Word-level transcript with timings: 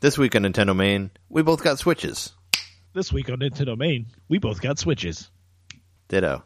This 0.00 0.16
week 0.16 0.34
on 0.34 0.44
Nintendo 0.44 0.74
Main, 0.74 1.10
we 1.28 1.42
both 1.42 1.62
got 1.62 1.78
Switches. 1.78 2.32
This 2.94 3.12
week 3.12 3.28
on 3.28 3.40
Nintendo 3.40 3.76
Main, 3.76 4.06
we 4.30 4.38
both 4.38 4.62
got 4.62 4.78
Switches. 4.78 5.30
Ditto. 6.08 6.42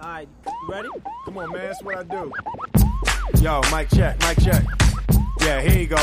All 0.00 0.08
right, 0.08 0.26
you 0.46 0.52
ready? 0.66 0.88
Come 1.26 1.36
on, 1.36 1.52
man. 1.52 1.66
That's 1.66 1.82
what 1.82 1.98
I 1.98 2.02
do. 2.04 2.32
Yo, 3.42 3.60
mic 3.70 3.90
check, 3.90 4.18
mic 4.20 4.40
check. 4.42 4.64
Yeah, 5.42 5.60
here 5.60 5.80
you 5.80 5.86
go. 5.86 5.98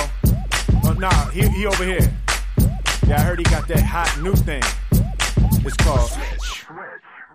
Oh, 0.84 0.96
nah, 1.00 1.29
he, 1.31 1.47
he 1.47 1.66
over 1.66 1.86
here. 1.86 2.13
Yeah, 3.08 3.17
I 3.17 3.22
heard 3.22 3.40
he 3.40 3.46
got 3.46 3.67
that 3.70 3.81
hot 3.81 4.22
new 4.22 4.35
thing. 4.35 4.62
It's 5.65 5.78
called. 5.78 6.08
Switch. 6.08 6.65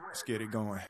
Let's 0.07 0.23
get 0.23 0.41
it 0.41 0.53
going. 0.53 0.81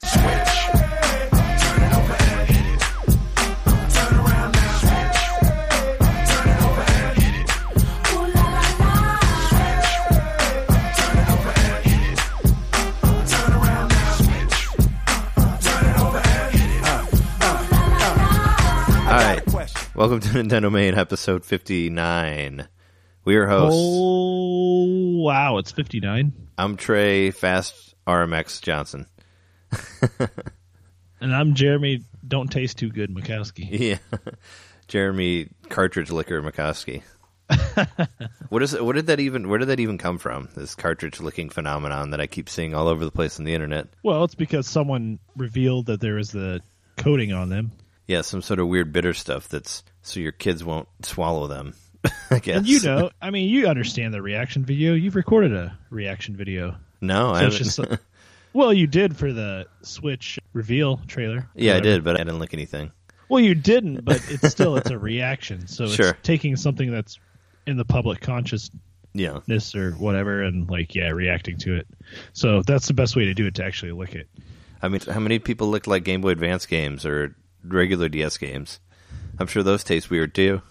All 19.08 19.14
right. 19.14 19.54
Welcome 19.94 20.20
to 20.20 20.28
Nintendo 20.28 20.70
Main, 20.70 20.94
episode 20.94 21.42
59. 21.42 22.68
We 23.24 23.36
are 23.36 23.46
hosts. 23.46 23.80
Oh, 23.80 25.22
wow. 25.22 25.56
It's 25.56 25.72
59. 25.72 26.34
I'm 26.58 26.76
Trey 26.76 27.30
Fast 27.30 27.94
RMX 28.06 28.60
Johnson. 28.60 29.06
And 31.20 31.34
I'm 31.34 31.54
Jeremy, 31.54 32.04
don't 32.26 32.52
taste 32.52 32.78
too 32.78 32.90
good, 32.90 33.10
Mikowski. 33.14 33.68
Yeah. 33.70 33.98
Jeremy 34.88 35.48
Cartridge 35.68 36.10
Licker 36.10 36.42
McCoskey. 36.42 37.02
what 38.50 38.62
is 38.62 38.74
it? 38.74 38.84
What 38.84 38.94
did 38.94 39.06
that 39.06 39.20
even? 39.20 39.48
Where 39.48 39.58
did 39.58 39.68
that 39.68 39.80
even 39.80 39.98
come 39.98 40.18
from? 40.18 40.48
This 40.54 40.74
cartridge 40.74 41.18
licking 41.20 41.48
phenomenon 41.50 42.10
that 42.10 42.20
I 42.20 42.26
keep 42.26 42.48
seeing 42.48 42.74
all 42.74 42.88
over 42.88 43.04
the 43.04 43.10
place 43.10 43.38
on 43.38 43.44
the 43.44 43.54
internet. 43.54 43.88
Well, 44.02 44.24
it's 44.24 44.34
because 44.34 44.66
someone 44.66 45.18
revealed 45.36 45.86
that 45.86 46.00
there 46.00 46.18
is 46.18 46.30
the 46.30 46.60
coating 46.96 47.32
on 47.32 47.48
them. 47.48 47.72
Yeah, 48.08 48.22
some 48.22 48.42
sort 48.42 48.58
of 48.58 48.66
weird 48.68 48.92
bitter 48.92 49.14
stuff 49.14 49.48
that's 49.48 49.84
so 50.02 50.18
your 50.18 50.32
kids 50.32 50.64
won't 50.64 50.88
swallow 51.02 51.46
them. 51.46 51.74
I 52.30 52.38
guess. 52.40 52.56
And 52.58 52.66
you 52.66 52.80
know, 52.80 53.10
I 53.22 53.30
mean, 53.30 53.48
you 53.48 53.66
understand 53.68 54.12
the 54.14 54.22
reaction 54.22 54.64
video. 54.64 54.94
You've 54.94 55.14
recorded 55.16 55.52
a 55.52 55.78
reaction 55.90 56.34
video. 56.36 56.74
No, 57.00 57.30
I 57.30 57.40
So 57.42 57.46
it's 57.46 57.76
haven't. 57.76 57.90
just, 57.90 58.02
well, 58.52 58.72
you 58.72 58.86
did 58.86 59.16
for 59.16 59.32
the 59.32 59.66
Switch 59.82 60.38
reveal 60.52 60.96
trailer. 61.06 61.48
yeah, 61.54 61.76
I 61.76 61.80
did, 61.80 62.02
but 62.02 62.14
I 62.16 62.18
didn't 62.24 62.38
lick 62.40 62.54
anything. 62.54 62.90
Well, 63.28 63.40
you 63.40 63.54
didn't, 63.54 64.04
but 64.04 64.22
it's 64.30 64.48
still 64.48 64.76
it's 64.76 64.90
a 64.90 64.98
reaction. 64.98 65.66
So 65.68 65.84
it's 65.84 66.12
taking 66.22 66.56
something 66.56 66.90
that's 66.90 67.18
in 67.66 67.76
the 67.76 67.84
public 67.84 68.20
consciousness 68.22 68.70
Yeah. 69.12 69.40
or 69.76 69.90
whatever, 69.92 70.42
and 70.42 70.68
like 70.70 70.94
yeah, 70.94 71.10
reacting 71.10 71.58
to 71.58 71.74
it. 71.76 71.86
So 72.32 72.62
that's 72.62 72.86
the 72.88 72.94
best 72.94 73.16
way 73.16 73.26
to 73.26 73.34
do 73.34 73.46
it 73.46 73.56
to 73.56 73.64
actually 73.64 73.92
lick 73.92 74.14
it. 74.14 74.28
I 74.80 74.88
mean, 74.88 75.00
how 75.02 75.20
many 75.20 75.38
people 75.40 75.68
lick 75.68 75.86
like 75.86 76.04
Game 76.04 76.20
Boy 76.22 76.30
Advance 76.30 76.64
games 76.64 77.04
or 77.04 77.34
regular 77.64 78.08
DS 78.08 78.38
games? 78.38 78.80
I'm 79.38 79.46
sure 79.46 79.62
those 79.62 79.84
taste 79.84 80.10
weird 80.10 80.34
too. 80.34 80.62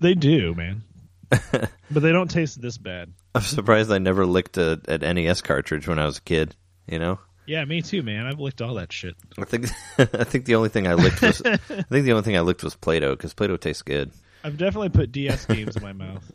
They 0.00 0.14
do, 0.14 0.54
man, 0.54 0.82
but 1.30 1.70
they 1.90 2.12
don't 2.12 2.30
taste 2.30 2.60
this 2.60 2.78
bad. 2.78 3.12
I'm 3.34 3.42
surprised 3.42 3.90
I 3.90 3.98
never 3.98 4.26
licked 4.26 4.56
a, 4.56 4.80
an 4.88 5.00
NES 5.16 5.42
cartridge 5.42 5.86
when 5.88 5.98
I 5.98 6.06
was 6.06 6.18
a 6.18 6.22
kid. 6.22 6.54
You 6.86 6.98
know, 6.98 7.18
Yeah, 7.46 7.64
me 7.64 7.82
too, 7.82 8.02
man. 8.02 8.26
I've 8.26 8.40
licked 8.40 8.62
all 8.62 8.74
that 8.74 8.92
shit. 8.92 9.14
I 9.38 9.44
think 9.44 9.66
I 9.98 10.24
think 10.24 10.44
the 10.44 10.54
only 10.54 10.68
thing 10.68 10.86
I 10.86 10.94
licked 10.94 11.22
was 11.22 11.42
I 11.44 11.56
think 11.56 12.04
the 12.04 12.12
only 12.12 12.22
thing 12.22 12.36
I 12.36 12.40
licked 12.40 12.62
was 12.62 12.74
Play-Doh 12.76 13.16
because 13.16 13.34
Play-Doh 13.34 13.56
tastes 13.56 13.82
good. 13.82 14.12
I've 14.44 14.58
definitely 14.58 14.90
put 14.90 15.12
DS 15.12 15.46
games 15.46 15.76
in 15.76 15.82
my 15.82 15.92
mouth. 15.92 16.30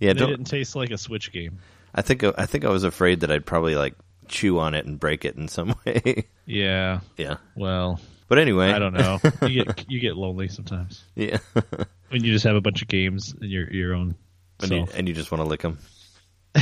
Yeah, 0.00 0.14
They 0.14 0.26
didn't 0.26 0.44
taste 0.44 0.74
like 0.74 0.90
a 0.90 0.98
Switch 0.98 1.30
game. 1.30 1.58
I 1.94 2.02
think 2.02 2.24
I 2.24 2.46
think 2.46 2.64
I 2.64 2.70
was 2.70 2.84
afraid 2.84 3.20
that 3.20 3.30
I'd 3.30 3.44
probably 3.44 3.76
like 3.76 3.94
chew 4.28 4.58
on 4.58 4.74
it 4.74 4.86
and 4.86 4.98
break 4.98 5.24
it 5.24 5.36
in 5.36 5.48
some 5.48 5.74
way. 5.84 6.24
Yeah. 6.46 7.00
yeah, 7.16 7.36
Well, 7.54 8.00
but 8.30 8.38
anyway, 8.38 8.70
I 8.72 8.78
don't 8.78 8.94
know. 8.94 9.20
You 9.46 9.64
get 9.64 9.90
you 9.90 10.00
get 10.00 10.16
lonely 10.16 10.48
sometimes 10.48 11.04
Yeah, 11.14 11.36
when 12.08 12.24
you 12.24 12.32
just 12.32 12.44
have 12.46 12.56
a 12.56 12.62
bunch 12.62 12.80
of 12.80 12.88
games 12.88 13.34
in 13.42 13.50
your 13.50 13.70
your 13.70 13.94
own 13.94 14.14
and, 14.62 14.70
you, 14.70 14.86
and 14.94 15.06
you 15.08 15.12
just 15.14 15.30
want 15.30 15.42
to 15.42 15.48
lick 15.48 15.60
them. 15.60 15.78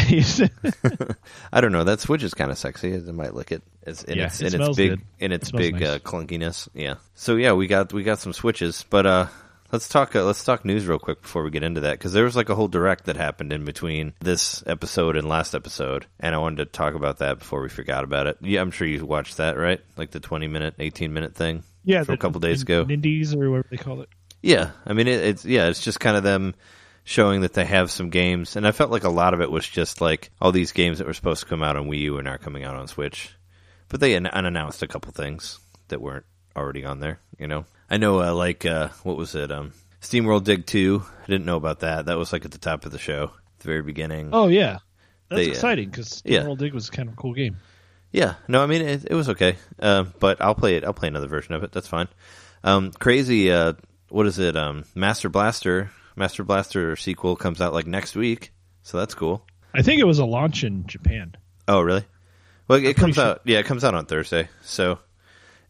I 1.52 1.60
don't 1.60 1.72
know. 1.72 1.84
That 1.84 2.00
Switch 2.00 2.22
is 2.22 2.34
kind 2.34 2.50
of 2.50 2.58
sexy. 2.58 2.94
I 2.94 2.98
might 3.12 3.34
lick 3.34 3.52
it. 3.52 3.62
It's 3.86 4.04
in 4.04 4.18
Yeah, 4.18 4.26
its 4.26 4.40
it 4.40 4.54
in 4.54 4.60
its 4.62 4.76
big 4.76 4.90
good. 4.90 5.00
in 5.18 5.32
its 5.32 5.48
It 5.48 5.56
big 5.56 5.74
nice. 5.80 5.88
uh, 5.88 5.98
clunkiness. 6.00 6.68
Yeah. 6.74 6.96
So 7.14 7.36
yeah, 7.36 7.52
we 7.52 7.66
got 7.66 7.92
we 7.92 8.02
got 8.02 8.18
some 8.18 8.32
Switches, 8.32 8.84
but 8.90 9.06
uh, 9.06 9.26
let's 9.72 9.88
talk 9.88 10.14
uh, 10.16 10.24
let's 10.24 10.44
talk 10.44 10.64
news 10.64 10.86
real 10.86 10.98
quick 10.98 11.22
before 11.22 11.42
we 11.42 11.50
get 11.50 11.62
into 11.62 11.82
that 11.82 11.92
because 11.98 12.12
there 12.12 12.24
was 12.24 12.36
like 12.36 12.48
a 12.48 12.54
whole 12.54 12.68
direct 12.68 13.04
that 13.06 13.16
happened 13.16 13.52
in 13.52 13.64
between 13.64 14.14
this 14.20 14.62
episode 14.66 15.16
and 15.16 15.28
last 15.28 15.54
episode, 15.54 16.06
and 16.20 16.34
I 16.34 16.38
wanted 16.38 16.58
to 16.58 16.64
talk 16.66 16.94
about 16.94 17.18
that 17.18 17.38
before 17.38 17.62
we 17.62 17.68
forgot 17.68 18.04
about 18.04 18.26
it. 18.26 18.38
Yeah, 18.40 18.60
I'm 18.60 18.70
sure 18.70 18.86
you 18.86 19.04
watched 19.04 19.36
that, 19.38 19.56
right? 19.58 19.80
Like 19.96 20.10
the 20.10 20.20
20 20.20 20.48
minute, 20.48 20.74
18 20.78 21.12
minute 21.12 21.34
thing. 21.34 21.62
yeah, 21.84 22.02
from 22.04 22.14
a 22.14 22.18
couple 22.18 22.40
days 22.40 22.64
the 22.64 22.80
ago. 22.80 22.84
Nindies 22.84 23.34
or 23.34 23.50
whatever 23.50 23.68
they 23.70 23.76
call 23.76 24.00
it. 24.02 24.08
Yeah, 24.42 24.70
I 24.86 24.92
mean 24.92 25.08
it, 25.08 25.22
it's 25.24 25.44
yeah, 25.44 25.68
it's 25.68 25.82
just 25.82 26.00
kind 26.00 26.16
of 26.16 26.22
them 26.22 26.54
showing 27.04 27.40
that 27.40 27.54
they 27.54 27.64
have 27.64 27.90
some 27.90 28.10
games, 28.10 28.54
and 28.56 28.66
I 28.66 28.72
felt 28.72 28.90
like 28.90 29.04
a 29.04 29.08
lot 29.08 29.34
of 29.34 29.40
it 29.40 29.50
was 29.50 29.66
just 29.66 30.00
like 30.00 30.30
all 30.40 30.52
these 30.52 30.72
games 30.72 30.98
that 30.98 31.06
were 31.06 31.14
supposed 31.14 31.40
to 31.40 31.46
come 31.48 31.62
out 31.62 31.76
on 31.76 31.88
Wii 31.88 32.00
U 32.00 32.18
and 32.18 32.28
are 32.28 32.38
coming 32.38 32.64
out 32.64 32.76
on 32.76 32.86
Switch, 32.86 33.34
but 33.88 34.00
they 34.00 34.14
an- 34.14 34.26
unannounced 34.26 34.82
a 34.82 34.86
couple 34.86 35.10
things 35.12 35.58
that 35.88 36.00
weren't 36.00 36.26
already 36.54 36.84
on 36.84 37.00
there. 37.00 37.18
You 37.38 37.48
know, 37.48 37.64
I 37.90 37.96
know 37.96 38.20
uh, 38.22 38.34
like 38.34 38.66
uh, 38.66 38.88
what 39.02 39.16
was 39.16 39.34
it? 39.34 39.50
Um, 39.50 39.72
SteamWorld 40.00 40.44
Dig 40.44 40.66
Two. 40.66 41.04
I 41.22 41.26
didn't 41.26 41.46
know 41.46 41.56
about 41.56 41.80
that. 41.80 42.06
That 42.06 42.18
was 42.18 42.32
like 42.32 42.44
at 42.44 42.50
the 42.50 42.58
top 42.58 42.84
of 42.84 42.92
the 42.92 42.98
show, 42.98 43.24
at 43.24 43.58
the 43.60 43.66
very 43.68 43.82
beginning. 43.82 44.30
Oh 44.32 44.48
yeah, 44.48 44.78
that's 45.28 45.40
They, 45.44 45.48
exciting 45.48 45.90
because 45.90 46.22
yeah. 46.24 46.44
World 46.44 46.58
Dig 46.58 46.74
was 46.74 46.90
kind 46.90 47.08
of 47.08 47.14
a 47.14 47.16
cool 47.16 47.34
game. 47.34 47.56
Yeah, 48.12 48.34
no, 48.46 48.62
I 48.62 48.66
mean 48.66 48.82
it, 48.82 49.06
it 49.10 49.14
was 49.14 49.28
okay, 49.30 49.56
uh, 49.80 50.04
but 50.18 50.40
I'll 50.40 50.54
play 50.54 50.76
it. 50.76 50.84
I'll 50.84 50.94
play 50.94 51.08
another 51.08 51.28
version 51.28 51.54
of 51.54 51.62
it. 51.64 51.72
That's 51.72 51.88
fine. 51.88 52.08
Um, 52.64 52.90
crazy. 52.92 53.50
Uh, 53.52 53.74
what 54.08 54.26
is 54.26 54.38
it? 54.38 54.56
Um, 54.56 54.84
Master 54.94 55.28
Blaster. 55.28 55.90
Master 56.16 56.42
Blaster 56.42 56.96
sequel 56.96 57.36
comes 57.36 57.60
out 57.60 57.72
like 57.72 57.86
next 57.86 58.16
week, 58.16 58.52
so 58.82 58.98
that's 58.98 59.14
cool. 59.14 59.46
I 59.74 59.82
think 59.82 60.00
it 60.00 60.04
was 60.04 60.18
a 60.18 60.24
launch 60.24 60.64
in 60.64 60.86
Japan. 60.86 61.36
Oh, 61.68 61.80
really? 61.80 62.04
Well, 62.66 62.82
it 62.84 62.96
comes 62.96 63.14
sure- 63.16 63.24
out. 63.24 63.40
Yeah, 63.44 63.58
it 63.58 63.66
comes 63.66 63.84
out 63.84 63.94
on 63.94 64.06
Thursday, 64.06 64.48
so 64.62 64.98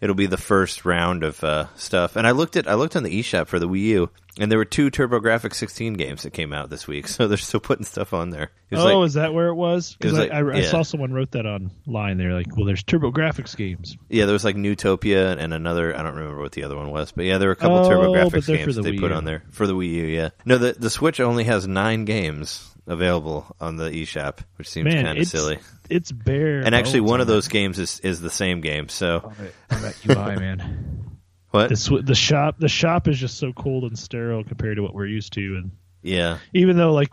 it'll 0.00 0.14
be 0.14 0.26
the 0.26 0.36
first 0.36 0.84
round 0.84 1.24
of 1.24 1.42
uh, 1.42 1.66
stuff. 1.76 2.16
And 2.16 2.26
I 2.26 2.30
looked 2.32 2.56
at 2.56 2.68
I 2.68 2.74
looked 2.74 2.96
on 2.96 3.02
the 3.02 3.20
eShop 3.20 3.46
for 3.46 3.58
the 3.58 3.68
Wii 3.68 3.80
U, 3.80 4.10
and 4.38 4.50
there 4.50 4.58
were 4.58 4.64
two 4.64 4.90
TurboGrafx 4.90 5.54
16 5.54 5.94
games 5.94 6.22
that 6.22 6.32
came 6.32 6.52
out 6.52 6.70
this 6.70 6.86
week, 6.86 7.08
so 7.08 7.28
they're 7.28 7.36
still 7.38 7.60
putting 7.60 7.84
stuff 7.84 8.12
on 8.12 8.30
there. 8.30 8.50
Oh, 8.72 8.84
like, 8.84 9.06
is 9.06 9.14
that 9.14 9.32
where 9.32 9.48
it 9.48 9.54
was? 9.54 9.94
Because 9.94 10.18
like- 10.18 10.30
I, 10.30 10.38
I, 10.38 10.42
I 10.42 10.58
yeah. 10.58 10.66
saw 10.70 10.82
someone 10.82 11.12
wrote 11.12 11.30
that 11.32 11.46
online. 11.46 12.18
They're 12.18 12.34
like, 12.34 12.56
"Well, 12.56 12.66
there's 12.66 12.84
TurboGrafx 12.84 13.56
games." 13.56 13.96
Yeah, 14.08 14.26
there 14.26 14.34
was 14.34 14.44
like 14.44 14.56
Neutopia 14.56 15.36
and 15.38 15.54
another. 15.54 15.96
I 15.96 16.02
don't 16.02 16.14
remember 16.16 16.40
what 16.40 16.52
the 16.52 16.64
other 16.64 16.76
one 16.76 16.90
was, 16.90 17.12
but 17.12 17.24
yeah, 17.24 17.38
there 17.38 17.48
were 17.48 17.52
a 17.52 17.56
couple 17.56 17.78
Oh, 17.78 17.88
TurboGrafx 17.88 18.30
but 18.32 18.44
they're 18.46 18.58
for 18.58 18.64
games 18.64 18.76
the 18.76 18.82
they 18.82 18.92
Wii 18.92 19.00
put 19.00 19.10
U. 19.10 19.16
on 19.16 19.24
there 19.24 19.42
for 19.50 19.66
the 19.66 19.74
Wii 19.74 19.88
U. 19.92 20.04
Yeah, 20.04 20.30
no, 20.44 20.58
the 20.58 20.72
the 20.72 20.90
Switch 20.90 21.18
only 21.20 21.44
has 21.44 21.66
nine 21.66 22.04
games 22.04 22.74
available 22.88 23.46
on 23.60 23.76
the 23.76 23.90
eShop, 23.90 24.38
which 24.56 24.68
seems 24.68 24.86
Man, 24.86 25.04
kind 25.04 25.18
of 25.18 25.22
it's 25.22 25.30
silly. 25.30 25.58
it's 25.88 26.10
bare. 26.10 26.60
And 26.60 26.74
actually, 26.74 27.00
one 27.02 27.14
on 27.14 27.20
of 27.20 27.26
those 27.28 27.46
games 27.48 27.78
is 27.78 28.00
is 28.00 28.20
the 28.20 28.30
same 28.30 28.60
game. 28.60 28.88
So 28.88 29.32
that- 29.68 29.76
on 29.76 29.82
that 29.82 29.96
UI, 30.08 30.36
man. 30.36 31.18
what? 31.50 31.68
The 31.70 32.02
the 32.04 32.14
shop 32.14 32.56
the 32.58 32.68
shop 32.68 33.06
is 33.08 33.18
just 33.18 33.38
so 33.38 33.52
cold 33.52 33.84
and 33.84 33.98
sterile 33.98 34.42
compared 34.44 34.76
to 34.76 34.82
what 34.82 34.94
we're 34.94 35.06
used 35.06 35.32
to, 35.34 35.40
and 35.56 35.70
Yeah, 36.02 36.38
even 36.54 36.76
though 36.76 36.92
like 36.92 37.10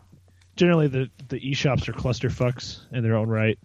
generally 0.56 0.88
the 0.88 1.10
the 1.30 1.40
eShops 1.40 1.88
are 1.90 1.94
clusterfucks 1.94 2.80
in 2.92 3.04
their 3.04 3.16
own 3.16 3.28
right, 3.30 3.60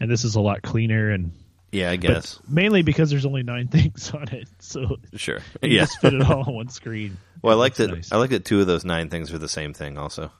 and 0.00 0.10
this 0.10 0.24
is 0.24 0.34
a 0.36 0.40
lot 0.40 0.62
cleaner 0.62 1.10
and 1.10 1.32
yeah, 1.72 1.90
I 1.90 1.96
but 1.96 2.06
guess 2.06 2.38
mainly 2.48 2.82
because 2.82 3.10
there's 3.10 3.26
only 3.26 3.42
nine 3.42 3.66
things 3.68 4.10
on 4.12 4.28
it, 4.28 4.48
so 4.60 4.96
sure. 5.14 5.40
you 5.62 5.70
Yeah. 5.70 5.80
just 5.82 5.98
fit 6.00 6.14
it 6.14 6.22
all 6.22 6.44
on 6.46 6.54
one 6.54 6.68
screen. 6.68 7.16
Well, 7.42 7.56
I 7.56 7.60
like 7.60 7.78
looks 7.78 7.90
that. 7.90 7.94
nice. 7.96 8.12
I 8.12 8.16
like 8.18 8.30
that 8.30 8.44
two 8.44 8.60
of 8.60 8.66
those 8.68 8.84
nine 8.84 9.08
things 9.10 9.32
are 9.32 9.38
the 9.38 9.48
same 9.48 9.74
thing. 9.74 9.98
Also, 9.98 10.28
'Cause 10.28 10.32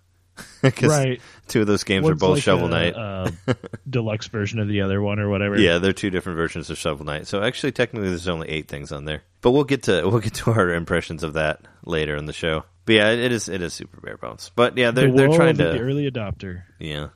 right. 0.83 1.21
Two 1.49 1.61
of 1.61 1.67
those 1.67 1.85
games 1.85 2.09
are 2.09 2.15
both 2.15 2.37
like 2.37 2.43
Shovel 2.43 2.67
a, 2.67 2.71
Knight. 2.71 2.95
uh, 2.97 3.31
deluxe 3.89 4.29
version 4.29 4.59
of 4.59 4.69
the 4.69 4.81
other 4.81 5.01
one 5.01 5.19
or 5.19 5.29
whatever. 5.29 5.59
Yeah, 5.59 5.79
they're 5.79 5.93
two 5.93 6.11
different 6.11 6.37
versions 6.37 6.71
of 6.71 6.79
Shovel 6.79 7.05
Knight. 7.05 7.27
So 7.27 7.43
actually, 7.43 7.73
technically, 7.73 8.09
there's 8.09 8.29
only 8.29 8.49
eight 8.49 8.69
things 8.69 8.93
on 8.93 9.05
there. 9.05 9.23
But 9.41 9.51
we'll 9.53 9.65
get 9.65 9.85
to 9.85 10.03
we'll 10.09 10.21
get 10.21 10.35
to 10.35 10.53
our 10.53 10.71
impressions 10.73 11.23
of 11.23 11.35
that 11.35 11.61
later 11.85 12.17
in 12.17 12.27
the 12.27 12.33
show. 12.33 12.65
But 12.87 12.95
yeah, 12.95 13.11
it 13.11 13.33
is 13.33 13.49
it 13.49 13.63
is 13.63 13.75
super 13.75 14.01
bare 14.01 14.17
bones. 14.17 14.51
But 14.55 14.77
yeah, 14.77 14.91
they're 14.91 15.11
the 15.11 15.17
they're 15.17 15.29
trying 15.29 15.51
of 15.51 15.57
the 15.59 15.73
to 15.73 15.81
early 15.81 16.11
adopter. 16.11 16.63
yeah, 16.79 17.09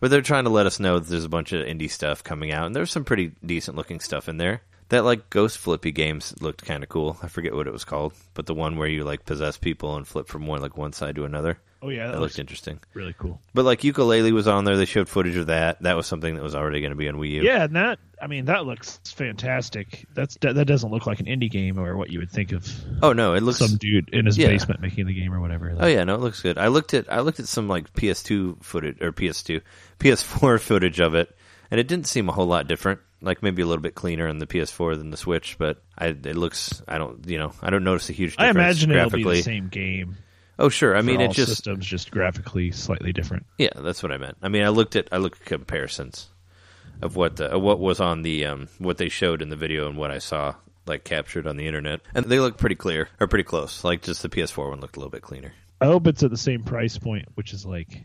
but 0.00 0.10
they're 0.10 0.22
trying 0.22 0.44
to 0.44 0.50
let 0.50 0.66
us 0.66 0.80
know 0.80 0.98
that 0.98 1.08
there's 1.08 1.24
a 1.24 1.30
bunch 1.30 1.52
of 1.52 1.66
indie 1.66 1.90
stuff 1.90 2.24
coming 2.24 2.52
out, 2.52 2.66
and 2.66 2.74
there's 2.76 2.90
some 2.90 3.04
pretty 3.04 3.32
decent 3.44 3.76
looking 3.76 4.00
stuff 4.00 4.28
in 4.28 4.36
there. 4.38 4.62
That 4.90 5.04
like 5.04 5.30
Ghost 5.30 5.56
Flippy 5.58 5.92
games 5.92 6.34
looked 6.40 6.64
kind 6.64 6.82
of 6.82 6.90
cool. 6.90 7.16
I 7.22 7.28
forget 7.28 7.54
what 7.54 7.66
it 7.66 7.72
was 7.72 7.84
called, 7.86 8.12
but 8.34 8.44
the 8.46 8.54
one 8.54 8.76
where 8.76 8.88
you 8.88 9.02
like 9.04 9.24
possess 9.24 9.56
people 9.56 9.96
and 9.96 10.06
flip 10.06 10.28
from 10.28 10.46
one 10.46 10.60
like 10.60 10.76
one 10.76 10.92
side 10.92 11.16
to 11.16 11.24
another. 11.24 11.58
Oh 11.84 11.90
yeah, 11.90 12.06
that, 12.06 12.12
That 12.12 12.20
looks 12.20 12.32
looked 12.34 12.38
interesting. 12.40 12.80
really 12.94 13.14
cool. 13.18 13.42
But 13.52 13.66
like 13.66 13.82
Yooka-Laylee 13.82 14.32
was 14.32 14.48
on 14.48 14.64
there. 14.64 14.78
They 14.78 14.86
showed 14.86 15.06
footage 15.06 15.36
of 15.36 15.48
that. 15.48 15.82
That 15.82 15.96
was 15.96 16.06
something 16.06 16.34
that 16.34 16.42
was 16.42 16.54
already 16.54 16.80
going 16.80 16.92
to 16.92 16.96
be 16.96 17.08
on 17.10 17.16
Wii 17.16 17.30
U. 17.32 17.42
Yeah, 17.42 17.64
and 17.64 17.76
that 17.76 17.98
I 18.22 18.26
mean 18.26 18.46
that 18.46 18.64
looks 18.64 18.98
fantastic. 19.04 20.06
That's 20.14 20.38
that 20.40 20.66
doesn't 20.66 20.90
look 20.90 21.06
like 21.06 21.20
an 21.20 21.26
indie 21.26 21.50
game 21.50 21.78
or 21.78 21.94
what 21.94 22.08
you 22.08 22.20
would 22.20 22.30
think 22.30 22.52
of 22.52 22.66
Oh 23.02 23.12
no, 23.12 23.34
it 23.34 23.42
looks. 23.42 23.58
some 23.58 23.76
dude 23.76 24.08
in 24.14 24.24
his 24.24 24.38
yeah. 24.38 24.46
basement 24.46 24.80
making 24.80 25.06
the 25.06 25.12
game 25.12 25.34
or 25.34 25.40
whatever. 25.40 25.76
Oh 25.78 25.86
yeah, 25.86 26.04
no, 26.04 26.14
it 26.14 26.20
looks 26.20 26.40
good. 26.40 26.56
I 26.56 26.68
looked 26.68 26.94
at 26.94 27.12
I 27.12 27.20
looked 27.20 27.38
at 27.38 27.48
some 27.48 27.68
like 27.68 27.92
PS2 27.92 28.64
footage 28.64 29.02
or 29.02 29.12
PS2, 29.12 29.60
PS4 29.98 30.58
footage 30.60 31.00
of 31.00 31.14
it, 31.14 31.36
and 31.70 31.78
it 31.78 31.86
didn't 31.86 32.06
seem 32.06 32.30
a 32.30 32.32
whole 32.32 32.46
lot 32.46 32.66
different. 32.66 33.00
Like 33.20 33.42
maybe 33.42 33.60
a 33.60 33.66
little 33.66 33.82
bit 33.82 33.94
cleaner 33.94 34.28
on 34.28 34.38
the 34.38 34.46
PS4 34.46 34.96
than 34.96 35.10
the 35.10 35.16
Switch, 35.16 35.56
but 35.58 35.82
I, 35.98 36.06
it 36.08 36.36
looks. 36.36 36.82
I 36.88 36.98
don't, 36.98 37.26
you 37.28 37.38
know, 37.38 37.52
I 37.62 37.70
don't 37.70 37.84
notice 37.84 38.10
a 38.10 38.12
huge 38.12 38.32
difference. 38.32 38.56
I 38.56 38.58
imagine 38.60 38.90
it'll 38.90 39.10
be 39.10 39.24
the 39.24 39.42
same 39.42 39.68
game. 39.68 40.16
Oh 40.58 40.68
sure, 40.68 40.96
I 40.96 41.02
mean 41.02 41.20
it 41.20 41.32
just 41.32 41.48
systems 41.48 41.86
just 41.86 42.10
graphically 42.10 42.70
slightly 42.70 43.12
different. 43.12 43.46
Yeah, 43.58 43.70
that's 43.74 44.02
what 44.02 44.12
I 44.12 44.18
meant. 44.18 44.36
I 44.42 44.48
mean, 44.48 44.62
I 44.62 44.68
looked 44.68 44.96
at 44.96 45.08
I 45.10 45.16
looked 45.16 45.40
at 45.40 45.46
comparisons 45.46 46.28
of 47.02 47.16
what 47.16 47.36
the, 47.36 47.58
what 47.58 47.80
was 47.80 48.00
on 48.00 48.22
the 48.22 48.46
um, 48.46 48.68
what 48.78 48.98
they 48.98 49.08
showed 49.08 49.42
in 49.42 49.48
the 49.48 49.56
video 49.56 49.88
and 49.88 49.96
what 49.96 50.10
I 50.10 50.18
saw 50.18 50.54
like 50.86 51.04
captured 51.04 51.46
on 51.46 51.56
the 51.56 51.66
internet, 51.66 52.00
and 52.14 52.26
they 52.26 52.40
look 52.40 52.56
pretty 52.56 52.76
clear 52.76 53.08
or 53.20 53.26
pretty 53.26 53.44
close. 53.44 53.84
Like 53.84 54.02
just 54.02 54.22
the 54.22 54.28
PS4 54.28 54.70
one 54.70 54.80
looked 54.80 54.96
a 54.96 55.00
little 55.00 55.10
bit 55.10 55.22
cleaner. 55.22 55.52
I 55.80 55.86
hope 55.86 56.06
it's 56.06 56.22
at 56.22 56.30
the 56.30 56.36
same 56.36 56.62
price 56.62 56.98
point, 56.98 57.28
which 57.34 57.52
is 57.52 57.66
like 57.66 58.02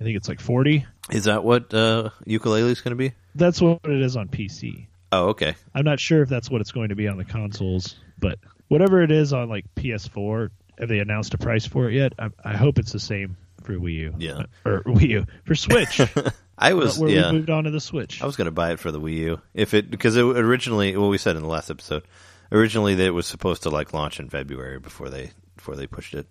I 0.00 0.04
think 0.04 0.16
it's 0.16 0.28
like 0.28 0.40
forty. 0.40 0.86
Is 1.10 1.24
that 1.24 1.44
what 1.44 1.72
uh, 1.72 2.10
Yooka-Laylee 2.26 2.70
is 2.70 2.80
going 2.80 2.92
to 2.92 2.96
be? 2.96 3.12
That's 3.34 3.60
what 3.60 3.80
it 3.84 4.00
is 4.00 4.16
on 4.16 4.28
PC. 4.28 4.86
Oh, 5.12 5.28
okay. 5.28 5.54
I'm 5.74 5.84
not 5.84 6.00
sure 6.00 6.22
if 6.22 6.28
that's 6.28 6.50
what 6.50 6.60
it's 6.60 6.72
going 6.72 6.88
to 6.88 6.96
be 6.96 7.06
on 7.06 7.16
the 7.16 7.24
consoles, 7.24 7.96
but 8.18 8.38
whatever 8.68 9.02
it 9.02 9.12
is 9.12 9.32
on 9.32 9.48
like 9.48 9.64
PS4, 9.76 10.50
have 10.78 10.88
they 10.88 10.98
announced 10.98 11.34
a 11.34 11.38
price 11.38 11.66
for 11.66 11.88
it 11.88 11.94
yet? 11.94 12.12
I, 12.18 12.30
I 12.44 12.56
hope 12.56 12.78
it's 12.78 12.92
the 12.92 13.00
same 13.00 13.36
for 13.62 13.74
Wii 13.74 13.94
U. 13.94 14.14
Yeah. 14.18 14.42
or 14.64 14.82
Wii 14.84 15.08
U 15.08 15.26
for 15.44 15.54
Switch. 15.54 16.00
I 16.58 16.72
was 16.72 16.98
where 16.98 17.10
yeah. 17.10 17.30
we 17.30 17.38
moved 17.38 17.50
on 17.50 17.64
to 17.64 17.70
the 17.70 17.80
Switch. 17.80 18.22
I 18.22 18.26
was 18.26 18.36
going 18.36 18.46
to 18.46 18.52
buy 18.52 18.72
it 18.72 18.80
for 18.80 18.90
the 18.90 19.00
Wii 19.00 19.16
U 19.16 19.40
if 19.54 19.74
it 19.74 19.90
because 19.90 20.16
it 20.16 20.22
originally 20.22 20.96
what 20.96 21.08
we 21.08 21.18
said 21.18 21.36
in 21.36 21.42
the 21.42 21.48
last 21.48 21.70
episode 21.70 22.04
originally 22.50 22.94
that 22.94 23.06
it 23.06 23.10
was 23.10 23.26
supposed 23.26 23.64
to 23.64 23.70
like 23.70 23.92
launch 23.92 24.20
in 24.20 24.28
February 24.28 24.78
before 24.78 25.10
they 25.10 25.32
before 25.56 25.76
they 25.76 25.86
pushed 25.86 26.14
it. 26.14 26.26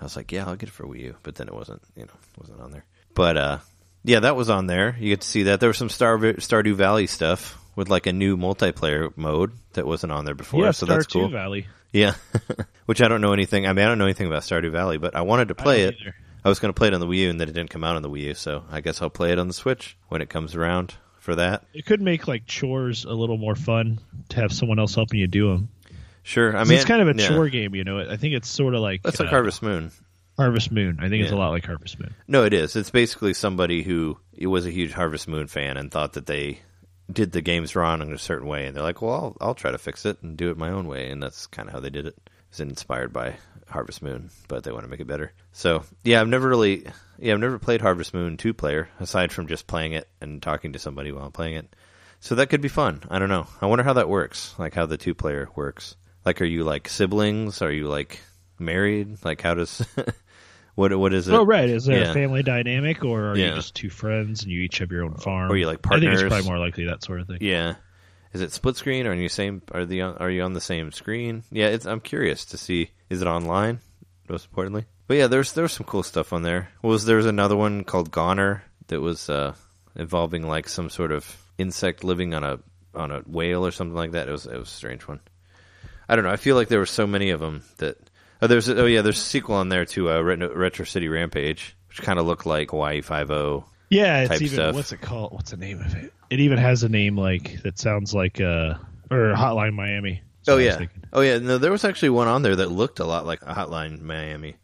I 0.00 0.04
was 0.04 0.16
like, 0.16 0.32
yeah, 0.32 0.46
I'll 0.46 0.56
get 0.56 0.68
it 0.68 0.72
for 0.72 0.84
Wii 0.84 1.00
U, 1.00 1.16
but 1.22 1.36
then 1.36 1.48
it 1.48 1.54
wasn't, 1.54 1.80
you 1.96 2.04
know, 2.04 2.12
wasn't 2.38 2.60
on 2.60 2.72
there. 2.72 2.84
But 3.14 3.36
uh, 3.36 3.58
yeah, 4.02 4.20
that 4.20 4.36
was 4.36 4.50
on 4.50 4.66
there. 4.66 4.96
You 4.98 5.10
get 5.10 5.20
to 5.20 5.28
see 5.28 5.44
that 5.44 5.60
there 5.60 5.68
was 5.68 5.78
some 5.78 5.88
Star 5.88 6.18
Stardew 6.18 6.74
Valley 6.74 7.06
stuff 7.06 7.58
with 7.76 7.88
like 7.88 8.06
a 8.06 8.12
new 8.12 8.36
multiplayer 8.36 9.14
mode 9.16 9.52
that 9.72 9.86
wasn't 9.86 10.12
on 10.12 10.24
there 10.24 10.34
before, 10.34 10.64
yeah, 10.64 10.70
so 10.70 10.86
that's 10.86 11.06
Stardew 11.06 11.12
cool. 11.12 11.28
Valley. 11.28 11.66
Yeah, 11.92 12.14
which 12.86 13.00
I 13.00 13.08
don't 13.08 13.20
know 13.20 13.32
anything. 13.32 13.66
I 13.66 13.72
mean, 13.72 13.84
I 13.84 13.88
don't 13.88 13.98
know 13.98 14.04
anything 14.04 14.26
about 14.26 14.42
Stardew 14.42 14.72
Valley, 14.72 14.98
but 14.98 15.14
I 15.14 15.22
wanted 15.22 15.48
to 15.48 15.54
play 15.54 15.82
it. 15.82 15.96
either. 16.00 16.14
I 16.44 16.48
was 16.48 16.58
going 16.58 16.72
to 16.72 16.78
play 16.78 16.88
it 16.88 16.94
on 16.94 17.00
the 17.00 17.06
Wii 17.06 17.18
U, 17.18 17.30
and 17.30 17.40
then 17.40 17.48
it 17.48 17.52
didn't 17.52 17.70
come 17.70 17.84
out 17.84 17.96
on 17.96 18.02
the 18.02 18.10
Wii 18.10 18.20
U, 18.20 18.34
so 18.34 18.64
I 18.70 18.80
guess 18.80 19.00
I'll 19.00 19.10
play 19.10 19.32
it 19.32 19.38
on 19.38 19.48
the 19.48 19.54
Switch 19.54 19.96
when 20.08 20.20
it 20.20 20.28
comes 20.28 20.54
around 20.54 20.94
for 21.18 21.34
that. 21.36 21.64
It 21.72 21.86
could 21.86 22.02
make 22.02 22.28
like 22.28 22.46
chores 22.46 23.04
a 23.04 23.12
little 23.12 23.38
more 23.38 23.56
fun 23.56 24.00
to 24.30 24.40
have 24.40 24.52
someone 24.52 24.78
else 24.78 24.94
helping 24.94 25.20
you 25.20 25.26
do 25.26 25.48
them. 25.48 25.68
Sure, 26.22 26.56
I 26.56 26.64
mean 26.64 26.78
it's 26.78 26.84
kind 26.84 27.02
of 27.02 27.08
a 27.08 27.20
yeah. 27.20 27.28
chore 27.28 27.48
game, 27.48 27.74
you 27.74 27.84
know. 27.84 27.98
I 27.98 28.16
think 28.16 28.34
it's 28.34 28.48
sort 28.48 28.74
of 28.74 28.80
like 28.80 29.02
That's 29.02 29.20
like 29.20 29.28
uh, 29.28 29.30
Harvest 29.30 29.62
Moon. 29.62 29.90
Harvest 30.36 30.72
Moon. 30.72 30.98
I 31.00 31.08
think 31.08 31.22
it's 31.22 31.32
a 31.32 31.36
lot 31.36 31.50
like 31.50 31.64
Harvest 31.64 32.00
Moon. 32.00 32.14
No, 32.26 32.44
it 32.44 32.52
is. 32.52 32.76
It's 32.76 32.90
basically 32.90 33.34
somebody 33.34 33.82
who 33.82 34.18
was 34.40 34.66
a 34.66 34.70
huge 34.70 34.92
Harvest 34.92 35.28
Moon 35.28 35.46
fan 35.46 35.76
and 35.76 35.90
thought 35.90 36.14
that 36.14 36.26
they 36.26 36.60
did 37.12 37.32
the 37.32 37.42
games 37.42 37.76
wrong 37.76 38.00
in 38.00 38.12
a 38.12 38.18
certain 38.18 38.48
way, 38.48 38.66
and 38.66 38.76
they're 38.76 38.82
like, 38.82 39.02
"Well, 39.02 39.14
I'll, 39.40 39.48
I'll 39.48 39.54
try 39.54 39.70
to 39.70 39.78
fix 39.78 40.06
it 40.06 40.22
and 40.22 40.36
do 40.36 40.50
it 40.50 40.56
my 40.56 40.70
own 40.70 40.86
way," 40.86 41.10
and 41.10 41.22
that's 41.22 41.46
kind 41.46 41.68
of 41.68 41.74
how 41.74 41.80
they 41.80 41.90
did 41.90 42.06
it. 42.06 42.16
It's 42.50 42.60
inspired 42.60 43.12
by 43.12 43.36
Harvest 43.68 44.02
Moon, 44.02 44.30
but 44.48 44.64
they 44.64 44.72
want 44.72 44.84
to 44.84 44.90
make 44.90 45.00
it 45.00 45.06
better. 45.06 45.32
So, 45.52 45.84
yeah, 46.04 46.20
I've 46.20 46.28
never 46.28 46.48
really, 46.48 46.86
yeah, 47.18 47.34
I've 47.34 47.40
never 47.40 47.58
played 47.58 47.80
Harvest 47.80 48.14
Moon 48.14 48.36
two 48.36 48.54
player 48.54 48.88
aside 49.00 49.32
from 49.32 49.48
just 49.48 49.66
playing 49.66 49.92
it 49.92 50.08
and 50.20 50.42
talking 50.42 50.72
to 50.72 50.78
somebody 50.78 51.12
while 51.12 51.26
I'm 51.26 51.32
playing 51.32 51.56
it. 51.56 51.76
So 52.20 52.36
that 52.36 52.48
could 52.48 52.60
be 52.60 52.68
fun. 52.68 53.02
I 53.10 53.18
don't 53.18 53.28
know. 53.28 53.46
I 53.60 53.66
wonder 53.66 53.84
how 53.84 53.94
that 53.94 54.08
works. 54.08 54.54
Like 54.58 54.74
how 54.74 54.86
the 54.86 54.96
two 54.96 55.14
player 55.14 55.48
works. 55.54 55.96
Like, 56.24 56.40
are 56.40 56.46
you 56.46 56.64
like 56.64 56.88
siblings? 56.88 57.60
Are 57.60 57.72
you 57.72 57.88
like 57.88 58.20
married? 58.58 59.24
Like, 59.24 59.42
how 59.42 59.54
does 59.54 59.86
what 60.74 60.96
what 60.98 61.14
is 61.14 61.28
it? 61.28 61.34
Oh, 61.34 61.44
right. 61.44 61.68
Is 61.68 61.84
there 61.84 62.02
Yeah. 62.02 62.10
a 62.10 62.14
family 62.14 62.42
dynamic, 62.42 63.04
or 63.04 63.32
are 63.32 63.36
Yeah. 63.36 63.50
you 63.50 63.54
just 63.54 63.74
two 63.74 63.90
friends 63.90 64.42
and 64.42 64.50
you 64.52 64.60
each 64.60 64.78
have 64.78 64.90
your 64.90 65.04
own 65.04 65.14
farm? 65.14 65.50
Or 65.50 65.56
you 65.56 65.66
like 65.66 65.82
partners? 65.82 66.08
I 66.08 66.10
think 66.16 66.24
it's 66.26 66.28
probably 66.34 66.48
more 66.48 66.58
likely 66.64 66.84
that 66.86 67.02
sort 67.04 67.20
of 67.20 67.26
thing. 67.28 67.38
Yeah. 67.40 67.74
Is 68.32 68.40
it 68.40 68.50
split 68.52 68.76
screen? 68.76 69.06
Or 69.06 69.10
are 69.10 69.14
you 69.14 69.28
same? 69.28 69.62
Are 69.72 69.84
the 69.84 70.02
are 70.02 70.30
you 70.30 70.42
on 70.42 70.52
the 70.54 70.60
same 70.60 70.90
screen? 70.90 71.44
Yeah, 71.52 71.68
it's. 71.68 71.86
I'm 71.86 72.00
curious 72.00 72.44
to 72.46 72.58
see. 72.58 72.90
Is 73.08 73.22
it 73.22 73.28
online? 73.28 73.78
Most 74.28 74.46
importantly, 74.46 74.86
but 75.06 75.16
yeah, 75.18 75.26
there's 75.28 75.52
there's 75.52 75.72
some 75.72 75.86
cool 75.86 76.02
stuff 76.02 76.32
on 76.32 76.42
there. 76.42 76.70
Was 76.82 77.04
there's 77.04 77.26
another 77.26 77.54
one 77.56 77.84
called 77.84 78.10
Goner 78.10 78.64
that 78.88 79.00
was 79.00 79.28
uh, 79.30 79.54
involving 79.94 80.42
like 80.48 80.68
some 80.68 80.88
sort 80.90 81.12
of 81.12 81.36
insect 81.58 82.02
living 82.02 82.34
on 82.34 82.42
a 82.42 82.58
on 82.94 83.12
a 83.12 83.20
whale 83.26 83.64
or 83.66 83.70
something 83.70 83.94
like 83.94 84.12
that. 84.12 84.28
It 84.28 84.32
was 84.32 84.46
it 84.46 84.56
was 84.58 84.68
a 84.68 84.72
strange 84.72 85.02
one. 85.02 85.20
I 86.08 86.16
don't 86.16 86.24
know. 86.24 86.30
I 86.32 86.36
feel 86.36 86.56
like 86.56 86.68
there 86.68 86.78
were 86.80 86.86
so 86.86 87.06
many 87.06 87.30
of 87.30 87.38
them 87.40 87.62
that. 87.78 87.96
Oh, 88.42 88.46
there's 88.46 88.68
oh 88.68 88.86
yeah, 88.86 89.02
there's 89.02 89.18
a 89.18 89.22
sequel 89.22 89.56
on 89.56 89.68
there 89.68 89.84
to 89.86 90.10
uh, 90.10 90.20
Retro, 90.20 90.54
Retro 90.54 90.84
City 90.84 91.08
Rampage, 91.08 91.76
which 91.88 92.02
kind 92.02 92.18
of 92.18 92.26
looked 92.26 92.46
like 92.46 92.70
Hawaii 92.70 93.00
Five 93.00 93.30
O. 93.30 93.64
Yeah, 93.90 94.22
it's 94.22 94.42
even 94.42 94.54
stuff. 94.54 94.74
what's 94.74 94.92
it 94.92 95.00
called? 95.00 95.32
What's 95.32 95.50
the 95.50 95.56
name 95.56 95.80
of 95.80 95.94
it? 95.94 96.12
It 96.30 96.40
even 96.40 96.58
has 96.58 96.82
a 96.82 96.88
name 96.88 97.16
like 97.16 97.62
that 97.62 97.78
sounds 97.78 98.14
like 98.14 98.40
uh 98.40 98.74
or 99.10 99.34
Hotline 99.34 99.74
Miami. 99.74 100.22
Oh 100.46 100.56
what 100.56 100.62
I 100.62 100.66
was 100.66 100.80
yeah, 100.80 100.86
oh 101.12 101.20
yeah. 101.20 101.38
No, 101.38 101.58
there 101.58 101.70
was 101.70 101.84
actually 101.84 102.10
one 102.10 102.28
on 102.28 102.42
there 102.42 102.56
that 102.56 102.70
looked 102.70 102.98
a 102.98 103.04
lot 103.04 103.24
like 103.26 103.42
a 103.42 103.54
Hotline 103.54 104.00
Miami. 104.00 104.56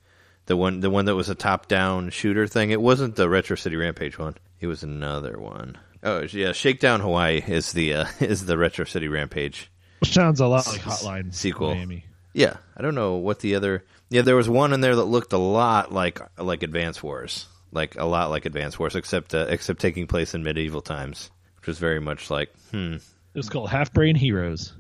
The 0.46 0.56
one, 0.56 0.80
the 0.80 0.90
one 0.90 1.04
that 1.04 1.14
was 1.14 1.28
a 1.28 1.36
top-down 1.36 2.10
shooter 2.10 2.48
thing. 2.48 2.70
It 2.70 2.80
wasn't 2.80 3.14
the 3.14 3.28
Retro 3.28 3.54
City 3.54 3.76
Rampage 3.76 4.18
one. 4.18 4.34
It 4.58 4.66
was 4.66 4.82
another 4.82 5.38
one. 5.38 5.78
Oh 6.02 6.22
yeah, 6.22 6.52
Shakedown 6.52 7.00
Hawaii 7.00 7.42
is 7.46 7.72
the 7.72 7.94
uh, 7.94 8.06
is 8.20 8.46
the 8.46 8.58
Retro 8.58 8.84
City 8.84 9.08
Rampage. 9.08 9.70
Which 10.00 10.12
sounds 10.12 10.40
a 10.40 10.46
lot 10.46 10.66
like 10.66 10.80
Hotline 10.80 11.32
sequel. 11.32 11.74
Miami. 11.74 12.04
Yeah, 12.32 12.56
I 12.76 12.82
don't 12.82 12.94
know 12.94 13.16
what 13.16 13.40
the 13.40 13.54
other. 13.54 13.84
Yeah, 14.08 14.22
there 14.22 14.36
was 14.36 14.48
one 14.48 14.72
in 14.72 14.80
there 14.80 14.96
that 14.96 15.04
looked 15.04 15.32
a 15.32 15.38
lot 15.38 15.92
like 15.92 16.20
like 16.38 16.62
Advance 16.62 17.02
Wars, 17.02 17.46
like 17.72 17.96
a 17.96 18.04
lot 18.04 18.30
like 18.30 18.46
Advance 18.46 18.78
Wars, 18.78 18.96
except 18.96 19.34
uh, 19.34 19.46
except 19.48 19.80
taking 19.80 20.06
place 20.06 20.34
in 20.34 20.42
medieval 20.42 20.82
times, 20.82 21.30
which 21.56 21.66
was 21.66 21.78
very 21.78 22.00
much 22.00 22.30
like 22.30 22.52
hmm. 22.70 22.94
It 22.94 23.38
was 23.38 23.48
called 23.48 23.70
Half 23.70 23.92
Brain 23.92 24.16
Heroes. 24.16 24.72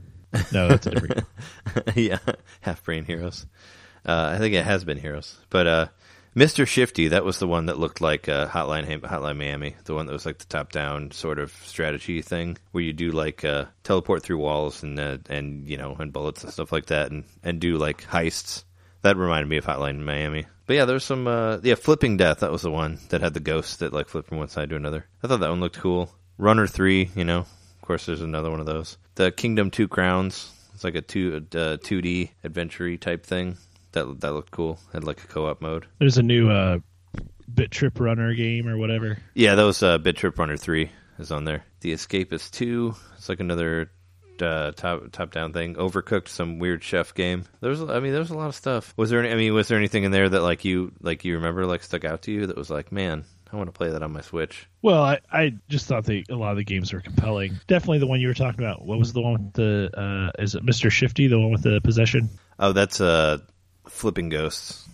No, 0.52 0.68
that's 0.68 0.86
a 0.86 0.90
different. 0.90 1.24
yeah, 1.96 2.18
half 2.60 2.84
brain 2.84 3.04
heroes. 3.04 3.46
Uh, 4.06 4.30
I 4.34 4.38
think 4.38 4.54
it 4.54 4.64
has 4.64 4.84
been 4.84 4.98
heroes, 4.98 5.36
but 5.50 5.66
uh, 5.66 5.86
Mister 6.34 6.64
Shifty, 6.64 7.08
that 7.08 7.24
was 7.24 7.40
the 7.40 7.48
one 7.48 7.66
that 7.66 7.78
looked 7.78 8.00
like 8.00 8.28
uh, 8.28 8.46
Hotline 8.46 9.00
Hotline 9.00 9.36
Miami, 9.36 9.74
the 9.84 9.94
one 9.94 10.06
that 10.06 10.12
was 10.12 10.24
like 10.26 10.38
the 10.38 10.44
top 10.44 10.70
down 10.70 11.10
sort 11.10 11.40
of 11.40 11.52
strategy 11.64 12.22
thing, 12.22 12.56
where 12.70 12.84
you 12.84 12.92
do 12.92 13.10
like 13.10 13.44
uh, 13.44 13.64
teleport 13.82 14.22
through 14.22 14.38
walls 14.38 14.84
and 14.84 14.98
uh, 15.00 15.18
and 15.28 15.68
you 15.68 15.76
know 15.76 15.96
and 15.98 16.12
bullets 16.12 16.44
and 16.44 16.52
stuff 16.52 16.70
like 16.70 16.86
that, 16.86 17.10
and 17.10 17.24
and 17.42 17.60
do 17.60 17.78
like 17.78 18.04
heists. 18.04 18.62
That 19.02 19.16
reminded 19.16 19.48
me 19.48 19.56
of 19.56 19.64
Hotline 19.64 19.98
Miami. 20.00 20.46
But 20.66 20.76
yeah, 20.76 20.84
there's 20.84 21.04
some 21.04 21.26
uh, 21.26 21.58
yeah, 21.64 21.74
Flipping 21.74 22.16
Death. 22.16 22.40
That 22.40 22.52
was 22.52 22.62
the 22.62 22.70
one 22.70 23.00
that 23.08 23.22
had 23.22 23.34
the 23.34 23.40
ghost 23.40 23.80
that 23.80 23.92
like 23.92 24.08
flipped 24.08 24.28
from 24.28 24.38
one 24.38 24.48
side 24.48 24.70
to 24.70 24.76
another. 24.76 25.06
I 25.24 25.26
thought 25.26 25.40
that 25.40 25.50
one 25.50 25.60
looked 25.60 25.80
cool. 25.80 26.14
Runner 26.38 26.68
Three, 26.68 27.10
you 27.16 27.24
know, 27.24 27.40
of 27.40 27.82
course, 27.82 28.06
there's 28.06 28.22
another 28.22 28.52
one 28.52 28.60
of 28.60 28.66
those. 28.66 28.98
The 29.16 29.32
Kingdom 29.32 29.72
Two 29.72 29.88
Crowns. 29.88 30.52
It's 30.74 30.84
like 30.84 30.94
a 30.94 31.02
two 31.02 31.44
uh, 31.52 31.76
2D 31.76 32.30
adventure 32.44 32.96
type 32.96 33.26
thing. 33.26 33.58
That 33.92 34.20
that 34.20 34.32
looked 34.32 34.50
cool. 34.50 34.78
Had 34.92 35.04
like 35.04 35.22
a 35.24 35.26
co-op 35.26 35.60
mode. 35.60 35.86
There's 35.98 36.18
a 36.18 36.22
new 36.22 36.50
uh, 36.50 36.78
Bit 37.52 37.70
Trip 37.70 37.98
Runner 37.98 38.34
game 38.34 38.68
or 38.68 38.78
whatever. 38.78 39.18
Yeah, 39.34 39.56
that 39.56 39.64
was 39.64 39.82
uh, 39.82 39.98
Bit 39.98 40.16
Trip 40.16 40.38
Runner 40.38 40.56
Three 40.56 40.90
is 41.18 41.32
on 41.32 41.44
there. 41.44 41.64
The 41.80 41.92
Escapist 41.92 42.52
Two. 42.52 42.94
It's 43.16 43.28
like 43.28 43.40
another 43.40 43.90
uh, 44.40 44.72
top 44.72 45.10
top 45.12 45.32
down 45.32 45.52
thing. 45.52 45.74
Overcooked, 45.74 46.28
some 46.28 46.58
weird 46.58 46.84
chef 46.84 47.14
game. 47.14 47.44
There's, 47.60 47.82
I 47.82 48.00
mean, 48.00 48.12
there 48.12 48.20
was 48.20 48.30
a 48.30 48.36
lot 48.36 48.48
of 48.48 48.54
stuff. 48.54 48.94
Was 48.96 49.10
there? 49.10 49.20
Any, 49.20 49.30
I 49.30 49.34
mean, 49.34 49.54
was 49.54 49.68
there 49.68 49.78
anything 49.78 50.04
in 50.04 50.12
there 50.12 50.28
that 50.28 50.42
like 50.42 50.64
you 50.64 50.92
like 51.00 51.24
you 51.24 51.34
remember 51.34 51.66
like 51.66 51.82
stuck 51.82 52.04
out 52.04 52.22
to 52.22 52.32
you 52.32 52.46
that 52.46 52.56
was 52.56 52.70
like, 52.70 52.92
man, 52.92 53.24
I 53.52 53.56
want 53.56 53.68
to 53.68 53.72
play 53.72 53.90
that 53.90 54.02
on 54.02 54.12
my 54.12 54.20
Switch. 54.20 54.68
Well, 54.82 55.02
I, 55.02 55.18
I 55.32 55.54
just 55.68 55.86
thought 55.86 56.04
the, 56.04 56.24
a 56.30 56.36
lot 56.36 56.52
of 56.52 56.56
the 56.56 56.64
games 56.64 56.92
were 56.92 57.00
compelling. 57.00 57.58
Definitely 57.66 57.98
the 57.98 58.06
one 58.06 58.20
you 58.20 58.28
were 58.28 58.34
talking 58.34 58.60
about. 58.60 58.86
What 58.86 58.98
was 58.98 59.12
the 59.12 59.20
one 59.20 59.32
with 59.32 59.52
the? 59.54 59.90
Uh, 59.92 60.42
is 60.42 60.54
it 60.54 60.62
Mister 60.62 60.88
Shifty? 60.88 61.26
The 61.26 61.38
one 61.38 61.50
with 61.50 61.64
the 61.64 61.80
possession? 61.82 62.30
Oh, 62.58 62.72
that's 62.72 63.00
uh, 63.00 63.38
Flipping 63.88 64.28
Ghosts. 64.28 64.86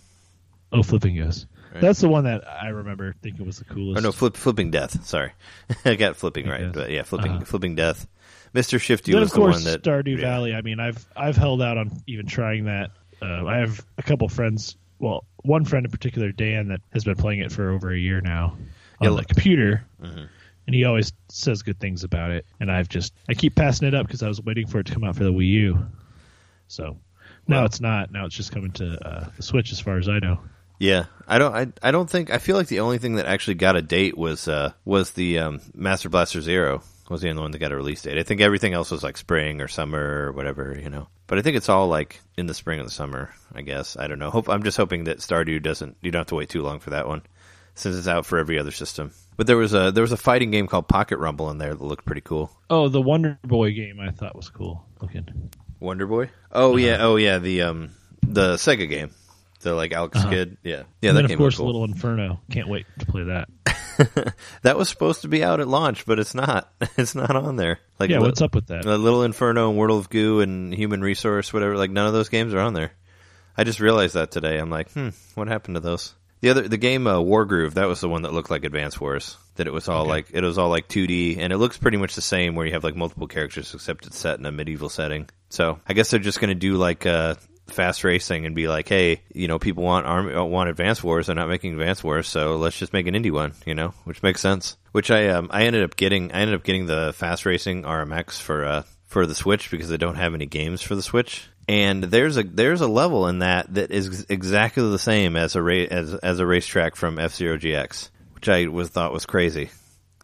Oh, 0.71 0.83
Flipping 0.83 1.15
Ghosts. 1.17 1.45
Right. 1.73 1.81
That's 1.81 1.99
the 2.01 2.09
one 2.09 2.23
that 2.25 2.47
I 2.47 2.69
remember 2.69 3.13
thinking 3.21 3.45
was 3.45 3.59
the 3.59 3.65
coolest. 3.65 3.99
Or 3.99 4.01
no, 4.01 4.11
flip, 4.11 4.35
Flipping 4.37 4.71
Death. 4.71 5.05
Sorry, 5.05 5.31
I 5.85 5.95
got 5.95 6.15
Flipping 6.15 6.47
right, 6.47 6.71
but 6.71 6.89
yeah, 6.91 7.03
Flipping 7.03 7.31
Uh-huh. 7.33 7.45
Flipping 7.45 7.75
Death. 7.75 8.07
Mister 8.53 8.79
Shifty 8.79 9.11
then 9.11 9.21
was 9.21 9.31
the 9.33 9.41
one 9.41 9.63
that 9.65 9.83
Stardew 9.83 10.15
yeah. 10.17 10.21
Valley. 10.21 10.53
I 10.55 10.61
mean, 10.61 10.79
I've 10.79 11.05
I've 11.15 11.35
held 11.35 11.61
out 11.61 11.77
on 11.77 11.91
even 12.07 12.25
trying 12.25 12.65
that. 12.65 12.91
Uh, 13.21 13.45
I 13.45 13.57
have 13.57 13.85
a 13.97 14.03
couple 14.03 14.27
friends. 14.29 14.77
Well, 14.99 15.25
one 15.43 15.65
friend 15.65 15.85
in 15.85 15.91
particular, 15.91 16.31
Dan, 16.31 16.69
that 16.69 16.81
has 16.93 17.03
been 17.03 17.15
playing 17.17 17.41
it 17.41 17.51
for 17.51 17.69
over 17.71 17.91
a 17.91 17.97
year 17.97 18.21
now 18.21 18.57
on 18.99 19.11
Yeah, 19.11 19.19
the 19.19 19.25
computer, 19.25 19.85
Mhm. 20.01 20.27
and 20.65 20.75
he 20.75 20.85
always 20.85 21.11
says 21.29 21.61
good 21.61 21.79
things 21.79 22.03
about 22.03 22.31
it. 22.31 22.45
And 22.59 22.71
I've 22.71 22.89
just 22.89 23.13
I 23.29 23.33
keep 23.33 23.53
passing 23.55 23.87
it 23.87 23.93
up 23.93 24.07
because 24.07 24.23
I 24.23 24.27
was 24.27 24.41
waiting 24.41 24.65
for 24.67 24.79
it 24.79 24.85
to 24.87 24.93
come 24.93 25.03
out 25.03 25.15
for 25.17 25.23
the 25.25 25.33
Wii 25.33 25.47
U. 25.49 25.85
So 26.67 26.97
Well- 27.55 27.65
it's 27.65 27.81
not. 27.81 28.11
Now 28.11 28.25
it's 28.25 28.35
just 28.35 28.51
coming 28.51 28.71
to 28.73 28.97
uh, 29.07 29.29
the 29.35 29.43
Switch, 29.43 29.71
as 29.71 29.79
far 29.79 29.97
as 29.97 30.07
I 30.09 30.19
know. 30.19 30.39
Yeah, 30.79 31.05
I 31.27 31.39
don't. 31.39 31.55
I, 31.55 31.87
I 31.87 31.91
don't 31.91 32.09
think. 32.09 32.29
I 32.29 32.37
feel 32.37 32.55
like 32.55 32.67
the 32.67 32.81
only 32.81 32.99
thing 32.99 33.15
that 33.15 33.25
actually 33.25 33.55
got 33.55 33.75
a 33.75 33.81
date 33.81 34.15
was 34.15 34.47
uh 34.47 34.73
was 34.85 35.11
the 35.11 35.39
um, 35.39 35.59
Master 35.73 36.07
Blaster 36.07 36.39
Zero 36.39 36.83
was 37.09 37.21
the 37.21 37.29
only 37.29 37.41
one 37.41 37.49
that 37.51 37.57
got 37.59 37.71
a 37.71 37.75
release 37.75 38.03
date. 38.03 38.19
I 38.19 38.23
think 38.23 38.41
everything 38.41 38.73
else 38.73 38.91
was 38.91 39.01
like 39.01 39.17
spring 39.17 39.59
or 39.61 39.67
summer 39.67 40.27
or 40.27 40.31
whatever, 40.33 40.77
you 40.79 40.89
know. 40.91 41.07
But 41.25 41.39
I 41.39 41.41
think 41.41 41.57
it's 41.57 41.69
all 41.69 41.87
like 41.87 42.19
in 42.37 42.45
the 42.45 42.53
spring 42.53 42.79
or 42.79 42.83
the 42.83 42.91
summer. 42.91 43.33
I 43.55 43.61
guess 43.63 43.97
I 43.97 44.05
don't 44.05 44.19
know. 44.19 44.29
Hope 44.29 44.49
I'm 44.49 44.61
just 44.61 44.77
hoping 44.77 45.05
that 45.05 45.17
Stardew 45.17 45.63
doesn't. 45.63 45.97
You 46.01 46.11
don't 46.11 46.19
have 46.19 46.27
to 46.27 46.35
wait 46.35 46.49
too 46.49 46.61
long 46.61 46.79
for 46.79 46.91
that 46.91 47.07
one, 47.07 47.23
since 47.73 47.95
it's 47.95 48.07
out 48.07 48.27
for 48.27 48.37
every 48.37 48.59
other 48.59 48.69
system. 48.71 49.11
But 49.35 49.47
there 49.47 49.57
was 49.57 49.73
a 49.73 49.91
there 49.91 50.03
was 50.03 50.11
a 50.11 50.17
fighting 50.17 50.51
game 50.51 50.67
called 50.67 50.87
Pocket 50.87 51.17
Rumble 51.17 51.49
in 51.49 51.57
there 51.57 51.73
that 51.73 51.83
looked 51.83 52.05
pretty 52.05 52.21
cool. 52.21 52.51
Oh, 52.69 52.87
the 52.87 53.01
Wonder 53.01 53.39
Boy 53.43 53.71
game 53.73 53.99
I 53.99 54.11
thought 54.11 54.35
was 54.35 54.49
cool 54.49 54.85
looking. 55.01 55.49
Wonder 55.79 56.07
Boy. 56.07 56.29
Oh 56.51 56.75
yeah. 56.77 56.97
Oh 57.01 57.15
yeah. 57.15 57.37
The 57.39 57.61
um 57.63 57.89
the 58.25 58.55
Sega 58.55 58.89
game. 58.89 59.11
The 59.61 59.73
like 59.73 59.91
Alex 59.91 60.17
Uh-huh. 60.17 60.29
Kidd. 60.29 60.57
Yeah. 60.63 60.83
Yeah. 61.01 61.09
and 61.09 61.17
that 61.17 61.23
then 61.23 61.31
of 61.31 61.37
course 61.37 61.57
cool. 61.57 61.65
Little 61.67 61.83
Inferno. 61.85 62.39
Can't 62.51 62.67
wait 62.67 62.85
to 62.99 63.05
play 63.05 63.23
that. 63.23 63.49
that 64.61 64.77
was 64.77 64.89
supposed 64.89 65.23
to 65.23 65.27
be 65.27 65.43
out 65.43 65.59
at 65.59 65.67
launch, 65.67 66.05
but 66.05 66.19
it's 66.19 66.35
not. 66.35 66.71
It's 66.97 67.13
not 67.15 67.35
on 67.35 67.55
there. 67.57 67.79
Like 67.99 68.09
yeah, 68.09 68.19
li- 68.19 68.25
what's 68.27 68.41
up 68.41 68.55
with 68.55 68.67
that? 68.67 68.85
Uh, 68.85 68.95
Little 68.97 69.23
Inferno 69.23 69.69
and 69.69 69.77
World 69.77 69.99
of 69.99 70.09
Goo 70.09 70.39
and 70.41 70.73
Human 70.73 71.01
Resource, 71.01 71.53
whatever. 71.53 71.77
Like 71.77 71.91
none 71.91 72.07
of 72.07 72.13
those 72.13 72.29
games 72.29 72.53
are 72.53 72.59
on 72.59 72.73
there. 72.73 72.91
I 73.55 73.63
just 73.63 73.79
realized 73.79 74.13
that 74.15 74.31
today. 74.31 74.57
I'm 74.59 74.69
like, 74.69 74.91
hmm, 74.91 75.09
what 75.35 75.47
happened 75.47 75.75
to 75.75 75.79
those? 75.81 76.13
The 76.41 76.49
other, 76.51 76.67
the 76.67 76.77
game 76.77 77.07
uh, 77.07 77.15
Wargroove, 77.17 77.73
that 77.75 77.87
was 77.87 77.99
the 78.01 78.09
one 78.09 78.21
that 78.23 78.33
looked 78.33 78.51
like 78.51 78.63
Advance 78.63 78.99
Wars. 79.01 79.37
That 79.55 79.65
it 79.67 79.73
was 79.73 79.89
all 79.89 80.01
Okay. 80.03 80.09
like 80.09 80.27
it 80.33 80.43
was 80.43 80.57
all 80.59 80.69
like 80.69 80.87
2D, 80.87 81.37
and 81.39 81.51
it 81.51 81.57
looks 81.57 81.77
pretty 81.77 81.97
much 81.97 82.13
the 82.15 82.21
same. 82.21 82.53
Where 82.55 82.65
you 82.67 82.73
have 82.73 82.83
like 82.83 82.95
multiple 82.95 83.27
characters, 83.27 83.73
except 83.73 84.05
it's 84.05 84.17
set 84.19 84.37
in 84.39 84.45
a 84.45 84.51
medieval 84.51 84.89
setting. 84.89 85.27
So 85.49 85.79
I 85.87 85.93
guess 85.93 86.11
they're 86.11 86.19
just 86.19 86.39
going 86.39 86.49
to 86.49 86.55
do 86.55 86.75
like 86.75 87.05
uh, 87.05 87.35
fast 87.67 88.03
racing 88.03 88.45
and 88.45 88.55
be 88.55 88.67
like, 88.67 88.87
hey, 88.87 89.21
you 89.33 89.47
know, 89.47 89.59
people 89.59 89.83
want 89.83 90.05
arm 90.05 90.35
uh, 90.35 90.43
want 90.43 90.69
Advance 90.69 91.03
Wars. 91.03 91.27
They're 91.27 91.35
not 91.35 91.49
making 91.49 91.73
Advance 91.73 92.03
Wars, 92.03 92.27
so 92.27 92.57
let's 92.57 92.77
just 92.77 92.93
make 92.93 93.07
an 93.07 93.13
indie 93.13 93.31
one. 93.31 93.53
You 93.65 93.75
know, 93.75 93.93
which 94.03 94.23
makes 94.23 94.41
sense. 94.41 94.77
Which 94.91 95.11
I 95.11 95.29
um 95.29 95.49
I 95.51 95.63
ended 95.63 95.83
up 95.83 95.95
getting. 95.95 96.31
I 96.31 96.39
ended 96.39 96.55
up 96.55 96.63
getting 96.63 96.85
the 96.85 97.13
fast 97.15 97.45
racing 97.45 97.83
RMX 97.83 98.41
for 98.41 98.65
uh 98.65 98.83
for 99.05 99.25
the 99.25 99.35
Switch 99.35 99.71
because 99.71 99.89
they 99.89 99.97
don't 99.97 100.15
have 100.15 100.33
any 100.33 100.45
games 100.45 100.81
for 100.81 100.95
the 100.95 101.01
Switch. 101.03 101.47
And 101.67 102.03
there's 102.03 102.37
a 102.37 102.43
there's 102.43 102.81
a 102.81 102.87
level 102.87 103.27
in 103.27 103.39
that 103.39 103.73
that 103.73 103.91
is 103.91 104.25
exactly 104.29 104.89
the 104.89 104.99
same 104.99 105.35
as 105.35 105.55
a 105.55 105.61
ra- 105.61 105.87
as 105.89 106.13
as 106.13 106.39
a 106.39 106.45
racetrack 106.45 106.95
from 106.95 107.19
F 107.19 107.35
Zero 107.35 107.57
GX, 107.57 108.09
which 108.35 108.47
I 108.47 108.67
was 108.67 108.89
thought 108.89 109.13
was 109.13 109.25
crazy. 109.25 109.69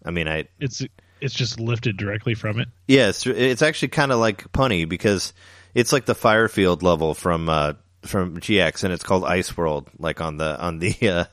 I 0.06 0.12
mean, 0.12 0.28
I 0.28 0.48
It's 0.60 0.82
it's 1.24 1.34
just 1.34 1.60
lifted 1.60 1.98
directly 1.98 2.34
from 2.36 2.60
it. 2.60 2.68
yeah, 2.88 3.10
it's, 3.10 3.26
it's 3.26 3.62
actually 3.62 3.88
kind 3.88 4.12
of 4.12 4.20
like 4.20 4.52
punny 4.52 4.88
because 4.88 5.34
it's 5.74 5.94
like 5.94 6.06
the 6.06 6.16
Firefield 6.16 6.84
level 6.84 7.14
from 7.14 7.50
uh, 7.50 7.74
from 8.02 8.38
GX, 8.38 8.84
and 8.84 8.94
it's 8.94 9.04
called 9.04 9.24
Ice 9.24 9.56
World, 9.56 9.90
like 9.98 10.22
on 10.22 10.38
the 10.38 10.60
on 10.60 10.80
the 10.80 10.96
uh, 11.10 11.26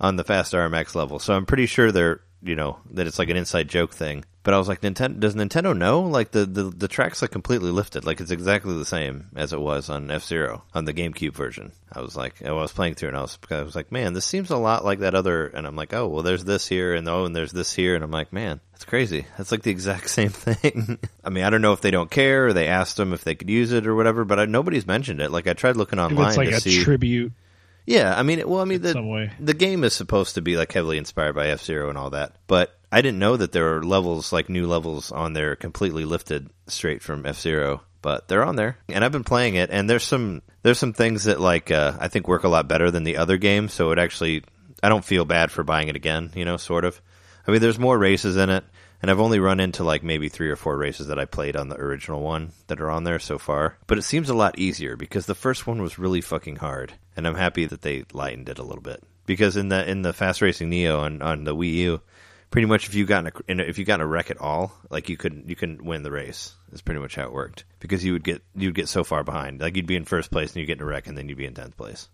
on 0.00 0.16
the 0.16 0.24
Fast 0.24 0.54
RMX 0.54 0.94
level. 0.94 1.18
So 1.18 1.34
I'm 1.34 1.46
pretty 1.46 1.66
sure 1.66 1.92
they're 1.92 2.20
you 2.42 2.56
know 2.56 2.78
that 2.92 3.06
it's 3.06 3.18
like 3.18 3.28
an 3.28 3.36
inside 3.36 3.68
joke 3.68 3.92
thing. 3.92 4.24
But 4.46 4.54
I 4.54 4.58
was 4.58 4.68
like, 4.68 4.80
Nintendo 4.80 5.18
does 5.18 5.34
Nintendo 5.34 5.76
know? 5.76 6.02
Like 6.02 6.30
the 6.30 6.46
the 6.46 6.62
the 6.62 6.86
track's 6.86 7.20
like 7.20 7.32
completely 7.32 7.72
lifted, 7.72 8.06
like 8.06 8.20
it's 8.20 8.30
exactly 8.30 8.78
the 8.78 8.84
same 8.84 9.26
as 9.34 9.52
it 9.52 9.58
was 9.60 9.90
on 9.90 10.08
F 10.08 10.22
Zero 10.22 10.62
on 10.72 10.84
the 10.84 10.94
GameCube 10.94 11.32
version. 11.32 11.72
I 11.92 12.00
was 12.00 12.16
like, 12.16 12.40
I 12.44 12.52
was 12.52 12.70
playing 12.70 12.94
through, 12.94 13.08
and 13.08 13.18
I 13.18 13.22
was 13.22 13.36
I 13.50 13.62
was 13.62 13.74
like, 13.74 13.90
man, 13.90 14.12
this 14.12 14.24
seems 14.24 14.50
a 14.50 14.56
lot 14.56 14.84
like 14.84 15.00
that 15.00 15.16
other. 15.16 15.48
And 15.48 15.66
I'm 15.66 15.74
like, 15.74 15.92
oh 15.92 16.06
well, 16.06 16.22
there's 16.22 16.44
this 16.44 16.68
here, 16.68 16.94
and 16.94 17.08
oh, 17.08 17.24
and 17.24 17.34
there's 17.34 17.50
this 17.50 17.74
here, 17.74 17.96
and 17.96 18.04
I'm 18.04 18.12
like, 18.12 18.32
man, 18.32 18.60
that's 18.70 18.84
crazy. 18.84 19.26
That's 19.36 19.50
like 19.50 19.62
the 19.62 19.72
exact 19.72 20.10
same 20.10 20.30
thing. 20.30 21.00
I 21.24 21.30
mean, 21.30 21.42
I 21.42 21.50
don't 21.50 21.60
know 21.60 21.72
if 21.72 21.80
they 21.80 21.90
don't 21.90 22.08
care 22.08 22.46
or 22.46 22.52
they 22.52 22.68
asked 22.68 22.98
them 22.98 23.12
if 23.12 23.24
they 23.24 23.34
could 23.34 23.50
use 23.50 23.72
it 23.72 23.84
or 23.84 23.96
whatever, 23.96 24.24
but 24.24 24.38
I, 24.38 24.44
nobody's 24.44 24.86
mentioned 24.86 25.20
it. 25.20 25.32
Like 25.32 25.48
I 25.48 25.54
tried 25.54 25.74
looking 25.76 25.98
online 25.98 26.28
it's 26.28 26.36
like 26.36 26.50
to 26.50 26.54
a 26.54 26.60
see. 26.60 26.84
tribute 26.84 27.32
yeah, 27.86 28.18
I 28.18 28.24
mean, 28.24 28.46
well, 28.48 28.60
I 28.60 28.64
mean, 28.64 28.82
the 28.82 29.30
the 29.38 29.54
game 29.54 29.84
is 29.84 29.94
supposed 29.94 30.34
to 30.34 30.42
be 30.42 30.56
like 30.56 30.72
heavily 30.72 30.98
inspired 30.98 31.34
by 31.34 31.48
F 31.48 31.62
Zero 31.62 31.88
and 31.88 31.96
all 31.96 32.10
that, 32.10 32.34
but 32.48 32.75
I 32.90 33.02
didn't 33.02 33.18
know 33.18 33.36
that 33.36 33.52
there 33.52 33.76
are 33.76 33.82
levels 33.82 34.32
like 34.32 34.48
new 34.48 34.66
levels 34.66 35.12
on 35.12 35.32
there 35.32 35.56
completely 35.56 36.04
lifted 36.04 36.50
straight 36.66 37.02
from 37.02 37.26
F 37.26 37.40
Zero. 37.40 37.82
But 38.02 38.28
they're 38.28 38.44
on 38.44 38.54
there, 38.54 38.78
and 38.88 39.04
I've 39.04 39.10
been 39.10 39.24
playing 39.24 39.56
it, 39.56 39.70
and 39.72 39.90
there's 39.90 40.04
some 40.04 40.42
there's 40.62 40.78
some 40.78 40.92
things 40.92 41.24
that 41.24 41.40
like 41.40 41.72
uh, 41.72 41.94
I 41.98 42.06
think 42.06 42.28
work 42.28 42.44
a 42.44 42.48
lot 42.48 42.68
better 42.68 42.88
than 42.90 43.02
the 43.02 43.16
other 43.16 43.36
game, 43.36 43.68
So 43.68 43.90
it 43.90 43.98
actually 43.98 44.44
I 44.80 44.88
don't 44.88 45.04
feel 45.04 45.24
bad 45.24 45.50
for 45.50 45.64
buying 45.64 45.88
it 45.88 45.96
again. 45.96 46.30
You 46.36 46.44
know, 46.44 46.56
sort 46.56 46.84
of. 46.84 47.00
I 47.48 47.50
mean, 47.50 47.60
there's 47.60 47.80
more 47.80 47.98
races 47.98 48.36
in 48.36 48.48
it, 48.48 48.64
and 49.02 49.10
I've 49.10 49.18
only 49.18 49.40
run 49.40 49.58
into 49.58 49.82
like 49.82 50.04
maybe 50.04 50.28
three 50.28 50.50
or 50.50 50.56
four 50.56 50.76
races 50.76 51.08
that 51.08 51.18
I 51.18 51.24
played 51.24 51.56
on 51.56 51.68
the 51.68 51.80
original 51.80 52.22
one 52.22 52.52
that 52.68 52.80
are 52.80 52.90
on 52.90 53.02
there 53.02 53.18
so 53.18 53.38
far. 53.38 53.76
But 53.88 53.98
it 53.98 54.02
seems 54.02 54.30
a 54.30 54.34
lot 54.34 54.58
easier 54.58 54.96
because 54.96 55.26
the 55.26 55.34
first 55.34 55.66
one 55.66 55.82
was 55.82 55.98
really 55.98 56.20
fucking 56.20 56.56
hard, 56.56 56.94
and 57.16 57.26
I'm 57.26 57.34
happy 57.34 57.64
that 57.66 57.82
they 57.82 58.04
lightened 58.12 58.48
it 58.48 58.58
a 58.58 58.64
little 58.64 58.82
bit. 58.82 59.02
Because 59.24 59.56
in 59.56 59.68
the 59.68 59.88
in 59.90 60.02
the 60.02 60.12
Fast 60.12 60.42
Racing 60.42 60.70
Neo 60.70 61.00
on 61.00 61.22
on 61.22 61.42
the 61.42 61.56
Wii 61.56 61.72
U, 61.74 62.00
pretty 62.50 62.66
much 62.66 62.88
if 62.88 62.94
you 62.94 63.04
got 63.06 63.26
in 63.48 63.60
a, 63.60 63.62
if 63.62 63.78
you 63.78 63.84
got 63.84 63.96
in 63.96 64.00
a 64.02 64.06
wreck 64.06 64.30
at 64.30 64.38
all, 64.40 64.72
like 64.90 65.08
you 65.08 65.16
couldn't 65.16 65.48
you 65.48 65.56
couldn't 65.56 65.84
win 65.84 66.02
the 66.02 66.10
race. 66.10 66.54
Is 66.72 66.82
pretty 66.82 67.00
much 67.00 67.14
how 67.14 67.24
it 67.24 67.32
worked 67.32 67.64
because 67.80 68.04
you 68.04 68.12
would 68.12 68.24
get 68.24 68.42
you'd 68.54 68.74
get 68.74 68.88
so 68.88 69.04
far 69.04 69.24
behind, 69.24 69.60
like 69.60 69.76
you'd 69.76 69.86
be 69.86 69.96
in 69.96 70.04
first 70.04 70.30
place 70.30 70.50
and 70.52 70.60
you 70.60 70.66
get 70.66 70.78
in 70.78 70.82
a 70.82 70.86
wreck, 70.86 71.06
and 71.06 71.16
then 71.16 71.28
you'd 71.28 71.38
be 71.38 71.46
in 71.46 71.54
tenth 71.54 71.76
place. 71.76 72.08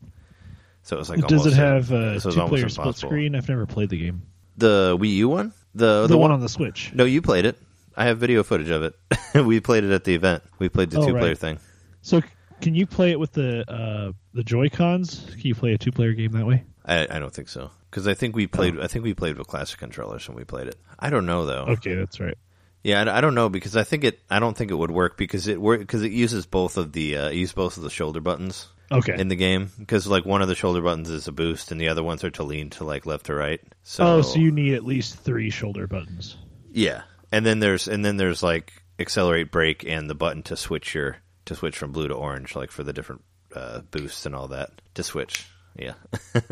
So 0.83 0.97
it 0.97 0.99
was 0.99 1.11
like 1.11 1.21
Does 1.27 1.41
almost 1.41 1.57
it 1.57 1.59
have 1.59 1.87
so 1.87 1.97
uh, 1.97 2.15
was 2.25 2.35
two 2.35 2.47
player 2.49 2.69
split 2.69 2.97
screen? 2.97 3.35
I've 3.35 3.49
never 3.49 3.67
played 3.67 3.89
the 3.89 3.99
game. 3.99 4.23
The 4.57 4.97
Wii 5.01 5.15
U 5.17 5.29
one, 5.29 5.53
the 5.75 6.07
The, 6.07 6.19
one 6.19 6.31
on 6.33 6.41
the 6.41 6.49
Switch. 6.49 6.93
no, 6.93 7.05
you 7.05 7.23
played 7.23 7.45
it. 7.47 7.57
I 7.97 8.07
have 8.07 8.19
video 8.19 8.43
footage 8.43 8.71
of 8.71 8.83
it. 8.83 8.95
we 9.35 9.61
played 9.61 9.85
it 9.85 9.91
at 9.93 10.05
the 10.05 10.15
event. 10.15 10.43
We 10.59 10.69
played 10.69 10.91
the 10.91 10.99
Oh, 10.99 11.07
two 11.07 11.13
player 11.13 11.29
right. 11.29 11.39
thing. 11.39 11.59
So 12.03 12.21
can 12.61 12.75
you 12.75 12.87
play 12.87 13.11
it 13.13 13.21
with 13.21 13.33
the 13.33 13.71
uh, 13.71 14.13
the 14.35 14.43
Joy 14.45 14.69
Cons? 14.69 15.25
Can 15.31 15.41
you 15.43 15.55
play 15.55 15.73
a 15.75 15.79
two 15.79 15.93
player 15.93 16.13
game 16.13 16.33
that 16.33 16.47
way? 16.47 16.65
I, 16.85 17.07
I 17.09 17.19
don't 17.19 17.33
think 17.33 17.49
so 17.49 17.71
because 17.93 18.09
I 18.09 18.15
think 18.15 18.35
we 18.35 18.47
played. 18.49 18.81
I 18.81 18.87
think 18.89 19.05
we 19.05 19.15
played 19.15 19.37
with 19.39 19.47
classic 19.47 19.79
controllers 19.79 20.27
when 20.27 20.37
we 20.37 20.45
played 20.45 20.67
it. 20.67 20.77
I 20.99 21.11
don't 21.11 21.27
know 21.27 21.47
though. 21.47 21.67
Okay, 21.75 21.95
that's 21.95 22.19
right. 22.19 22.37
Yeah, 22.83 23.03
I, 23.05 23.19
I 23.19 23.21
don't 23.21 23.35
know 23.37 23.49
because 23.49 23.77
I 23.77 23.85
think 23.85 24.03
it. 24.03 24.19
I 24.31 24.41
don't 24.41 24.57
think 24.57 24.71
it 24.73 24.75
would 24.75 24.91
work 24.91 25.17
because 25.17 25.47
it 25.47 25.61
work 25.61 25.79
because 25.81 26.03
it 26.03 26.11
uses 26.13 26.47
both 26.47 26.77
of 26.77 26.93
the 26.93 27.17
uh, 27.17 27.29
it 27.29 27.37
uses 27.37 27.55
both 27.55 27.77
of 27.77 27.83
the 27.85 27.91
shoulder 27.91 28.21
buttons 28.21 28.69
Okay. 28.91 29.19
in 29.19 29.29
the 29.29 29.37
game 29.37 29.71
because 29.79 30.07
like 30.07 30.25
one 30.27 30.43
of 30.43 30.49
the 30.49 30.55
shoulder 30.55 30.83
buttons 30.83 31.09
is 31.09 31.29
a 31.29 31.33
boost 31.33 31.71
and 31.71 31.81
the 31.81 31.89
other 31.89 32.03
ones 32.03 32.25
are 32.25 32.31
to 32.31 32.43
lean 32.43 32.69
to 32.71 32.85
like 32.85 33.07
left 33.07 33.31
or 33.31 33.37
right. 33.37 33.61
So 33.85 34.05
oh, 34.17 34.23
so 34.23 34.39
you 34.39 34.51
need 34.51 34.75
at 34.75 34.85
least 34.85 35.17
three 35.19 35.51
shoulder 35.51 35.87
buttons. 35.87 36.37
yeah, 36.73 37.03
and 37.31 37.47
then 37.47 37.61
there's 37.61 37.87
and 37.89 38.05
then 38.05 38.17
there's 38.17 38.43
like 38.43 38.73
accelerate 38.99 39.51
brake 39.53 39.85
and 39.87 40.11
the 40.11 40.15
button 40.15 40.43
to 40.45 40.57
switch 40.57 40.95
your 40.95 41.19
to 41.47 41.55
switch 41.55 41.77
from 41.79 41.93
blue 41.93 42.09
to 42.09 42.15
orange 42.15 42.55
like 42.57 42.71
for 42.71 42.83
the 42.83 42.93
different 42.93 43.23
uh, 43.55 43.81
boosts 43.91 44.27
and 44.27 44.35
all 44.35 44.49
that 44.49 44.71
to 44.95 45.03
switch. 45.03 45.47
Yeah, 45.79 45.95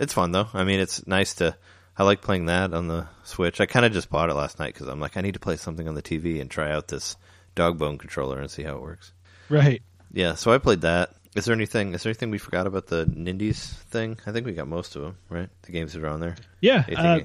it's 0.00 0.14
fun 0.14 0.32
though. 0.32 0.48
I 0.52 0.64
mean, 0.64 0.80
it's 0.80 1.06
nice 1.06 1.34
to. 1.34 1.56
I 1.96 2.02
like 2.02 2.22
playing 2.22 2.46
that 2.46 2.72
on 2.72 2.88
the 2.88 3.06
Switch. 3.24 3.60
I 3.60 3.66
kind 3.66 3.84
of 3.84 3.92
just 3.92 4.08
bought 4.08 4.30
it 4.30 4.34
last 4.34 4.58
night 4.58 4.72
because 4.72 4.88
I'm 4.88 5.00
like, 5.00 5.16
I 5.16 5.20
need 5.20 5.34
to 5.34 5.40
play 5.40 5.56
something 5.56 5.86
on 5.86 5.94
the 5.94 6.02
TV 6.02 6.40
and 6.40 6.50
try 6.50 6.72
out 6.72 6.88
this 6.88 7.16
dog 7.54 7.78
bone 7.78 7.98
controller 7.98 8.40
and 8.40 8.50
see 8.50 8.62
how 8.62 8.76
it 8.76 8.82
works. 8.82 9.12
Right. 9.50 9.82
Yeah, 10.12 10.34
so 10.34 10.52
I 10.52 10.58
played 10.58 10.80
that. 10.80 11.10
Is 11.36 11.44
there 11.44 11.54
anything? 11.54 11.94
Is 11.94 12.02
there 12.02 12.10
anything 12.10 12.30
we 12.30 12.38
forgot 12.38 12.66
about 12.66 12.86
the 12.86 13.04
Nindies 13.04 13.74
thing? 13.90 14.18
I 14.26 14.32
think 14.32 14.46
we 14.46 14.52
got 14.52 14.66
most 14.66 14.96
of 14.96 15.02
them, 15.02 15.18
right? 15.28 15.48
The 15.62 15.72
games 15.72 15.92
that 15.92 16.02
are 16.02 16.08
on 16.08 16.20
there. 16.20 16.36
Yeah. 16.60 16.84
Uh, 16.96 17.20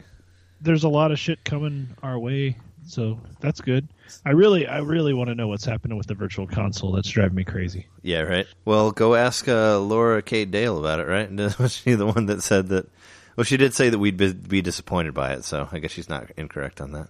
there's 0.61 0.83
a 0.83 0.89
lot 0.89 1.11
of 1.11 1.17
shit 1.19 1.43
coming 1.43 1.89
our 2.03 2.19
way, 2.19 2.57
so 2.85 3.19
that's 3.39 3.61
good. 3.61 3.87
I 4.25 4.31
really, 4.31 4.67
I 4.67 4.79
really 4.79 5.13
want 5.13 5.29
to 5.29 5.35
know 5.35 5.47
what's 5.47 5.65
happening 5.65 5.97
with 5.97 6.07
the 6.07 6.15
virtual 6.15 6.47
console. 6.47 6.91
That's 6.91 7.09
driving 7.09 7.35
me 7.35 7.43
crazy. 7.43 7.87
Yeah, 8.01 8.21
right. 8.21 8.47
Well, 8.65 8.91
go 8.91 9.15
ask 9.15 9.47
uh, 9.47 9.79
Laura 9.79 10.21
Kate 10.21 10.49
Dale 10.49 10.79
about 10.79 10.99
it, 10.99 11.07
right? 11.07 11.31
Was 11.59 11.73
she 11.73 11.93
the 11.93 12.05
one 12.05 12.25
that 12.27 12.41
said 12.41 12.69
that? 12.69 12.89
Well, 13.35 13.43
she 13.43 13.57
did 13.57 13.73
say 13.73 13.89
that 13.89 13.99
we'd 13.99 14.17
be, 14.17 14.33
be 14.33 14.61
disappointed 14.61 15.13
by 15.13 15.33
it, 15.33 15.43
so 15.43 15.67
I 15.71 15.79
guess 15.79 15.91
she's 15.91 16.09
not 16.09 16.31
incorrect 16.37 16.81
on 16.81 16.93
that. 16.93 17.09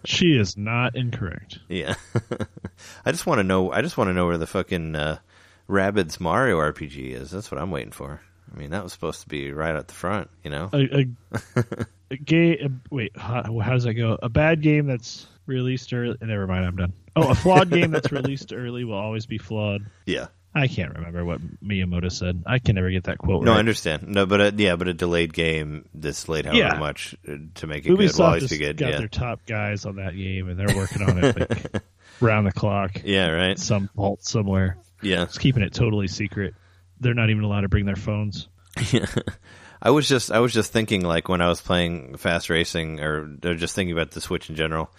she 0.04 0.36
is 0.36 0.56
not 0.56 0.96
incorrect. 0.96 1.58
Yeah, 1.68 1.94
I 3.04 3.12
just 3.12 3.26
want 3.26 3.38
to 3.38 3.44
know. 3.44 3.70
I 3.70 3.82
just 3.82 3.96
want 3.98 4.08
to 4.08 4.14
know 4.14 4.26
where 4.26 4.38
the 4.38 4.46
fucking 4.46 4.96
uh, 4.96 5.18
Rabbids 5.68 6.18
Mario 6.20 6.58
RPG 6.58 7.10
is. 7.12 7.30
That's 7.30 7.50
what 7.50 7.60
I'm 7.60 7.70
waiting 7.70 7.92
for. 7.92 8.20
I 8.54 8.58
mean, 8.58 8.70
that 8.70 8.82
was 8.82 8.92
supposed 8.92 9.22
to 9.22 9.28
be 9.28 9.52
right 9.52 9.74
at 9.74 9.88
the 9.88 9.94
front, 9.94 10.30
you 10.42 10.50
know. 10.50 10.70
A, 10.72 11.06
a, 11.56 11.64
a 12.10 12.16
gay. 12.16 12.58
A, 12.58 12.70
wait, 12.90 13.16
how, 13.16 13.58
how 13.60 13.72
does 13.72 13.84
that 13.84 13.94
go? 13.94 14.18
A 14.22 14.28
bad 14.28 14.62
game 14.62 14.86
that's 14.86 15.26
released 15.46 15.92
early. 15.92 16.16
Never 16.20 16.46
mind, 16.46 16.64
I'm 16.66 16.76
done. 16.76 16.92
Oh, 17.16 17.30
a 17.30 17.34
flawed 17.34 17.70
game 17.70 17.90
that's 17.90 18.10
released 18.12 18.52
early 18.52 18.84
will 18.84 18.94
always 18.96 19.26
be 19.26 19.38
flawed. 19.38 19.86
Yeah. 20.06 20.26
I 20.56 20.68
can't 20.68 20.94
remember 20.94 21.24
what 21.24 21.40
Miyamoto 21.64 22.12
said. 22.12 22.44
I 22.46 22.60
can 22.60 22.76
never 22.76 22.88
get 22.90 23.04
that 23.04 23.18
quote 23.18 23.42
No, 23.42 23.54
I 23.54 23.58
understand. 23.58 24.06
No, 24.06 24.24
but 24.24 24.40
uh, 24.40 24.50
yeah, 24.56 24.76
but 24.76 24.86
a 24.86 24.94
delayed 24.94 25.32
game 25.32 25.88
that's 25.92 26.24
delayed 26.24 26.46
however 26.46 26.58
Yeah. 26.60 26.78
much 26.78 27.16
uh, 27.28 27.34
to 27.56 27.66
make 27.66 27.84
it 27.84 27.88
good 27.88 27.98
will 27.98 28.04
Ubisoft 28.06 28.20
always 28.24 28.50
be 28.50 28.58
good. 28.58 28.76
got 28.76 28.92
Yeah. 28.92 28.98
their 28.98 29.08
top 29.08 29.40
guys 29.46 29.84
on 29.84 29.96
that 29.96 30.14
game, 30.16 30.48
and 30.48 30.56
they're 30.58 30.76
working 30.76 31.02
on 31.02 31.18
it 31.24 31.36
like 31.50 31.82
round 32.20 32.46
the 32.46 32.52
clock. 32.52 33.02
Yeah. 33.04 33.30
Right. 33.30 33.58
Some 33.58 33.90
vault 33.96 34.24
somewhere. 34.24 34.78
Yeah. 35.02 35.24
It's 35.24 35.38
keeping 35.38 35.64
it 35.64 35.74
totally 35.74 36.06
secret. 36.06 36.54
They're 37.00 37.14
not 37.14 37.30
even 37.30 37.42
allowed 37.42 37.62
to 37.62 37.68
bring 37.68 37.84
their 37.86 37.96
phones. 37.96 38.46
Yeah. 38.92 39.06
I 39.82 39.90
was 39.90 40.08
just 40.08 40.30
I 40.32 40.38
was 40.38 40.52
just 40.52 40.72
thinking 40.72 41.02
like 41.02 41.28
when 41.28 41.40
I 41.40 41.48
was 41.48 41.60
playing 41.60 42.16
fast 42.16 42.48
racing 42.48 43.00
or, 43.00 43.36
or 43.44 43.54
just 43.54 43.74
thinking 43.74 43.92
about 43.92 44.12
the 44.12 44.20
Switch 44.20 44.48
in 44.48 44.54
general. 44.56 44.90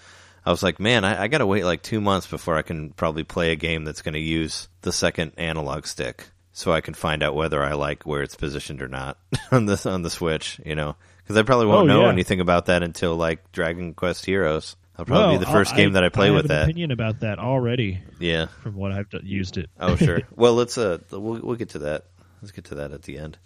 I 0.45 0.51
was 0.51 0.61
like, 0.61 0.79
man, 0.79 1.03
I, 1.03 1.23
I 1.23 1.27
got 1.27 1.39
to 1.39 1.45
wait 1.47 1.63
like 1.65 1.81
two 1.81 1.99
months 2.01 2.27
before 2.27 2.55
I 2.55 2.61
can 2.61 2.91
probably 2.91 3.23
play 3.23 3.51
a 3.51 3.55
game 3.55 3.83
that's 3.83 4.01
going 4.03 4.13
to 4.13 4.19
use 4.19 4.67
the 4.81 4.91
second 4.91 5.31
analog 5.37 5.87
stick. 5.87 6.27
so 6.53 6.71
I 6.71 6.81
can 6.81 6.93
find 6.93 7.23
out 7.23 7.33
whether 7.35 7.63
I 7.63 7.73
like 7.73 8.03
where 8.05 8.21
it's 8.21 8.35
positioned 8.35 8.81
or 8.81 8.87
not 8.87 9.17
on 9.51 9.65
this 9.65 9.85
on 9.85 10.03
the 10.03 10.09
Switch. 10.11 10.59
You 10.65 10.75
know, 10.75 10.95
because 11.23 11.35
I 11.37 11.41
probably 11.43 11.65
won't 11.67 11.89
Oh, 11.89 11.93
know 11.93 12.01
yeah. 12.03 12.09
anything 12.11 12.39
about 12.41 12.67
that 12.67 12.83
until 12.83 13.15
like 13.15 13.51
Dragon 13.51 13.93
Quest 13.93 14.25
Heroes. 14.25 14.75
I'll 14.97 15.03
probably 15.03 15.25
Well, 15.31 15.39
be 15.39 15.45
the 15.45 15.51
first 15.51 15.75
game 15.75 15.93
that 15.93 16.03
I 16.05 16.09
play 16.09 16.27
have 16.27 16.35
with 16.35 16.45
an 16.45 16.49
that. 16.49 16.63
Opinion 16.65 16.91
about 16.91 17.19
that 17.21 17.37
already 17.39 17.99
Yeah. 18.19 18.45
from 18.63 18.75
what 18.75 18.93
I've 18.93 19.07
used 19.23 19.57
it. 19.57 19.69
Oh 19.79 19.95
sure. 19.97 20.21
well, 20.35 20.53
let's 20.53 20.77
uh, 20.77 20.99
we'll 21.11 21.41
we'll 21.43 21.55
get 21.57 21.69
to 21.69 21.79
that. 21.79 22.05
Let's 22.41 22.51
get 22.53 22.65
to 22.65 22.75
that 22.75 22.91
at 22.93 23.01
the 23.01 23.17
end. 23.17 23.37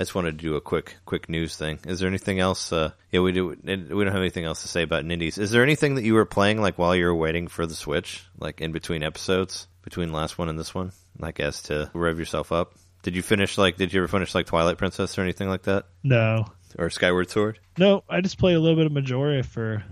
I 0.00 0.02
just 0.04 0.14
wanted 0.14 0.38
to 0.38 0.42
do 0.42 0.54
a 0.54 0.60
quick 0.60 0.96
quick 1.06 1.28
news 1.28 1.56
thing. 1.56 1.78
Is 1.86 1.98
there 1.98 2.08
anything 2.08 2.38
else? 2.38 2.72
Uh, 2.72 2.92
yeah, 3.10 3.20
we 3.20 3.32
do. 3.32 3.48
We 3.48 3.54
don't 3.74 4.06
have 4.06 4.16
anything 4.16 4.44
else 4.44 4.62
to 4.62 4.68
say 4.68 4.82
about 4.82 5.04
Nindies. 5.04 5.38
Is 5.38 5.50
there 5.50 5.62
anything 5.64 5.96
that 5.96 6.04
you 6.04 6.14
were 6.14 6.24
playing 6.24 6.60
like 6.60 6.78
while 6.78 6.94
you 6.94 7.04
were 7.06 7.14
waiting 7.14 7.48
for 7.48 7.66
the 7.66 7.74
Switch, 7.74 8.24
like 8.38 8.60
in 8.60 8.70
between 8.72 9.02
episodes, 9.02 9.66
between 9.82 10.12
last 10.12 10.38
one 10.38 10.48
and 10.48 10.58
this 10.58 10.72
one, 10.74 10.92
like 11.18 11.40
as 11.40 11.62
to 11.62 11.90
rev 11.94 12.18
yourself 12.18 12.52
up? 12.52 12.74
Did 13.02 13.16
you 13.16 13.22
finish 13.22 13.58
like? 13.58 13.76
Did 13.76 13.92
you 13.92 14.00
ever 14.00 14.08
finish 14.08 14.34
like 14.34 14.46
Twilight 14.46 14.78
Princess 14.78 15.18
or 15.18 15.22
anything 15.22 15.48
like 15.48 15.62
that, 15.62 15.86
No, 16.04 16.46
or 16.78 16.90
Skyward 16.90 17.28
Sword? 17.30 17.58
no, 17.76 18.04
I 18.08 18.20
just 18.20 18.38
played 18.38 18.54
a 18.54 18.60
little 18.60 18.76
bit 18.76 18.86
of 18.86 18.92
Majora 18.92 19.42
for 19.42 19.82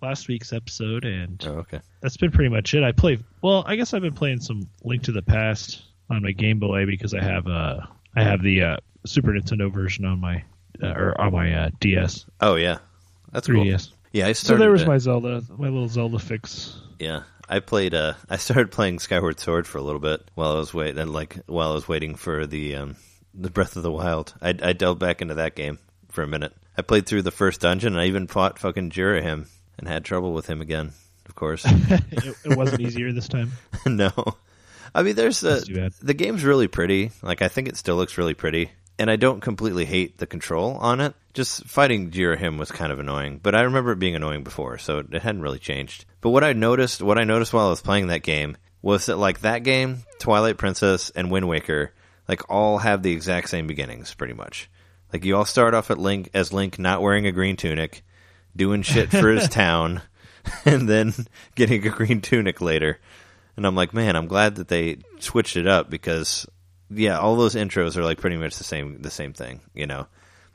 last 0.00 0.28
week's 0.28 0.52
episode, 0.54 1.04
and 1.04 1.42
Oh, 1.46 1.58
okay. 1.58 1.80
that's 2.00 2.16
been 2.16 2.30
pretty 2.30 2.48
much 2.48 2.72
it. 2.72 2.82
I 2.82 2.92
play. 2.92 3.18
Well, 3.42 3.62
I 3.66 3.76
guess 3.76 3.92
I've 3.92 4.02
been 4.02 4.14
playing 4.14 4.40
some 4.40 4.68
Link 4.84 5.02
to 5.04 5.12
the 5.12 5.20
Past 5.22 5.82
on 6.08 6.22
my 6.22 6.32
Game 6.32 6.58
Boy 6.58 6.86
because 6.86 7.12
I 7.12 7.22
have 7.22 7.46
uh 7.46 7.80
I 8.16 8.22
have 8.22 8.42
the 8.42 8.62
uh, 8.62 8.76
Super 9.06 9.32
Nintendo 9.32 9.72
version 9.72 10.04
on 10.04 10.20
my 10.20 10.44
uh, 10.82 10.88
or 10.88 11.20
on 11.20 11.32
my 11.32 11.52
uh, 11.54 11.70
DS, 11.80 12.26
Oh 12.40 12.54
yeah, 12.56 12.78
that's 13.32 13.46
cool. 13.46 13.64
3DS. 13.64 13.90
Yeah, 14.12 14.26
I 14.26 14.32
So 14.32 14.56
there 14.56 14.70
was 14.70 14.86
my 14.86 14.98
Zelda, 14.98 15.42
my 15.56 15.68
little 15.68 15.88
Zelda 15.88 16.18
fix. 16.18 16.80
Yeah, 16.98 17.22
I 17.48 17.60
played. 17.60 17.94
Uh, 17.94 18.14
I 18.28 18.36
started 18.36 18.70
playing 18.70 18.98
Skyward 18.98 19.38
Sword 19.38 19.66
for 19.66 19.78
a 19.78 19.82
little 19.82 20.00
bit 20.00 20.20
while 20.34 20.52
I 20.52 20.58
was 20.58 20.74
waiting, 20.74 21.06
like 21.08 21.36
while 21.46 21.70
I 21.70 21.74
was 21.74 21.88
waiting 21.88 22.14
for 22.16 22.46
the 22.46 22.76
um, 22.76 22.96
the 23.34 23.50
Breath 23.50 23.76
of 23.76 23.82
the 23.82 23.92
Wild. 23.92 24.34
I, 24.42 24.54
I 24.62 24.72
delved 24.72 25.00
back 25.00 25.22
into 25.22 25.34
that 25.34 25.54
game 25.54 25.78
for 26.10 26.22
a 26.22 26.28
minute. 26.28 26.52
I 26.76 26.82
played 26.82 27.06
through 27.06 27.22
the 27.22 27.30
first 27.30 27.60
dungeon. 27.60 27.94
and 27.94 28.00
I 28.00 28.06
even 28.06 28.26
fought 28.26 28.58
fucking 28.58 28.90
Ghirahim 28.90 29.46
and 29.78 29.88
had 29.88 30.04
trouble 30.04 30.32
with 30.32 30.46
him 30.46 30.60
again. 30.60 30.92
Of 31.26 31.34
course, 31.34 31.64
it, 31.68 32.36
it 32.44 32.56
wasn't 32.56 32.80
easier 32.80 33.12
this 33.12 33.28
time. 33.28 33.52
no. 33.86 34.12
I 34.92 35.04
mean, 35.04 35.14
there's 35.14 35.44
uh, 35.44 35.60
too 35.64 35.74
bad. 35.76 35.92
the 36.02 36.14
game's 36.14 36.42
really 36.42 36.66
pretty. 36.66 37.12
Like 37.22 37.42
I 37.42 37.48
think 37.48 37.68
it 37.68 37.76
still 37.76 37.96
looks 37.96 38.18
really 38.18 38.34
pretty, 38.34 38.72
and 39.00 39.10
I 39.10 39.16
don't 39.16 39.40
completely 39.40 39.86
hate 39.86 40.18
the 40.18 40.26
control 40.26 40.76
on 40.76 41.00
it. 41.00 41.14
Just 41.32 41.64
fighting 41.64 42.10
Ghirahim 42.10 42.58
was 42.58 42.70
kind 42.70 42.92
of 42.92 42.98
annoying, 42.98 43.40
but 43.42 43.54
I 43.54 43.62
remember 43.62 43.92
it 43.92 43.98
being 43.98 44.14
annoying 44.14 44.44
before, 44.44 44.76
so 44.76 44.98
it 44.98 45.22
hadn't 45.22 45.40
really 45.40 45.58
changed. 45.58 46.04
But 46.20 46.30
what 46.30 46.44
I 46.44 46.52
noticed, 46.52 47.00
what 47.00 47.18
I 47.18 47.24
noticed 47.24 47.54
while 47.54 47.68
I 47.68 47.70
was 47.70 47.80
playing 47.80 48.08
that 48.08 48.22
game 48.22 48.58
was 48.82 49.06
that 49.06 49.16
like 49.16 49.40
that 49.40 49.62
game, 49.62 50.04
Twilight 50.18 50.58
Princess 50.58 51.08
and 51.08 51.30
Wind 51.30 51.48
Waker, 51.48 51.94
like 52.28 52.50
all 52.50 52.76
have 52.76 53.02
the 53.02 53.12
exact 53.12 53.48
same 53.48 53.66
beginnings, 53.66 54.12
pretty 54.12 54.34
much. 54.34 54.68
Like 55.14 55.24
you 55.24 55.34
all 55.34 55.46
start 55.46 55.72
off 55.72 55.90
at 55.90 55.96
Link 55.96 56.28
as 56.34 56.52
Link 56.52 56.78
not 56.78 57.00
wearing 57.00 57.26
a 57.26 57.32
green 57.32 57.56
tunic, 57.56 58.04
doing 58.54 58.82
shit 58.82 59.10
for 59.10 59.30
his 59.30 59.48
town, 59.48 60.02
and 60.66 60.86
then 60.86 61.14
getting 61.54 61.86
a 61.86 61.90
green 61.90 62.20
tunic 62.20 62.60
later. 62.60 63.00
And 63.56 63.66
I'm 63.66 63.74
like, 63.74 63.94
man, 63.94 64.14
I'm 64.14 64.26
glad 64.26 64.56
that 64.56 64.68
they 64.68 64.98
switched 65.20 65.56
it 65.56 65.66
up 65.66 65.88
because, 65.88 66.46
yeah, 66.90 67.18
all 67.18 67.36
those 67.36 67.54
intros 67.54 67.96
are 67.96 68.04
like 68.04 68.18
pretty 68.18 68.36
much 68.36 68.56
the 68.56 68.64
same, 68.64 69.00
the 69.02 69.10
same 69.10 69.32
thing. 69.32 69.60
You 69.74 69.86
know, 69.86 70.06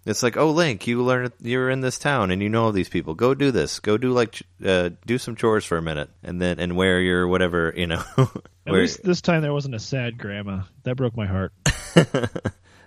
it's 0.05 0.21
like, 0.23 0.37
oh, 0.37 0.51
Link, 0.51 0.85
you 0.87 1.03
learn 1.03 1.31
you're 1.41 1.69
in 1.69 1.81
this 1.81 1.97
town 1.97 2.31
and 2.31 2.41
you 2.41 2.49
know 2.49 2.65
all 2.65 2.71
these 2.71 2.89
people. 2.89 3.15
Go 3.15 3.33
do 3.33 3.51
this. 3.51 3.79
Go 3.79 3.97
do 3.97 4.11
like, 4.11 4.41
uh, 4.63 4.89
do 5.05 5.17
some 5.17 5.35
chores 5.35 5.65
for 5.65 5.77
a 5.77 5.81
minute, 5.81 6.09
and 6.23 6.41
then 6.41 6.59
and 6.59 6.75
wear 6.75 6.99
your 6.99 7.27
whatever, 7.27 7.73
you 7.75 7.87
know. 7.87 8.03
At 8.67 8.73
least 8.73 9.03
this 9.03 9.21
time 9.21 9.41
there 9.41 9.53
wasn't 9.53 9.75
a 9.75 9.79
sad 9.79 10.17
grandma. 10.17 10.61
That 10.83 10.95
broke 10.95 11.15
my 11.15 11.27
heart. 11.27 11.53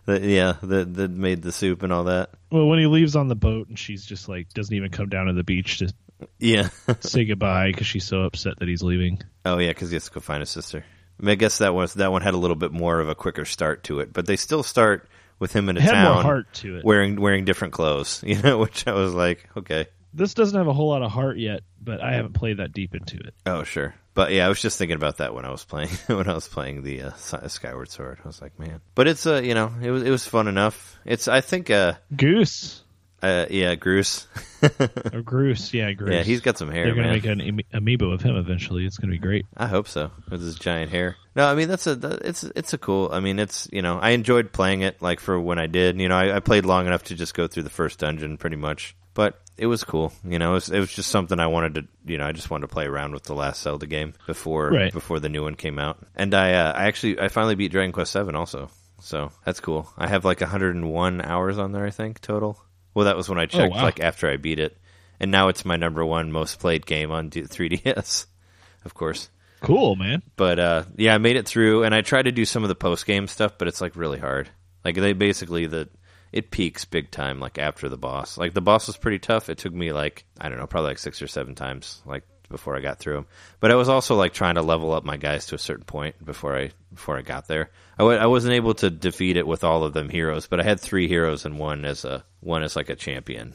yeah, 0.07 0.55
that 0.62 0.95
that 0.95 1.11
made 1.11 1.43
the 1.43 1.52
soup 1.52 1.83
and 1.83 1.93
all 1.93 2.05
that. 2.05 2.31
Well, 2.50 2.67
when 2.67 2.78
he 2.78 2.87
leaves 2.87 3.14
on 3.17 3.28
the 3.28 3.37
boat 3.37 3.69
and 3.69 3.78
she's 3.78 4.05
just 4.05 4.28
like 4.28 4.49
doesn't 4.55 4.75
even 4.75 4.90
come 4.90 5.09
down 5.09 5.26
to 5.26 5.33
the 5.35 5.45
beach 5.45 5.78
to 5.78 5.93
Yeah. 6.38 6.69
say 7.00 7.25
goodbye 7.25 7.69
because 7.71 7.87
she's 7.87 8.05
so 8.05 8.23
upset 8.23 8.59
that 8.59 8.69
he's 8.69 8.83
leaving. 8.83 9.23
Oh 9.45 9.59
yeah, 9.59 9.69
because 9.71 9.90
he 9.90 9.95
has 9.97 10.07
to 10.07 10.11
go 10.11 10.21
find 10.21 10.40
his 10.40 10.50
sister. 10.50 10.85
I, 11.20 11.22
mean, 11.25 11.32
I 11.32 11.34
guess 11.34 11.58
that 11.58 11.75
was 11.75 11.94
that 11.94 12.12
one 12.12 12.22
had 12.22 12.34
a 12.34 12.38
little 12.38 12.56
bit 12.56 12.72
more 12.72 13.00
of 13.00 13.08
a 13.08 13.14
quicker 13.14 13.44
start 13.44 13.84
to 13.84 14.00
it, 14.00 14.12
but 14.12 14.26
they 14.26 14.37
still 14.37 14.62
start 14.62 15.08
with 15.38 15.52
him 15.52 15.68
in 15.68 15.76
a 15.76 15.80
town 15.80 16.46
to 16.54 16.76
it. 16.78 16.84
wearing 16.84 17.20
wearing 17.20 17.44
different 17.44 17.72
clothes. 17.72 18.22
You 18.26 18.40
know, 18.42 18.58
which 18.58 18.87
I 18.87 18.92
was 18.92 19.14
like, 19.14 19.48
okay, 19.56 19.87
This 20.14 20.34
doesn't 20.34 20.56
have 20.56 20.66
a 20.68 20.72
whole 20.72 20.88
lot 20.88 21.02
of 21.02 21.10
heart 21.10 21.38
yet, 21.38 21.62
but 21.82 22.00
I 22.02 22.14
haven't 22.14 22.34
played 22.34 22.58
that 22.58 22.73
deep 22.73 22.95
into 22.95 23.16
it. 23.19 23.34
oh 23.47 23.62
sure. 23.64 23.95
But 24.14 24.32
yeah, 24.32 24.47
I 24.47 24.49
was 24.49 24.60
just 24.60 24.78
thinking 24.78 24.97
about 24.97 25.19
that 25.19 25.32
when 25.32 25.45
I 25.45 25.50
was 25.50 25.64
playing 25.64 25.90
when 26.06 26.28
I 26.28 26.34
was 26.34 26.49
playing 26.49 26.82
the 26.82 27.02
uh, 27.02 27.12
Skyward 27.49 27.88
Sword. 27.90 28.19
I 28.25 28.26
was 28.26 28.43
like, 28.43 28.58
man, 28.58 28.80
but 28.97 29.06
it's 29.06 29.26
uh, 29.26 29.40
you 29.43 29.54
know, 29.54 29.73
it 29.80 29.90
was 29.90 30.02
it 30.02 30.10
was 30.10 30.26
fun 30.26 30.49
enough. 30.49 30.99
It's 31.04 31.28
I 31.28 31.40
think 31.40 31.71
uh, 31.71 31.95
Goose 32.16 32.82
uh 33.23 33.47
yeah, 33.50 33.75
Groose. 33.75 34.26
or 34.63 35.23
Groose, 35.23 35.73
yeah, 35.73 35.93
Groose. 35.93 36.13
yeah, 36.13 36.23
he's 36.23 36.41
got 36.41 36.59
some 36.59 36.71
hair, 36.71 36.85
They're 36.87 36.95
gonna 36.95 37.09
man. 37.09 37.15
make 37.17 37.25
an 37.26 37.41
ami- 37.41 37.97
amiibo 37.97 38.13
of 38.13 38.23
him 38.23 38.37
eventually. 38.37 38.85
It's 38.87 38.99
gonna 38.99 39.13
be 39.13 39.19
great. 39.19 39.47
I 39.57 39.67
hope 39.67 39.89
so 39.89 40.11
with 40.31 40.41
his 40.41 40.57
giant 40.57 40.91
hair. 40.91 41.17
No, 41.35 41.47
I 41.47 41.54
mean 41.54 41.69
that's 41.69 41.87
a 41.87 41.95
that, 41.97 42.23
it's 42.25 42.43
it's 42.45 42.73
a 42.73 42.78
cool. 42.78 43.11
I 43.13 43.21
mean 43.21 43.39
it's 43.39 43.69
you 43.73 43.83
know 43.83 43.99
I 43.99 44.11
enjoyed 44.11 44.52
playing 44.52 44.83
it 44.83 45.00
like 45.02 45.21
for 45.21 45.39
when 45.41 45.59
I 45.59 45.67
did. 45.67 46.00
You 46.00 46.09
know 46.09 46.17
I, 46.17 46.37
I 46.37 46.41
played 46.41 46.65
long 46.67 46.87
enough 46.87 47.04
to 47.04 47.15
just 47.15 47.35
go 47.35 47.47
through 47.47 47.63
the 47.65 47.71
first 47.71 47.99
dungeon 48.00 48.37
pretty 48.39 48.57
much, 48.57 48.97
but 49.15 49.41
it 49.57 49.67
was 49.67 49.85
cool. 49.85 50.13
You 50.25 50.39
know 50.39 50.50
it 50.52 50.54
was, 50.54 50.71
it 50.71 50.78
was 50.81 50.93
just 50.93 51.11
something 51.11 51.39
I 51.41 51.47
wanted 51.49 51.75
to 51.76 51.87
you 52.07 52.19
know 52.19 52.26
I 52.26 52.33
just 52.33 52.50
wanted 52.50 52.67
to 52.69 52.73
play 52.73 52.87
around 52.87 53.13
with 53.15 53.25
the 53.25 53.35
last 53.35 53.63
Zelda 53.63 53.87
game 53.87 54.15
before 54.26 54.71
Right. 54.71 54.93
before 54.93 55.21
the 55.21 55.28
new 55.28 55.43
one 55.43 55.54
came 55.54 55.78
out. 55.78 55.99
And 56.17 56.35
I 56.35 56.54
uh, 56.54 56.73
I 56.73 56.87
actually 56.87 57.19
I 57.21 57.28
finally 57.28 57.54
beat 57.54 57.71
Dragon 57.73 57.93
Quest 57.93 58.13
Seven 58.13 58.35
also, 58.35 58.71
so 59.00 59.31
that's 59.45 59.61
cool. 59.61 59.89
I 59.97 60.09
have 60.09 60.25
like 60.25 60.41
101 60.41 61.21
hours 61.21 61.59
on 61.59 61.73
there 61.73 61.85
I 61.87 61.91
think 61.91 62.21
total. 62.21 62.61
Well, 62.94 63.06
that 63.06 63.16
was 63.16 63.28
when 63.28 63.38
I 63.38 63.46
checked 63.46 63.74
wow. 63.74 63.82
like 63.82 64.00
after 64.00 64.28
I 64.28 64.36
beat 64.36 64.58
it, 64.58 64.76
and 65.20 65.30
now 65.30 65.48
it's 65.48 65.64
my 65.64 65.76
number 65.76 66.04
one 66.04 66.32
most 66.32 66.58
played 66.58 66.86
game 66.86 67.10
on 67.10 67.30
3DS, 67.30 68.26
of 68.84 68.94
course. 68.94 69.30
Cool, 69.60 69.96
man. 69.96 70.22
But 70.36 70.58
uh, 70.58 70.84
yeah, 70.96 71.14
I 71.14 71.18
made 71.18 71.36
it 71.36 71.46
through, 71.46 71.84
and 71.84 71.94
I 71.94 72.00
tried 72.00 72.24
to 72.24 72.32
do 72.32 72.44
some 72.44 72.62
of 72.62 72.68
the 72.68 72.74
post 72.74 73.06
game 73.06 73.26
stuff, 73.26 73.58
but 73.58 73.68
it's 73.68 73.80
like 73.80 73.96
really 73.96 74.18
hard. 74.18 74.48
Like 74.84 74.94
they 74.94 75.12
basically 75.12 75.66
the 75.66 75.88
it 76.32 76.50
peaks 76.50 76.84
big 76.84 77.10
time 77.10 77.40
like 77.40 77.58
after 77.58 77.88
the 77.88 77.96
boss. 77.96 78.38
Like 78.38 78.54
the 78.54 78.60
boss 78.60 78.86
was 78.86 78.96
pretty 78.96 79.18
tough. 79.18 79.48
It 79.48 79.58
took 79.58 79.72
me 79.72 79.92
like 79.92 80.24
I 80.40 80.48
don't 80.48 80.58
know, 80.58 80.66
probably 80.66 80.90
like 80.90 80.98
six 80.98 81.20
or 81.22 81.26
seven 81.26 81.54
times 81.54 82.02
like 82.06 82.24
before 82.49 82.76
I 82.76 82.80
got 82.80 82.99
through 82.99 83.15
them. 83.15 83.26
But 83.61 83.71
I 83.71 83.76
was 83.76 83.89
also 83.89 84.15
like 84.15 84.32
trying 84.32 84.56
to 84.56 84.63
level 84.63 84.93
up 84.93 85.04
my 85.04 85.17
guys 85.17 85.47
to 85.47 85.54
a 85.54 85.58
certain 85.58 85.84
point 85.84 86.25
before 86.25 86.56
I 86.56 86.71
before 86.93 87.19
I 87.19 87.23
got 87.23 87.49
there. 87.49 87.71
I 87.99 88.02
w- 88.02 88.19
I 88.19 88.26
wasn't 88.26 88.54
able 88.54 88.75
to 88.75 88.91
defeat 88.91 89.37
it 89.37 89.47
with 89.47 89.65
all 89.65 89.84
of 89.84 89.93
them 89.93 90.08
heroes, 90.08 90.47
but 90.47 90.61
I 90.61 90.65
had 90.65 90.80
three 90.80 91.08
heroes 91.08 91.45
and 91.45 91.58
one 91.58 91.84
as 91.84 92.04
a 92.04 92.25
one 92.41 92.63
as 92.63 92.76
like 92.76 92.89
a 92.89 92.97
champion 92.97 93.54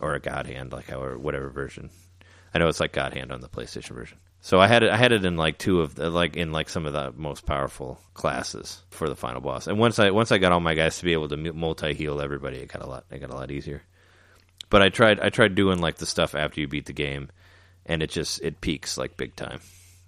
or 0.00 0.14
a 0.14 0.20
god 0.20 0.46
hand, 0.46 0.72
like 0.72 0.88
however 0.88 1.18
whatever 1.18 1.50
version. 1.50 1.90
I 2.54 2.58
know 2.58 2.68
it's 2.68 2.80
like 2.80 2.92
God 2.92 3.12
Hand 3.14 3.32
on 3.32 3.40
the 3.40 3.48
PlayStation 3.48 3.90
version. 3.96 4.18
So 4.40 4.60
I 4.60 4.68
had 4.68 4.82
it. 4.82 4.90
I 4.90 4.96
had 4.96 5.12
it 5.12 5.24
in 5.24 5.36
like 5.36 5.58
two 5.58 5.80
of 5.80 5.94
the, 5.96 6.08
like 6.08 6.36
in 6.36 6.52
like 6.52 6.68
some 6.68 6.86
of 6.86 6.92
the 6.92 7.12
most 7.16 7.46
powerful 7.46 7.98
classes 8.12 8.82
for 8.90 9.08
the 9.08 9.16
final 9.16 9.40
boss. 9.40 9.66
And 9.66 9.78
once 9.78 9.98
I 9.98 10.10
once 10.10 10.30
I 10.30 10.38
got 10.38 10.52
all 10.52 10.60
my 10.60 10.74
guys 10.74 10.98
to 10.98 11.04
be 11.04 11.14
able 11.14 11.28
to 11.30 11.36
multi 11.36 11.94
heal 11.94 12.20
everybody, 12.20 12.58
it 12.58 12.68
got 12.68 12.82
a 12.82 12.86
lot. 12.86 13.06
It 13.10 13.20
got 13.20 13.30
a 13.30 13.34
lot 13.34 13.50
easier. 13.50 13.82
But 14.70 14.82
I 14.82 14.90
tried. 14.90 15.18
I 15.18 15.30
tried 15.30 15.54
doing 15.54 15.80
like 15.80 15.96
the 15.96 16.06
stuff 16.06 16.34
after 16.34 16.60
you 16.60 16.68
beat 16.68 16.86
the 16.86 16.92
game, 16.92 17.30
and 17.86 18.02
it 18.02 18.10
just 18.10 18.42
it 18.42 18.60
peaks 18.60 18.98
like 18.98 19.16
big 19.16 19.36
time. 19.36 19.60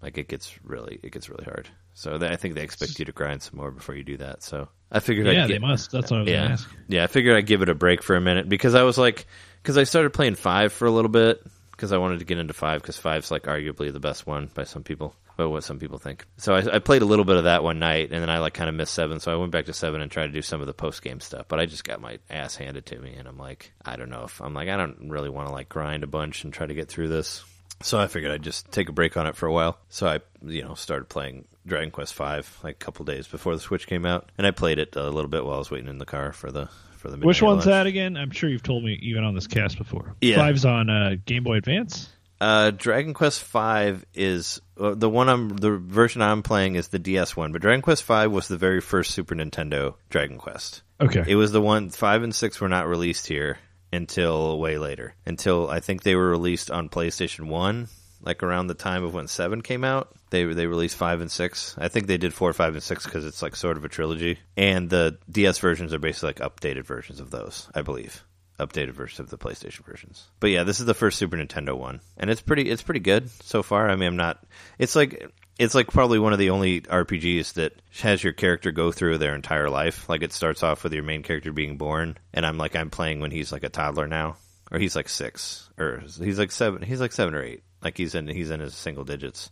Like 0.02 0.18
it 0.18 0.28
gets 0.28 0.58
really 0.62 0.98
it 1.02 1.12
gets 1.12 1.28
really 1.28 1.44
hard. 1.44 1.68
So 1.94 2.18
I 2.20 2.36
think 2.36 2.54
they 2.54 2.62
expect 2.62 2.98
you 2.98 3.06
to 3.06 3.12
grind 3.12 3.42
some 3.42 3.56
more 3.56 3.70
before 3.70 3.94
you 3.94 4.04
do 4.04 4.18
that. 4.18 4.42
So 4.42 4.68
I 4.92 5.00
figured. 5.00 5.26
Yeah, 5.26 5.44
I'd 5.44 5.48
they 5.48 5.54
get, 5.54 5.62
must. 5.62 5.90
That's 5.90 6.10
what 6.10 6.18
I 6.18 6.20
was 6.20 6.28
yeah, 6.28 6.42
gonna 6.42 6.52
ask. 6.52 6.70
yeah. 6.88 7.04
I 7.04 7.06
figured 7.06 7.36
I'd 7.36 7.46
give 7.46 7.62
it 7.62 7.70
a 7.70 7.74
break 7.74 8.02
for 8.02 8.16
a 8.16 8.20
minute 8.20 8.48
because 8.48 8.74
I 8.74 8.82
was 8.82 8.98
like, 8.98 9.26
because 9.62 9.78
I 9.78 9.84
started 9.84 10.12
playing 10.12 10.34
five 10.34 10.72
for 10.72 10.86
a 10.86 10.90
little 10.90 11.08
bit 11.08 11.42
because 11.70 11.92
I 11.92 11.98
wanted 11.98 12.18
to 12.18 12.24
get 12.24 12.38
into 12.38 12.54
five 12.54 12.82
because 12.82 12.98
five's 12.98 13.30
like 13.30 13.44
arguably 13.44 13.92
the 13.92 14.00
best 14.00 14.26
one 14.26 14.50
by 14.52 14.64
some 14.64 14.82
people. 14.82 15.14
Well, 15.38 15.50
what 15.50 15.64
some 15.64 15.78
people 15.78 15.98
think. 15.98 16.24
So 16.38 16.54
I, 16.54 16.76
I 16.76 16.78
played 16.78 17.02
a 17.02 17.06
little 17.06 17.26
bit 17.26 17.36
of 17.36 17.44
that 17.44 17.62
one 17.62 17.78
night, 17.78 18.10
and 18.10 18.22
then 18.22 18.30
I 18.30 18.38
like 18.38 18.54
kind 18.54 18.70
of 18.70 18.74
missed 18.74 18.94
seven. 18.94 19.20
So 19.20 19.32
I 19.32 19.36
went 19.36 19.52
back 19.52 19.66
to 19.66 19.74
seven 19.74 20.00
and 20.00 20.10
tried 20.10 20.28
to 20.28 20.32
do 20.32 20.40
some 20.40 20.62
of 20.62 20.66
the 20.66 20.72
post 20.72 21.02
game 21.02 21.20
stuff. 21.20 21.46
But 21.48 21.60
I 21.60 21.66
just 21.66 21.84
got 21.84 22.00
my 22.00 22.18
ass 22.30 22.56
handed 22.56 22.86
to 22.86 22.98
me, 22.98 23.14
and 23.14 23.28
I'm 23.28 23.38
like, 23.38 23.72
I 23.84 23.96
don't 23.96 24.08
know 24.10 24.24
if 24.24 24.40
I'm 24.40 24.54
like 24.54 24.68
I 24.68 24.76
don't 24.76 25.10
really 25.10 25.28
want 25.28 25.48
to 25.48 25.52
like 25.52 25.68
grind 25.68 26.04
a 26.04 26.06
bunch 26.06 26.44
and 26.44 26.52
try 26.52 26.66
to 26.66 26.74
get 26.74 26.88
through 26.88 27.08
this. 27.08 27.42
So 27.82 27.98
I 27.98 28.06
figured 28.06 28.32
I'd 28.32 28.42
just 28.42 28.70
take 28.70 28.88
a 28.88 28.92
break 28.92 29.16
on 29.16 29.26
it 29.26 29.36
for 29.36 29.46
a 29.46 29.52
while. 29.52 29.78
So 29.88 30.06
I, 30.06 30.20
you 30.42 30.62
know, 30.62 30.74
started 30.74 31.08
playing 31.08 31.46
Dragon 31.66 31.90
Quest 31.90 32.14
Five 32.14 32.58
like 32.62 32.76
a 32.76 32.84
couple 32.84 33.04
days 33.04 33.26
before 33.26 33.54
the 33.54 33.60
Switch 33.60 33.86
came 33.86 34.06
out, 34.06 34.30
and 34.38 34.46
I 34.46 34.50
played 34.50 34.78
it 34.78 34.96
a 34.96 35.10
little 35.10 35.28
bit 35.28 35.44
while 35.44 35.56
I 35.56 35.58
was 35.58 35.70
waiting 35.70 35.88
in 35.88 35.98
the 35.98 36.06
car 36.06 36.32
for 36.32 36.50
the 36.50 36.68
for 36.96 37.10
the. 37.10 37.18
Which 37.18 37.42
one's 37.42 37.66
lunch. 37.66 37.66
that 37.66 37.86
again? 37.86 38.16
I'm 38.16 38.30
sure 38.30 38.48
you've 38.48 38.62
told 38.62 38.84
me 38.84 38.98
even 39.02 39.24
on 39.24 39.34
this 39.34 39.46
cast 39.46 39.78
before. 39.78 40.14
Yeah. 40.20 40.36
Five's 40.36 40.64
on 40.64 40.88
uh, 40.88 41.16
Game 41.24 41.44
Boy 41.44 41.56
Advance. 41.56 42.08
Uh, 42.40 42.70
Dragon 42.70 43.14
Quest 43.14 43.42
Five 43.42 44.04
is 44.14 44.60
uh, 44.78 44.94
the 44.94 45.08
one 45.08 45.28
I'm 45.28 45.48
the 45.48 45.72
version 45.76 46.22
I'm 46.22 46.42
playing 46.42 46.76
is 46.76 46.88
the 46.88 46.98
DS 46.98 47.36
one, 47.36 47.52
but 47.52 47.62
Dragon 47.62 47.82
Quest 47.82 48.02
Five 48.02 48.30
was 48.30 48.48
the 48.48 48.58
very 48.58 48.80
first 48.80 49.12
Super 49.12 49.34
Nintendo 49.34 49.94
Dragon 50.10 50.38
Quest. 50.38 50.82
Okay. 51.00 51.24
It 51.26 51.34
was 51.34 51.52
the 51.52 51.60
one 51.60 51.90
five 51.90 52.22
and 52.22 52.34
six 52.34 52.60
were 52.60 52.68
not 52.68 52.88
released 52.88 53.26
here 53.26 53.58
until 53.96 54.58
way 54.58 54.78
later. 54.78 55.14
Until 55.24 55.68
I 55.68 55.80
think 55.80 56.02
they 56.02 56.14
were 56.14 56.30
released 56.30 56.70
on 56.70 56.88
PlayStation 56.88 57.48
One 57.48 57.88
like 58.22 58.42
around 58.42 58.66
the 58.66 58.74
time 58.74 59.04
of 59.04 59.14
when 59.14 59.28
seven 59.28 59.62
came 59.62 59.84
out. 59.84 60.12
They 60.30 60.44
they 60.44 60.66
released 60.66 60.96
five 60.96 61.20
and 61.20 61.30
six. 61.30 61.74
I 61.78 61.88
think 61.88 62.06
they 62.06 62.18
did 62.18 62.34
four, 62.34 62.52
five, 62.52 62.74
and 62.74 62.82
six 62.82 63.04
because 63.04 63.24
it's 63.24 63.42
like 63.42 63.56
sort 63.56 63.76
of 63.76 63.84
a 63.84 63.88
trilogy. 63.88 64.38
And 64.56 64.90
the 64.90 65.18
DS 65.30 65.58
versions 65.58 65.94
are 65.94 65.98
basically 65.98 66.28
like 66.28 66.52
updated 66.52 66.84
versions 66.84 67.20
of 67.20 67.30
those, 67.30 67.70
I 67.74 67.82
believe. 67.82 68.24
Updated 68.58 68.92
versions 68.92 69.20
of 69.20 69.28
the 69.30 69.38
PlayStation 69.38 69.84
versions. 69.84 70.28
But 70.40 70.50
yeah, 70.50 70.64
this 70.64 70.80
is 70.80 70.86
the 70.86 70.94
first 70.94 71.18
Super 71.18 71.36
Nintendo 71.36 71.76
one, 71.76 72.00
and 72.16 72.30
it's 72.30 72.40
pretty 72.40 72.68
it's 72.68 72.82
pretty 72.82 73.00
good 73.00 73.30
so 73.42 73.62
far. 73.62 73.88
I 73.88 73.96
mean, 73.96 74.08
I'm 74.08 74.16
not. 74.16 74.42
It's 74.78 74.96
like 74.96 75.30
it's 75.58 75.74
like 75.74 75.88
probably 75.88 76.18
one 76.18 76.32
of 76.32 76.38
the 76.38 76.50
only 76.50 76.82
RPGs 76.82 77.54
that 77.54 77.80
has 78.00 78.22
your 78.22 78.32
character 78.32 78.72
go 78.72 78.92
through 78.92 79.18
their 79.18 79.34
entire 79.34 79.70
life. 79.70 80.08
Like 80.08 80.22
it 80.22 80.32
starts 80.32 80.62
off 80.62 80.84
with 80.84 80.92
your 80.92 81.02
main 81.02 81.22
character 81.22 81.52
being 81.52 81.76
born, 81.76 82.18
and 82.34 82.44
I'm 82.44 82.58
like 82.58 82.76
I'm 82.76 82.90
playing 82.90 83.20
when 83.20 83.30
he's 83.30 83.52
like 83.52 83.64
a 83.64 83.68
toddler 83.68 84.06
now, 84.06 84.36
or 84.70 84.78
he's 84.78 84.96
like 84.96 85.08
six, 85.08 85.70
or 85.78 86.02
he's 86.18 86.38
like 86.38 86.52
seven. 86.52 86.82
He's 86.82 87.00
like 87.00 87.12
seven 87.12 87.34
or 87.34 87.42
eight. 87.42 87.62
Like 87.82 87.96
he's 87.96 88.14
in 88.14 88.28
he's 88.28 88.50
in 88.50 88.60
his 88.60 88.74
single 88.74 89.04
digits, 89.04 89.50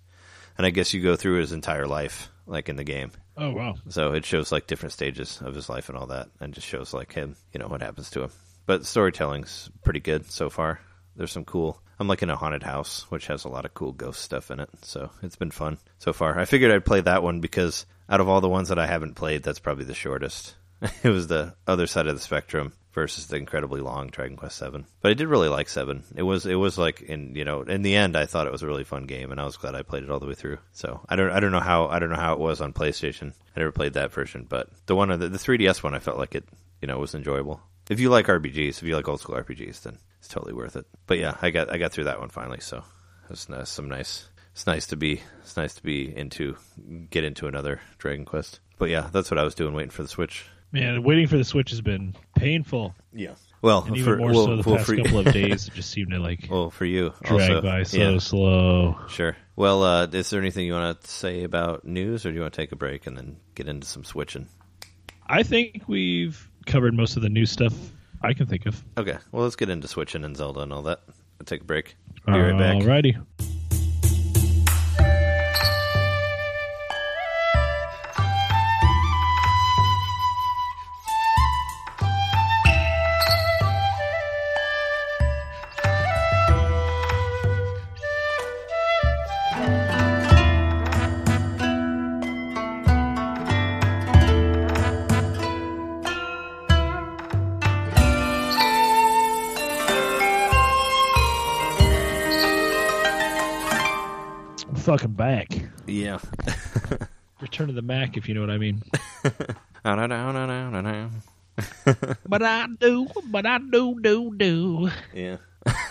and 0.59 0.67
I 0.67 0.71
guess 0.71 0.93
you 0.93 1.03
go 1.03 1.17
through 1.17 1.41
his 1.41 1.53
entire 1.53 1.87
life, 1.87 2.31
like 2.47 2.69
in 2.69 2.77
the 2.77 2.85
game. 2.85 3.13
Oh 3.37 3.51
wow. 3.51 3.75
So 3.89 4.13
it 4.13 4.25
shows 4.25 4.53
like 4.53 4.67
different 4.67 4.93
stages 4.93 5.41
of 5.43 5.55
his 5.55 5.69
life 5.69 5.89
and 5.89 5.97
all 5.97 6.07
that, 6.09 6.29
and 6.41 6.53
just 6.55 6.67
shows 6.67 6.93
like 6.93 7.13
him, 7.13 7.37
you 7.53 7.59
know, 7.61 7.69
what 7.69 7.83
happens 7.83 8.11
to 8.11 8.25
him. 8.25 8.31
But 8.67 8.87
storytelling's 8.87 9.71
pretty 9.83 10.01
good 10.01 10.31
so 10.31 10.51
far. 10.51 10.81
There's 11.17 11.33
some 11.33 11.45
cool. 11.45 11.81
I'm 11.99 12.09
like 12.09 12.23
in 12.23 12.31
a 12.31 12.37
haunted 12.37 12.63
house, 12.63 13.11
which 13.11 13.27
has 13.29 13.45
a 13.45 13.49
lot 13.49 13.65
of 13.65 13.75
cool 13.75 13.93
ghost 13.93 14.23
stuff 14.23 14.51
in 14.51 14.61
it. 14.61 14.71
So 14.83 15.11
it's 15.23 15.37
been 15.37 15.51
fun 15.51 15.79
so 15.99 16.13
far. 16.13 16.39
I 16.39 16.45
figured 16.45 16.73
I'd 16.73 16.85
play 16.85 17.01
that 17.01 17.23
one 17.23 17.41
because 17.41 17.87
out 18.09 18.21
of 18.21 18.29
all 18.29 18.41
the 18.41 18.49
ones 18.49 18.69
that 18.69 18.79
I 18.79 18.87
haven't 18.87 19.15
played, 19.15 19.43
that's 19.43 19.61
probably 19.61 19.85
the 19.85 19.95
shortest. 19.95 20.55
it 21.03 21.09
was 21.09 21.27
the 21.29 21.55
other 21.67 21.87
side 21.87 22.07
of 22.07 22.15
the 22.15 22.21
spectrum 22.21 22.73
versus 22.93 23.27
the 23.27 23.37
incredibly 23.37 23.81
long 23.81 24.09
Dragon 24.09 24.37
Quest 24.37 24.57
Seven. 24.57 24.87
But 25.01 25.11
I 25.11 25.15
did 25.15 25.29
really 25.29 25.49
like 25.49 25.69
Seven. 25.69 26.05
It 26.15 26.23
was 26.23 26.47
it 26.47 26.55
was 26.55 26.79
like 26.79 27.03
in 27.03 27.35
you 27.35 27.45
know 27.45 27.63
in 27.63 27.83
the 27.83 27.97
end 27.97 28.17
I 28.17 28.27
thought 28.27 28.47
it 28.47 28.53
was 28.53 28.63
a 28.63 28.67
really 28.67 28.85
fun 28.85 29.07
game 29.07 29.33
and 29.33 29.41
I 29.41 29.45
was 29.45 29.57
glad 29.57 29.75
I 29.75 29.83
played 29.83 30.05
it 30.05 30.11
all 30.11 30.21
the 30.21 30.27
way 30.27 30.35
through. 30.35 30.59
So 30.73 31.01
I 31.09 31.17
don't 31.17 31.31
I 31.31 31.41
don't 31.41 31.53
know 31.53 31.61
how 31.61 31.89
I 31.89 31.99
don't 31.99 32.11
know 32.11 32.17
how 32.17 32.35
it 32.35 32.39
was 32.39 32.61
on 32.61 32.73
PlayStation. 32.73 33.33
I 33.57 33.61
never 33.61 33.73
played 33.73 33.95
that 33.95 34.13
version, 34.13 34.47
but 34.49 34.69
the 34.87 34.97
one 34.97 35.09
the, 35.09 35.29
the 35.29 35.39
3DS 35.39 35.83
one 35.83 35.95
I 35.95 35.99
felt 35.99 36.19
like 36.19 36.35
it 36.35 36.45
you 36.81 36.89
know 36.89 36.99
was 36.99 37.15
enjoyable. 37.15 37.61
If 37.91 38.01
you 38.01 38.09
like 38.09 38.27
RPGs, 38.27 38.79
if 38.79 38.83
you 38.83 38.97
like 38.97 39.09
old 39.09 39.21
school 39.21 39.37
RPGs, 39.37 39.83
then 39.83 39.99
it's 40.25 40.33
totally 40.33 40.55
worth 40.55 40.75
it. 40.77 40.87
But 41.07 41.19
yeah, 41.19 41.37
I 41.43 41.51
got 41.51 41.71
I 41.71 41.77
got 41.77 41.93
through 41.93 42.05
that 42.05 42.19
one 42.19 42.31
finally, 42.31 42.61
so 42.61 42.83
it's 43.29 43.49
nice, 43.49 43.69
some 43.69 43.89
nice. 43.89 44.27
It's 44.53 44.67
nice 44.67 44.87
to 44.87 44.97
be 44.97 45.21
it's 45.43 45.57
nice 45.57 45.75
to 45.75 45.83
be 45.83 46.17
into 46.17 46.57
get 47.11 47.25
into 47.25 47.47
another 47.47 47.81
Dragon 47.99 48.25
Quest. 48.25 48.61
But 48.79 48.89
yeah, 48.89 49.11
that's 49.13 49.31
what 49.31 49.39
I 49.39 49.45
was 49.45 49.55
doing, 49.55 49.75
waiting 49.75 49.91
for 49.91 50.03
the 50.03 50.09
Switch. 50.09 50.47
Man, 50.73 51.03
waiting 51.03 51.27
for 51.27 51.37
the 51.37 51.45
Switch 51.45 51.71
has 51.71 51.81
been 51.81 52.15
painful, 52.37 52.95
Yeah. 53.13 53.35
Well, 53.63 53.85
and 53.85 53.91
for, 53.91 53.97
even 53.97 54.19
more 54.19 54.33
well, 54.33 54.45
so 54.45 54.57
the 54.57 54.69
well, 54.69 54.77
past 54.79 54.89
for, 54.89 54.97
couple 54.97 55.19
of 55.21 55.25
days. 55.33 55.69
It 55.69 55.75
just 55.75 55.91
seemed 55.91 56.11
to 56.11 56.19
like 56.19 56.49
well, 56.51 56.71
for 56.71 56.85
you, 56.87 57.13
drag 57.23 57.51
also, 57.51 57.63
by 57.63 57.83
so 57.83 57.97
yeah, 57.97 58.19
slow. 58.19 58.97
sure. 59.09 59.37
Well, 59.57 59.83
uh, 59.83 60.07
is 60.07 60.31
there 60.31 60.41
anything 60.41 60.67
you 60.67 60.73
want 60.73 61.01
to 61.01 61.07
say 61.09 61.45
about 61.45 61.85
news, 61.85 62.25
or 62.25 62.31
do 62.31 62.35
you 62.35 62.41
want 62.41 62.55
to 62.55 62.61
take 62.61 62.73
a 62.73 62.77
break 62.77 63.07
and 63.07 63.17
then 63.17 63.37
get 63.55 63.69
into 63.69 63.87
some 63.87 64.05
switching? 64.05 64.49
I 65.27 65.43
think 65.43 65.83
we've 65.87 66.49
covered 66.67 66.95
most 66.95 67.17
of 67.17 67.23
the 67.23 67.29
new 67.29 67.47
stuff 67.47 67.75
I 68.25 68.33
can 68.35 68.47
think 68.47 68.67
of. 68.67 68.83
Okay, 68.97 69.17
well, 69.33 69.43
let's 69.43 69.57
get 69.57 69.69
into 69.69 69.87
switching 69.89 70.25
and 70.25 70.37
Zelda 70.37 70.61
and 70.61 70.73
all 70.73 70.83
that. 70.83 71.01
I'll 71.41 71.45
take 71.45 71.61
a 71.61 71.65
break. 71.65 71.97
Be 72.27 72.33
right 72.33 72.59
back. 72.59 72.77
Alrighty. 72.77 73.23
Yeah. 105.95 106.19
Return 107.41 107.69
to 107.69 107.73
the 107.73 107.83
Mac, 107.83 108.17
if 108.17 108.29
you 108.29 108.35
know 108.35 108.41
what 108.41 108.51
I 108.51 108.59
mean. 108.59 108.83
No, 109.85 109.95
no, 109.95 110.07
no, 110.07 110.33
no, 110.33 110.47
no, 110.47 110.71
no, 110.71 110.81
no. 110.81 111.11
but 112.27 112.43
I 112.43 112.67
do, 112.81 113.07
but 113.27 113.45
I 113.45 113.59
do, 113.59 114.01
do, 114.01 114.35
do. 114.35 114.91
Yeah. 115.13 115.37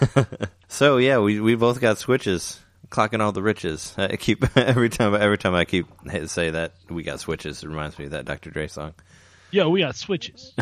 so 0.68 0.98
yeah, 0.98 1.20
we 1.20 1.40
we 1.40 1.56
both 1.56 1.80
got 1.80 2.00
switches. 2.00 2.60
Clocking 2.90 3.22
all 3.22 3.32
the 3.32 3.42
riches. 3.42 3.94
I 3.98 4.18
keep 4.18 4.46
every 4.58 4.90
time 4.90 5.14
every 5.14 5.38
time 5.38 5.54
I 5.54 5.66
keep 5.66 5.86
say 6.26 6.50
that 6.50 6.74
we 6.90 7.04
got 7.04 7.20
switches. 7.20 7.64
It 7.64 7.68
reminds 7.68 7.98
me 8.00 8.06
of 8.06 8.12
that 8.12 8.26
Dr. 8.26 8.50
Dre 8.50 8.68
song. 8.68 8.94
Yo, 9.52 9.70
we 9.70 9.82
got 9.82 9.96
switches. 9.96 10.54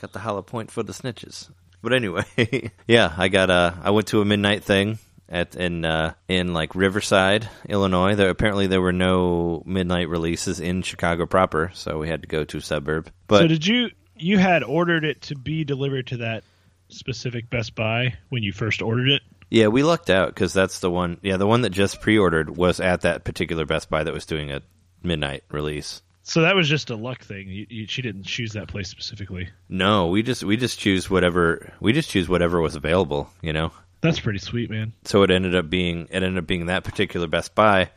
Got 0.00 0.12
the 0.12 0.18
hollow 0.18 0.42
point 0.42 0.70
for 0.70 0.82
the 0.82 0.92
snitches. 0.92 1.50
But 1.82 1.92
anyway, 1.92 2.72
yeah, 2.86 3.12
I 3.16 3.28
got 3.28 3.50
uh 3.50 3.72
I 3.82 3.90
went 3.90 4.08
to 4.08 4.22
a 4.22 4.24
midnight 4.24 4.64
thing 4.64 4.98
at 5.28 5.56
in 5.56 5.84
uh 5.84 6.14
in 6.28 6.52
like 6.52 6.74
Riverside, 6.74 7.48
Illinois. 7.68 8.14
There 8.14 8.28
apparently 8.28 8.66
there 8.66 8.80
were 8.80 8.92
no 8.92 9.62
midnight 9.66 10.08
releases 10.08 10.60
in 10.60 10.82
Chicago 10.82 11.26
proper, 11.26 11.70
so 11.74 11.98
we 11.98 12.08
had 12.08 12.22
to 12.22 12.28
go 12.28 12.44
to 12.44 12.58
a 12.58 12.62
suburb. 12.62 13.10
But 13.26 13.40
so 13.40 13.48
did 13.48 13.66
you? 13.66 13.90
You 14.16 14.38
had 14.38 14.62
ordered 14.62 15.04
it 15.04 15.22
to 15.22 15.34
be 15.34 15.64
delivered 15.64 16.08
to 16.08 16.18
that 16.18 16.44
specific 16.88 17.50
Best 17.50 17.74
Buy 17.74 18.14
when 18.28 18.42
you 18.42 18.52
first 18.52 18.80
ordered 18.82 19.08
it. 19.08 19.22
yeah, 19.50 19.66
we 19.66 19.82
lucked 19.82 20.10
out 20.10 20.28
because 20.28 20.52
that's 20.52 20.78
the 20.78 20.90
one. 20.90 21.18
Yeah, 21.22 21.36
the 21.36 21.46
one 21.46 21.62
that 21.62 21.70
just 21.70 22.00
pre-ordered 22.00 22.56
was 22.56 22.78
at 22.78 23.00
that 23.00 23.24
particular 23.24 23.64
Best 23.64 23.90
Buy 23.90 24.04
that 24.04 24.14
was 24.14 24.26
doing 24.26 24.52
a 24.52 24.62
midnight 25.02 25.42
release. 25.50 26.00
So 26.22 26.42
that 26.42 26.54
was 26.54 26.68
just 26.68 26.88
a 26.88 26.96
luck 26.96 27.22
thing. 27.22 27.48
You, 27.48 27.66
you, 27.68 27.86
she 27.86 28.00
didn't 28.00 28.24
choose 28.24 28.52
that 28.52 28.68
place 28.68 28.88
specifically. 28.88 29.50
No, 29.68 30.06
we 30.08 30.22
just 30.22 30.44
we 30.44 30.56
just 30.56 30.78
choose 30.78 31.10
whatever 31.10 31.72
we 31.80 31.92
just 31.92 32.08
choose 32.08 32.28
whatever 32.28 32.60
was 32.60 32.76
available, 32.76 33.30
you 33.42 33.52
know. 33.52 33.72
That's 34.04 34.20
pretty 34.20 34.38
sweet, 34.38 34.68
man. 34.68 34.92
So 35.04 35.22
it 35.22 35.30
ended 35.30 35.54
up 35.54 35.70
being 35.70 36.08
it 36.10 36.22
ended 36.22 36.36
up 36.36 36.46
being 36.46 36.66
that 36.66 36.84
particular 36.84 37.26
Best 37.26 37.54
Buy. 37.54 37.90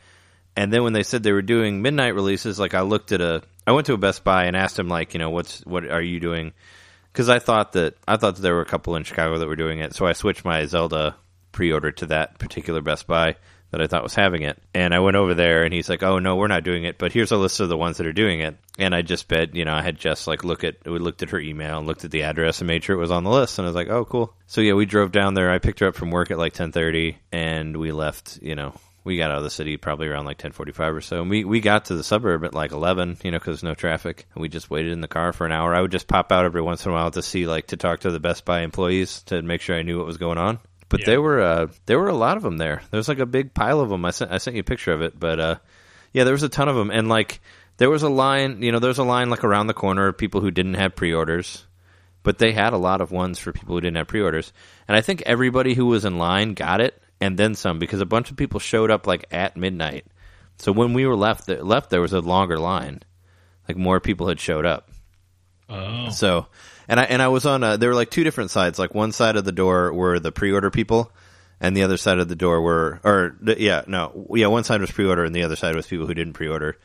And 0.56 0.72
then 0.72 0.82
when 0.82 0.94
they 0.94 1.02
said 1.02 1.22
they 1.22 1.32
were 1.32 1.42
doing 1.42 1.82
midnight 1.82 2.14
releases, 2.14 2.58
like 2.58 2.72
I 2.72 2.80
looked 2.80 3.12
at 3.12 3.20
a 3.20 3.42
I 3.66 3.72
went 3.72 3.86
to 3.88 3.92
a 3.92 3.98
Best 3.98 4.24
Buy 4.24 4.44
and 4.44 4.56
asked 4.56 4.78
him 4.78 4.88
like, 4.88 5.12
you 5.12 5.18
know, 5.18 5.28
what's 5.28 5.60
what 5.66 5.84
are 5.84 6.00
you 6.00 6.18
doing? 6.18 6.54
Cuz 7.12 7.28
I 7.28 7.38
thought 7.40 7.72
that 7.72 7.98
I 8.08 8.16
thought 8.16 8.36
that 8.36 8.40
there 8.42 8.54
were 8.54 8.62
a 8.62 8.64
couple 8.64 8.96
in 8.96 9.04
Chicago 9.04 9.38
that 9.38 9.48
were 9.48 9.54
doing 9.54 9.80
it. 9.80 9.94
So 9.94 10.06
I 10.06 10.14
switched 10.14 10.46
my 10.46 10.64
Zelda 10.64 11.16
pre-order 11.52 11.92
to 11.92 12.06
that 12.06 12.38
particular 12.38 12.80
Best 12.80 13.06
Buy 13.06 13.36
that 13.70 13.80
I 13.80 13.86
thought 13.86 14.02
was 14.02 14.14
having 14.14 14.42
it. 14.42 14.58
And 14.74 14.94
I 14.94 15.00
went 15.00 15.16
over 15.16 15.34
there 15.34 15.64
and 15.64 15.74
he's 15.74 15.88
like, 15.88 16.02
"Oh 16.02 16.18
no, 16.18 16.36
we're 16.36 16.46
not 16.46 16.64
doing 16.64 16.84
it, 16.84 16.98
but 16.98 17.12
here's 17.12 17.32
a 17.32 17.36
list 17.36 17.60
of 17.60 17.68
the 17.68 17.76
ones 17.76 17.98
that 17.98 18.06
are 18.06 18.12
doing 18.12 18.40
it." 18.40 18.56
And 18.78 18.94
I 18.94 19.02
just 19.02 19.28
bet, 19.28 19.54
you 19.54 19.64
know, 19.64 19.74
I 19.74 19.82
had 19.82 19.98
just 19.98 20.26
like 20.26 20.44
look 20.44 20.64
at 20.64 20.76
we 20.86 20.98
looked 20.98 21.22
at 21.22 21.30
her 21.30 21.40
email 21.40 21.78
and 21.78 21.86
looked 21.86 22.04
at 22.04 22.10
the 22.10 22.22
address 22.22 22.60
and 22.60 22.68
made 22.68 22.84
sure 22.84 22.96
it 22.96 23.00
was 23.00 23.10
on 23.10 23.24
the 23.24 23.30
list 23.30 23.58
and 23.58 23.66
I 23.66 23.68
was 23.68 23.76
like, 23.76 23.88
"Oh, 23.88 24.04
cool." 24.04 24.34
So 24.46 24.60
yeah, 24.60 24.74
we 24.74 24.86
drove 24.86 25.12
down 25.12 25.34
there. 25.34 25.50
I 25.50 25.58
picked 25.58 25.80
her 25.80 25.88
up 25.88 25.96
from 25.96 26.10
work 26.10 26.30
at 26.30 26.38
like 26.38 26.54
10:30 26.54 27.16
and 27.32 27.76
we 27.76 27.92
left, 27.92 28.38
you 28.42 28.54
know, 28.54 28.74
we 29.04 29.16
got 29.16 29.30
out 29.30 29.38
of 29.38 29.44
the 29.44 29.50
city 29.50 29.76
probably 29.76 30.06
around 30.06 30.26
like 30.26 30.38
10:45 30.38 30.94
or 30.94 31.00
so. 31.00 31.22
And 31.22 31.30
we 31.30 31.44
we 31.44 31.60
got 31.60 31.86
to 31.86 31.94
the 31.94 32.04
suburb 32.04 32.44
at 32.44 32.54
like 32.54 32.72
11, 32.72 33.18
you 33.24 33.30
know, 33.30 33.38
cuz 33.38 33.62
no 33.62 33.74
traffic. 33.74 34.26
And 34.34 34.42
we 34.42 34.48
just 34.48 34.70
waited 34.70 34.92
in 34.92 35.00
the 35.00 35.08
car 35.08 35.32
for 35.32 35.46
an 35.46 35.52
hour. 35.52 35.74
I 35.74 35.80
would 35.80 35.92
just 35.92 36.08
pop 36.08 36.30
out 36.30 36.44
every 36.44 36.62
once 36.62 36.84
in 36.84 36.92
a 36.92 36.94
while 36.94 37.10
to 37.12 37.22
see 37.22 37.46
like 37.46 37.68
to 37.68 37.76
talk 37.76 38.00
to 38.00 38.10
the 38.10 38.20
Best 38.20 38.44
Buy 38.44 38.60
employees 38.60 39.22
to 39.24 39.42
make 39.42 39.60
sure 39.60 39.76
I 39.76 39.82
knew 39.82 39.98
what 39.98 40.06
was 40.06 40.18
going 40.18 40.38
on. 40.38 40.58
But 40.88 41.00
Yeah. 41.00 41.06
there 41.06 41.22
were 41.22 41.40
uh, 41.40 41.66
there 41.86 41.98
were 41.98 42.08
a 42.08 42.14
lot 42.16 42.36
of 42.36 42.42
them 42.42 42.56
there. 42.58 42.82
There 42.90 42.98
was 42.98 43.08
like 43.08 43.18
a 43.18 43.26
big 43.26 43.52
pile 43.54 43.80
of 43.80 43.90
them. 43.90 44.04
I 44.04 44.10
sent 44.10 44.32
I 44.32 44.38
sent 44.38 44.54
you 44.56 44.60
a 44.60 44.64
picture 44.64 44.92
of 44.92 45.02
it, 45.02 45.18
but 45.18 45.38
uh, 45.40 45.54
yeah, 46.12 46.24
there 46.24 46.32
was 46.32 46.42
a 46.42 46.48
ton 46.48 46.68
of 46.68 46.76
them, 46.76 46.90
and 46.90 47.08
like 47.08 47.40
there 47.76 47.90
was 47.90 48.02
a 48.02 48.08
line. 48.08 48.62
You 48.62 48.72
know, 48.72 48.78
there 48.78 48.88
was 48.88 48.98
a 48.98 49.04
line 49.04 49.28
like 49.30 49.44
around 49.44 49.66
the 49.66 49.74
corner 49.74 50.06
of 50.08 50.16
people 50.16 50.40
who 50.40 50.50
didn't 50.50 50.74
have 50.74 50.96
pre-orders, 50.96 51.66
but 52.22 52.38
they 52.38 52.52
had 52.52 52.72
a 52.72 52.78
lot 52.78 53.00
of 53.02 53.10
ones 53.12 53.38
for 53.38 53.52
people 53.52 53.74
who 53.74 53.80
didn't 53.82 53.96
have 53.98 54.08
pre-orders, 54.08 54.52
and 54.88 54.96
I 54.96 55.00
think 55.02 55.22
everybody 55.26 55.74
who 55.74 55.86
was 55.86 56.04
in 56.06 56.16
line 56.16 56.54
got 56.54 56.80
it, 56.80 57.00
and 57.20 57.38
then 57.38 57.54
some 57.54 57.78
because 57.78 58.00
a 58.00 58.06
bunch 58.06 58.30
of 58.30 58.36
people 58.38 58.58
showed 58.60 58.90
up 58.90 59.06
like 59.06 59.26
at 59.30 59.56
midnight. 59.58 60.06
So 60.56 60.72
when 60.72 60.94
we 60.94 61.04
were 61.06 61.16
left 61.16 61.48
left, 61.48 61.90
there 61.90 62.00
was 62.00 62.14
a 62.14 62.20
longer 62.20 62.58
line, 62.58 63.02
like 63.68 63.76
more 63.76 64.00
people 64.00 64.28
had 64.28 64.40
showed 64.40 64.64
up. 64.64 64.90
Oh, 65.68 66.08
So, 66.08 66.46
and 66.88 66.98
I 66.98 67.04
and 67.04 67.22
I 67.22 67.28
was 67.28 67.46
on. 67.46 67.62
A, 67.62 67.76
there 67.76 67.90
were 67.90 67.94
like 67.94 68.10
two 68.10 68.24
different 68.24 68.50
sides. 68.50 68.78
Like 68.78 68.94
one 68.94 69.12
side 69.12 69.36
of 69.36 69.44
the 69.44 69.52
door 69.52 69.92
were 69.92 70.18
the 70.18 70.32
pre-order 70.32 70.70
people, 70.70 71.12
and 71.60 71.76
the 71.76 71.82
other 71.82 71.96
side 71.96 72.18
of 72.18 72.28
the 72.28 72.36
door 72.36 72.62
were, 72.62 73.00
or 73.04 73.36
yeah, 73.58 73.82
no, 73.86 74.26
yeah, 74.34 74.46
one 74.46 74.64
side 74.64 74.80
was 74.80 74.90
pre-order, 74.90 75.24
and 75.24 75.34
the 75.34 75.42
other 75.42 75.56
side 75.56 75.76
was 75.76 75.86
people 75.86 76.06
who 76.06 76.14
didn't 76.14 76.32
pre-order. 76.32 76.76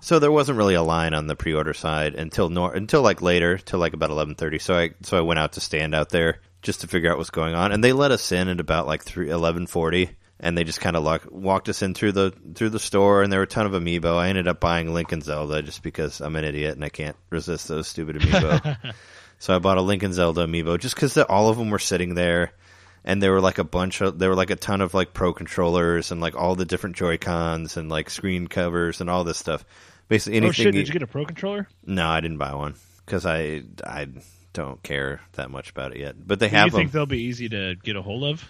So 0.00 0.20
there 0.20 0.30
wasn't 0.30 0.58
really 0.58 0.74
a 0.74 0.82
line 0.82 1.12
on 1.12 1.26
the 1.26 1.34
pre-order 1.34 1.74
side 1.74 2.14
until 2.14 2.48
nor- 2.48 2.74
until 2.74 3.02
like 3.02 3.20
later, 3.20 3.58
till 3.58 3.80
like 3.80 3.94
about 3.94 4.10
eleven 4.10 4.36
thirty. 4.36 4.58
So 4.58 4.76
I 4.76 4.90
so 5.02 5.18
I 5.18 5.22
went 5.22 5.40
out 5.40 5.54
to 5.54 5.60
stand 5.60 5.94
out 5.94 6.10
there 6.10 6.40
just 6.62 6.82
to 6.82 6.88
figure 6.88 7.10
out 7.10 7.18
what's 7.18 7.30
going 7.30 7.54
on, 7.54 7.72
and 7.72 7.82
they 7.82 7.92
let 7.92 8.12
us 8.12 8.30
in 8.30 8.48
at 8.48 8.60
about 8.60 8.86
like 8.86 9.02
three 9.02 9.30
eleven 9.30 9.66
forty. 9.66 10.10
And 10.40 10.56
they 10.56 10.62
just 10.62 10.80
kind 10.80 10.94
of 10.94 11.02
like 11.02 11.28
walked 11.32 11.68
us 11.68 11.82
in 11.82 11.94
through 11.94 12.12
the 12.12 12.32
through 12.54 12.68
the 12.68 12.78
store, 12.78 13.24
and 13.24 13.32
there 13.32 13.40
were 13.40 13.44
a 13.44 13.48
ton 13.48 13.66
of 13.66 13.72
amiibo. 13.72 14.16
I 14.16 14.28
ended 14.28 14.46
up 14.46 14.60
buying 14.60 14.94
Link 14.94 15.10
and 15.10 15.20
Zelda 15.20 15.62
just 15.62 15.82
because 15.82 16.20
I'm 16.20 16.36
an 16.36 16.44
idiot 16.44 16.76
and 16.76 16.84
I 16.84 16.90
can't 16.90 17.16
resist 17.28 17.66
those 17.66 17.88
stupid 17.88 18.18
amiibo. 18.20 18.94
So 19.38 19.54
I 19.54 19.58
bought 19.58 19.78
a 19.78 19.82
and 19.82 20.14
Zelda 20.14 20.46
amiibo 20.46 20.78
just 20.78 20.94
because 20.94 21.16
all 21.16 21.48
of 21.48 21.56
them 21.56 21.70
were 21.70 21.78
sitting 21.78 22.14
there, 22.14 22.52
and 23.04 23.22
there 23.22 23.32
were 23.32 23.40
like 23.40 23.58
a 23.58 23.64
bunch 23.64 24.00
of 24.00 24.18
there 24.18 24.28
were 24.28 24.34
like 24.34 24.50
a 24.50 24.56
ton 24.56 24.80
of 24.80 24.94
like 24.94 25.14
pro 25.14 25.32
controllers 25.32 26.10
and 26.10 26.20
like 26.20 26.34
all 26.34 26.56
the 26.56 26.64
different 26.64 26.96
Joy 26.96 27.18
Cons 27.18 27.76
and 27.76 27.88
like 27.88 28.10
screen 28.10 28.48
covers 28.48 29.00
and 29.00 29.08
all 29.08 29.24
this 29.24 29.38
stuff. 29.38 29.64
Basically 30.08 30.38
oh, 30.38 30.42
anything. 30.44 30.48
oh 30.48 30.70
shit! 30.70 30.74
Did 30.74 30.88
you 30.88 30.92
get 30.92 31.02
a 31.02 31.06
pro 31.06 31.24
controller? 31.24 31.68
no, 31.84 32.08
I 32.08 32.20
didn't 32.20 32.38
buy 32.38 32.54
one 32.54 32.74
because 33.04 33.24
I 33.26 33.62
I 33.84 34.08
don't 34.52 34.82
care 34.82 35.20
that 35.34 35.50
much 35.50 35.70
about 35.70 35.92
it 35.92 35.98
yet. 36.00 36.16
But 36.26 36.40
they 36.40 36.48
Do 36.48 36.56
have 36.56 36.66
you 36.66 36.70
think 36.72 36.92
them. 36.92 36.98
they'll 36.98 37.06
be 37.06 37.22
easy 37.22 37.48
to 37.50 37.76
get 37.76 37.94
a 37.94 38.02
hold 38.02 38.24
of? 38.24 38.44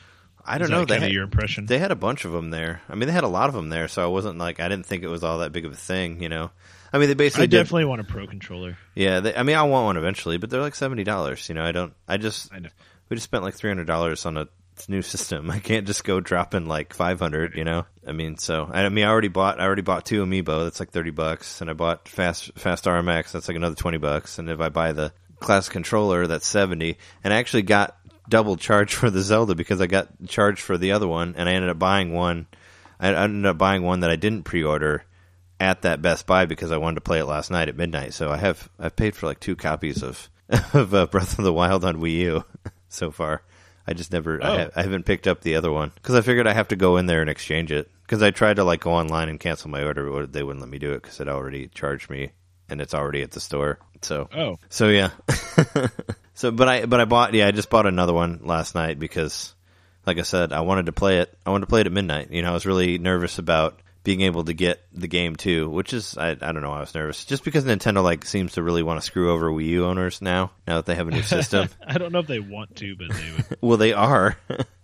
I 0.45 0.57
don't 0.57 0.71
know. 0.71 0.81
That 0.81 0.87
They 0.87 0.95
kind 0.95 1.05
of 1.05 1.09
had, 1.09 1.13
your 1.13 1.25
impression. 1.25 1.67
they 1.67 1.79
had 1.79 1.91
a 1.91 1.97
bunch 1.97 2.25
of 2.25 2.33
them 2.33 2.49
there. 2.49 2.81
I 2.89 2.95
mean, 2.95 3.09
they 3.09 3.13
had 3.13 3.25
a 3.25 3.29
lot 3.29 3.51
of 3.51 3.55
them 3.55 3.69
there, 3.69 3.89
so 3.89 4.03
I 4.03 4.07
wasn't 4.07 4.39
like 4.39 4.61
I 4.61 4.69
didn't 4.69 4.87
think 4.87 5.03
it 5.03 5.09
was 5.09 5.23
all 5.23 5.39
that 5.39 5.53
big 5.53 5.67
of 5.67 5.73
a 5.73 5.77
thing. 5.77 6.23
You 6.23 6.31
know. 6.31 6.51
I 6.93 6.99
mean, 6.99 7.09
they 7.09 7.15
basically 7.15 7.45
I 7.45 7.47
did. 7.47 7.59
definitely 7.59 7.85
want 7.85 8.01
a 8.01 8.05
pro 8.05 8.27
controller. 8.27 8.79
Yeah, 8.95 9.21
they, 9.21 9.35
I 9.35 9.43
mean, 9.43 9.57
I 9.57 9.63
want 9.65 9.85
one 9.85 9.97
eventually, 9.97 10.39
but 10.39 10.51
they're 10.51 10.61
like 10.61 10.75
seventy 10.75 11.05
dollars. 11.05 11.49
You 11.49 11.55
know, 11.55 11.65
I 11.65 11.73
don't. 11.73 11.93
I 12.07 12.17
just 12.17 12.53
I 12.53 12.61
know. 12.61 12.71
we 13.09 13.17
just 13.17 13.25
spent 13.25 13.45
like 13.45 13.55
three 13.55 13.71
hundred 13.71 13.87
dollars 13.87 14.25
on 14.27 14.37
a 14.37 14.49
new 14.89 15.03
system. 15.03 15.51
I 15.51 15.59
can't 15.59 15.87
just 15.87 16.05
go 16.05 16.21
dropping 16.21 16.67
like 16.67 16.95
five 16.95 17.19
hundred. 17.19 17.55
You 17.57 17.65
know, 17.65 17.85
I 18.07 18.13
mean, 18.13 18.39
so 18.39 18.69
I 18.73 18.89
mean, 18.89 19.05
I 19.05 19.09
already 19.09 19.29
bought. 19.29 19.61
I 19.61 19.65
already 19.65 19.83
bought 19.83 20.07
two 20.07 20.25
Amiibo. 20.25 20.65
That's 20.65 20.81
like 20.81 20.91
thirty 20.91 21.11
bucks, 21.11 21.61
and 21.61 21.69
I 21.69 21.75
bought 21.75 22.09
Fast 22.09 22.53
Fast 22.59 22.85
RMX. 22.85 23.33
That's 23.33 23.49
like 23.49 23.57
another 23.57 23.77
twenty 23.77 23.99
bucks. 23.99 24.39
And 24.39 24.49
if 24.49 24.61
I 24.61 24.69
buy 24.69 24.93
the 24.93 25.13
class 25.41 25.69
controller, 25.69 26.27
that's 26.27 26.47
seventy. 26.47 26.99
And 27.23 27.35
I 27.35 27.39
actually 27.39 27.63
got 27.63 27.97
double 28.29 28.57
charged 28.57 28.95
for 28.95 29.11
the 29.11 29.21
Zelda 29.21 29.55
because 29.55 29.81
I 29.81 29.87
got 29.87 30.09
charged 30.27 30.61
for 30.61 30.79
the 30.79 30.93
other 30.93 31.09
one, 31.09 31.35
and 31.37 31.49
I 31.49 31.53
ended 31.53 31.71
up 31.71 31.79
buying 31.79 32.13
one. 32.13 32.47
I 32.99 33.11
I 33.11 33.25
ended 33.25 33.47
up 33.47 33.59
buying 33.59 33.83
one 33.83 34.01
that 34.01 34.11
I 34.11 34.17
didn't 34.17 34.45
pre-order 34.45 35.05
at 35.61 35.83
that 35.83 36.01
Best 36.03 36.27
Buy 36.27 36.45
because 36.47 36.71
I 36.71 36.77
wanted 36.77 36.97
to 36.97 37.01
play 37.03 37.19
it 37.19 37.25
last 37.27 37.51
night 37.51 37.69
at 37.69 37.77
midnight. 37.77 38.15
So 38.15 38.31
I 38.31 38.37
have 38.37 38.69
I've 38.79 38.97
paid 38.97 39.17
for 39.17 39.27
like 39.27 39.41
two 39.41 39.57
copies 39.57 40.03
of 40.03 40.29
of 40.75 40.95
uh, 40.95 41.07
Breath 41.07 41.39
of 41.39 41.45
the 41.45 41.53
Wild 41.53 41.85
on 41.85 41.97
Wii 42.01 42.13
U 42.19 42.45
so 42.89 43.11
far. 43.11 43.43
I 43.87 43.95
just 43.95 44.13
never 44.13 44.43
I, 44.45 44.47
Oh. 44.49 44.59
ha- 44.59 44.71
I 44.77 44.83
haven't 44.83 45.07
picked 45.07 45.27
up 45.27 45.41
the 45.41 45.57
other 45.57 45.73
one 45.73 45.91
because 45.95 46.15
I 46.15 46.21
figured 46.21 46.47
I 46.47 46.53
have 46.53 46.69
to 46.69 46.77
go 46.77 46.97
in 46.99 47.07
there 47.07 47.21
and 47.23 47.31
exchange 47.31 47.73
it 47.73 47.91
because 48.03 48.23
I 48.23 48.31
tried 48.31 48.57
to 48.57 48.65
like 48.65 48.81
go 48.81 48.93
online 48.93 49.29
and 49.29 49.41
cancel 49.41 49.71
my 49.71 49.83
order, 49.83 50.11
but 50.11 50.33
they 50.33 50.43
wouldn't 50.43 50.61
let 50.61 50.71
me 50.71 50.79
do 50.79 50.93
it 50.93 51.03
because 51.03 51.21
it 51.21 51.29
already 51.29 51.69
charged 51.69 52.11
me 52.11 52.31
and 52.69 52.81
it's 52.81 52.95
already 52.95 53.23
at 53.23 53.31
the 53.33 53.41
store. 53.41 53.79
So 54.03 54.29
Oh, 54.35 54.59
so 54.69 54.89
yeah. 54.89 55.11
so 56.35 56.51
but 56.51 56.69
I 56.69 56.87
but 56.87 57.01
I 57.01 57.05
bought 57.05 57.35
yeah, 57.35 57.47
I 57.47 57.51
just 57.51 57.71
bought 57.71 57.87
another 57.87 58.13
one 58.13 58.41
last 58.45 58.75
night 58.75 58.99
because 58.99 59.55
like 60.07 60.19
I 60.19 60.23
said, 60.23 60.53
I 60.53 60.61
wanted 60.61 60.87
to 60.87 60.93
play 60.93 61.19
it. 61.19 61.37
I 61.45 61.51
wanted 61.51 61.67
to 61.67 61.71
play 61.71 61.81
it 61.83 61.87
at 61.87 61.93
midnight. 61.93 62.31
You 62.31 62.43
know, 62.43 62.51
I 62.51 62.55
was 62.55 62.65
really 62.67 62.99
nervous 62.99 63.39
about 63.39 63.79
being 64.09 64.23
able 64.23 64.43
to 64.43 64.55
get 64.55 64.81
the 64.91 65.07
game 65.07 65.37
too, 65.37 65.69
which 65.69 65.93
is 65.93 66.17
I, 66.17 66.31
I 66.31 66.35
don't 66.35 66.63
know, 66.63 66.71
why 66.71 66.79
I 66.79 66.81
was 66.81 66.95
nervous. 66.95 67.27
Just 67.27 67.45
because 67.45 67.65
Nintendo 67.67 68.03
like 68.03 68.25
seems 68.25 68.53
to 68.55 68.63
really 68.63 68.83
want 68.83 68.99
to 68.99 69.05
screw 69.05 69.31
over 69.31 69.51
Wii 69.51 69.67
U 69.67 69.85
owners 69.85 70.23
now, 70.23 70.51
now 70.67 70.77
that 70.77 70.87
they 70.87 70.95
have 70.95 71.09
a 71.09 71.11
new 71.11 71.21
system. 71.21 71.69
I 71.87 71.99
don't 71.99 72.11
know 72.11 72.21
if 72.21 72.27
they 72.27 72.39
want 72.39 72.75
to, 72.77 72.97
but 72.97 73.15
they 73.15 73.33
would. 73.33 73.59
well, 73.61 73.77
they 73.77 73.93
are. 73.93 74.39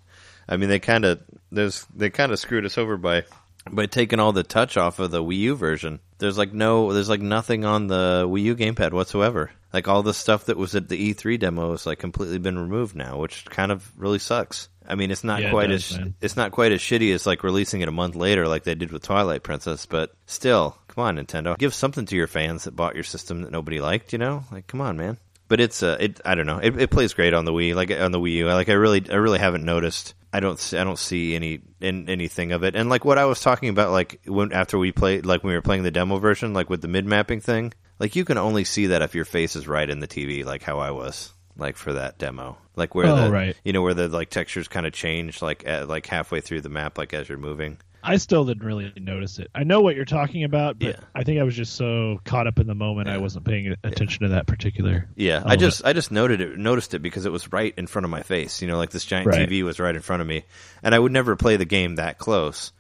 I 0.47 0.59
mean, 0.59 0.69
they 0.69 0.79
kind 0.79 1.07
of 1.07 1.23
there's 1.51 1.87
they 1.97 2.11
kind 2.11 2.33
of 2.33 2.39
screwed 2.39 2.67
us 2.67 2.77
over 2.77 2.99
by 2.99 3.25
by 3.71 3.87
taking 3.87 4.21
all 4.21 4.33
the 4.33 4.43
touch 4.43 4.77
off 4.77 4.99
of 4.99 5.11
the 5.11 5.25
Wii 5.25 5.39
U 5.39 5.57
version. 5.57 6.01
There's 6.19 6.37
like 6.37 6.53
no, 6.53 6.93
there's 6.93 7.09
like 7.09 7.23
nothing 7.23 7.65
on 7.65 7.87
the 7.87 8.27
Wii 8.29 8.43
U 8.43 8.57
gamepad 8.57 8.93
whatsoever. 8.93 9.53
Like 9.73 9.89
all 9.89 10.03
the 10.03 10.13
stuff 10.13 10.45
that 10.45 10.59
was 10.59 10.75
at 10.75 10.91
the 10.91 11.15
E3 11.15 11.41
demo 11.41 11.73
is 11.73 11.87
like 11.87 11.99
completely 11.99 12.37
been 12.37 12.59
removed 12.59 12.95
now, 12.95 13.17
which 13.17 13.47
kind 13.47 13.73
of 13.73 13.91
really 13.97 14.19
sucks. 14.19 14.69
I 14.87 14.95
mean, 14.97 15.11
it's 15.11 15.25
not 15.25 15.41
Yeah, 15.41 15.49
it 15.49 15.51
quite 15.51 15.69
does, 15.69 15.93
as 15.93 15.99
man. 15.99 16.15
it's 16.21 16.37
not 16.37 16.53
quite 16.53 16.73
as 16.73 16.81
shitty 16.81 17.13
as 17.15 17.27
like 17.27 17.43
releasing 17.43 17.81
it 17.81 17.89
a 17.89 17.93
month 17.93 18.17
later, 18.17 18.47
like 18.49 18.65
they 18.65 18.75
did 18.75 18.93
with 18.93 19.03
Twilight 19.03 19.43
Princess. 19.43 19.87
But 19.87 20.15
still, 20.27 20.77
come 20.89 21.05
on, 21.05 21.17
Nintendo, 21.17 21.57
give 21.59 21.75
something 21.75 22.07
to 22.07 22.17
your 22.17 22.27
fans 22.27 22.65
that 22.65 22.77
bought 22.77 22.95
your 22.95 23.05
system 23.05 23.43
that 23.43 23.51
nobody 23.53 23.81
liked. 23.81 24.13
You 24.13 24.19
know, 24.19 24.45
like 24.53 24.67
come 24.67 24.81
on, 24.81 24.97
man. 24.97 25.19
But 25.49 25.61
it's 25.61 25.83
uh, 25.83 25.97
it 26.01 26.21
I 26.25 26.35
don't 26.35 26.47
know. 26.47 26.59
It, 26.59 26.81
it 26.81 26.91
plays 26.91 27.15
great 27.15 27.35
on 27.35 27.45
the 27.45 27.53
Wii, 27.53 27.75
like 27.75 27.91
on 27.91 28.13
the 28.13 28.21
Wii 28.21 28.33
U. 28.33 28.47
Like 28.47 28.69
I 28.69 28.73
really, 28.75 29.05
I 29.11 29.17
really 29.17 29.39
haven't 29.39 29.65
noticed. 29.65 30.15
I 30.33 30.41
don't, 30.41 30.59
see, 30.59 30.77
I 30.79 30.83
don't 30.83 30.99
see 30.99 31.37
any 31.37 31.61
in, 31.81 32.09
anything 32.09 32.51
of 32.51 32.65
it. 32.65 32.75
And 32.75 32.89
like 32.91 33.05
what 33.05 33.19
I 33.19 33.25
was 33.27 33.41
talking 33.41 33.69
about, 33.69 33.93
like 33.93 34.21
when 34.27 34.53
after 34.53 34.77
we 34.79 34.91
played, 34.91 35.25
like 35.25 35.45
when 35.45 35.51
we 35.53 35.55
were 35.57 35.63
playing 35.63 35.85
the 35.85 35.93
demo 35.93 36.19
version, 36.19 36.55
like 36.55 36.69
with 36.69 36.83
the 36.83 36.89
mip 36.89 37.05
mapping 37.05 37.41
thing, 37.41 37.73
like 38.01 38.17
you 38.17 38.25
can 38.25 38.37
only 38.37 38.65
see 38.65 38.87
that 38.87 39.01
if 39.03 39.15
your 39.15 39.27
face 39.27 39.55
is 39.55 39.69
right 39.69 39.89
in 39.89 40.01
the 40.01 40.09
TV, 40.09 40.45
like 40.45 40.65
how 40.65 40.81
I 40.81 40.91
was, 40.91 41.33
like 41.57 41.77
for 41.77 41.93
that 41.93 42.19
demo, 42.19 42.59
like 42.77 42.95
where 42.95 43.07
Oh, 43.07 43.17
the, 43.25 43.31
right. 43.31 43.57
you 43.65 43.73
know, 43.73 43.83
where 43.83 43.95
the 43.95 44.09
like 44.09 44.31
textures 44.31 44.69
kind 44.69 44.87
of 44.87 44.93
change, 44.93 45.41
like 45.43 45.67
at, 45.67 45.89
like 45.89 46.07
halfway 46.07 46.41
through 46.41 46.61
the 46.63 46.69
map, 46.69 46.99
like 46.99 47.15
as 47.15 47.29
you're 47.29 47.39
moving. 47.39 47.79
I 48.07 48.19
still 48.19 48.45
didn't 48.45 48.63
really 48.65 48.93
notice 48.99 49.39
it. 49.39 49.51
I 49.55 49.65
know 49.65 49.81
what 49.81 49.97
you're 49.97 50.05
talking 50.05 50.45
about, 50.45 50.79
but 50.79 50.89
Yeah. 50.89 50.97
I 51.15 51.25
think 51.25 51.41
I 51.41 51.43
was 51.43 51.57
just 51.57 51.75
so 51.75 52.21
caught 52.27 52.47
up 52.47 52.59
in 52.59 52.67
the 52.67 52.75
moment 52.75 53.09
I 53.09 53.17
wasn't 53.17 53.47
paying 53.47 53.75
attention 53.83 54.25
to 54.25 54.29
that 54.35 54.47
particular. 54.47 55.09
Yeah, 55.17 55.43
I 55.47 55.57
just 55.57 55.87
I 55.87 55.95
just 55.95 56.11
noted 56.13 56.43
it 56.43 56.59
noticed 56.59 56.93
it 56.93 56.99
because 56.99 57.25
it 57.25 57.33
was 57.33 57.51
right 57.51 57.73
in 57.79 57.87
front 57.87 58.05
of 58.05 58.11
my 58.11 58.23
face. 58.23 58.61
You 58.61 58.69
know, 58.69 58.77
like 58.77 58.91
this 58.91 59.07
giant 59.07 59.27
Right. 59.29 59.49
TV 59.49 59.63
was 59.65 59.81
right 59.81 59.95
in 59.97 60.03
front 60.03 60.21
of 60.21 60.29
me, 60.29 60.45
and 60.83 60.95
I 60.95 60.99
would 60.99 61.13
never 61.13 61.35
play 61.35 61.57
the 61.57 61.65
game 61.65 61.95
that 61.97 62.19
close. 62.19 62.73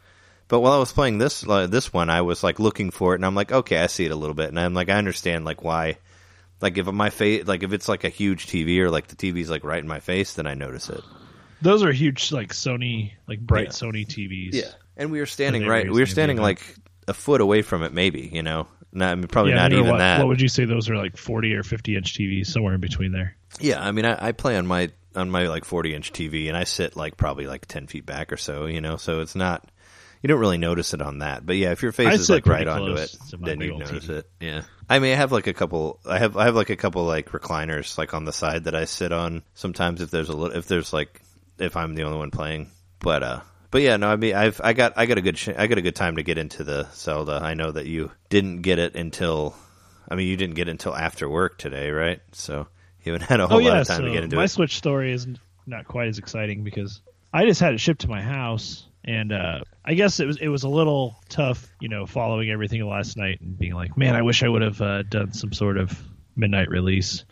But 0.47 0.61
while 0.61 0.73
I 0.75 0.79
was 0.79 0.93
playing 0.93 1.17
this 1.17 1.43
uh, 1.49 1.69
this 1.69 1.91
one, 1.91 2.11
I 2.11 2.21
was 2.21 2.45
like 2.45 2.59
looking 2.59 2.91
for 2.91 3.15
it, 3.15 3.17
and 3.17 3.25
I'm 3.25 3.35
like, 3.35 3.51
okay, 3.51 3.79
I 3.79 3.87
see 3.87 4.05
it 4.05 4.11
a 4.11 4.17
little 4.17 4.35
bit, 4.35 4.51
and 4.51 4.61
I'm 4.61 4.75
like, 4.75 4.91
I 4.91 4.99
understand 4.99 5.47
like 5.47 5.65
why. 5.65 5.97
Like 6.61 6.79
if 6.79 6.87
my 6.87 7.11
face, 7.11 7.47
like 7.47 7.63
if 7.63 7.73
it's 7.73 7.89
like 7.89 8.05
a 8.05 8.09
huge 8.09 8.47
TV 8.47 8.79
or 8.79 8.91
like 8.91 9.09
the 9.09 9.17
TV's 9.17 9.51
like 9.51 9.65
right 9.65 9.81
in 9.83 9.89
my 9.89 10.01
face, 10.01 10.35
then 10.35 10.47
I 10.47 10.55
notice 10.55 10.89
it. 10.89 11.03
Those 11.63 11.83
are 11.83 11.93
huge, 11.93 12.33
like 12.33 12.53
Sony, 12.53 13.13
like 13.27 13.41
bright 13.41 13.67
Yeah. 13.67 13.71
Sony 13.71 14.07
TVs. 14.07 14.55
Yeah, 14.55 14.71
and 14.97 15.11
we 15.11 15.21
were 15.21 15.27
standing 15.27 15.67
right. 15.67 15.91
We 15.91 16.01
were 16.01 16.07
standing 16.07 16.39
like 16.39 16.61
a 17.09 17.15
foot 17.15 17.41
away 17.41 17.63
from 17.63 17.83
it, 17.83 17.93
maybe. 17.93 18.31
You 18.33 18.43
know, 18.43 18.67
not 18.93 19.13
I 19.13 19.15
mean, 19.15 19.29
probably 19.29 19.53
Yeah, 19.53 19.59
not 19.59 19.73
even 19.73 19.87
what, 19.89 19.99
that. 19.99 20.19
What 20.19 20.29
would 20.29 20.41
you 20.41 20.49
say 20.49 20.65
those 20.65 20.89
are 20.89 20.97
like 20.97 21.17
40 21.17 21.55
or 21.55 21.63
50 21.63 21.97
inch 21.97 22.15
TVs, 22.15 22.47
somewhere 22.47 22.75
in 22.75 22.81
between 22.81 23.13
there? 23.13 23.37
Yeah, 23.61 23.85
I 23.85 23.93
mean, 23.93 24.05
I, 24.05 24.29
I 24.29 24.33
play 24.33 24.57
on 24.57 24.67
my 24.67 24.91
on 25.15 25.31
my 25.31 25.47
like 25.49 25.65
40 25.65 25.95
inch 25.95 26.13
TV, 26.13 26.49
and 26.49 26.57
I 26.57 26.65
sit 26.65 26.97
like 26.97 27.17
probably 27.17 27.47
like 27.47 27.67
10 27.67 27.87
feet 27.87 28.05
back 28.07 28.33
or 28.33 28.37
so. 28.37 28.67
You 28.67 28.81
know, 28.81 28.97
so 28.97 29.21
it's 29.21 29.35
not 29.35 29.71
you 30.25 30.29
don't 30.29 30.41
really 30.41 30.57
notice 30.57 30.95
it 30.95 31.03
on 31.03 31.19
that. 31.19 31.45
But 31.45 31.57
yeah, 31.57 31.73
if 31.73 31.83
your 31.83 31.93
face 31.93 32.07
I 32.07 32.13
is 32.15 32.31
like 32.31 32.47
right 32.47 32.67
onto 32.67 32.95
it, 32.95 33.15
then 33.39 33.61
you 33.61 33.77
notice 33.77 34.07
TV. 34.07 34.21
it. 34.21 34.31
Yeah, 34.41 34.63
I 34.89 34.99
mean, 34.99 35.13
I 35.13 35.17
have 35.17 35.33
like 35.33 35.49
a 35.49 35.53
couple. 35.53 36.01
I 36.09 36.19
have 36.19 36.39
I 36.39 36.47
have 36.47 36.55
like 36.55 36.71
a 36.71 36.77
couple 36.77 37.05
like 37.05 37.29
recliners 37.29 37.99
like 37.99 38.15
on 38.15 38.25
the 38.25 38.33
side 38.33 38.65
that 38.65 38.75
I 38.75 38.87
sit 38.87 39.13
on 39.13 39.43
sometimes 39.53 40.01
if 40.01 40.11
there's 40.11 40.31
a 40.31 40.33
little 40.35 40.57
if 40.57 40.67
there's 40.67 40.95
like 40.95 41.21
if 41.59 41.77
I'm 41.77 41.95
the 41.95 42.05
only 42.05 42.17
one 42.17 42.31
playing. 42.31 42.71
But 43.01 43.23
uh. 43.23 43.41
But 43.71 43.83
yeah, 43.83 43.99
no, 43.99 44.09
I 44.09 44.17
mean, 44.17 44.35
I've 44.35 44.63
I 44.65 44.73
got 44.73 44.95
I 44.97 45.05
got 45.05 45.19
a 45.19 45.21
good 45.21 45.37
sh- 45.37 45.49
I 45.55 45.67
got 45.67 45.77
a 45.77 45.83
good 45.83 45.97
time 45.97 46.17
to 46.17 46.23
get 46.23 46.39
into 46.39 46.65
the 46.65 46.89
Zelda. 46.95 47.41
I 47.43 47.53
know 47.53 47.71
that 47.73 47.85
you 47.85 48.11
didn't 48.31 48.63
get 48.63 48.79
it 48.79 48.95
until, 48.95 49.55
I 50.09 50.15
mean, 50.15 50.27
you 50.27 50.39
didn't 50.39 50.55
get 50.55 50.69
it 50.69 50.71
until 50.71 50.97
after 50.97 51.29
work 51.29 51.59
today, 51.59 51.91
right? 51.91 52.23
So 52.33 52.67
you 53.03 53.13
haven't 53.13 53.27
had 53.29 53.41
a 53.41 53.47
whole 53.47 53.59
oh, 53.59 53.61
yeah. 53.61 53.73
lot 53.73 53.81
of 53.83 53.89
time 53.89 53.99
so 53.99 54.05
to 54.05 54.11
get 54.11 54.25
into 54.25 54.37
my 54.37 54.43
it. 54.43 54.45
My 54.45 54.47
Switch 54.47 54.77
story 54.77 55.13
is 55.13 55.27
not 55.67 55.87
quite 55.87 56.09
as 56.09 56.19
exciting 56.19 56.65
because 56.65 57.03
I 57.31 57.45
just 57.45 57.61
had 57.61 57.75
it 57.75 57.81
shipped 57.81 58.03
to 58.03 58.09
my 58.09 58.23
house. 58.23 58.87
And 59.07 59.33
uh, 59.33 59.61
I 59.85 59.95
guess 59.95 60.19
it 60.21 60.27
was 60.27 60.39
it 60.39 60.49
was 60.49 60.63
a 60.63 60.69
little 60.69 61.17
tough, 61.29 61.67
you 61.81 61.89
know, 61.89 62.07
following 62.07 62.51
everything 62.51 62.83
last 62.89 63.17
night 63.17 63.41
and 63.41 63.59
being 63.59 63.75
like, 63.75 63.97
man, 63.97 64.15
I 64.17 64.23
wish 64.23 64.43
I 64.43 64.49
would 64.49 64.63
have 64.63 64.81
uh, 64.81 65.03
done 65.03 65.33
some 65.33 65.53
sort 65.53 65.77
of 65.77 65.99
midnight 66.37 66.69
release. 66.71 67.25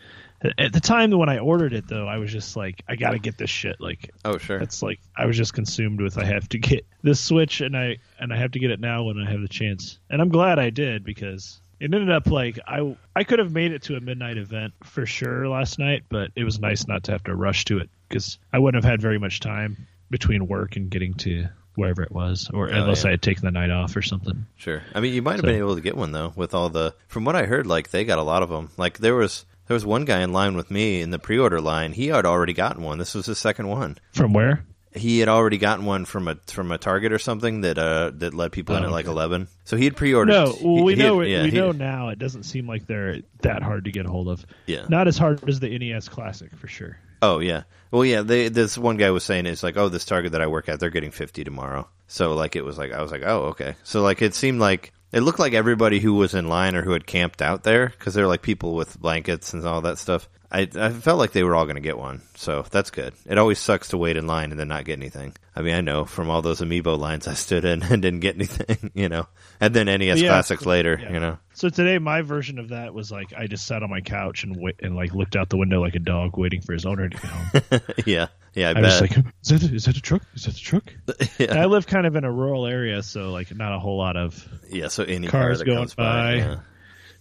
At- 0.59 0.73
the 0.73 0.81
time 0.81 1.11
when 1.13 1.29
I 1.29 1.39
ordered 1.39 1.73
it, 1.73 1.87
though, 1.89 2.07
I 2.07 2.19
was 2.19 2.33
just 2.33 2.57
like, 2.57 2.83
I 2.89 2.97
got 2.97 3.13
to 3.13 3.19
get 3.19 3.39
this 3.39 3.49
shit. 3.49 3.81
Like, 3.81 4.11
Oh 4.25 4.39
sure. 4.39 4.59
That's 4.59 4.83
like 4.83 5.01
I 5.17 5.25
was 5.27 5.37
just 5.37 5.55
consumed 5.55 6.01
with 6.01 6.19
I 6.19 6.25
have 6.25 6.49
to 6.51 6.59
get 6.59 6.85
this 7.03 7.21
Switch 7.21 7.61
and 7.61 7.77
I 7.77 7.99
and 8.19 8.33
I 8.33 8.37
have 8.37 8.51
to 8.53 8.59
get 8.59 8.71
it 8.71 8.81
now 8.81 9.05
when 9.05 9.19
I 9.19 9.31
have 9.31 9.41
the 9.41 9.49
chance. 9.49 9.99
And 10.11 10.21
I'm 10.21 10.29
glad 10.29 10.59
I 10.59 10.71
did 10.71 11.05
because 11.05 11.61
it 11.81 11.87
ended 11.87 12.11
up 12.11 12.27
like 12.27 12.59
I 12.67 12.97
I 13.17 13.25
could 13.25 13.39
have 13.39 13.53
made 13.53 13.73
it 13.73 13.83
to 13.85 13.97
a 13.97 14.01
midnight 14.01 14.37
event 14.37 14.75
for 14.85 15.07
sure 15.07 15.49
last 15.49 15.79
night, 15.79 16.03
but 16.11 16.31
it 16.37 16.45
was 16.45 16.61
nice 16.61 16.87
not 16.87 17.05
to 17.05 17.13
have 17.13 17.25
to 17.25 17.35
rush 17.35 17.65
to 17.67 17.79
it 17.79 17.89
because 18.09 18.39
I 18.53 18.59
wouldn't 18.59 18.85
have 18.85 18.91
had 18.91 19.01
very 19.01 19.19
much 19.19 19.41
time 19.41 19.87
between 20.11 20.47
work 20.47 20.77
and 20.77 20.91
getting 20.91 21.15
to 21.15 21.49
wherever 21.75 22.03
it 22.03 22.13
was, 22.13 22.51
or 22.53 22.69
Oh, 22.69 22.73
unless 22.73 23.03
yeah. 23.05 23.09
I 23.09 23.11
had 23.13 23.23
taken 23.23 23.45
the 23.45 23.51
night 23.51 23.71
off 23.71 23.97
or 23.97 24.03
something. 24.03 24.47
Sure. 24.57 24.83
I 24.95 25.01
mean, 25.01 25.15
you 25.15 25.23
might 25.23 25.33
have 25.33 25.41
So- 25.41 25.47
been 25.47 25.57
able 25.59 25.75
to 25.75 25.81
get 25.81 25.97
one 25.97 26.13
though 26.13 26.33
with 26.37 26.55
all 26.55 26.69
the. 26.69 26.95
From 27.09 27.25
what 27.25 27.37
I 27.37 27.45
heard, 27.47 27.67
like 27.67 27.91
they 27.91 28.05
got 28.05 28.19
a 28.19 28.23
lot 28.23 28.43
of 28.43 28.49
them. 28.49 28.71
Like 28.77 28.99
there 28.99 29.15
was 29.15 29.45
there 29.69 29.75
was 29.75 29.87
one 29.87 30.05
guy 30.05 30.21
in 30.21 30.33
line 30.33 30.57
with 30.57 30.71
me 30.71 31.01
in 31.01 31.11
the 31.11 31.19
pre-order 31.19 31.61
line. 31.61 31.93
He 31.93 32.09
had 32.09 32.27
already 32.27 32.53
gotten 32.53 32.83
one. 32.83 32.99
This 32.99 33.15
was 33.15 33.27
his 33.27 33.39
second 33.39 33.69
one. 33.69 33.97
From 34.13 34.33
where? 34.33 34.65
He 34.95 35.21
had 35.21 35.29
already 35.31 35.57
gotten 35.57 35.87
one 35.87 36.05
from 36.05 36.29
a 36.29 36.35
from 36.49 36.71
a 36.71 36.77
Target 36.77 37.13
or 37.13 37.19
something 37.19 37.63
that 37.63 37.79
uh 37.79 38.11
that 38.17 38.35
let 38.35 38.53
people 38.53 38.77
in 38.77 38.83
Oh, 38.83 38.87
at 38.89 38.93
like 38.93 39.07
okay. 39.07 39.13
eleven. 39.13 39.49
So 39.65 39.79
he 39.79 39.85
had 39.85 39.97
pre-ordered. 39.97 40.33
No, 40.33 40.55
well, 40.63 40.85
we 40.85 40.95
he 40.95 41.01
had- 41.01 41.07
know 41.09 41.23
yeah, 41.23 41.43
we 41.45 41.51
he- 41.51 41.57
know 41.57 41.73
now. 41.73 42.11
It 42.11 42.19
doesn't 42.19 42.43
seem 42.43 42.67
like 42.67 42.87
they're 42.87 43.21
that 43.41 43.63
hard 43.63 43.87
to 43.87 43.91
get 43.91 44.05
a 44.05 44.11
hold 44.11 44.29
of. 44.29 44.45
Yeah. 44.67 44.85
Not 44.91 45.09
as 45.09 45.17
hard 45.17 45.49
as 45.49 45.61
the 45.61 45.71
NES 45.79 46.11
Classic 46.11 46.55
for 46.57 46.69
sure. 46.69 46.99
Oh 47.23 47.39
yeah. 47.39 47.63
Well, 47.93 48.05
yeah. 48.05 48.23
They 48.23 48.49
this 48.49 48.77
one 48.77 48.97
guy 48.97 49.11
was 49.11 49.25
saying 49.25 49.47
it's 49.47 49.63
like, 49.63 49.77
oh, 49.77 49.89
this 49.89 50.05
Target 50.05 50.33
that 50.33 50.43
I 50.43 50.49
work 50.49 50.69
at, 50.69 50.81
they're 50.81 50.91
getting 50.91 51.13
fifty 51.13 51.45
tomorrow. 51.45 51.89
So 52.09 52.35
like 52.35 52.57
it 52.57 52.65
was 52.65 52.77
like 52.77 52.93
I 52.93 53.01
was 53.01 53.13
like, 53.13 53.23
oh, 53.25 53.45
okay. 53.51 53.77
So 53.85 54.03
like 54.03 54.21
it 54.21 54.35
seemed 54.35 54.61
like 54.61 54.93
it 55.13 55.21
looked 55.21 55.39
like 55.39 55.55
everybody 55.55 56.01
who 56.01 56.15
was 56.15 56.35
in 56.35 56.49
line 56.49 56.75
or 56.75 56.83
who 56.83 56.93
had 56.93 57.07
camped 57.07 57.41
out 57.41 57.63
there 57.63 57.89
because 57.89 58.15
they're 58.15 58.27
like 58.27 58.43
people 58.43 58.75
with 58.75 58.99
blankets 59.01 59.55
and 59.55 59.65
all 59.65 59.83
that 59.83 59.99
stuff. 59.99 60.29
I 60.51 60.69
I 60.75 60.91
felt 60.91 61.19
like 61.19 61.33
they 61.33 61.45
were 61.45 61.55
all 61.55 61.65
going 61.65 61.77
to 61.77 61.81
get 61.81 61.97
one, 61.97 62.23
so 62.35 62.67
that's 62.71 62.91
good. 62.91 63.15
It 63.25 63.39
always 63.39 63.59
sucks 63.59 63.89
to 63.89 63.99
wait 63.99 64.17
in 64.17 64.27
line 64.27 64.51
and 64.51 64.61
then 64.61 64.69
not 64.69 64.85
get 64.85 64.99
anything. 64.99 65.35
I 65.55 65.63
mean, 65.63 65.75
I 65.75 65.81
know 65.81 66.05
from 66.05 66.29
all 66.29 66.43
those 66.43 66.61
amiibo 66.61 66.99
lines 66.99 67.29
I 67.29 67.35
stood 67.35 67.65
in 67.65 67.83
and 67.91 68.03
didn't 68.03 68.21
get 68.21 68.35
anything, 68.35 68.91
you 68.95 69.09
know. 69.09 69.29
And 69.61 69.75
then 69.75 69.87
NES 69.87 70.21
Yeah, 70.21 70.29
classics 70.29 70.67
later, 70.67 70.99
yeah. 71.01 71.13
you 71.13 71.21
know. 71.21 71.39
So 71.55 71.69
today, 71.69 71.99
my 71.99 72.23
version 72.23 72.59
of 72.59 72.71
that 72.71 72.95
was 72.95 73.13
like 73.13 73.33
I 73.37 73.47
just 73.47 73.67
sat 73.67 73.83
on 73.83 73.91
my 73.91 74.01
couch 74.01 74.43
and 74.45 74.57
wait, 74.57 74.77
and 74.83 74.97
like 74.97 75.15
looked 75.15 75.37
out 75.37 75.49
the 75.51 75.57
window 75.57 75.81
like 75.81 75.95
a 75.95 76.01
dog 76.01 76.37
waiting 76.37 76.61
for 76.61 76.73
his 76.73 76.85
owner 76.87 77.09
to 77.09 77.17
get 77.17 77.31
home. 77.31 77.81
yeah, 78.07 78.27
Yeah, 78.55 78.71
I 78.75 78.79
I 78.79 78.81
was 78.81 79.01
like, 79.01 79.17
is 79.17 79.49
that, 79.49 79.63
is 79.63 79.85
that 79.85 79.97
a 79.97 80.01
truck? 80.01 80.23
Is 80.35 80.45
that 80.45 80.57
a 80.57 80.61
truck? 80.61 80.93
And 81.39 81.59
I 81.59 81.67
live 81.67 81.87
kind 81.87 82.07
of 82.07 82.17
in 82.17 82.25
a 82.25 82.33
rural 82.33 82.67
area, 82.67 83.03
so 83.03 83.31
like 83.31 83.55
not 83.55 83.75
a 83.75 83.79
whole 83.79 83.99
lot 83.99 84.17
of. 84.17 84.47
yeah, 84.69 84.89
so 84.89 85.05
any 85.05 85.29
Cars 85.29 85.59
car 85.59 85.67
going 85.67 85.89
by. 85.89 85.95
by. 85.95 86.35
yeah. 86.37 86.61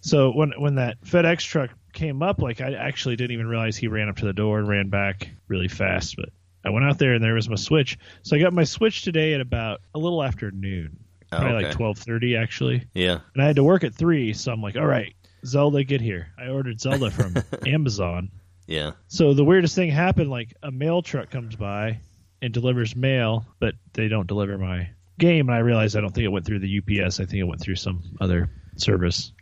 So 0.00 0.30
when 0.32 0.52
when 0.58 0.76
that 0.76 1.00
FedEx 1.02 1.40
truck 1.46 1.70
came 1.92 2.22
up, 2.22 2.40
like 2.40 2.60
I 2.60 2.72
actually 2.72 3.16
didn't 3.16 3.32
even 3.32 3.46
realize 3.46 3.76
he 3.76 3.86
ran 3.88 4.08
up 4.08 4.16
to 4.16 4.24
the 4.24 4.32
door 4.32 4.58
and 4.58 4.66
ran 4.68 4.88
back 4.88 5.30
really 5.46 5.68
fast. 5.68 6.16
But 6.16 6.30
I 6.64 6.70
went 6.70 6.84
out 6.86 6.98
there 6.98 7.14
and 7.14 7.22
there 7.22 7.34
was 7.34 7.48
my 7.48 7.56
Switch. 7.56 7.98
So 8.22 8.34
I 8.36 8.40
got 8.40 8.52
my 8.52 8.64
Switch 8.64 9.02
today 9.02 9.34
at 9.34 9.40
about 9.40 9.80
a 9.94 9.98
little 9.98 10.22
after 10.22 10.50
noon, 10.50 10.98
probably 11.38 11.56
okay. 11.56 11.66
like 11.66 11.76
twelve 11.76 11.98
thirty 11.98 12.36
actually. 12.36 12.84
Yeah. 12.94 13.20
And 13.34 13.42
I 13.42 13.46
had 13.46 13.56
to 13.56 13.64
work 13.64 13.84
at 13.84 13.94
three, 13.94 14.32
so 14.32 14.52
I'm 14.52 14.62
like, 14.62 14.76
all 14.76 14.86
right, 14.86 15.14
Zelda, 15.44 15.84
get 15.84 16.00
here. 16.00 16.28
I 16.38 16.48
ordered 16.48 16.80
Zelda 16.80 17.10
from 17.10 17.34
Amazon. 17.66 18.30
Yeah. 18.66 18.92
So 19.08 19.34
the 19.34 19.44
weirdest 19.44 19.74
thing 19.74 19.90
happened, 19.90 20.30
like 20.30 20.54
a 20.62 20.70
mail 20.70 21.02
truck 21.02 21.30
comes 21.30 21.56
by 21.56 22.00
and 22.40 22.52
delivers 22.52 22.94
mail, 22.96 23.46
but 23.60 23.74
they 23.92 24.08
don't 24.08 24.26
deliver 24.26 24.56
my 24.58 24.90
game. 25.18 25.48
And 25.48 25.56
I 25.56 25.60
realized 25.60 25.96
I 25.96 26.00
don't 26.00 26.14
think 26.14 26.24
it 26.24 26.28
went 26.28 26.46
through 26.46 26.60
the 26.60 26.78
UPS. 26.78 27.20
I 27.20 27.24
think 27.24 27.40
it 27.40 27.44
went 27.44 27.60
through 27.60 27.76
some 27.76 28.02
other 28.20 28.50
service. 28.76 29.32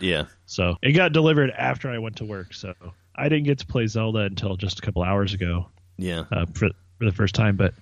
Yeah. 0.00 0.24
So 0.46 0.76
it 0.82 0.92
got 0.92 1.12
delivered 1.12 1.50
after 1.50 1.90
I 1.90 1.98
went 1.98 2.16
to 2.16 2.24
work. 2.24 2.52
So 2.54 2.74
I 3.14 3.28
didn't 3.28 3.44
get 3.44 3.58
to 3.60 3.66
play 3.66 3.86
Zelda 3.86 4.20
until 4.20 4.56
just 4.56 4.78
a 4.80 4.82
couple 4.82 5.02
hours 5.02 5.34
ago 5.34 5.68
Yeah. 5.96 6.24
uh, 6.30 6.46
for 6.52 6.68
for 6.98 7.04
the 7.04 7.12
first 7.12 7.34
time. 7.34 7.56
But 7.56 7.74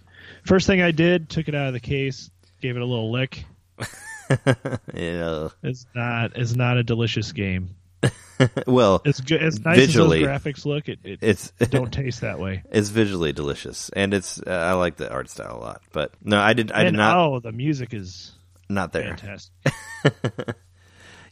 first 0.45 0.67
thing 0.67 0.83
I 0.83 0.91
did, 0.91 1.29
took 1.29 1.49
it 1.49 1.55
out 1.55 1.69
of 1.69 1.73
the 1.73 1.81
case, 1.81 2.31
gave 2.61 2.77
it 2.77 2.83
a 2.83 2.87
little 2.87 3.11
lick. 3.11 3.45
yeah. 4.95 5.49
It's 5.63 5.87
not 5.95 6.33
it's 6.37 6.55
not 6.55 6.77
a 6.77 6.83
delicious 6.83 7.33
game. 7.33 7.71
Well, 8.67 9.01
It's 9.05 9.21
good. 9.21 9.41
As 9.41 9.61
nice 9.61 9.77
Visually, 9.77 10.25
as 10.25 10.43
those 10.43 10.53
graphics 10.55 10.67
look, 10.67 10.89
it, 10.89 10.99
it 11.05 11.19
it's 11.23 11.51
don't 11.71 11.93
taste 11.93 12.23
that 12.23 12.41
way. 12.41 12.65
it's 12.73 12.89
visually 12.89 13.33
delicious, 13.33 13.89
and 13.91 14.13
it's 14.13 14.41
uh, 14.45 14.51
I 14.51 14.73
like 14.73 14.97
the 14.97 15.09
art 15.13 15.31
style 15.31 15.59
a 15.59 15.61
lot. 15.61 15.83
But 15.93 16.13
no, 16.25 16.41
I 16.41 16.53
did 16.53 16.73
I 16.73 16.81
did 16.81 16.89
and 16.89 16.97
not 16.97 17.17
oh, 17.19 17.39
the 17.39 17.53
music 17.53 17.95
is 17.95 18.33
not 18.69 18.93
there. 18.93 19.17
fantastic. 19.17 20.57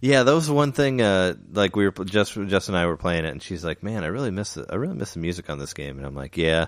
Yeah, 0.02 0.22
that 0.22 0.32
was 0.32 0.48
one 0.50 0.72
thing. 0.72 1.02
Uh, 1.02 1.34
like 1.52 1.76
we 1.76 1.84
were 1.86 2.04
just 2.04 2.32
Jess 2.46 2.68
and 2.68 2.76
I 2.76 2.86
were 2.86 2.96
playing 2.96 3.24
it, 3.26 3.30
and 3.30 3.42
she's 3.42 3.64
like, 3.64 3.82
"Man, 3.82 4.02
I 4.02 4.06
really 4.06 4.30
miss 4.30 4.54
the 4.54 4.66
I 4.70 4.76
really 4.76 4.94
miss 4.94 5.12
the 5.14 5.20
music 5.20 5.50
on 5.50 5.58
this 5.58 5.74
game." 5.74 5.98
And 5.98 6.06
I'm 6.06 6.14
like, 6.14 6.36
"Yeah." 6.36 6.66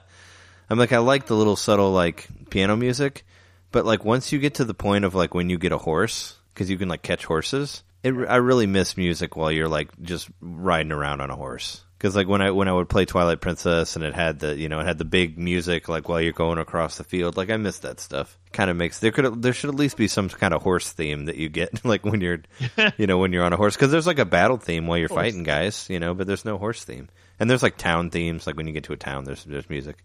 I'm 0.69 0.79
like, 0.79 0.93
I 0.93 0.99
like 0.99 1.27
the 1.27 1.35
little 1.37 1.57
subtle 1.57 1.93
like 1.93 2.27
piano 2.51 2.77
music, 2.77 3.25
but 3.73 3.85
like 3.87 4.05
once 4.05 4.31
you 4.31 4.39
get 4.39 4.55
to 4.55 4.65
the 4.65 4.75
point 4.75 5.05
of 5.05 5.15
like 5.15 5.35
when 5.35 5.51
you 5.51 5.59
get 5.59 5.73
a 5.73 5.79
horse, 5.79 6.37
because 6.55 6.71
you 6.71 6.79
can 6.79 6.89
like 6.89 7.03
catch 7.03 7.25
horses, 7.25 7.83
it, 8.03 8.13
I 8.13 8.37
really 8.37 8.67
miss 8.67 8.97
music 8.97 9.37
while 9.37 9.51
you're 9.51 9.69
like 9.69 9.91
just 10.03 10.29
riding 10.41 10.93
around 10.93 11.21
on 11.21 11.31
a 11.31 11.37
horse. 11.37 11.83
Because 11.97 12.17
like 12.17 12.27
when 12.27 12.43
I 12.43 12.51
when 12.51 12.67
I 12.67 12.73
would 12.73 12.89
play 12.89 13.05
Twilight 13.05 13.41
Princess 13.41 13.95
and 13.95 14.05
it 14.05 14.13
had 14.13 14.41
the 14.41 14.57
you 14.57 14.69
know 14.69 14.81
it 14.81 14.87
had 14.87 14.99
the 14.99 15.05
big 15.05 15.39
music 15.39 15.89
like 15.89 16.09
while 16.09 16.21
you're 16.21 16.33
going 16.33 16.59
across 16.59 16.99
the 16.99 17.05
field, 17.05 17.37
like 17.37 17.49
I 17.49 17.57
miss 17.57 17.79
that 17.81 18.01
stuff. 18.01 18.37
Kind 18.53 18.71
of 18.71 18.77
makes 18.77 18.99
there 18.99 19.13
could 19.13 19.41
there 19.41 19.53
should 19.53 19.71
at 19.71 19.77
least 19.77 19.97
be 19.97 20.09
some 20.09 20.29
kind 20.29 20.53
of 20.53 20.63
horse 20.63 20.91
theme 20.91 21.27
that 21.27 21.37
you 21.37 21.49
get 21.49 21.85
like 21.85 22.05
when 22.05 22.21
you're 22.21 22.43
you 22.99 23.07
know 23.07 23.19
when 23.19 23.33
you're 23.33 23.45
on 23.45 23.53
a 23.53 23.57
horse 23.57 23.77
because 23.77 23.93
there's 23.93 24.07
like 24.07 24.19
a 24.19 24.25
battle 24.25 24.57
theme 24.57 24.89
while 24.89 24.99
you're 24.99 25.09
fighting 25.09 25.45
guys 25.45 25.87
you 25.89 26.01
know 26.01 26.13
but 26.13 26.27
there's 26.27 26.45
no 26.45 26.59
horse 26.59 26.83
theme 26.85 27.09
and 27.39 27.49
there's 27.49 27.63
like 27.63 27.77
town 27.77 28.11
themes 28.11 28.47
like 28.47 28.57
when 28.57 28.67
you 28.67 28.73
get 28.73 28.85
to 28.85 28.93
a 28.93 28.97
town 28.97 29.25
there's 29.25 29.45
there's 29.45 29.71
music 29.71 30.05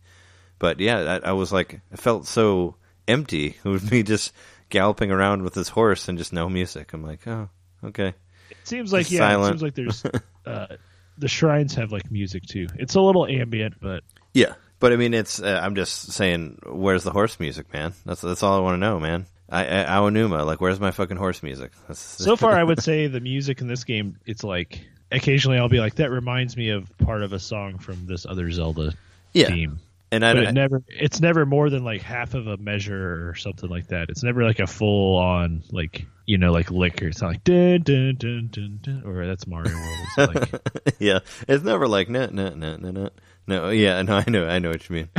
but 0.60 0.80
yeah 0.80 1.20
I, 1.24 1.30
I 1.30 1.32
was 1.34 1.52
like 1.52 1.82
I 1.92 1.96
felt 1.96 2.28
so 2.28 2.76
empty 3.08 3.58
with 3.64 3.92
me 3.92 4.04
just 4.04 4.34
galloping 4.70 5.12
around 5.12 5.44
with 5.44 5.54
this 5.54 5.70
horse 5.70 6.08
and 6.10 6.18
just 6.18 6.34
no 6.34 6.50
music 6.50 6.94
I'm 6.94 7.04
like 7.04 7.26
oh 7.28 7.50
okay 7.84 8.10
It 8.50 8.58
seems 8.66 8.92
like 8.92 9.10
yeah, 9.10 9.20
silent. 9.20 9.56
it 9.56 9.60
seems 9.60 9.62
like 9.64 9.76
there's 9.76 10.04
uh, 10.46 10.76
the 11.18 11.28
shrines 11.28 11.74
have 11.76 11.92
like 11.92 12.12
music 12.12 12.46
too. 12.46 12.68
It's 12.76 12.96
a 12.96 13.02
little 13.02 13.26
ambient, 13.26 13.76
but 13.82 14.04
yeah 14.34 14.54
but 14.80 14.94
I 14.94 14.96
mean 14.96 15.14
it's 15.14 15.42
uh, 15.42 15.60
I'm 15.64 15.76
just 15.76 16.12
saying 16.12 16.60
where's 16.66 17.04
the 17.04 17.12
horse 17.12 17.40
music 17.40 17.72
man 17.74 17.94
that's 18.06 18.22
that's 18.22 18.44
all 18.44 18.58
I 18.58 18.62
want 18.62 18.76
to 18.76 18.80
know 18.80 19.00
man 19.00 19.26
I, 19.50 19.84
I 19.84 19.98
Aonuma 19.98 20.46
like 20.46 20.62
where's 20.62 20.80
my 20.80 20.92
fucking 20.92 21.18
horse 21.18 21.42
music 21.44 21.72
that's, 21.88 22.00
so 22.24 22.36
far 22.36 22.54
I 22.54 22.64
would 22.64 22.82
say 22.82 23.08
the 23.08 23.20
music 23.22 23.62
in 23.62 23.68
this 23.68 23.84
game 23.84 24.18
it's 24.26 24.44
like 24.44 24.82
occasionally 25.12 25.58
I'll 25.58 25.70
be 25.70 25.80
like 25.80 25.96
that 25.96 26.12
reminds 26.12 26.58
me 26.58 26.70
of 26.70 26.96
part 26.98 27.24
of 27.24 27.34
a 27.34 27.40
song 27.40 27.78
from 27.80 28.06
this 28.06 28.26
other 28.26 28.52
Zelda 28.52 28.94
yeah 29.34 29.48
theme. 29.48 29.80
And 30.12 30.26
I, 30.26 30.32
it 30.32 30.54
never 30.54 30.84
it's 30.88 31.20
never 31.20 31.46
more 31.46 31.70
than 31.70 31.84
like 31.84 32.02
half 32.02 32.34
of 32.34 32.48
a 32.48 32.58
measure 32.58 33.30
or 33.30 33.36
something 33.36 33.70
like 33.70 33.88
that. 33.88 34.10
It's 34.10 34.24
never 34.24 34.44
like 34.44 34.60
a 34.60 34.68
full 34.68 35.18
on 35.18 35.64
like 35.72 36.06
you 36.26 36.38
know 36.38 36.52
like 36.52 36.72
lick 36.72 37.02
or 37.02 37.08
it's 37.08 37.22
not 37.22 37.30
like 37.30 37.44
dun 37.44 37.82
dun 37.82 38.16
dun 38.18 38.50
dun 38.52 38.80
dun 38.82 39.04
or 39.06 39.26
that's 39.28 39.48
Mario 39.48 39.74
World. 39.74 40.00
It's 40.18 40.18
like 40.18 40.96
yeah, 41.00 41.20
it's 41.48 41.64
never 41.64 41.88
like 41.88 42.10
no, 42.10 42.28
no, 42.32 42.50
no, 42.50 42.78
no, 42.78 42.92
no. 42.92 43.10
No, 43.50 43.70
yeah, 43.70 44.02
no, 44.02 44.16
I 44.18 44.30
know, 44.30 44.46
I 44.46 44.60
know 44.60 44.70
what 44.70 44.90
you 44.90 44.96
mean. 44.96 45.10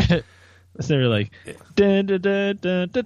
It's 0.78 0.90
never 0.90 1.08
like 1.08 1.32
dun 1.74 2.06
dun 2.06 2.20
dun 2.20 2.56
dun 2.60 2.88
dun 2.92 3.04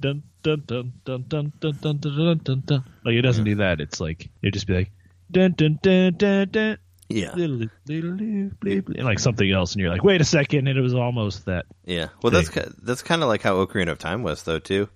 dun 0.00 0.22
dun 0.42 0.62
dun 0.64 0.92
dun 1.04 1.24
dun 1.28 1.52
dun 1.60 1.98
dun 2.00 2.38
dun 2.38 2.62
dun. 2.64 2.84
Like 3.04 3.14
it 3.14 3.22
doesn't 3.22 3.44
do 3.44 3.56
that. 3.56 3.80
It's 3.80 4.00
like 4.00 4.30
it'd 4.42 4.54
just 4.54 4.66
be 4.66 4.74
like 4.74 4.90
dun 5.30 5.52
dun 5.52 5.78
dun 5.82 6.14
dun 6.16 6.48
dun 6.48 6.78
Yeah, 7.14 7.34
like 9.04 9.18
something 9.18 9.50
else, 9.50 9.72
and 9.72 9.80
you're 9.80 9.90
like, 9.90 10.04
wait 10.04 10.20
a 10.20 10.24
second, 10.24 10.66
and 10.68 10.78
it 10.78 10.82
was 10.82 10.94
almost 10.94 11.46
that. 11.46 11.66
yeah. 11.84 12.08
Well, 12.22 12.30
that's 12.30 12.50
that's 12.82 13.02
kind 13.02 13.22
of 13.22 13.28
like 13.28 13.42
how 13.42 13.64
Ocarina 13.64 13.90
of 13.92 13.98
Time 13.98 14.22
was, 14.22 14.42
though, 14.42 14.58
too, 14.58 14.88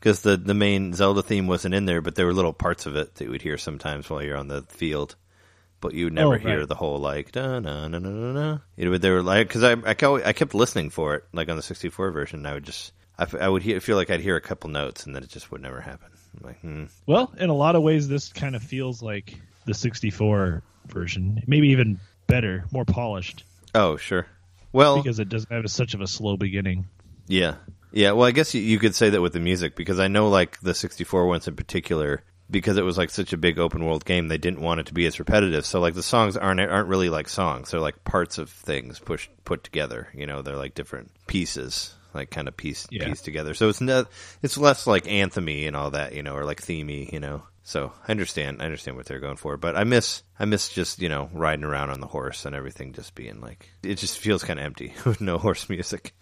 because 0.00 0.20
the 0.22 0.36
the 0.36 0.54
main 0.54 0.92
Zelda 0.94 1.22
theme 1.22 1.46
wasn't 1.46 1.74
in 1.74 1.84
there, 1.84 2.00
but 2.00 2.14
there 2.14 2.26
were 2.26 2.32
little 2.34 2.52
parts 2.52 2.86
of 2.86 2.96
it 2.96 3.14
that 3.14 3.24
you 3.24 3.30
would 3.30 3.42
hear 3.42 3.58
sometimes 3.58 4.08
while 4.08 4.22
you're 4.22 4.36
on 4.36 4.48
the 4.48 4.62
field. 4.62 5.16
But 5.80 5.92
you 5.92 6.04
would 6.06 6.14
never 6.14 6.36
Oh, 6.36 6.38
hear 6.38 6.58
right. 6.60 6.68
the 6.68 6.74
whole 6.74 6.96
like 6.98 7.32
da 7.32 7.58
na 7.60 7.88
na 7.88 7.98
na 7.98 8.08
na 8.08 8.32
na. 8.32 8.58
It 8.78 8.88
would 8.88 9.02
they 9.02 9.10
were 9.10 9.22
like 9.22 9.48
because 9.48 9.62
I 9.64 9.72
I, 9.72 9.92
kept- 9.92 10.24
I 10.26 10.32
kept 10.32 10.54
listening 10.54 10.88
for 10.88 11.16
it 11.16 11.24
like 11.34 11.50
on 11.50 11.56
the 11.56 11.62
64 11.62 12.10
version. 12.10 12.38
And 12.38 12.48
I 12.48 12.54
would 12.54 12.64
just 12.64 12.92
I, 13.18 13.26
I 13.38 13.48
would 13.50 13.62
hear, 13.62 13.78
feel 13.82 13.96
like 13.96 14.08
I'd 14.08 14.20
hear 14.22 14.36
a 14.36 14.40
couple 14.40 14.70
notes 14.70 15.04
and 15.04 15.14
then 15.14 15.22
it 15.22 15.28
just 15.28 15.52
would 15.52 15.60
never 15.60 15.82
happen. 15.82 16.08
Like, 16.40 16.58
hmm. 16.62 16.84
Well, 17.06 17.34
in 17.38 17.50
a 17.50 17.54
lot 17.54 17.76
of 17.76 17.82
ways, 17.82 18.08
this 18.08 18.32
kind 18.32 18.56
of 18.56 18.62
feels 18.62 19.02
like 19.02 19.34
the 19.66 19.74
64 19.74 20.62
version, 20.86 21.42
maybe 21.46 21.68
even 21.68 21.98
better, 22.26 22.64
more 22.72 22.84
polished, 22.84 23.44
oh 23.74 23.96
sure. 23.96 24.26
Well, 24.72 24.96
because 25.00 25.20
it 25.20 25.28
doesn't 25.28 25.52
have 25.52 25.70
such 25.70 25.94
of 25.94 26.00
a 26.00 26.06
slow 26.06 26.36
beginning. 26.36 26.86
Yeah. 27.28 27.56
Yeah, 27.92 28.10
well, 28.10 28.26
I 28.26 28.32
guess 28.32 28.54
you, 28.54 28.60
you 28.60 28.80
could 28.80 28.96
say 28.96 29.10
that 29.10 29.20
with 29.22 29.34
the 29.34 29.40
music 29.40 29.76
because 29.76 30.00
I 30.00 30.08
know, 30.08 30.28
like, 30.28 30.58
the 30.60 30.74
64 30.74 31.28
ones 31.28 31.46
in 31.46 31.54
particular, 31.54 32.24
because 32.50 32.76
it 32.76 32.82
was, 32.82 32.98
like, 32.98 33.10
such 33.10 33.32
a 33.32 33.36
big 33.36 33.60
open 33.60 33.84
world 33.84 34.04
game, 34.04 34.26
they 34.26 34.36
didn't 34.36 34.60
want 34.62 34.80
it 34.80 34.86
to 34.86 34.94
be 34.94 35.06
as 35.06 35.20
repetitive. 35.20 35.64
So, 35.64 35.78
like, 35.78 35.94
the 35.94 36.02
songs 36.02 36.36
aren't 36.36 36.58
aren't 36.60 36.88
really 36.88 37.08
like 37.08 37.28
songs. 37.28 37.70
They're 37.70 37.78
like 37.78 38.02
parts 38.02 38.38
of 38.38 38.50
things 38.50 38.98
pushed 38.98 39.30
put 39.44 39.62
together. 39.62 40.08
You 40.12 40.26
know, 40.26 40.42
they're 40.42 40.56
like 40.56 40.74
different 40.74 41.12
pieces, 41.28 41.94
like, 42.14 42.30
kind 42.30 42.48
of 42.48 42.56
piece, 42.56 42.84
Yeah. 42.90 43.06
pieced 43.06 43.24
together. 43.24 43.54
So 43.54 43.68
it's 43.68 43.80
not, 43.80 44.10
it's 44.42 44.58
less 44.58 44.88
like 44.88 45.04
anthemy 45.04 45.68
and 45.68 45.76
all 45.76 45.92
that, 45.92 46.14
you 46.16 46.24
know, 46.24 46.34
or 46.34 46.44
like 46.44 46.62
themey, 46.62 47.12
you 47.12 47.20
know. 47.20 47.44
So 47.66 47.92
I 48.06 48.10
understand, 48.10 48.60
I 48.60 48.66
understand 48.66 48.96
what 48.96 49.06
they're 49.06 49.20
going 49.20 49.36
for, 49.36 49.56
but 49.56 49.74
I 49.74 49.84
miss, 49.84 50.22
I 50.38 50.44
miss 50.44 50.68
just 50.68 51.00
you 51.00 51.08
know 51.08 51.30
riding 51.32 51.64
around 51.64 51.90
on 51.90 52.00
the 52.00 52.06
horse 52.06 52.44
and 52.44 52.54
everything 52.54 52.92
just 52.92 53.14
being 53.14 53.40
like, 53.40 53.70
it 53.82 53.94
just 53.96 54.18
feels 54.18 54.44
kind 54.44 54.58
of 54.58 54.66
empty 54.66 54.92
with 55.06 55.20
no 55.20 55.38
horse 55.38 55.68
music. 55.68 56.14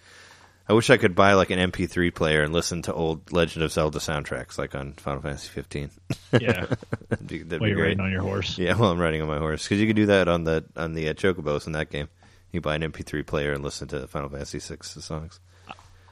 I 0.69 0.75
wish 0.75 0.89
I 0.91 0.97
could 0.97 1.17
buy 1.17 1.33
like 1.33 1.51
an 1.51 1.59
MP3 1.73 2.15
player 2.15 2.43
and 2.45 2.53
listen 2.53 2.83
to 2.83 2.95
old 2.95 3.33
Legend 3.33 3.65
of 3.65 3.73
Zelda 3.73 3.99
soundtracks, 3.99 4.57
like 4.57 4.77
on 4.77 4.93
Final 4.93 5.21
Fantasy 5.21 5.49
15. 5.49 5.91
Yeah, 6.41 6.65
that'd 7.11 7.27
be, 7.27 7.43
that'd 7.43 7.61
while 7.61 7.67
be 7.67 7.69
you're 7.69 7.77
great. 7.77 7.99
riding 7.99 8.01
on 8.01 8.11
your 8.13 8.23
horse. 8.23 8.57
Yeah, 8.57 8.75
while 8.77 8.91
I'm 8.91 8.99
riding 8.99 9.21
on 9.21 9.29
my 9.29 9.37
horse, 9.39 9.65
because 9.65 9.81
you 9.81 9.87
can 9.87 9.97
do 9.97 10.07
that 10.07 10.29
on 10.29 10.45
the 10.45 10.65
on 10.77 10.95
the 10.95 11.11
uh, 11.11 11.13
chocobos 11.13 11.67
in 11.67 11.73
that 11.73 11.91
game. 11.91 12.09
You 12.53 12.61
buy 12.63 12.77
an 12.77 12.81
MP3 12.83 13.27
player 13.27 13.53
and 13.53 13.63
listen 13.63 13.89
to 13.89 14.07
Final 14.07 14.31
Fantasy 14.31 14.61
6 14.61 14.93
songs. 15.05 15.41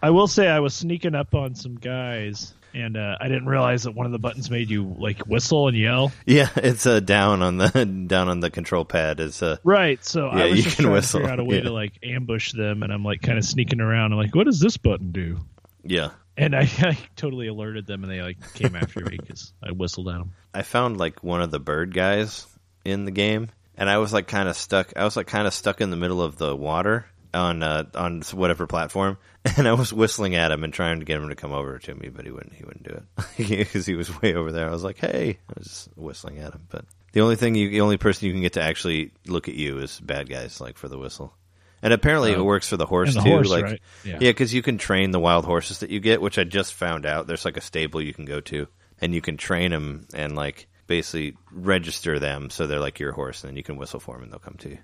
I 0.02 0.10
will 0.10 0.26
say 0.26 0.48
I 0.48 0.60
was 0.60 0.74
sneaking 0.74 1.14
up 1.14 1.34
on 1.34 1.54
some 1.54 1.76
guys, 1.76 2.52
and 2.74 2.96
uh, 2.96 3.16
I 3.20 3.28
didn't 3.28 3.46
realize 3.46 3.84
that 3.84 3.92
one 3.92 4.06
of 4.06 4.12
the 4.12 4.18
buttons 4.18 4.50
made 4.50 4.70
you 4.70 4.96
like 4.98 5.20
whistle 5.26 5.68
and 5.68 5.76
yell. 5.76 6.12
Yeah, 6.26 6.48
it's 6.56 6.86
uh, 6.86 7.00
down 7.00 7.42
on 7.42 7.56
the 7.56 7.84
down 8.06 8.28
on 8.28 8.40
the 8.40 8.50
control 8.50 8.84
pad. 8.84 9.20
Is 9.20 9.42
uh, 9.42 9.58
Right. 9.64 10.04
So 10.04 10.26
Yeah, 10.26 10.44
I 10.44 10.46
was 10.46 10.58
you 10.58 10.62
just 10.64 10.76
can 10.76 10.84
trying 10.84 10.94
whistle, 10.94 11.20
to 11.20 11.24
figure 11.24 11.32
out 11.32 11.40
a 11.40 11.44
way 11.44 11.56
yeah. 11.56 11.62
to 11.62 11.72
like 11.72 11.92
ambush 12.02 12.52
them, 12.52 12.82
and 12.82 12.92
I'm 12.92 13.04
like 13.04 13.22
kind 13.22 13.38
of 13.38 13.44
sneaking 13.44 13.80
around. 13.80 14.12
I'm 14.12 14.18
like, 14.18 14.34
what 14.34 14.44
does 14.44 14.60
this 14.60 14.76
button 14.76 15.12
do? 15.12 15.38
yeah. 15.84 16.10
And 16.36 16.56
I, 16.56 16.62
I 16.78 16.98
totally 17.16 17.48
alerted 17.48 17.86
them, 17.86 18.02
and 18.02 18.12
they 18.12 18.22
like 18.22 18.54
came 18.54 18.76
after 18.76 19.04
me 19.04 19.18
because 19.18 19.52
I 19.62 19.72
whistled 19.72 20.08
at 20.08 20.18
them. 20.18 20.32
I 20.54 20.62
found 20.62 20.96
like 20.96 21.22
one 21.22 21.42
of 21.42 21.50
the 21.50 21.60
bird 21.60 21.92
guys 21.92 22.46
in 22.84 23.04
the 23.04 23.10
game, 23.10 23.48
and 23.76 23.90
I 23.90 23.98
was 23.98 24.12
like 24.12 24.26
kind 24.26 24.48
of 24.48 24.56
stuck. 24.56 24.92
I 24.96 25.04
was 25.04 25.16
like 25.16 25.26
kind 25.26 25.46
of 25.46 25.54
stuck 25.54 25.80
in 25.80 25.90
the 25.90 25.96
middle 25.96 26.22
of 26.22 26.36
the 26.36 26.56
water 26.56 27.06
on 27.34 27.62
uh, 27.62 27.84
on 27.94 28.22
whatever 28.32 28.66
platform, 28.66 29.18
and 29.56 29.66
I 29.68 29.72
was 29.74 29.92
whistling 29.92 30.34
at 30.34 30.50
him 30.52 30.64
and 30.64 30.72
trying 30.72 30.98
to 31.00 31.04
get 31.04 31.20
him 31.20 31.28
to 31.28 31.34
come 31.36 31.52
over 31.52 31.78
to 31.78 31.94
me, 31.94 32.08
but 32.08 32.24
he 32.24 32.30
wouldn't. 32.30 32.52
He 32.54 32.64
wouldn't 32.64 32.84
do 32.84 32.94
it 32.94 33.24
because 33.36 33.86
he 33.86 33.94
was 33.94 34.20
way 34.22 34.34
over 34.34 34.52
there. 34.52 34.68
I 34.68 34.72
was 34.72 34.84
like, 34.84 34.98
"Hey," 34.98 35.38
I 35.48 35.52
was 35.58 35.66
just 35.68 35.88
whistling 35.96 36.38
at 36.38 36.52
him, 36.54 36.62
but 36.70 36.84
the 37.12 37.20
only 37.20 37.36
thing 37.36 37.54
you, 37.54 37.68
the 37.70 37.80
only 37.80 37.96
person 37.96 38.26
you 38.26 38.32
can 38.32 38.42
get 38.42 38.54
to 38.54 38.62
actually 38.62 39.12
look 39.26 39.48
at 39.48 39.54
you 39.54 39.78
is 39.78 39.98
bad 40.00 40.28
guys, 40.28 40.60
like 40.60 40.76
for 40.78 40.88
the 40.88 40.98
whistle. 40.98 41.34
And 41.82 41.94
apparently, 41.94 42.32
it 42.32 42.36
Oh. 42.38 42.44
works 42.44 42.68
for 42.68 42.76
the 42.76 42.84
horse 42.84 43.14
the 43.14 43.22
too. 43.22 43.28
horse, 43.30 43.48
like, 43.48 43.64
right? 43.64 43.80
Yeah. 44.04 44.12
yeah, 44.20 44.30
because 44.30 44.52
you 44.52 44.60
can 44.62 44.76
train 44.76 45.12
the 45.12 45.18
wild 45.20 45.46
horses 45.46 45.78
that 45.78 45.88
you 45.88 45.98
get, 45.98 46.20
which 46.20 46.38
I 46.38 46.44
just 46.44 46.74
found 46.74 47.06
out. 47.06 47.26
There's 47.26 47.46
like 47.46 47.56
a 47.56 47.62
stable 47.62 48.02
you 48.02 48.12
can 48.12 48.26
go 48.26 48.40
to, 48.40 48.66
and 49.00 49.14
you 49.14 49.22
can 49.22 49.38
train 49.38 49.70
them 49.70 50.06
and 50.12 50.36
like 50.36 50.68
basically 50.86 51.36
register 51.50 52.18
them 52.18 52.50
so 52.50 52.66
they're 52.66 52.80
like 52.80 52.98
your 53.00 53.12
horse, 53.12 53.42
and 53.42 53.48
then 53.50 53.56
you 53.56 53.62
can 53.62 53.76
whistle 53.76 53.98
for 54.00 54.14
them 54.16 54.24
and 54.24 54.32
they'll 54.32 54.38
come 54.40 54.56
to 54.58 54.68
you. 54.68 54.78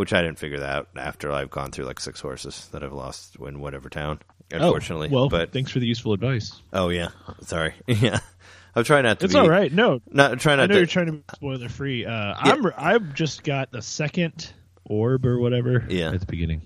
Which 0.00 0.14
I 0.14 0.22
didn't 0.22 0.38
figure 0.38 0.60
that 0.60 0.70
out 0.76 0.88
after 0.96 1.30
I've 1.30 1.50
gone 1.50 1.72
through 1.72 1.84
like 1.84 2.00
six 2.00 2.22
horses 2.22 2.68
that 2.72 2.82
I've 2.82 2.94
lost 2.94 3.36
in 3.36 3.60
whatever 3.60 3.90
town. 3.90 4.18
Unfortunately, 4.50 5.08
oh, 5.12 5.14
well, 5.14 5.28
but 5.28 5.52
thanks 5.52 5.70
for 5.70 5.78
the 5.78 5.86
useful 5.86 6.14
advice. 6.14 6.60
oh 6.72 6.88
yeah, 6.88 7.08
sorry, 7.42 7.74
yeah. 7.86 8.18
I'm 8.74 8.82
trying 8.84 9.02
not 9.04 9.18
to. 9.20 9.26
It's 9.26 9.34
be, 9.34 9.40
all 9.40 9.48
right. 9.48 9.70
No, 9.70 10.00
Not 10.10 10.40
trying 10.40 10.58
I 10.58 10.62
know 10.62 10.68
to. 10.68 10.78
you're 10.78 10.86
trying 10.86 11.06
to 11.06 11.12
be 11.12 11.22
spoiler 11.34 11.68
free. 11.68 12.06
Uh, 12.06 12.34
I'm 12.36 12.64
I've 12.78 13.12
just 13.14 13.44
got 13.44 13.70
the 13.72 13.82
second 13.82 14.52
orb 14.84 15.26
or 15.26 15.38
whatever. 15.38 15.84
Yeah. 15.88 16.12
at 16.12 16.20
the 16.20 16.26
beginning. 16.26 16.62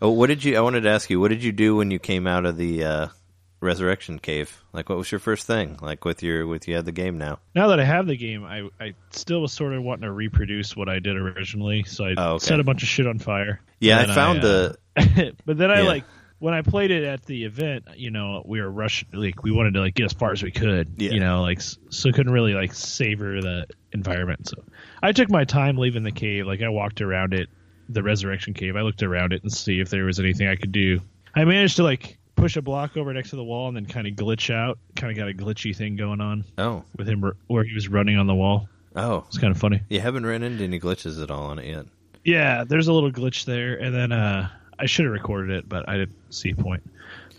Oh, 0.00 0.10
what 0.10 0.28
did 0.28 0.44
you? 0.44 0.56
I 0.56 0.60
wanted 0.60 0.82
to 0.82 0.90
ask 0.90 1.10
you. 1.10 1.18
What 1.18 1.28
did 1.30 1.42
you 1.42 1.50
do 1.50 1.74
when 1.76 1.90
you 1.90 1.98
came 1.98 2.26
out 2.28 2.46
of 2.46 2.56
the 2.56 2.84
uh, 2.84 3.08
resurrection 3.60 4.18
cave? 4.18 4.62
Like, 4.72 4.88
what 4.88 4.98
was 4.98 5.10
your 5.10 5.18
first 5.18 5.46
thing? 5.46 5.78
Like 5.80 6.04
with 6.04 6.22
your 6.22 6.46
with 6.46 6.68
you 6.68 6.76
had 6.76 6.84
the 6.84 6.92
game 6.92 7.18
now. 7.18 7.38
Now 7.54 7.68
that 7.68 7.80
I 7.80 7.84
have 7.84 8.06
the 8.06 8.16
game, 8.16 8.44
I 8.44 8.68
I 8.80 8.94
still 9.10 9.40
was 9.42 9.52
sort 9.52 9.72
of 9.74 9.82
wanting 9.82 10.02
to 10.02 10.12
reproduce 10.12 10.76
what 10.76 10.88
I 10.88 10.98
did 10.98 11.16
originally, 11.16 11.84
so 11.84 12.04
I 12.04 12.14
Oh, 12.16 12.34
okay. 12.34 12.46
set 12.46 12.60
a 12.60 12.64
bunch 12.64 12.82
of 12.82 12.88
shit 12.88 13.06
on 13.06 13.18
fire. 13.18 13.60
Yeah, 13.80 14.00
I 14.00 14.06
found 14.14 14.40
uh, 14.44 14.72
the. 14.96 15.34
but 15.46 15.58
then 15.58 15.70
I 15.70 15.80
Yeah. 15.82 15.88
like 15.88 16.04
when 16.40 16.54
I 16.54 16.62
played 16.62 16.92
it 16.92 17.02
at 17.02 17.24
the 17.26 17.44
event, 17.46 17.84
you 17.96 18.10
know, 18.12 18.42
we 18.46 18.60
were 18.60 18.70
rushing 18.70 19.08
like 19.12 19.42
we 19.42 19.50
wanted 19.50 19.74
to 19.74 19.80
like 19.80 19.94
get 19.94 20.06
as 20.06 20.12
far 20.12 20.30
as 20.32 20.42
we 20.42 20.50
could, 20.52 20.94
Yeah. 20.98 21.10
you 21.10 21.20
know, 21.20 21.42
like 21.42 21.60
so 21.60 22.12
couldn't 22.12 22.32
really 22.32 22.54
like 22.54 22.72
savor 22.74 23.40
the 23.40 23.66
environment. 23.92 24.48
So 24.48 24.62
I 25.02 25.12
took 25.12 25.30
my 25.30 25.44
time 25.44 25.76
leaving 25.78 26.04
the 26.04 26.12
cave. 26.12 26.46
Like 26.46 26.62
I 26.62 26.68
walked 26.68 27.00
around 27.00 27.34
it, 27.34 27.48
the 27.88 28.02
resurrection 28.04 28.54
cave. 28.54 28.76
I 28.76 28.82
looked 28.82 29.02
around 29.02 29.32
it 29.32 29.42
and 29.42 29.52
see 29.52 29.80
if 29.80 29.90
there 29.90 30.04
was 30.04 30.20
anything 30.20 30.46
I 30.46 30.54
could 30.56 30.70
do. 30.72 31.00
I 31.34 31.44
managed 31.44 31.76
to 31.76 31.82
like 31.82 32.17
push 32.38 32.56
a 32.56 32.62
block 32.62 32.96
over 32.96 33.12
next 33.12 33.30
to 33.30 33.36
the 33.36 33.44
wall 33.44 33.68
and 33.68 33.76
then 33.76 33.86
kind 33.86 34.06
of 34.06 34.14
glitch 34.14 34.52
out. 34.54 34.78
Kind 34.96 35.10
of 35.10 35.16
got 35.16 35.28
a 35.28 35.34
glitchy 35.34 35.74
thing 35.76 35.96
going 35.96 36.20
on 36.20 36.44
Oh, 36.56 36.84
with 36.96 37.08
him 37.08 37.22
r- 37.24 37.36
where 37.48 37.64
he 37.64 37.74
was 37.74 37.88
running 37.88 38.16
on 38.16 38.26
the 38.26 38.34
wall. 38.34 38.68
oh, 38.96 39.24
It's 39.28 39.38
kind 39.38 39.50
of 39.50 39.58
funny. 39.58 39.80
you 39.88 40.00
haven't 40.00 40.24
ran 40.24 40.42
into 40.42 40.64
any 40.64 40.80
glitches 40.80 41.22
at 41.22 41.30
all 41.30 41.44
on 41.46 41.58
it 41.58 41.66
yet. 41.68 41.86
Yeah, 42.24 42.64
there's 42.64 42.88
a 42.88 42.92
little 42.92 43.10
glitch 43.12 43.44
there, 43.44 43.74
and 43.76 43.94
then 43.94 44.12
uh, 44.12 44.48
I 44.78 44.86
should 44.86 45.04
have 45.06 45.12
recorded 45.12 45.56
it, 45.56 45.68
but 45.68 45.88
I 45.88 45.96
didn't 45.98 46.16
see 46.32 46.50
a 46.50 46.54
point. 46.56 46.82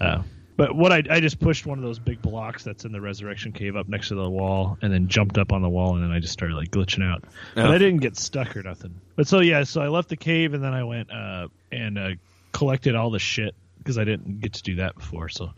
Uh, 0.02 0.24
but 0.58 0.76
what 0.76 0.92
I 0.92 1.04
I 1.10 1.20
just 1.22 1.40
pushed 1.40 1.66
one 1.66 1.78
of 1.78 1.84
those 1.84 2.00
big 2.00 2.22
blocks 2.22 2.64
that's 2.64 2.84
in 2.86 2.92
the 2.92 3.00
resurrection 3.00 3.52
cave 3.54 3.76
up 3.78 3.88
next 3.88 4.08
to 4.10 4.16
the 4.16 4.30
wall, 4.30 4.78
and 4.82 4.92
then 4.92 5.08
jumped 5.08 5.38
up 5.38 5.54
on 5.54 5.62
the 5.62 5.70
wall, 5.70 5.96
and 5.96 6.04
then 6.04 6.12
I 6.12 6.20
just 6.20 6.34
started 6.34 6.56
like 6.56 6.70
glitching 6.72 7.04
out. 7.04 7.24
But 7.56 7.66
Oh. 7.66 7.72
I 7.72 7.78
didn't 7.78 8.00
get 8.00 8.18
stuck 8.18 8.58
or 8.58 8.64
nothing. 8.64 8.94
But 9.16 9.28
so 9.28 9.40
yeah, 9.42 9.64
so 9.64 9.82
I 9.82 9.88
left 9.90 10.10
the 10.10 10.18
cave, 10.18 10.54
and 10.54 10.64
then 10.64 10.74
I 10.74 10.84
went 10.84 11.12
uh, 11.12 11.48
and 11.72 11.98
uh, 11.98 12.10
collected 12.52 12.96
all 12.96 13.10
the 13.12 13.20
shit 13.20 13.54
because 13.90 13.98
I 13.98 14.04
didn't 14.04 14.40
get 14.40 14.54
to 14.54 14.64
do 14.64 14.76
that 14.76 14.96
before. 14.96 15.30
So 15.30 15.50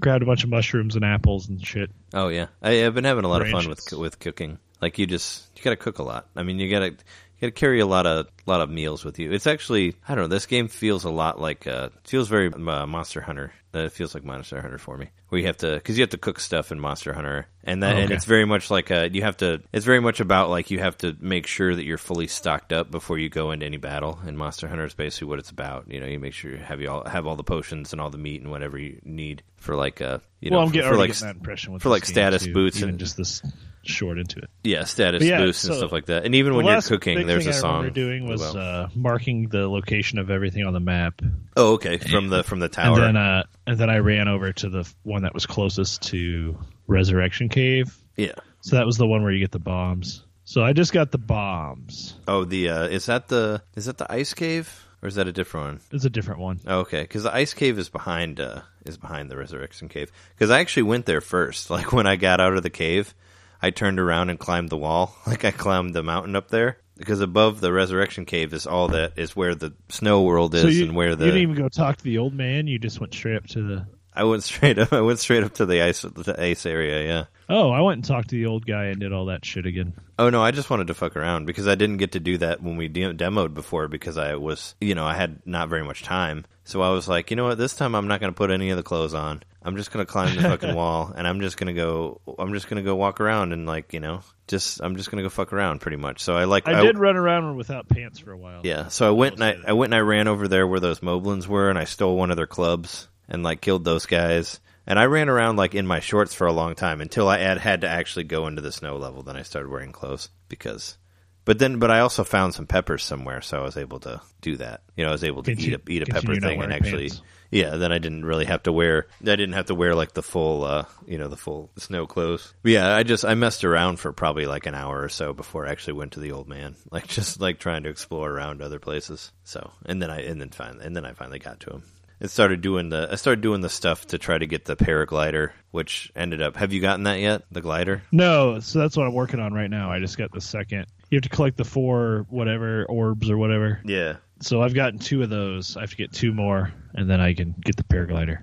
grabbed 0.00 0.22
a 0.22 0.26
bunch 0.26 0.44
of 0.44 0.50
mushrooms 0.50 0.94
and 0.94 1.04
apples 1.04 1.48
and 1.48 1.64
shit. 1.66 1.90
Oh 2.14 2.28
yeah, 2.28 2.46
I, 2.62 2.86
I've 2.86 2.94
been 2.94 3.04
having 3.04 3.24
a 3.24 3.28
lot 3.28 3.42
of 3.42 3.48
fun 3.48 3.68
with 3.68 3.92
with 3.92 4.20
cooking. 4.20 4.58
Like 4.80 4.98
you 4.98 5.08
just 5.08 5.48
you 5.56 5.62
got 5.64 5.70
to 5.70 5.76
cook 5.76 5.98
a 5.98 6.04
lot. 6.04 6.28
I 6.36 6.44
mean, 6.44 6.60
you 6.60 6.70
got 6.70 6.80
to 6.80 6.86
you 6.86 6.92
got 7.40 7.46
to 7.48 7.50
carry 7.50 7.80
a 7.80 7.86
lot 7.86 8.06
of 8.06 8.28
lot 8.46 8.60
of 8.60 8.70
meals 8.70 9.04
with 9.04 9.18
you. 9.18 9.32
It's 9.32 9.48
actually 9.48 9.96
I 10.06 10.14
don't 10.14 10.24
know. 10.24 10.28
This 10.28 10.46
game 10.46 10.68
feels 10.68 11.04
a 11.04 11.10
lot 11.10 11.40
like 11.40 11.66
uh, 11.66 11.88
feels 12.04 12.28
very 12.28 12.52
uh, 12.52 12.86
Monster 12.86 13.20
Hunter. 13.20 13.52
It 13.72 13.92
feels 13.92 14.14
like 14.14 14.24
Monster 14.24 14.60
Hunter 14.60 14.78
for 14.78 14.96
me, 14.98 15.10
where 15.28 15.40
you 15.40 15.46
have 15.46 15.58
to 15.58 15.74
because 15.74 15.96
you 15.96 16.02
have 16.02 16.10
to 16.10 16.18
cook 16.18 16.40
stuff 16.40 16.72
in 16.72 16.80
Monster 16.80 17.12
Hunter, 17.12 17.46
and 17.62 17.82
that 17.82 17.96
Oh, 17.96 17.98
and 18.00 18.10
it's 18.10 18.24
very 18.24 18.44
much 18.44 18.70
like 18.70 18.90
uh 18.90 19.08
you 19.12 19.22
have 19.22 19.36
to. 19.38 19.62
It's 19.72 19.84
very 19.86 20.00
much 20.00 20.20
about 20.20 20.50
like 20.50 20.70
you 20.70 20.78
have 20.80 20.98
to 20.98 21.16
make 21.20 21.46
sure 21.46 21.74
that 21.74 21.84
you're 21.84 21.98
fully 21.98 22.26
stocked 22.26 22.72
up 22.72 22.90
before 22.90 23.18
you 23.18 23.28
go 23.28 23.52
into 23.52 23.66
any 23.66 23.76
battle. 23.76 24.18
And 24.26 24.36
Monster 24.36 24.66
Hunter 24.68 24.84
is 24.84 24.94
basically 24.94 25.28
what 25.28 25.38
it's 25.38 25.50
about. 25.50 25.90
You 25.90 26.00
know, 26.00 26.06
you 26.06 26.18
make 26.18 26.32
sure 26.32 26.50
you 26.50 26.58
have 26.58 26.80
you 26.80 26.90
all 26.90 27.04
have 27.08 27.26
all 27.26 27.36
the 27.36 27.44
potions 27.44 27.92
and 27.92 28.00
all 28.00 28.10
the 28.10 28.18
meat 28.18 28.40
and 28.42 28.50
whatever 28.50 28.76
you 28.78 29.00
need 29.04 29.42
for 29.56 29.76
like 29.76 30.00
uh 30.00 30.18
you 30.40 30.50
know 30.50 30.60
I'm 30.60 30.68
for, 30.68 30.72
getting, 30.74 30.90
for 30.90 30.96
like 30.96 31.10
getting 31.10 31.26
that 31.28 31.36
impression 31.36 31.72
with 31.72 31.82
for, 31.82 31.90
like, 31.90 32.04
status 32.04 32.44
too, 32.44 32.52
boots 32.52 32.82
and- 32.82 32.98
just 32.98 33.16
this 33.16 33.42
short 33.82 34.18
into 34.18 34.38
it. 34.38 34.50
Yeah, 34.62 34.84
status 34.84 35.22
yeah, 35.22 35.38
boosts 35.38 35.64
and 35.64 35.74
stuff 35.74 35.92
like 35.92 36.06
that. 36.06 36.24
And 36.24 36.34
even 36.34 36.54
when 36.54 36.66
you're 36.66 36.82
cooking, 36.82 37.26
there's 37.26 37.46
a 37.46 37.52
song. 37.52 37.78
remember 37.78 37.94
doing 37.94 38.26
was 38.26 38.40
well. 38.40 38.56
uh, 38.56 38.88
marking 38.94 39.48
the 39.48 39.68
location 39.68 40.18
of 40.18 40.30
everything 40.30 40.66
on 40.66 40.72
the 40.72 40.80
map, 40.80 41.22
oh, 41.56 41.74
okay, 41.74 41.98
from 41.98 42.28
the 42.28 42.42
from 42.42 42.58
the 42.58 42.66
and 42.66 42.72
tower. 42.72 43.00
then 43.00 43.16
uh, 43.16 43.44
and 43.66 43.78
then 43.78 43.90
I 43.90 43.98
ran 43.98 44.28
over 44.28 44.52
to 44.52 44.68
the 44.68 44.92
one 45.02 45.22
that 45.22 45.34
was 45.34 45.46
closest 45.46 46.02
to 46.08 46.58
Resurrection 46.86 47.48
Cave. 47.48 47.96
yeah. 48.16 48.32
So 48.62 48.76
that 48.76 48.84
was 48.84 48.98
the 48.98 49.06
one 49.06 49.22
where 49.22 49.32
you 49.32 49.38
get 49.38 49.52
the 49.52 49.58
bombs. 49.58 50.22
So 50.44 50.62
I 50.62 50.74
just 50.74 50.92
got 50.92 51.12
the 51.12 51.18
bombs. 51.18 52.14
Oh, 52.28 52.44
the 52.44 52.68
uh, 52.68 52.86
is 52.88 53.06
that 53.06 53.28
the 53.28 53.62
is 53.76 53.86
that 53.86 53.98
the 53.98 54.12
ice 54.12 54.34
cave 54.34 54.86
or 55.02 55.08
is 55.08 55.14
that 55.14 55.26
a 55.26 55.32
different 55.32 55.66
one? 55.66 55.80
It's 55.92 56.04
a 56.04 56.10
different 56.10 56.40
one. 56.40 56.60
Oh, 56.66 56.80
okay, 56.80 57.02
because 57.02 57.22
the 57.22 57.34
ice 57.34 57.54
cave 57.54 57.78
is 57.78 57.88
behind 57.88 58.40
uh, 58.40 58.62
is 58.84 58.98
behind 58.98 59.30
the 59.30 59.36
resurrection 59.36 59.88
cave. 59.88 60.12
Because 60.34 60.50
I 60.50 60.60
actually 60.60 60.84
went 60.84 61.06
there 61.06 61.20
first. 61.20 61.70
Like 61.80 61.92
when 61.92 62.06
I 62.06 62.16
got 62.16 62.40
out 62.40 62.56
of 62.56 62.62
the 62.62 62.70
cave, 62.70 63.14
I 63.62 63.70
turned 63.70 64.00
around 64.00 64.30
and 64.30 64.38
climbed 64.38 64.70
the 64.70 64.76
wall. 64.76 65.14
Like 65.26 65.44
I 65.44 65.50
climbed 65.50 65.94
the 65.94 66.02
mountain 66.02 66.34
up 66.36 66.48
there. 66.48 66.78
Because 66.96 67.20
above 67.20 67.60
the 67.60 67.72
resurrection 67.72 68.26
cave 68.26 68.52
is 68.52 68.66
all 68.66 68.88
that 68.88 69.12
is 69.16 69.34
where 69.34 69.54
the 69.54 69.72
snow 69.88 70.22
world 70.22 70.54
is 70.54 70.62
so 70.62 70.68
you, 70.68 70.84
and 70.84 70.94
where 70.94 71.16
the 71.16 71.24
you 71.24 71.30
didn't 71.30 71.50
even 71.50 71.62
go 71.62 71.68
talk 71.68 71.96
to 71.96 72.04
the 72.04 72.18
old 72.18 72.34
man. 72.34 72.66
You 72.66 72.78
just 72.78 73.00
went 73.00 73.14
straight 73.14 73.36
up 73.36 73.46
to 73.48 73.62
the. 73.62 73.86
I 74.14 74.24
went 74.24 74.42
straight 74.42 74.78
up. 74.78 74.92
I 74.92 75.00
went 75.00 75.18
straight 75.18 75.42
up 75.42 75.54
to 75.54 75.66
the 75.66 75.80
ice 75.80 76.02
the 76.02 76.34
ice 76.38 76.66
area. 76.66 77.06
Yeah. 77.06 77.24
Oh, 77.48 77.70
I 77.70 77.80
went 77.80 77.98
and 77.98 78.04
talked 78.04 78.28
to 78.30 78.36
the 78.36 78.46
old 78.46 78.66
guy 78.66 78.86
and 78.86 79.00
did 79.00 79.14
all 79.14 79.26
that 79.26 79.46
shit 79.46 79.64
again. 79.64 79.94
Oh 80.18 80.28
no, 80.28 80.42
I 80.42 80.50
just 80.50 80.68
wanted 80.68 80.88
to 80.88 80.94
fuck 80.94 81.16
around 81.16 81.46
because 81.46 81.66
I 81.66 81.74
didn't 81.74 81.96
get 81.96 82.12
to 82.12 82.20
do 82.20 82.36
that 82.38 82.62
when 82.62 82.76
we 82.76 82.88
de- 82.88 83.14
demoed 83.14 83.54
before 83.54 83.88
because 83.88 84.18
I 84.18 84.34
was, 84.34 84.74
you 84.80 84.94
know, 84.94 85.06
I 85.06 85.14
had 85.14 85.40
not 85.46 85.70
very 85.70 85.84
much 85.84 86.02
time. 86.02 86.44
So 86.64 86.82
I 86.82 86.90
was 86.90 87.08
like, 87.08 87.30
you 87.30 87.36
know 87.36 87.44
what, 87.44 87.56
this 87.56 87.74
time 87.74 87.94
I'm 87.94 88.08
not 88.08 88.20
going 88.20 88.32
to 88.32 88.36
put 88.36 88.50
any 88.50 88.68
of 88.68 88.76
the 88.76 88.82
clothes 88.82 89.14
on. 89.14 89.42
I'm 89.62 89.76
just 89.76 89.92
going 89.92 90.04
to 90.04 90.10
climb 90.10 90.34
the 90.34 90.42
fucking 90.42 90.74
wall 90.76 91.12
and 91.14 91.26
I'm 91.26 91.40
just 91.40 91.56
going 91.58 91.74
to 91.74 91.78
go 91.78 92.20
I'm 92.38 92.54
just 92.54 92.68
to 92.68 92.82
go 92.82 92.96
walk 92.96 93.20
around 93.20 93.52
and 93.52 93.66
like, 93.66 93.92
you 93.92 94.00
know, 94.00 94.22
just 94.48 94.80
I'm 94.82 94.96
just 94.96 95.10
going 95.10 95.18
to 95.18 95.22
go 95.22 95.28
fuck 95.28 95.52
around 95.52 95.80
pretty 95.80 95.96
much. 95.96 96.20
So 96.22 96.36
I 96.36 96.44
like 96.44 96.66
I, 96.66 96.82
did 96.82 96.98
run 96.98 97.16
around 97.16 97.56
without 97.56 97.88
pants 97.88 98.18
for 98.18 98.32
a 98.32 98.36
while. 98.36 98.60
yeah, 98.64 98.88
so 98.88 99.06
I 99.06 99.10
went 99.10 99.34
and 99.34 99.44
I. 99.44 99.56
I 99.70 99.72
went 99.72 99.92
and 99.92 99.98
I 99.98 100.00
ran 100.00 100.28
over 100.28 100.48
there 100.48 100.66
where 100.66 100.80
those 100.80 101.00
Moblins 101.00 101.46
were, 101.46 101.70
and 101.70 101.78
I 101.78 101.84
stole 101.84 102.16
one 102.16 102.30
of 102.30 102.36
their 102.36 102.46
clubs 102.46 103.08
and 103.28 103.42
like 103.42 103.60
killed 103.60 103.84
those 103.84 104.06
guys. 104.06 104.60
And 104.86 104.98
I 104.98 105.04
ran 105.04 105.28
around 105.28 105.56
like 105.56 105.74
in 105.74 105.86
my 105.86 106.00
shorts 106.00 106.34
for 106.34 106.46
a 106.46 106.52
long 106.52 106.74
time 106.74 107.00
until 107.00 107.28
I 107.28 107.38
had, 107.38 107.58
had 107.58 107.82
to 107.82 107.88
actually 107.88 108.24
go 108.24 108.48
into 108.48 108.62
the 108.62 108.72
snow 108.72 108.96
level. 108.96 109.22
Then 109.22 109.36
I 109.36 109.42
started 109.42 109.70
wearing 109.70 109.92
clothes 109.92 110.30
because. 110.48 110.96
But 111.44 111.58
then, 111.58 111.78
but 111.78 111.90
I 111.90 112.00
also 112.00 112.22
found 112.22 112.54
some 112.54 112.66
peppers 112.66 113.02
somewhere, 113.02 113.40
so 113.40 113.60
I 113.60 113.62
was 113.62 113.76
able 113.76 114.00
to 114.00 114.20
do 114.40 114.56
that. 114.58 114.82
You 114.96 115.04
know, 115.04 115.10
I 115.10 115.12
was 115.12 115.24
able 115.24 115.42
to 115.44 115.52
eat 115.52 115.72
a 115.72 115.80
eat 115.88 116.02
a 116.02 116.06
pepper 116.06 116.36
thing 116.36 116.62
and 116.62 116.72
actually, 116.72 117.08
pants. 117.08 117.22
Yeah. 117.50 117.76
Then 117.76 117.92
I 117.92 117.98
didn't 117.98 118.24
really 118.24 118.44
have 118.44 118.62
to 118.64 118.72
wear. 118.72 119.06
I 119.22 119.24
didn't 119.24 119.52
have 119.52 119.66
to 119.66 119.74
wear 119.74 119.94
like 119.94 120.12
the 120.12 120.22
full, 120.22 120.64
uh, 120.64 120.84
you 121.06 121.18
know, 121.18 121.28
the 121.28 121.36
full 121.36 121.70
snow 121.76 122.06
clothes. 122.06 122.54
But 122.62 122.72
yeah, 122.72 122.94
I 122.94 123.02
just 123.02 123.24
I 123.24 123.34
messed 123.34 123.64
around 123.64 123.98
for 123.98 124.12
probably 124.12 124.46
like 124.46 124.66
an 124.66 124.74
hour 124.74 125.02
or 125.02 125.08
so 125.08 125.32
before 125.32 125.66
I 125.66 125.70
actually 125.70 125.94
went 125.94 126.12
to 126.12 126.20
the 126.20 126.32
old 126.32 126.48
man, 126.48 126.76
like 126.90 127.06
just 127.06 127.40
like 127.40 127.58
trying 127.58 127.82
to 127.84 127.90
explore 127.90 128.30
around 128.30 128.62
other 128.62 128.78
places. 128.78 129.32
So 129.44 129.70
and 129.86 130.00
then 130.00 130.10
I 130.10 130.22
and 130.22 130.40
then 130.40 130.50
finally 130.50 130.84
and 130.84 130.96
then 130.96 131.04
I 131.04 131.12
finally 131.12 131.38
got 131.38 131.60
to 131.60 131.70
him. 131.70 131.82
And 132.20 132.30
started 132.30 132.60
doing 132.60 132.90
the 132.90 133.08
I 133.10 133.14
started 133.14 133.40
doing 133.40 133.62
the 133.62 133.70
stuff 133.70 134.06
to 134.08 134.18
try 134.18 134.36
to 134.36 134.46
get 134.46 134.66
the 134.66 134.76
paraglider, 134.76 135.52
which 135.70 136.12
ended 136.14 136.42
up. 136.42 136.56
Have 136.56 136.72
you 136.72 136.80
gotten 136.82 137.04
that 137.04 137.18
yet? 137.18 137.42
The 137.50 137.62
glider? 137.62 138.02
No, 138.12 138.60
so 138.60 138.78
that's 138.78 138.94
what 138.94 139.06
I'm 139.06 139.14
working 139.14 139.40
on 139.40 139.54
right 139.54 139.70
now. 139.70 139.90
I 139.90 140.00
just 140.00 140.18
got 140.18 140.30
the 140.30 140.40
second. 140.42 140.86
You 141.08 141.16
have 141.16 141.22
to 141.22 141.28
collect 141.30 141.56
the 141.56 141.64
four 141.64 142.26
whatever 142.28 142.84
orbs 142.84 143.30
or 143.30 143.38
whatever. 143.38 143.80
Yeah. 143.84 144.16
So 144.40 144.62
I've 144.62 144.74
gotten 144.74 144.98
two 144.98 145.22
of 145.22 145.30
those. 145.30 145.76
I 145.76 145.80
have 145.80 145.90
to 145.90 145.96
get 145.96 146.12
two 146.12 146.32
more, 146.32 146.72
and 146.94 147.08
then 147.08 147.20
I 147.20 147.34
can 147.34 147.54
get 147.64 147.76
the 147.76 147.84
paraglider. 147.84 148.42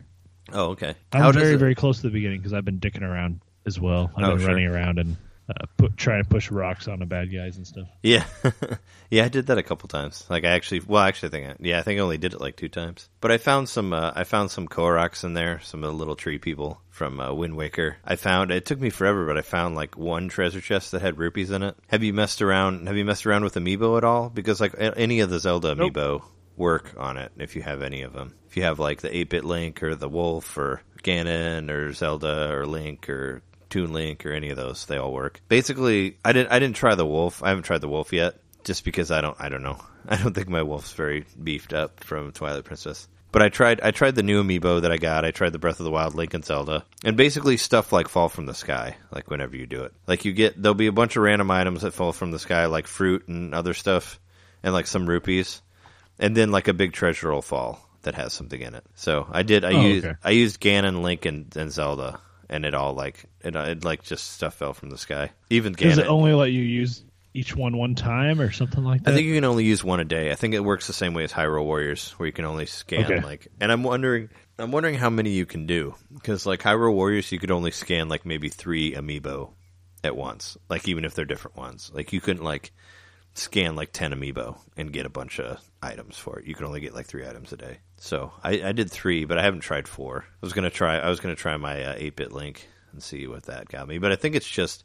Oh, 0.53 0.69
okay. 0.69 0.93
I'm 1.11 1.21
How 1.21 1.31
very 1.31 1.55
it- 1.55 1.57
very 1.57 1.75
close 1.75 1.97
to 1.97 2.03
the 2.03 2.11
beginning 2.13 2.39
because 2.39 2.53
I've 2.53 2.65
been 2.65 2.79
dicking 2.79 3.01
around 3.01 3.41
as 3.65 3.79
well. 3.79 4.11
I've 4.15 4.23
Oh, 4.25 4.29
been 4.31 4.39
sure. 4.39 4.47
running 4.47 4.67
around 4.67 4.99
and 4.99 5.17
uh, 5.49 5.65
put 5.77 5.95
trying 5.97 6.23
to 6.23 6.29
push 6.29 6.51
rocks 6.51 6.87
on 6.87 6.99
the 6.99 7.05
bad 7.05 7.33
guys 7.33 7.57
and 7.57 7.65
stuff. 7.65 7.87
Yeah, 8.03 8.25
yeah, 9.09 9.25
I 9.25 9.29
did 9.29 9.47
that 9.47 9.57
a 9.57 9.63
couple 9.63 9.87
times. 9.87 10.25
Like 10.29 10.43
I 10.43 10.49
actually, 10.49 10.81
well, 10.85 11.03
actually, 11.03 11.29
I 11.29 11.31
think, 11.31 11.49
I, 11.49 11.55
yeah, 11.59 11.79
I 11.79 11.81
think 11.83 11.99
I 11.99 12.03
only 12.03 12.17
did 12.17 12.33
it 12.33 12.41
like 12.41 12.55
two 12.57 12.69
times. 12.69 13.09
But 13.21 13.31
I 13.31 13.37
found 13.37 13.69
some, 13.69 13.93
uh, 13.93 14.11
I 14.15 14.23
found 14.23 14.51
some 14.51 14.67
Koroks 14.67 15.23
in 15.23 15.33
there, 15.33 15.59
some 15.61 15.83
of 15.83 15.91
the 15.91 15.97
little 15.97 16.15
tree 16.15 16.37
people 16.37 16.81
from 16.89 17.19
uh, 17.19 17.33
Wind 17.33 17.55
Waker. 17.55 17.97
I 18.03 18.15
found 18.17 18.51
it 18.51 18.65
took 18.65 18.79
me 18.79 18.89
forever, 18.89 19.25
but 19.25 19.37
I 19.37 19.41
found 19.41 19.75
like 19.75 19.97
one 19.97 20.27
treasure 20.29 20.61
chest 20.61 20.91
that 20.91 21.01
had 21.01 21.17
rupees 21.17 21.51
in 21.51 21.63
it. 21.63 21.75
Have 21.87 22.03
you 22.03 22.13
messed 22.13 22.41
around? 22.41 22.87
Have 22.87 22.97
you 22.97 23.05
messed 23.05 23.25
around 23.25 23.43
with 23.43 23.55
amiibo 23.55 23.97
at 23.97 24.03
all? 24.03 24.29
Because 24.29 24.59
like 24.59 24.75
any 24.77 25.21
of 25.21 25.29
the 25.29 25.39
Zelda 25.39 25.75
Nope. 25.75 25.93
amiibo 25.93 26.23
work 26.57 26.93
on 26.97 27.17
it 27.17 27.31
if 27.37 27.55
you 27.55 27.61
have 27.61 27.81
any 27.81 28.01
of 28.01 28.13
them. 28.13 28.33
If 28.47 28.57
you 28.57 28.63
have 28.63 28.79
like 28.79 29.01
the 29.01 29.09
8-bit 29.09 29.45
Link 29.45 29.83
or 29.83 29.95
the 29.95 30.09
Wolf 30.09 30.57
or 30.57 30.81
Ganon 31.03 31.69
or 31.69 31.93
Zelda 31.93 32.51
or 32.51 32.65
Link 32.65 33.07
or 33.09 33.43
Toon 33.69 33.93
Link 33.93 34.25
or 34.25 34.31
any 34.31 34.49
of 34.49 34.57
those, 34.57 34.85
they 34.85 34.97
all 34.97 35.11
work. 35.13 35.41
Basically, 35.49 36.17
I 36.23 36.33
didn't 36.33 36.51
I 36.51 36.59
didn't 36.59 36.75
try 36.75 36.95
the 36.95 37.05
Wolf. 37.05 37.43
I 37.43 37.49
haven't 37.49 37.63
tried 37.63 37.81
the 37.81 37.89
Wolf 37.89 38.13
yet 38.13 38.35
just 38.63 38.83
because 38.85 39.11
I 39.11 39.21
don't 39.21 39.35
I 39.39 39.49
don't 39.49 39.63
know. 39.63 39.77
I 40.07 40.15
don't 40.17 40.33
think 40.33 40.47
my 40.49 40.63
Wolf's 40.63 40.93
very 40.93 41.25
beefed 41.41 41.73
up 41.73 42.03
from 42.03 42.31
Twilight 42.31 42.63
Princess. 42.65 43.07
But 43.31 43.41
I 43.41 43.49
tried 43.49 43.81
I 43.81 43.91
tried 43.91 44.15
the 44.15 44.23
new 44.23 44.41
amiibo 44.41 44.81
that 44.81 44.91
I 44.91 44.97
got. 44.97 45.25
I 45.25 45.31
tried 45.31 45.51
the 45.51 45.59
Breath 45.59 45.79
of 45.79 45.83
the 45.83 45.91
Wild 45.91 46.15
Link 46.15 46.33
and 46.33 46.45
Zelda. 46.45 46.85
And 47.03 47.17
basically 47.17 47.57
stuff 47.57 47.91
like 47.91 48.07
fall 48.07 48.29
from 48.29 48.45
the 48.45 48.53
sky, 48.53 48.95
like 49.11 49.29
whenever 49.29 49.55
you 49.57 49.65
do 49.67 49.83
it. 49.83 49.93
Like 50.07 50.23
you 50.25 50.31
get 50.33 50.61
there'll 50.61 50.73
be 50.75 50.87
a 50.87 50.91
bunch 50.93 51.15
of 51.17 51.23
random 51.23 51.51
items 51.51 51.81
that 51.81 51.93
fall 51.93 52.13
from 52.13 52.31
the 52.31 52.39
sky 52.39 52.65
like 52.67 52.87
fruit 52.87 53.27
and 53.27 53.53
other 53.53 53.73
stuff 53.73 54.19
and 54.63 54.73
like 54.73 54.87
some 54.87 55.07
rupees 55.07 55.61
and 56.19 56.35
then 56.35 56.51
like 56.51 56.67
a 56.67 56.73
big 56.73 56.93
treasure 56.93 57.31
will 57.31 57.41
fall 57.41 57.83
that 58.03 58.15
has 58.15 58.31
something 58.33 58.61
in 58.61 58.73
it. 58.73 58.85
So 58.95 59.27
I 59.29 59.43
did. 59.43 59.65
I 59.65 59.73
Oh, 59.73 59.81
used 59.81 60.05
okay. 60.05 60.15
I 60.23 60.29
used 60.31 60.61
Ganon, 60.61 61.01
Link, 61.01 61.25
and, 61.25 61.53
and 61.57 61.71
Zelda, 61.71 62.19
and 62.49 62.65
it 62.65 62.73
all 62.73 62.93
like 62.93 63.25
it, 63.41 63.55
uh, 63.55 63.61
it 63.61 63.83
like 63.83 64.03
just 64.03 64.31
stuff 64.31 64.55
fell 64.55 64.73
from 64.73 64.89
the 64.89 64.97
sky. 64.97 65.31
Even 65.49 65.73
Does 65.73 65.97
it 65.97 66.07
only 66.07 66.33
let 66.33 66.51
you 66.51 66.61
use 66.61 67.03
each 67.33 67.55
one 67.55 67.77
one 67.77 67.93
time 67.95 68.41
or 68.41 68.51
something 68.51 68.83
like 68.83 69.03
that? 69.03 69.11
I 69.11 69.13
think 69.13 69.27
you 69.27 69.35
can 69.35 69.43
only 69.43 69.65
use 69.65 69.83
one 69.83 69.99
a 69.99 70.05
day. 70.05 70.31
I 70.31 70.35
think 70.35 70.53
it 70.53 70.63
works 70.63 70.87
the 70.87 70.93
same 70.93 71.13
way 71.13 71.23
as 71.23 71.31
Hyrule 71.31 71.63
Warriors, 71.65 72.11
where 72.17 72.27
you 72.27 72.33
can 72.33 72.45
only 72.45 72.65
scan 72.65 73.05
Okay. 73.05 73.21
like. 73.21 73.47
And 73.59 73.71
I'm 73.71 73.83
wondering, 73.83 74.29
I'm 74.57 74.71
wondering 74.71 74.95
how 74.95 75.09
many 75.09 75.31
you 75.31 75.45
can 75.45 75.65
do 75.65 75.95
because 76.13 76.45
like 76.45 76.61
Hyrule 76.61 76.93
Warriors, 76.93 77.31
you 77.31 77.39
could 77.39 77.51
only 77.51 77.71
scan 77.71 78.09
like 78.09 78.25
maybe 78.25 78.49
three 78.49 78.93
amiibo 78.93 79.51
at 80.03 80.15
once. 80.15 80.57
Like 80.69 80.87
even 80.87 81.05
if 81.05 81.13
they're 81.13 81.25
different 81.25 81.57
ones, 81.57 81.91
like 81.93 82.13
you 82.13 82.21
couldn't 82.21 82.43
like 82.43 82.71
scan 83.37 83.75
like 83.75 83.91
ten 83.91 84.13
amiibo 84.13 84.57
and 84.75 84.91
get 84.91 85.05
a 85.05 85.09
bunch 85.09 85.39
of 85.39 85.59
items 85.81 86.17
for 86.17 86.39
it. 86.39 86.45
You 86.45 86.55
can 86.55 86.65
only 86.65 86.79
get 86.79 86.93
like 86.93 87.05
three 87.05 87.27
items 87.27 87.53
a 87.53 87.57
day. 87.57 87.79
So 87.97 88.31
I, 88.43 88.61
I 88.61 88.71
did 88.71 88.91
three, 88.91 89.25
but 89.25 89.37
I 89.37 89.43
haven't 89.43 89.61
tried 89.61 89.87
four. 89.87 90.25
I 90.27 90.45
was 90.45 90.53
gonna 90.53 90.69
try. 90.69 90.97
I 90.97 91.09
was 91.09 91.19
gonna 91.19 91.35
try 91.35 91.57
my 91.57 91.83
uh, 91.83 91.95
eight 91.97 92.15
bit 92.15 92.31
link 92.31 92.67
and 92.91 93.01
see 93.01 93.27
what 93.27 93.43
that 93.43 93.67
got 93.67 93.87
me. 93.87 93.97
But 93.97 94.11
I 94.11 94.15
think 94.15 94.35
it's 94.35 94.49
just 94.49 94.83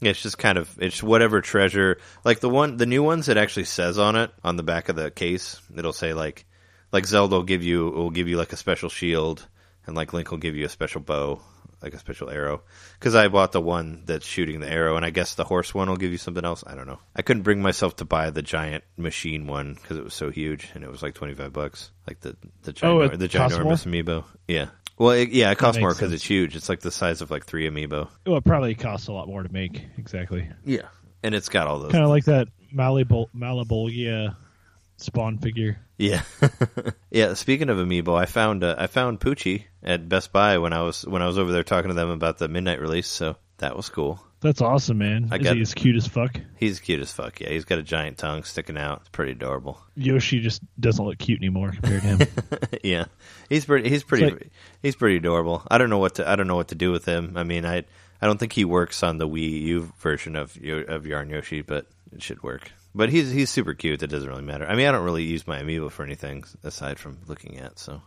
it's 0.00 0.22
just 0.22 0.38
kind 0.38 0.58
of 0.58 0.78
it's 0.80 1.02
whatever 1.02 1.40
treasure 1.40 1.98
like 2.24 2.40
the 2.40 2.48
one 2.48 2.76
the 2.76 2.86
new 2.86 3.02
ones 3.02 3.28
it 3.28 3.36
actually 3.36 3.64
says 3.64 3.98
on 3.98 4.16
it 4.16 4.32
on 4.42 4.56
the 4.56 4.62
back 4.62 4.88
of 4.88 4.96
the 4.96 5.10
case 5.10 5.60
it'll 5.76 5.92
say 5.92 6.12
like 6.12 6.44
like 6.90 7.06
Zelda 7.06 7.36
will 7.36 7.42
give 7.44 7.62
you 7.62 7.88
will 7.88 8.10
give 8.10 8.28
you 8.28 8.36
like 8.36 8.52
a 8.52 8.56
special 8.56 8.88
shield 8.88 9.46
and 9.86 9.96
like 9.96 10.12
Link 10.12 10.30
will 10.30 10.38
give 10.38 10.56
you 10.56 10.66
a 10.66 10.70
special 10.70 11.00
bow 11.00 11.40
like 11.82 11.94
a 11.94 11.98
special 11.98 12.30
arrow. 12.30 12.62
Because 12.98 13.14
I 13.14 13.28
bought 13.28 13.52
the 13.52 13.60
one 13.60 14.02
that's 14.06 14.26
shooting 14.26 14.60
the 14.60 14.70
arrow 14.70 14.96
and 14.96 15.04
I 15.04 15.10
guess 15.10 15.34
the 15.34 15.44
horse 15.44 15.74
one 15.74 15.88
will 15.88 15.96
give 15.96 16.12
you 16.12 16.18
something 16.18 16.44
else. 16.44 16.62
I 16.66 16.74
don't 16.74 16.86
know. 16.86 16.98
I 17.16 17.22
couldn't 17.22 17.42
bring 17.42 17.62
myself 17.62 17.96
to 17.96 18.04
buy 18.04 18.30
the 18.30 18.42
giant 18.42 18.84
machine 18.96 19.46
one 19.46 19.74
because 19.74 19.96
it 19.96 20.04
was 20.04 20.14
so 20.14 20.30
huge 20.30 20.68
and 20.74 20.84
it 20.84 20.90
was 20.90 21.02
like 21.02 21.14
twenty 21.14 21.34
five 21.34 21.52
bucks. 21.52 21.90
Like 22.06 22.20
the 22.20 22.36
the 22.62 22.70
Oh, 22.82 23.00
giant, 23.00 23.14
it 23.14 23.18
the 23.18 23.28
ginormous 23.28 23.86
amiibo. 23.86 24.24
Yeah. 24.48 24.66
Well 24.98 25.10
it, 25.12 25.30
yeah 25.30 25.50
it 25.50 25.58
costs 25.58 25.80
more 25.80 25.92
because 25.92 26.12
it's 26.12 26.24
huge. 26.24 26.54
It's 26.54 26.68
like 26.68 26.80
the 26.80 26.90
size 26.90 27.20
of 27.22 27.30
like 27.30 27.44
three 27.46 27.68
amiibo. 27.68 28.08
Well, 28.26 28.36
it 28.36 28.44
probably 28.44 28.74
costs 28.74 29.08
a 29.08 29.12
lot 29.12 29.26
more 29.28 29.42
to 29.42 29.52
make. 29.52 29.82
Exactly. 29.98 30.48
yeah. 30.64 30.88
And 31.24 31.34
it's 31.34 31.48
got 31.48 31.66
all 31.66 31.78
those 31.78 31.92
Kind 31.92 32.04
of 32.04 32.10
like 32.10 32.24
that 32.24 32.48
Malibol- 32.74 33.28
Malebolgia 33.34 34.34
spawn 35.02 35.38
figure. 35.38 35.78
Yeah, 35.98 36.22
yeah. 37.10 37.34
Speaking 37.34 37.68
of 37.70 37.78
amiibo, 37.78 38.18
I 38.18 38.26
found 38.26 38.64
uh, 38.64 38.74
I 38.78 38.86
found 38.86 39.20
Poochy 39.20 39.64
at 39.82 40.08
Best 40.08 40.32
Buy 40.32 40.58
when 40.58 40.72
I 40.72 40.82
was 40.82 41.06
when 41.06 41.22
I 41.22 41.26
was 41.26 41.38
over 41.38 41.52
there 41.52 41.62
talking 41.62 41.88
to 41.88 41.94
them 41.94 42.10
about 42.10 42.38
the 42.38 42.48
midnight 42.48 42.80
release. 42.80 43.06
So 43.08 43.36
that 43.58 43.76
was 43.76 43.88
cool. 43.88 44.20
That's 44.40 44.60
awesome, 44.60 44.98
man. 44.98 45.28
I 45.30 45.36
Is 45.36 45.42
got- 45.44 45.54
he 45.54 45.62
as 45.62 45.72
cute 45.72 45.94
as 45.94 46.08
fuck? 46.08 46.36
He's 46.56 46.80
cute 46.80 47.00
as 47.00 47.12
fuck. 47.12 47.40
Yeah, 47.40 47.50
he's 47.50 47.64
got 47.64 47.78
a 47.78 47.82
giant 47.84 48.18
tongue 48.18 48.42
sticking 48.42 48.76
out. 48.76 49.02
It's 49.02 49.08
pretty 49.10 49.32
adorable. 49.32 49.80
Yoshi 49.94 50.40
just 50.40 50.60
doesn't 50.80 51.04
look 51.04 51.18
cute 51.18 51.38
anymore 51.38 51.70
compared 51.70 52.02
to 52.02 52.08
him. 52.08 52.28
yeah, 52.82 53.04
he's 53.48 53.64
pretty. 53.64 53.88
He's 53.88 54.02
pretty. 54.02 54.24
like- 54.30 54.50
he's 54.82 54.96
pretty 54.96 55.16
adorable. 55.18 55.62
I 55.70 55.78
don't 55.78 55.90
know 55.90 55.98
what 55.98 56.16
to. 56.16 56.28
I 56.28 56.34
don't 56.34 56.48
know 56.48 56.56
what 56.56 56.68
to 56.68 56.74
do 56.74 56.90
with 56.90 57.04
him. 57.04 57.36
I 57.36 57.44
mean, 57.44 57.64
I 57.64 57.84
I 58.20 58.26
don't 58.26 58.38
think 58.40 58.52
he 58.54 58.64
works 58.64 59.04
on 59.04 59.18
the 59.18 59.28
Wii 59.28 59.62
U 59.62 59.92
version 60.00 60.34
of 60.34 60.58
of 60.88 61.06
Yarn 61.06 61.30
Yoshi, 61.30 61.62
but 61.62 61.86
it 62.10 62.20
should 62.20 62.42
work. 62.42 62.72
But 62.94 63.08
he's 63.08 63.30
he's 63.30 63.50
super 63.50 63.74
cute. 63.74 64.00
That 64.00 64.08
doesn't 64.08 64.28
really 64.28 64.42
matter. 64.42 64.66
I 64.66 64.74
mean, 64.74 64.86
I 64.86 64.92
don't 64.92 65.04
really 65.04 65.22
use 65.22 65.46
my 65.46 65.60
amiibo 65.62 65.90
for 65.90 66.02
anything 66.02 66.44
aside 66.62 66.98
from 66.98 67.18
looking 67.26 67.58
at. 67.58 67.78
So, 67.78 68.02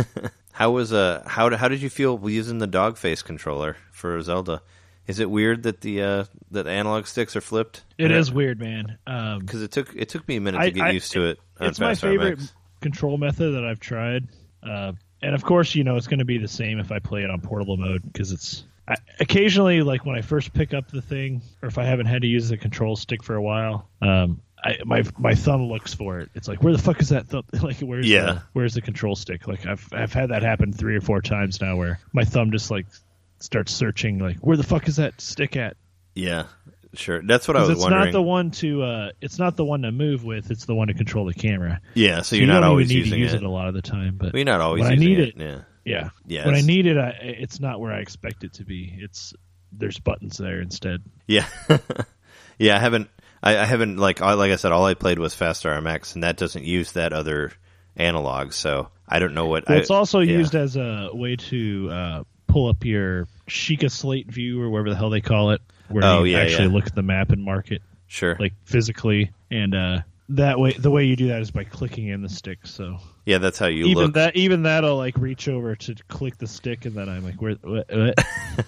how 0.52 0.70
was 0.70 0.92
uh 0.92 1.24
how 1.26 1.54
how 1.56 1.68
did 1.68 1.82
you 1.82 1.90
feel 1.90 2.20
using 2.30 2.58
the 2.58 2.66
dog 2.68 2.96
face 2.96 3.22
controller 3.22 3.76
for 3.90 4.20
Zelda? 4.22 4.62
Is 5.08 5.20
it 5.20 5.30
weird 5.30 5.62
that 5.62 5.80
the 5.80 6.02
uh, 6.02 6.24
that 6.50 6.64
the 6.64 6.70
analog 6.70 7.06
sticks 7.06 7.34
are 7.34 7.40
flipped? 7.40 7.82
It 7.96 8.10
is 8.10 8.30
weird, 8.30 8.60
man. 8.60 8.98
Um, 9.06 9.40
because 9.40 9.62
it 9.62 9.72
took 9.72 9.96
it 9.96 10.10
took 10.10 10.28
me 10.28 10.36
a 10.36 10.40
minute 10.40 10.62
to 10.62 10.70
get 10.70 10.84
I- 10.84 10.90
used 10.90 11.12
to 11.12 11.24
it. 11.24 11.40
It's 11.60 11.80
my 11.80 11.94
favorite 11.94 12.40
control 12.80 13.16
method 13.16 13.52
that 13.54 13.64
I've 13.64 13.80
tried. 13.80 14.28
Uh, 14.62 14.92
and 15.22 15.34
of 15.34 15.44
course, 15.44 15.74
you 15.74 15.82
know 15.82 15.96
it's 15.96 16.06
going 16.06 16.18
to 16.18 16.24
be 16.24 16.38
the 16.38 16.46
same 16.46 16.78
if 16.78 16.92
I 16.92 16.98
play 16.98 17.22
it 17.22 17.30
on 17.30 17.40
portable 17.40 17.76
mode 17.76 18.02
because 18.04 18.32
it's 18.32 18.64
I, 18.88 18.96
occasionally 19.20 19.82
like 19.82 20.06
when 20.06 20.16
I 20.16 20.22
first 20.22 20.52
pick 20.54 20.72
up 20.72 20.90
the 20.90 21.02
thing, 21.02 21.42
or 21.62 21.68
if 21.68 21.76
I 21.78 21.84
haven't 21.84 22.06
had 22.06 22.22
to 22.22 22.28
use 22.28 22.48
the 22.48 22.56
control 22.56 22.96
stick 22.96 23.22
for 23.22 23.34
a 23.34 23.42
while. 23.42 23.88
Um, 24.00 24.40
I, 24.64 24.78
my 24.84 25.04
my 25.18 25.34
thumb 25.36 25.68
looks 25.68 25.94
for 25.94 26.18
it. 26.18 26.30
It's 26.34 26.48
like 26.48 26.62
where 26.64 26.72
the 26.72 26.82
fuck 26.82 27.00
is 27.00 27.10
that? 27.10 27.28
Thumb? 27.28 27.44
Like 27.62 27.78
where's 27.80 28.08
Yeah. 28.08 28.24
the, 28.24 28.42
where's 28.54 28.74
the 28.74 28.80
control 28.80 29.14
stick? 29.14 29.46
Like 29.46 29.66
I've 29.66 29.86
I've 29.92 30.12
had 30.12 30.30
that 30.30 30.42
happen 30.42 30.72
three 30.72 30.96
or 30.96 31.00
four 31.00 31.20
times 31.22 31.60
now 31.60 31.76
where 31.76 32.00
my 32.12 32.24
thumb 32.24 32.50
just 32.50 32.68
like 32.70 32.86
starts 33.38 33.72
searching 33.72 34.18
like 34.18 34.38
where 34.38 34.56
the 34.56 34.64
fuck 34.64 34.88
is 34.88 34.96
that 34.96 35.20
stick 35.20 35.56
at? 35.56 35.76
Yeah, 36.16 36.46
sure. 36.94 37.22
That's 37.22 37.46
what 37.46 37.56
I 37.56 37.60
was 37.60 37.70
it's 37.70 37.80
wondering. 37.80 38.06
not 38.06 38.12
the 38.12 38.22
one 38.22 38.50
to 38.52 38.82
uh, 38.82 39.10
it's 39.20 39.38
not 39.38 39.54
the 39.56 39.64
one 39.64 39.82
to 39.82 39.92
move 39.92 40.24
with. 40.24 40.50
It's 40.50 40.64
the 40.64 40.74
one 40.74 40.88
to 40.88 40.94
control 40.94 41.26
the 41.26 41.34
camera. 41.34 41.80
yeah, 41.94 42.16
so 42.22 42.22
So 42.22 42.36
you're 42.36 42.46
you 42.46 42.46
not 42.48 42.60
don't 42.60 42.70
always 42.70 42.92
using 42.92 43.12
to 43.12 43.18
use 43.18 43.34
it. 43.34 43.42
it. 43.42 43.42
a 43.44 43.48
lot 43.50 43.68
of 43.68 43.74
the 43.74 43.82
time, 43.82 44.16
but 44.16 44.32
Well, 44.32 44.38
you're 44.40 44.44
not 44.46 44.60
always 44.60 44.82
when 44.82 44.92
I 44.92 44.96
need 44.96 45.20
it. 45.20 45.28
it- 45.28 45.34
Yeah. 45.38 45.60
Yeah, 45.88 46.10
Yeah, 46.26 46.46
when 46.46 46.54
I 46.54 46.60
need 46.60 46.86
it, 46.86 46.96
I, 46.98 47.10
it's 47.20 47.60
not 47.60 47.80
where 47.80 47.92
I 47.92 47.98
expect 47.98 48.44
it 48.44 48.54
to 48.54 48.64
be. 48.64 48.94
It's 48.98 49.34
there's 49.72 49.98
buttons 49.98 50.38
there 50.38 50.60
instead. 50.60 51.02
Yeah. 51.26 51.46
yeah, 52.58 52.76
I 52.76 52.78
haven't 52.78 53.10
I, 53.42 53.58
I 53.58 53.64
haven't 53.64 53.96
like 53.98 54.20
I- 54.22 54.34
like 54.34 54.50
I 54.52 54.56
said 54.56 54.72
all 54.72 54.84
I 54.86 54.94
played 54.94 55.18
was 55.18 55.34
Fast 55.34 55.64
RMX 55.64 56.14
and 56.14 56.24
that 56.24 56.36
doesn't 56.36 56.64
use 56.64 56.92
that 56.92 57.12
other 57.12 57.52
analog, 57.96 58.52
so 58.52 58.88
I 59.08 59.18
don't 59.18 59.34
know 59.34 59.46
what 59.46 59.68
Well, 59.68 59.78
I, 59.78 59.80
it's 59.80 59.90
also 59.90 60.20
yeah. 60.20 60.38
used 60.38 60.54
as 60.54 60.76
a 60.76 61.10
way 61.12 61.36
to 61.36 61.88
uh, 61.90 62.22
pull 62.46 62.68
up 62.68 62.84
your 62.84 63.26
Sheikah 63.48 63.90
Slate 63.90 64.28
view 64.30 64.60
or 64.62 64.70
whatever 64.70 64.90
the 64.90 64.96
hell 64.96 65.10
they 65.10 65.20
call 65.20 65.50
it, 65.52 65.60
where 65.88 66.04
Oh, 66.04 66.24
you 66.24 66.32
yeah, 66.36 66.42
actually 66.42 66.68
yeah. 66.68 66.74
look 66.74 66.86
at 66.86 66.94
the 66.94 67.02
map 67.02 67.30
and 67.30 67.42
mark 67.44 67.70
it 67.72 67.82
Sure. 68.06 68.36
like 68.40 68.54
physically, 68.64 69.32
and 69.50 69.74
uh, 69.74 69.98
that 70.30 70.58
way 70.58 70.72
the 70.72 70.90
way 70.90 71.04
you 71.04 71.14
do 71.16 71.28
that 71.28 71.42
is 71.42 71.50
by 71.50 71.64
clicking 71.64 72.08
in 72.08 72.22
the 72.22 72.28
stick. 72.28 72.60
So 72.66 72.98
yeah, 73.28 73.36
that's 73.36 73.58
how 73.58 73.66
you 73.66 73.84
even 73.84 74.04
look. 74.04 74.14
that 74.14 74.36
even 74.36 74.62
that 74.62 74.86
I'll 74.86 74.96
like 74.96 75.18
reach 75.18 75.48
over 75.48 75.76
to 75.76 75.94
click 76.08 76.38
the 76.38 76.46
stick, 76.46 76.86
and 76.86 76.94
then 76.94 77.10
I'm 77.10 77.22
like, 77.22 77.42
where? 77.42 77.56
What, 77.56 77.86
what? 77.90 78.14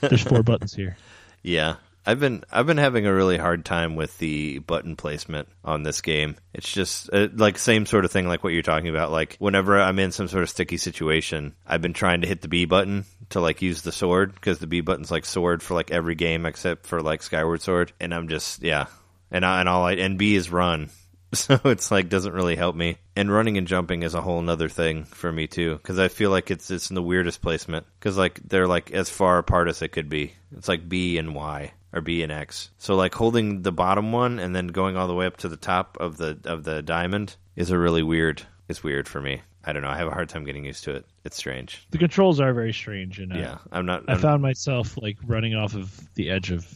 There's 0.00 0.22
four 0.22 0.42
buttons 0.42 0.74
here. 0.74 0.96
Yeah. 1.42 1.76
I've 2.04 2.20
been 2.20 2.44
I've 2.52 2.66
been 2.66 2.76
having 2.76 3.06
a 3.06 3.14
really 3.14 3.38
hard 3.38 3.64
time 3.64 3.96
with 3.96 4.18
the 4.18 4.58
button 4.58 4.94
placement 4.94 5.48
on 5.64 5.84
this 5.84 6.02
game. 6.02 6.36
It's 6.52 6.70
just 6.70 7.08
uh, 7.10 7.28
like 7.34 7.56
same 7.56 7.86
sort 7.86 8.04
of 8.04 8.10
thing 8.10 8.28
like 8.28 8.44
what 8.44 8.52
you're 8.52 8.60
talking 8.60 8.90
about. 8.90 9.10
Like 9.10 9.36
whenever 9.38 9.80
I'm 9.80 9.98
in 9.98 10.12
some 10.12 10.28
sort 10.28 10.42
of 10.42 10.50
sticky 10.50 10.76
situation, 10.76 11.54
I've 11.66 11.80
been 11.80 11.94
trying 11.94 12.20
to 12.20 12.26
hit 12.26 12.42
the 12.42 12.48
B 12.48 12.66
button 12.66 13.06
to 13.30 13.40
like 13.40 13.62
use 13.62 13.80
the 13.80 13.92
sword 13.92 14.34
because 14.34 14.58
the 14.58 14.66
B 14.66 14.82
button's 14.82 15.10
like 15.10 15.24
sword 15.24 15.62
for 15.62 15.72
like 15.72 15.90
every 15.90 16.14
game 16.14 16.44
except 16.44 16.84
for 16.84 17.00
like 17.00 17.22
Skyward 17.22 17.62
Sword, 17.62 17.92
and 18.00 18.12
I'm 18.12 18.28
just 18.28 18.62
yeah, 18.62 18.86
and 19.30 19.46
I, 19.46 19.60
and 19.60 19.68
all 19.68 19.84
I 19.84 19.92
and 19.92 20.18
B 20.18 20.34
is 20.34 20.50
run. 20.50 20.90
So 21.34 21.60
it's 21.64 21.90
like 21.92 22.08
doesn't 22.08 22.32
really 22.32 22.56
help 22.56 22.74
me. 22.74 22.98
And 23.14 23.30
running 23.32 23.56
and 23.56 23.66
jumping 23.68 24.02
is 24.02 24.14
a 24.14 24.20
whole 24.20 24.42
nother 24.42 24.68
thing 24.68 25.04
for 25.04 25.30
me 25.30 25.46
too, 25.46 25.76
because 25.76 25.98
I 26.00 26.08
feel 26.08 26.30
like 26.30 26.50
it's 26.50 26.70
it's 26.72 26.90
in 26.90 26.96
the 26.96 27.02
weirdest 27.02 27.40
placement. 27.40 27.86
Because 27.98 28.18
like 28.18 28.40
they're 28.44 28.66
like 28.66 28.90
as 28.90 29.08
far 29.08 29.38
apart 29.38 29.68
as 29.68 29.80
it 29.80 29.88
could 29.92 30.08
be. 30.08 30.32
It's 30.56 30.66
like 30.68 30.88
B 30.88 31.18
and 31.18 31.32
Y 31.34 31.72
or 31.92 32.00
B 32.00 32.22
and 32.24 32.32
X. 32.32 32.70
So 32.78 32.96
like 32.96 33.14
holding 33.14 33.62
the 33.62 33.70
bottom 33.70 34.10
one 34.10 34.40
and 34.40 34.56
then 34.56 34.66
going 34.68 34.96
all 34.96 35.06
the 35.06 35.14
way 35.14 35.26
up 35.26 35.36
to 35.38 35.48
the 35.48 35.56
top 35.56 35.96
of 36.00 36.16
the 36.16 36.36
of 36.44 36.64
the 36.64 36.82
diamond 36.82 37.36
is 37.54 37.70
a 37.70 37.78
really 37.78 38.02
weird. 38.02 38.42
It's 38.68 38.82
weird 38.82 39.06
for 39.06 39.20
me. 39.20 39.42
I 39.64 39.72
don't 39.72 39.82
know. 39.82 39.90
I 39.90 39.98
have 39.98 40.08
a 40.08 40.12
hard 40.12 40.28
time 40.30 40.44
getting 40.44 40.64
used 40.64 40.82
to 40.84 40.96
it. 40.96 41.06
It's 41.24 41.36
strange. 41.36 41.86
The 41.90 41.98
controls 41.98 42.40
are 42.40 42.52
very 42.54 42.72
strange, 42.72 43.20
and 43.20 43.32
uh, 43.32 43.36
Yeah, 43.38 43.58
I'm 43.70 43.86
not. 43.86 44.04
I 44.08 44.12
I'm- 44.14 44.20
found 44.20 44.42
myself 44.42 44.96
like 45.00 45.18
running 45.26 45.54
off 45.54 45.74
of 45.76 46.12
the 46.14 46.30
edge 46.30 46.50
of 46.50 46.66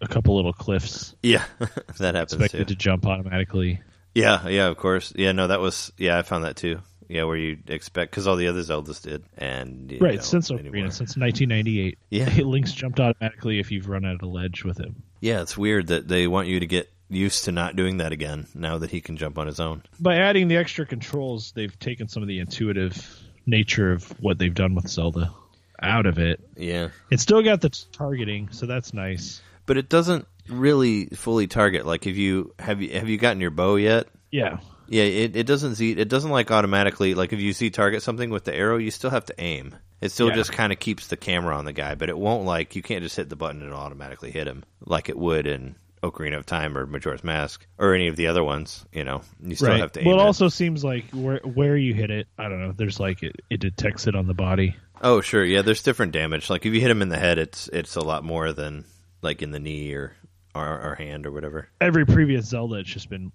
a 0.00 0.08
couple 0.08 0.34
little 0.34 0.52
cliffs, 0.52 1.14
yeah, 1.22 1.44
that 1.98 2.16
happens 2.16 2.32
expected 2.32 2.66
too. 2.66 2.74
to 2.74 2.74
jump 2.74 3.06
automatically. 3.06 3.80
Yeah, 4.14 4.48
yeah, 4.48 4.66
of 4.68 4.76
course. 4.76 5.12
Yeah, 5.16 5.32
no, 5.32 5.46
that 5.46 5.60
was 5.60 5.92
yeah. 5.96 6.18
I 6.18 6.22
found 6.22 6.44
that 6.44 6.56
too. 6.56 6.80
Yeah, 7.08 7.24
where 7.24 7.36
you 7.36 7.58
expect 7.68 8.10
because 8.10 8.26
all 8.26 8.36
the 8.36 8.48
other 8.48 8.60
Zeldas 8.60 9.02
did, 9.02 9.24
and 9.36 9.90
you 9.92 9.98
Right, 9.98 10.22
since. 10.24 10.50
Ocarina, 10.50 10.92
since 10.92 11.16
1998. 11.16 11.98
Yeah. 12.10 12.28
Link's 12.44 12.72
jumped 12.72 13.00
automatically 13.00 13.58
if 13.58 13.70
you've 13.70 13.88
run 13.88 14.04
out 14.06 14.22
of 14.22 14.22
ledge 14.22 14.64
with 14.64 14.78
him. 14.78 15.02
Yeah, 15.20 15.42
it's 15.42 15.56
weird 15.56 15.88
that 15.88 16.08
they 16.08 16.26
want 16.26 16.48
you 16.48 16.60
to 16.60 16.66
get 16.66 16.90
used 17.10 17.44
to 17.44 17.52
not 17.52 17.76
doing 17.76 17.98
that 17.98 18.12
again 18.12 18.46
now 18.54 18.78
that 18.78 18.90
he 18.90 19.00
can 19.02 19.16
jump 19.18 19.38
on 19.38 19.46
his 19.46 19.60
own. 19.60 19.82
By 20.00 20.16
adding 20.16 20.48
the 20.48 20.56
extra 20.56 20.86
controls, 20.86 21.52
they've 21.52 21.78
taken 21.78 22.08
some 22.08 22.22
of 22.22 22.28
the 22.28 22.38
intuitive 22.38 23.06
nature 23.44 23.92
of 23.92 24.04
what 24.20 24.38
they've 24.38 24.54
done 24.54 24.74
with 24.74 24.88
Zelda 24.88 25.30
out 25.82 26.06
of 26.06 26.18
it. 26.18 26.40
Yeah, 26.56 26.88
It's 27.10 27.22
still 27.22 27.42
got 27.42 27.60
the 27.60 27.68
targeting, 27.92 28.48
so 28.52 28.64
that's 28.66 28.94
nice. 28.94 29.42
but 29.66 29.76
it 29.76 29.88
doesn't 29.90 30.26
really 30.48 31.06
fully 31.06 31.46
target. 31.46 31.86
Like, 31.86 32.06
if 32.06 32.16
you 32.16 32.54
have 32.58 32.80
you 32.82 32.92
have 32.98 33.08
you 33.08 33.18
gotten 33.18 33.40
your 33.40 33.50
bow 33.50 33.76
yet? 33.76 34.08
Yeah. 34.30 34.58
Yeah, 34.88 35.04
it, 35.04 35.36
it 35.36 35.46
doesn't 35.46 35.76
see 35.76 35.92
it 35.92 36.08
doesn't 36.08 36.30
like 36.30 36.50
automatically 36.50 37.14
like 37.14 37.32
if 37.32 37.40
you 37.40 37.52
see 37.52 37.70
target 37.70 38.02
something 38.02 38.30
with 38.30 38.44
the 38.44 38.54
arrow, 38.54 38.76
you 38.76 38.90
still 38.90 39.10
have 39.10 39.24
to 39.26 39.34
aim. 39.38 39.74
It 40.00 40.10
still 40.10 40.28
Yeah. 40.28 40.34
just 40.34 40.52
kind 40.52 40.72
of 40.72 40.78
keeps 40.80 41.06
the 41.06 41.16
camera 41.16 41.56
on 41.56 41.64
the 41.64 41.72
guy, 41.72 41.94
but 41.94 42.08
it 42.08 42.18
won't 42.18 42.44
like 42.44 42.76
you 42.76 42.82
can't 42.82 43.02
just 43.02 43.16
hit 43.16 43.28
the 43.28 43.36
button 43.36 43.62
and 43.62 43.72
automatically 43.72 44.30
hit 44.30 44.46
him 44.46 44.64
like 44.84 45.08
it 45.08 45.16
would 45.16 45.46
in 45.46 45.76
Ocarina 46.02 46.36
of 46.36 46.44
Time 46.46 46.76
or 46.76 46.86
Majora's 46.86 47.22
Mask 47.22 47.64
or 47.78 47.94
any 47.94 48.08
of 48.08 48.16
the 48.16 48.26
other 48.26 48.42
ones. 48.42 48.84
You 48.92 49.04
know, 49.04 49.22
you 49.40 49.54
still 49.54 49.68
right. 49.68 49.80
have 49.80 49.92
to 49.92 50.00
aim. 50.00 50.06
well, 50.06 50.18
it 50.18 50.22
it. 50.22 50.26
also 50.26 50.48
seems 50.48 50.82
like 50.84 51.04
where 51.12 51.38
where 51.44 51.76
you 51.76 51.94
hit 51.94 52.10
it, 52.10 52.26
I 52.36 52.48
don't 52.48 52.60
know. 52.60 52.72
There's 52.76 52.98
like 53.00 53.22
it, 53.22 53.36
it 53.48 53.60
detects 53.60 54.06
it 54.06 54.16
on 54.16 54.26
the 54.26 54.34
body. 54.34 54.76
Oh, 55.00 55.20
sure. 55.20 55.44
Yeah, 55.44 55.62
there's 55.62 55.82
different 55.82 56.12
damage. 56.12 56.50
Like 56.50 56.66
if 56.66 56.74
you 56.74 56.80
hit 56.80 56.90
him 56.90 57.02
in 57.02 57.08
the 57.08 57.18
head, 57.18 57.38
it's 57.38 57.68
it's 57.68 57.96
a 57.96 58.00
lot 58.02 58.24
more 58.24 58.52
than 58.52 58.84
like 59.22 59.40
in 59.40 59.52
the 59.52 59.60
knee 59.60 59.92
or 59.94 60.12
or, 60.54 60.80
or 60.80 60.94
hand 60.94 61.26
or 61.26 61.32
whatever. 61.32 61.68
Every 61.80 62.04
previous 62.06 62.46
Zelda, 62.46 62.76
it's 62.76 62.90
just 62.90 63.08
been, 63.10 63.32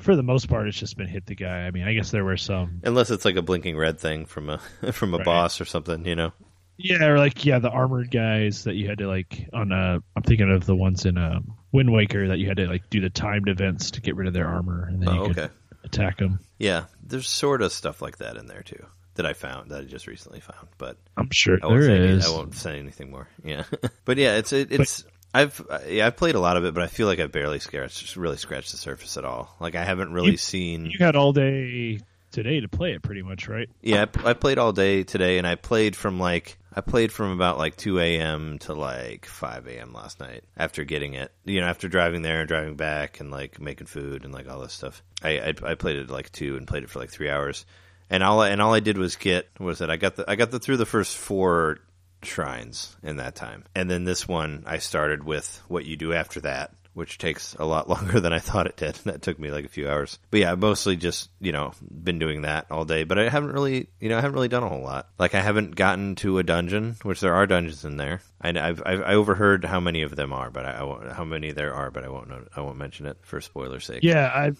for 0.00 0.16
the 0.16 0.22
most 0.22 0.48
part, 0.48 0.66
it's 0.68 0.78
just 0.78 0.96
been 0.96 1.08
hit 1.08 1.26
the 1.26 1.34
guy. 1.34 1.66
I 1.66 1.70
mean, 1.70 1.84
I 1.84 1.92
guess 1.94 2.10
there 2.10 2.24
were 2.24 2.36
some, 2.36 2.80
Unless 2.84 3.10
it's 3.10 3.24
like 3.24 3.36
a 3.36 3.42
blinking 3.42 3.76
red 3.76 3.98
thing 4.00 4.26
from 4.26 4.50
a 4.50 4.58
from 4.92 5.14
a 5.14 5.18
Right. 5.18 5.24
boss 5.24 5.60
or 5.60 5.64
something, 5.64 6.04
you 6.06 6.14
know. 6.16 6.32
yeah, 6.76 7.04
or 7.06 7.18
like 7.18 7.44
yeah, 7.44 7.58
the 7.60 7.70
armored 7.70 8.10
guys 8.10 8.64
that 8.64 8.74
you 8.74 8.88
had 8.88 8.98
to 8.98 9.06
like 9.06 9.48
on. 9.52 9.70
Uh, 9.72 9.98
I'm 10.16 10.22
thinking 10.22 10.50
of 10.50 10.66
the 10.66 10.74
ones 10.74 11.04
in 11.06 11.16
um, 11.18 11.54
Wind 11.72 11.92
Waker 11.92 12.28
that 12.28 12.38
you 12.38 12.48
had 12.48 12.56
to 12.56 12.66
like 12.66 12.90
do 12.90 13.00
the 13.00 13.10
timed 13.10 13.48
events 13.48 13.92
to 13.92 14.00
get 14.00 14.16
rid 14.16 14.26
of 14.26 14.34
their 14.34 14.46
armor, 14.48 14.86
and 14.88 15.00
then 15.02 15.08
Oh, 15.08 15.28
you 15.28 15.34
could 15.34 15.50
attack 15.84 16.18
them. 16.18 16.40
Yeah, 16.58 16.84
there's 17.02 17.28
sort 17.28 17.62
of 17.62 17.72
stuff 17.72 18.02
like 18.02 18.18
that 18.18 18.36
in 18.36 18.46
there 18.46 18.62
too 18.62 18.84
that 19.14 19.26
I 19.26 19.32
found 19.32 19.70
that 19.70 19.82
I 19.82 19.84
just 19.84 20.08
recently 20.08 20.40
found, 20.40 20.66
but 20.76 20.96
I'm 21.16 21.28
sure 21.30 21.58
I 21.62 21.68
there 21.68 21.82
say, 21.82 21.96
any- 22.08 22.22
I 22.24 22.28
won't 22.30 22.54
say 22.56 22.80
anything 22.80 23.12
more. 23.12 23.28
Yeah, 23.44 23.62
but 24.04 24.16
yeah, 24.16 24.38
it's 24.38 24.52
it, 24.52 24.72
it's 24.72 25.04
I've 25.34 25.60
uh, 25.68 25.80
yeah 25.88 26.06
I've 26.06 26.16
played 26.16 26.36
a 26.36 26.40
lot 26.40 26.56
of 26.56 26.64
it, 26.64 26.72
but 26.72 26.82
I 26.82 26.86
feel 26.86 27.06
like 27.08 27.18
I 27.20 27.26
barely 27.26 27.58
scratched 27.58 28.16
really 28.16 28.36
scratched 28.36 28.70
the 28.70 28.78
surface 28.78 29.16
at 29.16 29.24
all. 29.24 29.54
Like 29.60 29.74
I 29.74 29.84
haven't 29.84 30.12
really 30.12 30.30
You- 30.32 30.36
seen. 30.36 30.86
You 30.86 30.98
had 31.00 31.16
all 31.16 31.32
day 31.32 31.98
today 32.30 32.60
to 32.60 32.68
play 32.68 32.92
it, 32.94 33.02
pretty 33.02 33.22
much, 33.22 33.46
right? 33.48 33.68
Yeah, 33.82 34.06
I 34.24 34.32
played 34.32 34.58
all 34.58 34.72
day 34.72 35.02
today, 35.04 35.38
and 35.38 35.46
I 35.46 35.54
played 35.56 35.94
from 35.96 36.18
like 36.20 36.56
I 36.76 36.80
played 36.80 37.12
from 37.12 37.30
about 37.32 37.58
like 37.58 37.76
two 37.76 37.98
a.m. 38.00 38.58
to 38.60 38.74
like 38.74 39.26
five 39.26 39.66
a.m. 39.66 39.92
last 39.92 40.18
night 40.20 40.44
after 40.56 40.84
getting 40.84 41.14
it. 41.14 41.32
You 41.44 41.60
know, 41.60 41.66
after 41.66 41.88
driving 41.88 42.22
there 42.22 42.40
and 42.40 42.48
driving 42.48 42.76
back 42.76 43.18
and 43.20 43.30
like 43.30 43.60
making 43.60 43.86
food 43.88 44.24
and 44.24 44.32
like 44.32 44.48
all 44.48 44.60
this 44.60 44.72
stuff. 44.72 45.02
I 45.22 45.38
I, 45.40 45.54
I 45.64 45.74
played 45.74 45.96
it 45.96 46.10
like 46.10 46.30
two 46.32 46.56
and 46.56 46.66
played 46.66 46.82
it 46.84 46.90
for 46.90 46.98
like 47.00 47.10
three 47.10 47.30
hours, 47.30 47.66
and 48.10 48.22
all 48.22 48.40
I, 48.40 48.50
and 48.50 48.60
all 48.62 48.74
I 48.74 48.80
did 48.80 48.98
was 48.98 49.16
get 49.16 49.48
what 49.58 49.66
was 49.66 49.80
it? 49.80 49.90
I 49.90 49.96
got 49.96 50.16
the 50.16 50.28
I 50.30 50.36
got 50.36 50.50
the 50.50 50.58
through 50.60 50.76
the 50.78 50.86
first 50.86 51.16
four 51.16 51.78
shrines 52.24 52.96
in 53.02 53.16
that 53.16 53.34
time, 53.34 53.64
and 53.74 53.90
then 53.90 54.04
this 54.04 54.26
one 54.26 54.64
I 54.66 54.78
started 54.78 55.24
with 55.24 55.62
what 55.68 55.84
you 55.84 55.96
do 55.96 56.12
after 56.12 56.40
that. 56.40 56.72
Which 56.94 57.18
takes 57.18 57.54
a 57.54 57.64
lot 57.64 57.88
longer 57.94 58.20
than 58.20 58.32
I 58.32 58.38
thought 58.38 58.68
it 58.68 58.76
did. 58.76 58.94
That 59.04 59.20
took 59.20 59.36
me 59.36 59.50
like 59.50 59.64
a 59.64 59.68
few 59.68 59.88
hours. 59.88 60.20
But 60.30 60.38
yeah, 60.38 60.52
I 60.52 60.54
mostly 60.54 60.94
just, 60.94 61.28
you 61.40 61.50
know, 61.50 61.72
been 61.82 62.20
doing 62.20 62.42
that 62.42 62.70
all 62.70 62.84
day. 62.84 63.02
But 63.02 63.18
I 63.18 63.28
haven't 63.28 63.50
really, 63.50 63.88
you 63.98 64.08
know, 64.08 64.16
I 64.16 64.20
haven't 64.20 64.36
really 64.36 64.46
done 64.46 64.62
a 64.62 64.68
whole 64.68 64.82
lot. 64.82 65.08
Like 65.18 65.34
I 65.34 65.40
haven't 65.40 65.74
gotten 65.74 66.14
to 66.16 66.38
a 66.38 66.44
dungeon, 66.44 66.94
which 67.02 67.18
there 67.18 67.34
are 67.34 67.48
dungeons 67.48 67.84
in 67.84 67.96
there. 67.96 68.20
I, 68.40 68.50
I've, 68.50 68.80
I've 68.86 69.02
I 69.02 69.14
overheard 69.14 69.64
how 69.64 69.80
many 69.80 70.02
of 70.02 70.14
them 70.14 70.32
are, 70.32 70.52
but 70.52 70.66
I, 70.66 70.70
I 70.70 70.82
won't, 70.84 71.10
how 71.10 71.24
many 71.24 71.50
there 71.50 71.74
are, 71.74 71.90
but 71.90 72.04
I 72.04 72.08
won't 72.10 72.28
know, 72.28 72.44
I 72.54 72.60
won't 72.60 72.78
mention 72.78 73.06
it 73.06 73.16
for 73.22 73.40
spoiler 73.40 73.80
sake. 73.80 74.04
Yeah, 74.04 74.30
I 74.32 74.52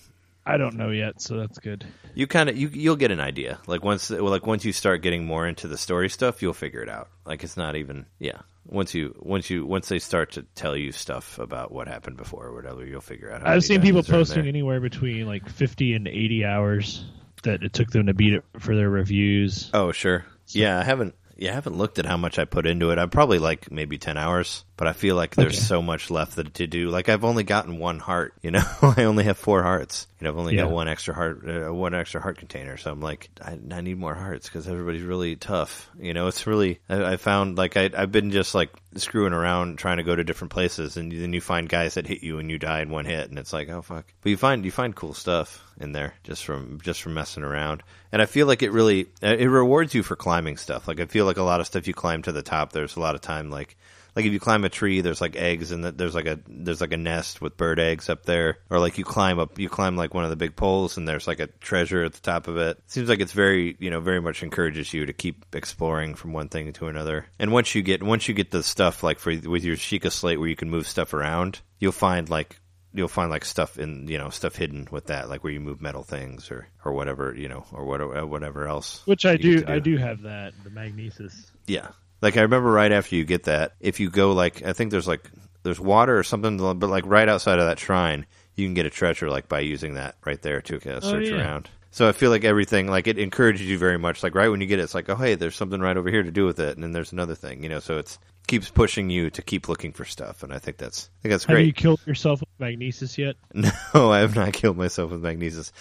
I 0.47 0.59
don't 0.59 0.77
know 0.77 0.91
yet, 0.91 1.23
so 1.23 1.39
that's 1.39 1.59
good. 1.59 1.87
You 2.15 2.27
kind 2.27 2.49
of 2.49 2.57
you 2.57 2.69
you'll 2.69 2.97
get 2.97 3.11
an 3.11 3.21
idea. 3.21 3.59
Like 3.67 3.83
once 3.83 4.11
like 4.11 4.47
once 4.47 4.65
you 4.65 4.73
start 4.73 5.03
getting 5.03 5.25
more 5.25 5.47
into 5.47 5.69
the 5.69 5.79
story 5.79 6.11
stuff, 6.11 6.43
you'll 6.43 6.53
figure 6.53 6.83
it 6.83 6.89
out. 6.89 7.09
Like 7.25 7.43
it's 7.45 7.57
not 7.57 7.77
even 7.77 8.07
yeah. 8.19 8.43
Once 8.67 8.95
you 8.95 9.15
once 9.21 9.49
you 9.49 9.67
once 9.67 9.89
they 9.89 9.99
start 9.99 10.33
to 10.33 10.43
tell 10.55 10.77
you 10.77 10.93
stuff 10.93 11.39
about 11.39 11.73
what 11.73 11.89
happened 11.89 12.17
before 12.17 12.47
or 12.47 12.55
whatever, 12.55 12.85
you'll 12.85 13.01
figure 13.01 13.33
out. 13.33 13.43
How 13.43 13.53
I've 13.53 13.65
seen 13.65 13.81
people 13.81 14.03
dungeons 14.03 14.11
are 14.11 14.15
in 14.15 14.21
posting 14.21 14.49
anywhere 14.49 14.81
between 14.81 15.27
like 15.27 15.49
50 15.49 15.95
and 15.95 16.09
80 16.09 16.45
hours 16.45 17.05
that 17.43 17.63
it 17.63 17.73
took 17.73 17.91
them 17.91 18.07
to 18.07 18.15
beat 18.15 18.35
it 18.35 18.45
for 18.59 18.77
their 18.77 18.91
reviews. 18.91 19.71
Oh 19.73 19.93
sure, 19.93 20.27
yeah. 20.49 20.79
I 20.79 20.85
haven't 20.85 21.15
yeah 21.37 21.53
I 21.53 21.55
haven't 21.55 21.77
looked 21.77 21.99
at 21.99 22.07
how 22.07 22.17
much 22.17 22.39
I 22.39 22.45
put 22.45 22.67
into 22.67 22.91
it. 22.91 22.99
I'm 22.99 23.11
probably 23.11 23.39
like 23.39 23.71
maybe 23.71 23.97
ten 23.97 24.19
hours, 24.19 24.65
but 24.77 24.89
I 24.89 24.93
feel 24.93 25.15
like 25.17 25.37
there's 25.37 25.55
Okay. 25.55 25.61
so 25.63 25.81
much 25.83 26.11
left 26.11 26.37
that, 26.37 26.55
to 26.55 26.67
do. 26.67 26.91
Like 26.91 27.09
I've 27.09 27.25
only 27.25 27.45
gotten 27.45 27.79
one 27.79 27.99
heart. 28.01 28.35
You 28.43 28.51
know, 28.51 28.65
I 28.83 29.05
only 29.05 29.25
have 29.25 29.39
four 29.39 29.63
hearts. 29.63 30.07
You 30.21 30.25
know, 30.25 30.31
I've 30.33 30.39
only 30.39 30.57
Yeah. 30.57 30.63
got 30.63 30.71
one 30.73 30.89
extra 30.89 31.15
heart, 31.15 31.43
uh, 31.49 31.73
one 31.73 31.95
extra 31.95 32.21
heart 32.21 32.39
container. 32.39 32.77
So 32.77 32.91
I'm 32.91 33.01
like, 33.01 33.29
I, 33.41 33.59
I 33.73 33.81
need 33.81 33.99
more 33.99 34.15
hearts 34.15 34.49
because 34.49 34.67
everybody's 34.67 35.03
really 35.03 35.37
tough. 35.37 35.89
You 35.99 36.15
know, 36.15 36.27
it's 36.27 36.47
really 36.47 36.81
I, 36.89 37.13
I 37.13 37.17
found 37.17 37.57
like 37.59 37.77
I 37.77 37.91
I've 37.97 38.13
been 38.13 38.31
just 38.31 38.55
like 38.55 38.71
screwing 38.97 39.33
around 39.33 39.79
trying 39.79 39.97
to 39.99 40.03
go 40.03 40.15
to 40.17 40.25
different 40.25 40.53
places, 40.53 40.97
and 40.97 41.11
then 41.13 41.33
you 41.33 41.41
find 41.41 41.69
guys 41.69 41.95
that 41.95 42.07
hit 42.07 42.23
you 42.23 42.39
and 42.39 42.51
you 42.51 42.59
die 42.59 42.81
in 42.81 42.91
one 42.91 43.05
hit, 43.05 43.29
and 43.31 43.39
it's 43.39 43.53
like, 43.53 43.69
oh 43.69 43.83
fuck. 43.83 44.07
But 44.23 44.31
you 44.31 44.37
find 44.37 44.65
you 44.65 44.71
find 44.73 44.95
cool 44.95 45.15
stuff 45.15 45.63
in 45.81 45.93
there 45.93 46.15
just 46.25 46.45
from 46.45 46.81
just 46.83 47.03
from 47.03 47.15
messing 47.15 47.43
around, 47.45 47.83
and 48.13 48.21
I 48.23 48.27
feel 48.27 48.47
like 48.47 48.63
it 48.63 48.71
really 48.73 49.07
uh, 49.23 49.37
it 49.39 49.47
rewards 49.47 49.95
you 49.95 50.03
for 50.03 50.17
climbing 50.17 50.57
stuff. 50.57 50.89
Like 50.89 51.01
I 51.01 51.07
feel 51.07 51.27
like 51.27 51.37
a 51.37 51.43
lot 51.43 51.61
of 51.61 51.67
stuff 51.67 51.87
you 51.87 51.95
climb 51.95 52.23
to 52.23 52.33
the 52.33 52.43
top, 52.43 52.73
there's 52.73 52.97
a 52.97 53.01
lot 53.01 53.15
of 53.15 53.21
time 53.21 53.51
like 53.51 53.77
like 54.17 54.25
if 54.25 54.33
you 54.33 54.41
climb 54.41 54.65
a 54.65 54.69
tree, 54.69 55.01
there's 55.01 55.21
like 55.21 55.37
eggs 55.37 55.73
and 55.73 55.85
there's 55.85 56.15
like 56.15 56.27
a 56.27 56.39
there's 56.47 56.81
like 56.81 56.93
a 56.93 56.97
nest 56.97 57.41
with 57.41 57.57
bird 57.57 57.81
eggs 57.81 58.09
up 58.09 58.25
there, 58.25 58.59
or 58.71 58.79
like 58.79 58.99
you 58.99 59.05
climb 59.05 59.39
up 59.39 59.59
you 59.59 59.69
climb 59.69 59.97
like 59.97 60.15
one 60.15 60.25
of 60.25 60.31
the 60.31 60.37
big 60.37 60.57
poles 60.57 60.97
and 60.97 61.07
there's 61.09 61.27
like 61.27 61.41
a 61.41 61.47
treasure 61.47 62.05
at 62.05 62.13
the 62.13 62.21
top 62.21 62.49
of 62.49 62.57
it. 62.57 62.79
Seems 62.87 63.09
like 63.09 63.21
it's 63.21 63.33
very 63.33 63.77
you 63.81 63.91
know 63.91 64.01
very 64.01 64.21
much 64.21 64.43
encourages 64.43 64.93
you 64.93 65.07
to 65.07 65.13
keep 65.13 65.45
exploring 65.53 66.15
from 66.15 66.33
one 66.33 66.49
thing 66.49 66.73
to 66.73 66.87
another. 66.87 67.27
And 67.39 67.53
once 67.53 67.75
you 67.75 67.83
get 67.83 68.03
once 68.03 68.29
you 68.29 68.35
get 68.35 68.51
the 68.51 68.63
stuff 68.63 69.03
like 69.03 69.19
for 69.19 69.31
with 69.37 69.65
your 69.65 69.77
Sheikah 69.77 70.13
slate 70.13 70.39
where 70.39 70.49
you 70.49 70.57
can 70.57 70.71
move 70.71 70.87
stuff 70.87 71.13
around, 71.15 71.61
you'll 71.79 71.93
find 71.93 72.29
like 72.31 72.61
you'll 72.97 73.09
find 73.09 73.29
like 73.31 73.45
stuff 73.45 73.79
in 73.79 74.07
you 74.07 74.17
know 74.19 74.31
stuff 74.31 74.55
hidden 74.55 74.87
with 74.93 75.07
that 75.07 75.29
like 75.29 75.43
where 75.43 75.53
you 75.53 75.59
move 75.59 75.83
metal 75.83 76.05
things 76.05 76.49
or 76.53 76.69
or 76.85 76.93
whatever 76.93 77.35
you 77.37 77.49
know 77.49 77.65
or 77.73 77.85
whatever 77.85 78.25
whatever 78.25 78.69
else 78.69 79.03
Which 79.05 79.27
I 79.27 79.37
get 79.37 79.67
do, 79.67 79.73
I 79.73 79.81
do 79.81 79.97
have 79.97 80.23
that 80.23 80.55
the 80.63 80.71
magnesis. 80.71 81.51
yeah. 81.67 81.89
Like 82.25 82.39
I 82.39 82.41
remember 82.41 82.71
right 82.71 82.91
after 82.91 83.17
you 83.17 83.25
get 83.27 83.45
that, 83.45 83.75
if 83.81 84.01
you 84.01 84.09
go 84.09 84.33
like 84.33 84.63
I 84.63 84.73
think 84.73 84.91
there's 84.91 85.07
like 85.07 85.31
there's 85.63 85.79
water 85.79 86.19
or 86.19 86.23
something, 86.23 86.57
but 86.57 86.89
like 86.89 87.05
right 87.05 87.29
outside 87.29 87.59
of 87.59 87.67
that 87.67 87.79
shrine, 87.79 88.25
you 88.55 88.67
can 88.67 88.73
get 88.73 88.87
a 88.87 88.91
treasure 88.91 89.29
like 89.29 89.47
by 89.47 89.61
using 89.61 89.95
that 89.95 90.17
right 90.25 90.41
there 90.41 90.63
to 90.63 90.77
uh, 90.77 91.01
search 91.01 91.29
yeah. 91.29 91.37
around. 91.37 91.69
So 91.91 92.09
I 92.09 92.13
feel 92.13 92.31
like 92.31 92.43
everything 92.43 92.89
like 92.89 93.07
it 93.09 93.19
encourages 93.19 93.69
you 93.69 93.77
very 93.77 93.99
much. 93.99 94.23
Like 94.23 94.35
right 94.35 94.49
when 94.49 94.63
you 94.63 94.67
get 94.67 94.79
it, 94.79 94.85
it's 94.85 94.95
like 94.95 95.11
oh 95.11 95.17
hey, 95.17 95.35
there's 95.35 95.55
something 95.55 95.81
right 95.81 95.99
over 95.99 96.09
here 96.09 96.23
to 96.23 96.31
do 96.31 96.47
with 96.47 96.59
it, 96.61 96.75
and 96.75 96.83
then 96.83 96.93
there's 96.93 97.13
another 97.13 97.35
thing, 97.35 97.63
you 97.63 97.69
know. 97.69 97.79
So 97.79 97.99
it's 97.99 98.19
keeps 98.47 98.71
pushing 98.71 99.11
you 99.11 99.29
to 99.29 99.43
keep 99.43 99.69
looking 99.69 99.93
for 99.93 100.07
stuff, 100.07 100.43
and 100.43 100.51
I 100.51 100.59
think 100.59 100.79
that's 100.79 101.11
I 101.21 101.23
think 101.23 101.33
that's 101.33 101.45
great. 101.45 101.59
Have 101.59 101.67
you 101.67 101.73
killed 101.75 102.01
yourself 102.07 102.41
with 102.41 102.49
magnesis 102.59 103.19
yet? 103.19 103.37
No, 103.55 104.11
I 104.11 104.21
have 104.21 104.35
not 104.35 104.55
killed 104.55 104.79
myself 104.79 105.11
with 105.11 105.21
magnesis. 105.21 105.73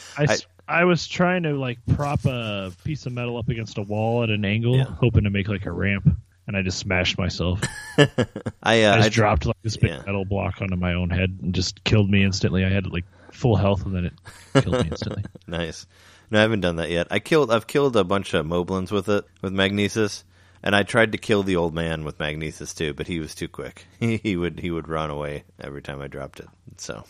I 0.68 0.86
was 0.86 1.08
trying 1.08 1.44
to 1.44 1.54
like 1.54 1.80
prop 1.96 2.26
a 2.26 2.72
piece 2.84 3.06
of 3.06 3.14
metal 3.14 3.38
up 3.38 3.50
against 3.50 3.78
a 3.78 3.82
wall 3.82 4.24
at 4.24 4.30
an 4.30 4.46
angle, 4.46 4.78
Yeah. 4.78 4.86
hoping 4.86 5.26
to 5.26 5.30
make 5.30 5.48
like 5.48 5.66
a 5.66 5.72
ramp, 5.72 6.08
and 6.48 6.58
I 6.58 6.62
just 6.62 6.80
smashed 6.80 7.18
myself. 7.18 7.62
I 8.64 8.84
uh, 8.84 8.96
I 8.96 9.04
I 9.04 9.10
dropped 9.10 9.46
like 9.46 9.62
this 9.64 9.78
big 9.78 9.92
yeah. 9.92 10.04
metal 10.06 10.26
block 10.26 10.62
onto 10.62 10.76
my 10.76 10.94
own 10.94 11.10
head 11.10 11.38
and 11.42 11.54
just 11.54 11.84
killed 11.84 12.10
me 12.10 12.24
instantly. 12.24 12.66
I 12.66 12.70
had 12.70 12.88
like 12.88 13.06
full 13.32 13.56
health, 13.56 13.86
and 13.86 13.96
then 13.96 14.06
it 14.06 14.14
killed 14.64 14.84
me 14.84 14.90
instantly. 14.90 15.24
Nice. 15.48 15.86
No, 16.32 16.40
I 16.40 16.42
haven't 16.42 16.62
done 16.62 16.78
that 16.78 16.90
yet. 16.90 17.08
I 17.12 17.20
killed. 17.20 17.52
I've 17.52 17.68
killed 17.68 17.96
a 17.96 18.04
bunch 18.04 18.34
of 18.34 18.46
moblins 18.46 18.92
with 18.92 19.10
it 19.10 19.26
with 19.42 19.54
magnesis, 19.54 20.24
and 20.64 20.76
I 20.76 20.84
tried 20.84 21.12
to 21.12 21.18
kill 21.18 21.44
the 21.44 21.58
old 21.58 21.76
man 21.76 22.04
with 22.06 22.20
magnesis 22.20 22.74
too, 22.74 22.94
but 22.94 23.08
he 23.08 23.20
was 23.20 23.36
too 23.36 23.48
quick. 23.48 23.86
He, 24.00 24.18
he 24.24 24.36
would 24.36 24.60
he 24.60 24.72
would 24.72 24.88
run 24.88 25.10
away 25.10 25.44
every 25.60 25.82
time 25.82 26.02
I 26.02 26.08
dropped 26.08 26.40
it. 26.40 26.48
So, 26.78 27.04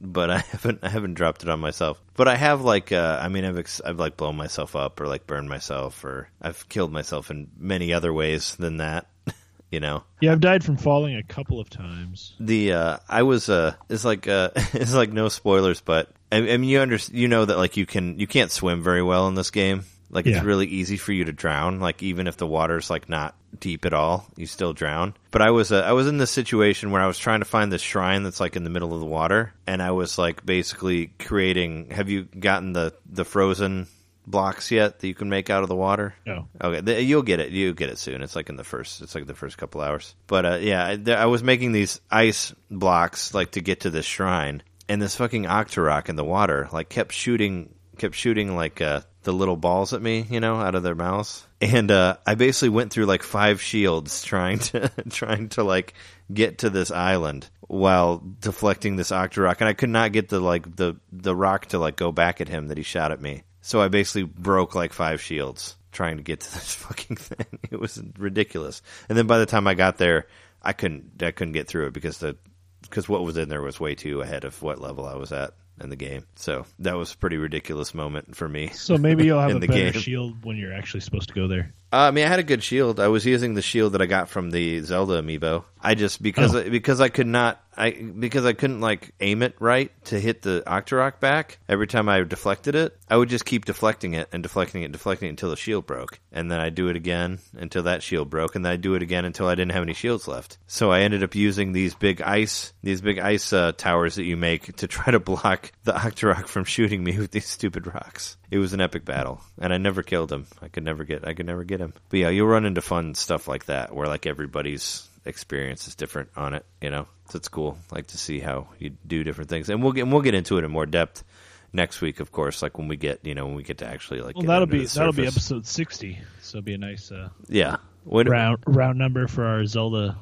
but 0.00 0.30
I 0.30 0.38
haven't 0.38 0.80
I 0.82 0.88
haven't 0.88 1.14
dropped 1.14 1.42
it 1.42 1.48
on 1.48 1.60
myself. 1.60 2.00
But 2.14 2.28
I 2.28 2.36
have 2.36 2.62
like 2.62 2.92
uh, 2.92 3.18
I 3.20 3.28
mean 3.28 3.44
I've 3.44 3.58
ex- 3.58 3.80
I've 3.84 3.98
like 3.98 4.16
blown 4.16 4.36
myself 4.36 4.76
up 4.76 5.00
or 5.00 5.06
like 5.06 5.26
burned 5.26 5.48
myself 5.48 6.04
or 6.04 6.28
I've 6.40 6.68
killed 6.68 6.92
myself 6.92 7.30
in 7.30 7.50
many 7.58 7.92
other 7.92 8.12
ways 8.12 8.56
than 8.56 8.78
that. 8.78 9.06
you 9.70 9.80
know. 9.80 10.02
Yeah, 10.20 10.32
I've 10.32 10.40
died 10.40 10.64
from 10.64 10.76
falling 10.76 11.16
a 11.16 11.22
couple 11.22 11.60
of 11.60 11.68
times. 11.70 12.34
the 12.40 12.72
uh 12.72 12.98
I 13.08 13.22
was 13.22 13.48
uh 13.48 13.74
it's 13.88 14.04
like 14.04 14.26
uh 14.28 14.50
it's 14.72 14.94
like 14.94 15.12
no 15.12 15.28
spoilers, 15.28 15.80
but 15.80 16.10
I, 16.32 16.36
I 16.36 16.56
mean 16.56 16.64
you 16.70 16.80
under 16.80 16.98
you 17.12 17.28
know 17.28 17.44
that 17.44 17.56
like 17.58 17.76
you 17.76 17.86
can 17.86 18.18
you 18.18 18.26
can't 18.26 18.50
swim 18.50 18.82
very 18.82 19.02
well 19.02 19.28
in 19.28 19.34
this 19.34 19.50
game. 19.50 19.84
Like 20.10 20.26
it's 20.26 20.42
really 20.42 20.66
easy 20.66 20.96
for 20.96 21.12
you 21.12 21.26
to 21.26 21.32
drown. 21.32 21.80
Like 21.80 22.02
even 22.02 22.26
if 22.28 22.38
the 22.38 22.46
water's 22.46 22.88
like 22.88 23.10
not 23.10 23.34
deep 23.58 23.84
at 23.84 23.92
all, 23.92 24.26
you 24.36 24.46
still 24.46 24.72
drown. 24.72 25.14
But 25.30 25.42
I 25.42 25.50
was 25.50 25.72
uh, 25.72 25.80
I 25.80 25.92
was 25.92 26.06
in 26.06 26.18
this 26.18 26.30
situation 26.30 26.90
where 26.90 27.02
I 27.02 27.06
was 27.06 27.18
trying 27.18 27.40
to 27.40 27.46
find 27.46 27.72
this 27.72 27.82
shrine 27.82 28.22
that's 28.22 28.40
like 28.40 28.56
in 28.56 28.64
the 28.64 28.70
middle 28.70 28.94
of 28.94 29.00
the 29.00 29.06
water, 29.06 29.52
and 29.66 29.82
I 29.82 29.92
was 29.92 30.18
like 30.18 30.44
basically 30.44 31.12
creating. 31.18 31.90
Have 31.90 32.08
you 32.08 32.24
gotten 32.24 32.72
the 32.72 32.94
the 33.10 33.24
frozen 33.24 33.88
blocks 34.26 34.70
yet 34.70 35.00
that 35.00 35.08
you 35.08 35.14
can 35.14 35.28
make 35.28 35.50
out 35.50 35.62
of 35.62 35.68
the 35.68 35.76
water? 35.76 36.14
No. 36.26 36.48
Okay, 36.62 36.80
th- 36.82 37.06
you'll 37.06 37.22
get 37.22 37.40
it. 37.40 37.50
You'll 37.50 37.74
get 37.74 37.90
it 37.90 37.98
soon. 37.98 38.22
It's 38.22 38.36
like 38.36 38.48
in 38.48 38.56
the 38.56 38.64
first. 38.64 39.00
It's 39.00 39.14
like 39.14 39.26
the 39.26 39.34
first 39.34 39.58
couple 39.58 39.80
hours. 39.80 40.14
But 40.26 40.46
uh, 40.46 40.58
yeah, 40.60 40.86
I, 40.86 40.96
th- 40.96 41.16
I 41.16 41.26
was 41.26 41.42
making 41.42 41.72
these 41.72 42.00
ice 42.10 42.54
blocks 42.70 43.34
like 43.34 43.52
to 43.52 43.60
get 43.60 43.80
to 43.80 43.90
this 43.90 44.06
shrine, 44.06 44.62
and 44.88 45.00
this 45.00 45.16
fucking 45.16 45.44
Octorok 45.44 46.08
in 46.08 46.16
the 46.16 46.24
water 46.24 46.68
like 46.72 46.88
kept 46.88 47.12
shooting, 47.12 47.74
kept 47.96 48.14
shooting 48.14 48.54
like 48.54 48.80
uh, 48.80 49.00
the 49.22 49.32
little 49.32 49.56
balls 49.56 49.92
at 49.92 50.02
me, 50.02 50.26
you 50.28 50.40
know, 50.40 50.56
out 50.56 50.74
of 50.74 50.82
their 50.82 50.94
mouths. 50.94 51.46
And 51.60 51.90
uh, 51.90 52.18
I 52.24 52.34
basically 52.36 52.68
went 52.68 52.92
through 52.92 53.06
like 53.06 53.22
five 53.22 53.60
shields 53.60 54.22
trying 54.22 54.60
to 54.60 54.90
trying 55.10 55.48
to 55.50 55.64
like 55.64 55.94
get 56.32 56.58
to 56.58 56.70
this 56.70 56.90
island 56.90 57.48
while 57.66 58.22
deflecting 58.40 58.96
this 58.96 59.10
Octorok, 59.10 59.56
and 59.60 59.68
I 59.68 59.72
could 59.72 59.90
not 59.90 60.12
get 60.12 60.28
the 60.28 60.40
like 60.40 60.76
the 60.76 60.96
the 61.12 61.34
rock 61.34 61.66
to 61.66 61.78
like 61.78 61.96
go 61.96 62.12
back 62.12 62.40
at 62.40 62.48
him 62.48 62.68
that 62.68 62.76
he 62.76 62.84
shot 62.84 63.12
at 63.12 63.20
me. 63.20 63.42
So 63.60 63.80
I 63.82 63.88
basically 63.88 64.22
broke 64.22 64.74
like 64.74 64.92
five 64.92 65.20
shields 65.20 65.76
trying 65.90 66.16
to 66.18 66.22
get 66.22 66.40
to 66.40 66.52
this 66.54 66.74
fucking 66.74 67.16
thing. 67.16 67.46
It 67.70 67.80
was 67.80 68.00
ridiculous. 68.18 68.80
And 69.08 69.18
then 69.18 69.26
by 69.26 69.38
the 69.38 69.46
time 69.46 69.66
I 69.66 69.74
got 69.74 69.98
there, 69.98 70.26
I 70.62 70.72
couldn't 70.72 71.22
I 71.22 71.32
couldn't 71.32 71.52
get 71.52 71.68
through 71.68 71.88
it 71.88 71.92
because 71.92 72.18
the 72.18 72.36
because 72.82 73.08
what 73.08 73.24
was 73.24 73.36
in 73.36 73.48
there 73.48 73.62
was 73.62 73.80
way 73.80 73.94
too 73.94 74.22
ahead 74.22 74.44
of 74.44 74.62
what 74.62 74.80
level 74.80 75.04
I 75.04 75.16
was 75.16 75.32
at 75.32 75.54
in 75.80 75.90
the 75.90 75.96
game. 75.96 76.24
So 76.36 76.66
that 76.80 76.96
was 76.96 77.12
a 77.12 77.16
pretty 77.16 77.36
ridiculous 77.36 77.94
moment 77.94 78.36
for 78.36 78.48
me. 78.48 78.68
So 78.68 78.96
maybe 78.98 79.24
you'll 79.24 79.40
have 79.40 79.50
In 79.50 79.56
a 79.58 79.60
the 79.60 79.66
better 79.68 79.92
game. 79.92 80.00
shield 80.00 80.44
when 80.44 80.56
you're 80.56 80.72
actually 80.72 81.00
supposed 81.00 81.28
to 81.28 81.34
go 81.34 81.46
there. 81.48 81.72
Uh, 81.92 81.96
I 81.96 82.10
mean, 82.10 82.24
I 82.24 82.28
had 82.28 82.38
a 82.38 82.42
good 82.44 82.62
shield. 82.62 83.00
I 83.00 83.08
was 83.08 83.24
using 83.24 83.54
the 83.54 83.62
shield 83.62 83.92
that 83.94 84.02
I 84.02 84.06
got 84.06 84.28
from 84.28 84.50
the 84.50 84.80
Zelda 84.80 85.22
amiibo. 85.22 85.64
I 85.80 85.94
just 85.94 86.22
because 86.22 86.54
Oh. 86.54 86.68
because 86.68 87.00
I 87.00 87.08
could 87.08 87.26
not 87.26 87.62
I 87.78 87.90
because 87.90 88.44
I 88.44 88.52
couldn't 88.52 88.80
like 88.80 89.14
aim 89.20 89.42
it 89.42 89.54
right 89.60 89.92
to 90.06 90.18
hit 90.18 90.42
the 90.42 90.64
Octorok 90.66 91.20
back 91.20 91.58
every 91.68 91.86
time 91.86 92.08
I 92.08 92.20
deflected 92.24 92.74
it. 92.74 92.98
I 93.08 93.16
would 93.16 93.28
just 93.28 93.44
keep 93.44 93.64
deflecting 93.64 94.14
it 94.14 94.28
and 94.32 94.42
deflecting 94.42 94.82
it, 94.82 94.86
and 94.86 94.92
deflecting 94.92 95.28
it 95.28 95.30
until 95.30 95.50
the 95.50 95.56
shield 95.56 95.86
broke, 95.86 96.18
and 96.32 96.50
then 96.50 96.58
I'd 96.60 96.74
do 96.74 96.88
it 96.88 96.96
again 96.96 97.38
until 97.56 97.84
that 97.84 98.02
shield 98.02 98.28
broke, 98.28 98.56
and 98.56 98.64
then 98.64 98.72
I'd 98.72 98.80
do 98.80 98.94
it 98.94 99.02
again 99.02 99.24
until 99.24 99.46
I 99.46 99.54
didn't 99.54 99.72
have 99.72 99.84
any 99.84 99.94
shields 99.94 100.26
left. 100.26 100.58
So 100.66 100.90
I 100.90 101.00
ended 101.00 101.22
up 101.22 101.34
using 101.34 101.72
these 101.72 101.94
big 101.94 102.20
ice, 102.20 102.72
these 102.82 103.00
big 103.00 103.18
ice 103.20 103.52
uh, 103.52 103.72
towers 103.72 104.16
that 104.16 104.24
you 104.24 104.36
make 104.36 104.76
to 104.76 104.88
try 104.88 105.12
to 105.12 105.20
block 105.20 105.70
the 105.84 105.92
Octorok 105.92 106.48
from 106.48 106.64
shooting 106.64 107.04
me 107.04 107.16
with 107.18 107.30
these 107.30 107.46
stupid 107.46 107.86
rocks. 107.86 108.36
It 108.50 108.58
was 108.58 108.72
an 108.72 108.80
epic 108.80 109.04
battle, 109.04 109.40
and 109.58 109.72
I 109.72 109.78
never 109.78 110.02
killed 110.02 110.32
him. 110.32 110.46
I 110.60 110.68
could 110.68 110.84
never 110.84 111.04
get, 111.04 111.26
I 111.26 111.34
could 111.34 111.46
never 111.46 111.64
get 111.64 111.80
him. 111.80 111.94
But 112.08 112.18
yeah, 112.18 112.28
you'll 112.30 112.48
run 112.48 112.66
into 112.66 112.82
fun 112.82 113.14
stuff 113.14 113.46
like 113.46 113.66
that 113.66 113.94
where 113.94 114.08
like 114.08 114.26
everybody's 114.26 115.07
experience 115.24 115.88
is 115.88 115.94
different 115.94 116.30
on 116.36 116.54
it. 116.54 116.64
You 116.80 116.90
know, 116.90 117.06
so 117.30 117.36
it's 117.36 117.48
cool. 117.48 117.78
Like 117.90 118.08
to 118.08 118.18
see 118.18 118.38
how 118.40 118.68
you 118.78 118.90
do 119.06 119.24
different 119.24 119.50
things, 119.50 119.68
and 119.68 119.82
we'll 119.82 119.92
get 119.92 120.02
and 120.02 120.12
we'll 120.12 120.22
get 120.22 120.34
into 120.34 120.58
it 120.58 120.64
in 120.64 120.70
more 120.70 120.86
depth 120.86 121.24
next 121.72 122.00
week, 122.00 122.20
of 122.20 122.32
course. 122.32 122.62
Like 122.62 122.78
when 122.78 122.88
we 122.88 122.96
get 122.96 123.24
you 123.24 123.34
know 123.34 123.46
when 123.46 123.54
we 123.54 123.62
get 123.62 123.78
to 123.78 123.86
actually 123.86 124.20
like 124.20 124.34
Well, 124.36 124.42
get 124.42 124.48
that'll 124.48 124.66
be 124.66 124.84
that'll 124.86 125.12
be 125.12 125.26
episode 125.26 125.66
sixty. 125.66 126.18
So 126.42 126.58
it'll 126.58 126.66
be 126.66 126.74
a 126.74 126.78
nice 126.78 127.10
uh, 127.12 127.28
yeah. 127.48 127.76
When, 128.04 128.26
round 128.28 128.58
round 128.66 128.98
number 128.98 129.26
for 129.26 129.44
our 129.44 129.66
Zelda 129.66 130.16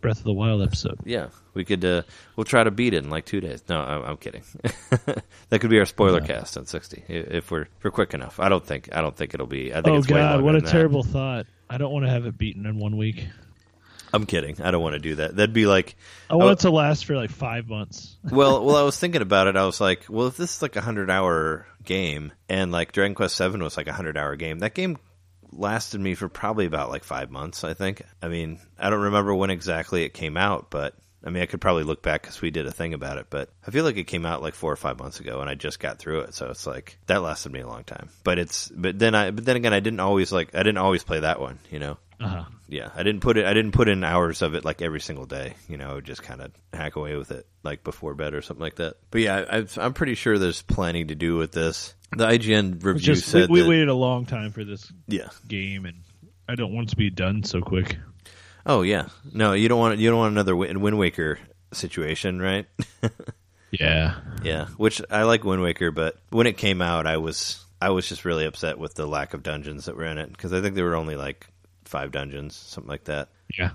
Breath 0.00 0.18
of 0.18 0.24
the 0.24 0.32
Wild 0.32 0.62
episode. 0.62 1.00
Yeah, 1.04 1.28
we 1.54 1.64
could. 1.64 1.84
Uh, 1.84 2.02
we'll 2.36 2.44
try 2.44 2.62
to 2.62 2.70
beat 2.70 2.94
it 2.94 3.02
in 3.02 3.10
like 3.10 3.24
two 3.24 3.40
days. 3.40 3.64
No, 3.68 3.80
I'm, 3.80 4.02
I'm 4.04 4.16
kidding. 4.18 4.44
that 5.48 5.60
could 5.60 5.70
be 5.70 5.78
our 5.80 5.86
spoiler 5.86 6.20
Yeah. 6.20 6.26
cast 6.26 6.56
on 6.58 6.66
sixty 6.66 7.02
if 7.08 7.50
we're 7.50 7.62
if 7.62 7.82
we're 7.82 7.90
quick 7.90 8.14
enough. 8.14 8.38
I 8.38 8.48
don't 8.48 8.64
think. 8.64 8.90
I 8.94 9.00
don't 9.00 9.16
think 9.16 9.34
it'll 9.34 9.46
be. 9.48 9.72
I 9.72 9.80
think 9.82 9.96
Oh 9.98 10.02
God, 10.02 10.42
what 10.42 10.54
a 10.54 10.58
than 10.58 10.64
that. 10.66 10.70
terrible 10.70 11.02
thought! 11.02 11.46
I 11.68 11.78
don't 11.78 11.92
want 11.92 12.04
to 12.04 12.10
have 12.10 12.26
it 12.26 12.38
beaten 12.38 12.66
in 12.66 12.78
one 12.78 12.96
week. 12.96 13.26
I'm 14.14 14.26
kidding. 14.26 14.62
I 14.62 14.70
don't 14.70 14.82
want 14.82 14.94
to 14.94 15.00
do 15.00 15.16
that. 15.16 15.36
That'd 15.36 15.52
be 15.52 15.66
like. 15.66 15.96
I 16.30 16.36
want 16.36 16.48
Oh. 16.48 16.52
it 16.52 16.58
to 16.60 16.70
last 16.70 17.04
for 17.04 17.16
like 17.16 17.30
five 17.30 17.68
months. 17.68 18.16
Well, 18.30 18.64
well, 18.64 18.76
I 18.76 18.82
was 18.82 18.98
thinking 18.98 19.22
about 19.22 19.48
it. 19.48 19.56
I 19.56 19.66
was 19.66 19.80
like, 19.80 20.06
well, 20.08 20.28
if 20.28 20.36
this 20.36 20.56
is 20.56 20.62
like 20.62 20.76
a 20.76 20.80
hundred 20.80 21.10
hour 21.10 21.66
game, 21.84 22.32
and 22.48 22.72
like 22.72 22.92
Dragon 22.92 23.14
Quest 23.14 23.36
Seven 23.36 23.62
was 23.62 23.76
like 23.76 23.88
a 23.88 23.92
hundred 23.92 24.16
hour 24.16 24.36
game, 24.36 24.60
that 24.60 24.74
game 24.74 24.98
lasted 25.52 26.00
me 26.00 26.14
for 26.14 26.28
probably 26.28 26.66
about 26.66 26.90
like 26.90 27.04
five 27.04 27.30
months. 27.30 27.64
I 27.64 27.74
think. 27.74 28.02
I 28.22 28.28
mean, 28.28 28.58
I 28.78 28.90
don't 28.90 29.00
remember 29.02 29.34
when 29.34 29.50
exactly 29.50 30.04
it 30.04 30.14
came 30.14 30.36
out, 30.36 30.70
but 30.70 30.94
I 31.26 31.30
mean, 31.30 31.42
I 31.42 31.46
could 31.46 31.60
probably 31.60 31.84
look 31.84 32.02
back 32.02 32.22
because 32.22 32.40
we 32.42 32.50
did 32.50 32.66
a 32.66 32.72
thing 32.72 32.92
about 32.94 33.18
it. 33.18 33.26
But 33.30 33.48
I 33.66 33.70
feel 33.70 33.84
like 33.84 33.96
it 33.96 34.04
came 34.04 34.26
out 34.26 34.42
like 34.42 34.54
four 34.54 34.72
or 34.72 34.76
five 34.76 34.98
months 34.98 35.20
ago, 35.20 35.40
and 35.40 35.48
I 35.50 35.54
just 35.54 35.80
got 35.80 35.98
through 35.98 36.20
it. 36.20 36.34
So 36.34 36.50
it's 36.50 36.66
like 36.66 36.98
that 37.06 37.22
lasted 37.22 37.52
me 37.52 37.60
a 37.60 37.66
long 37.66 37.84
time. 37.84 38.08
But 38.24 38.38
it's 38.38 38.68
but 38.68 38.98
then 38.98 39.14
I 39.14 39.30
but 39.30 39.44
then 39.44 39.56
again, 39.56 39.72
I 39.72 39.80
didn't 39.80 40.00
always 40.00 40.32
like 40.32 40.54
I 40.54 40.58
didn't 40.58 40.78
always 40.78 41.02
play 41.04 41.20
that 41.20 41.40
one. 41.40 41.58
You 41.70 41.78
know. 41.78 41.98
Uh 42.20 42.28
huh. 42.28 42.44
Yeah, 42.68 42.90
I 42.94 43.02
didn't 43.02 43.20
put 43.20 43.36
it. 43.36 43.44
I 43.44 43.52
didn't 43.54 43.72
put 43.72 43.88
in 43.88 44.02
hours 44.04 44.42
of 44.42 44.54
it 44.54 44.64
like 44.64 44.82
every 44.82 45.00
single 45.00 45.26
day. 45.26 45.54
You 45.68 45.76
know, 45.76 45.90
I 45.90 45.94
would 45.94 46.04
just 46.04 46.22
kind 46.22 46.40
of 46.40 46.52
hack 46.72 46.96
away 46.96 47.16
with 47.16 47.30
it 47.30 47.46
like 47.62 47.84
before 47.84 48.14
bed 48.14 48.34
or 48.34 48.42
something 48.42 48.62
like 48.62 48.76
that. 48.76 48.96
But 49.10 49.20
yeah, 49.20 49.44
I, 49.50 49.66
I'm 49.76 49.92
pretty 49.92 50.14
sure 50.14 50.38
there's 50.38 50.62
plenty 50.62 51.04
to 51.04 51.14
do 51.14 51.36
with 51.36 51.52
this. 51.52 51.94
The 52.12 52.26
IGN 52.26 52.82
review 52.82 53.00
Just 53.00 53.28
said 53.28 53.50
we 53.50 53.60
that, 53.60 53.68
waited 53.68 53.88
a 53.88 53.94
long 53.94 54.26
time 54.26 54.52
for 54.52 54.64
this 54.64 54.90
yeah. 55.08 55.28
game, 55.46 55.84
and 55.84 55.98
I 56.48 56.54
don't 56.54 56.72
want 56.72 56.88
it 56.88 56.90
to 56.90 56.96
be 56.96 57.10
done 57.10 57.42
so 57.42 57.60
quick. 57.60 57.96
Oh 58.66 58.82
yeah, 58.82 59.08
no, 59.32 59.52
you 59.52 59.68
don't 59.68 59.78
want 59.78 59.98
you 59.98 60.08
don't 60.08 60.18
want 60.18 60.32
another 60.32 60.56
Win- 60.56 60.80
Wind 60.80 60.98
Waker 60.98 61.38
situation, 61.72 62.40
right? 62.40 62.66
Yeah. 63.80 64.14
yeah, 64.44 64.66
which 64.76 65.02
I 65.10 65.24
like 65.24 65.42
Wind 65.42 65.62
Waker, 65.62 65.90
but 65.90 66.16
when 66.30 66.46
it 66.46 66.56
came 66.56 66.80
out, 66.80 67.06
I 67.06 67.16
was 67.16 67.64
I 67.80 67.90
was 67.90 68.08
just 68.08 68.24
really 68.24 68.46
upset 68.46 68.78
with 68.78 68.94
the 68.94 69.06
lack 69.06 69.34
of 69.34 69.42
dungeons 69.42 69.86
that 69.86 69.96
were 69.96 70.04
in 70.04 70.18
it 70.18 70.30
because 70.30 70.52
I 70.52 70.60
think 70.60 70.74
there 70.74 70.84
were 70.84 70.94
only 70.94 71.16
like 71.16 71.48
five 71.84 72.12
dungeons, 72.12 72.56
something 72.56 72.88
like 72.88 73.04
that. 73.04 73.28
Yeah. 73.56 73.70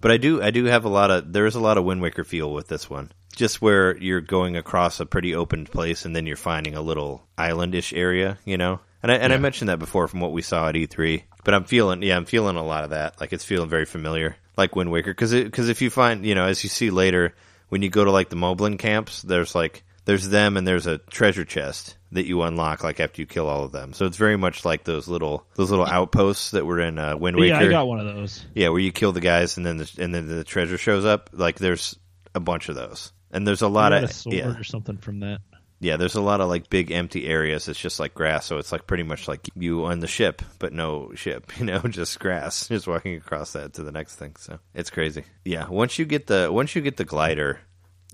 But 0.00 0.10
I 0.10 0.16
do 0.18 0.42
I 0.42 0.50
do 0.50 0.64
have 0.66 0.84
a 0.84 0.90
lot 0.90 1.10
of 1.10 1.32
there 1.32 1.46
is 1.46 1.54
a 1.54 1.60
lot 1.60 1.78
of 1.78 1.84
Wind 1.84 2.02
Waker 2.02 2.24
feel 2.24 2.52
with 2.52 2.68
this 2.68 2.90
one. 2.90 3.10
Just 3.34 3.62
where 3.62 3.96
you're 3.96 4.20
going 4.20 4.56
across 4.56 5.00
a 5.00 5.06
pretty 5.06 5.34
open 5.34 5.64
place 5.64 6.04
and 6.04 6.14
then 6.14 6.26
you're 6.26 6.36
finding 6.36 6.74
a 6.74 6.82
little 6.82 7.26
islandish 7.38 7.96
area, 7.96 8.38
you 8.44 8.56
know. 8.56 8.80
And 9.02 9.10
I 9.10 9.16
and 9.16 9.32
I 9.32 9.38
mentioned 9.38 9.68
that 9.70 9.78
before 9.78 10.08
from 10.08 10.20
what 10.20 10.32
we 10.32 10.42
saw 10.42 10.68
at 10.68 10.74
E3. 10.74 11.22
But 11.42 11.54
I'm 11.54 11.64
feeling 11.64 12.02
yeah, 12.02 12.16
I'm 12.16 12.26
feeling 12.26 12.56
a 12.56 12.64
lot 12.64 12.84
of 12.84 12.90
that. 12.90 13.20
Like 13.20 13.32
it's 13.32 13.44
feeling 13.44 13.68
very 13.68 13.86
familiar, 13.86 14.36
like 14.56 14.76
Wind 14.76 14.90
Waker 14.90 15.14
cuz 15.14 15.32
cuz 15.50 15.68
if 15.68 15.82
you 15.82 15.90
find, 15.90 16.24
you 16.24 16.34
know, 16.34 16.44
as 16.44 16.62
you 16.62 16.68
see 16.68 16.90
later 16.90 17.34
when 17.70 17.82
you 17.82 17.88
go 17.88 18.04
to 18.04 18.10
like 18.10 18.28
the 18.28 18.36
Moblin 18.36 18.78
camps, 18.78 19.22
there's 19.22 19.54
like 19.54 19.84
there's 20.04 20.28
them 20.28 20.56
and 20.56 20.66
there's 20.66 20.86
a 20.86 20.98
treasure 20.98 21.44
chest 21.44 21.96
that 22.12 22.26
you 22.26 22.42
unlock 22.42 22.84
like 22.84 23.00
after 23.00 23.20
you 23.22 23.26
kill 23.26 23.48
all 23.48 23.64
of 23.64 23.72
them. 23.72 23.92
So 23.92 24.06
it's 24.06 24.16
very 24.16 24.36
much 24.36 24.64
like 24.64 24.84
those 24.84 25.08
little 25.08 25.46
those 25.54 25.70
little 25.70 25.86
outposts 25.86 26.52
that 26.52 26.64
were 26.66 26.80
in 26.80 26.98
uh, 26.98 27.16
Wind 27.16 27.36
Waker. 27.36 27.54
Yeah, 27.54 27.60
I 27.60 27.68
got 27.68 27.88
one 27.88 28.00
of 28.00 28.06
those. 28.14 28.44
Yeah, 28.54 28.68
where 28.68 28.80
you 28.80 28.92
kill 28.92 29.12
the 29.12 29.20
guys 29.20 29.56
and 29.56 29.66
then 29.66 29.78
the, 29.78 29.90
and 29.98 30.14
then 30.14 30.28
the 30.28 30.44
treasure 30.44 30.78
shows 30.78 31.04
up. 31.04 31.30
Like 31.32 31.58
there's 31.58 31.98
a 32.34 32.40
bunch 32.40 32.68
of 32.68 32.74
those, 32.76 33.12
and 33.30 33.46
there's 33.46 33.62
a 33.62 33.68
lot 33.68 33.92
of 33.92 34.04
a 34.04 34.08
sword 34.08 34.36
yeah, 34.36 34.56
or 34.56 34.64
something 34.64 34.98
from 34.98 35.20
that. 35.20 35.40
yeah. 35.80 35.96
There's 35.96 36.14
a 36.16 36.20
lot 36.20 36.40
of 36.40 36.48
like 36.48 36.68
big 36.70 36.90
empty 36.92 37.26
areas. 37.26 37.66
It's 37.68 37.80
just 37.80 37.98
like 37.98 38.14
grass, 38.14 38.46
so 38.46 38.58
it's 38.58 38.72
like 38.72 38.86
pretty 38.86 39.04
much 39.04 39.26
like 39.26 39.48
you 39.54 39.86
on 39.86 40.00
the 40.00 40.06
ship, 40.06 40.42
but 40.58 40.72
no 40.72 41.12
ship. 41.14 41.50
You 41.58 41.66
know, 41.66 41.80
just 41.80 42.20
grass, 42.20 42.68
just 42.68 42.86
walking 42.86 43.16
across 43.16 43.52
that 43.54 43.74
to 43.74 43.82
the 43.82 43.92
next 43.92 44.16
thing. 44.16 44.36
So 44.38 44.58
it's 44.74 44.90
crazy. 44.90 45.24
Yeah, 45.44 45.68
once 45.68 45.98
you 45.98 46.04
get 46.04 46.26
the 46.26 46.48
once 46.52 46.74
you 46.76 46.82
get 46.82 46.96
the 46.96 47.04
glider, 47.04 47.60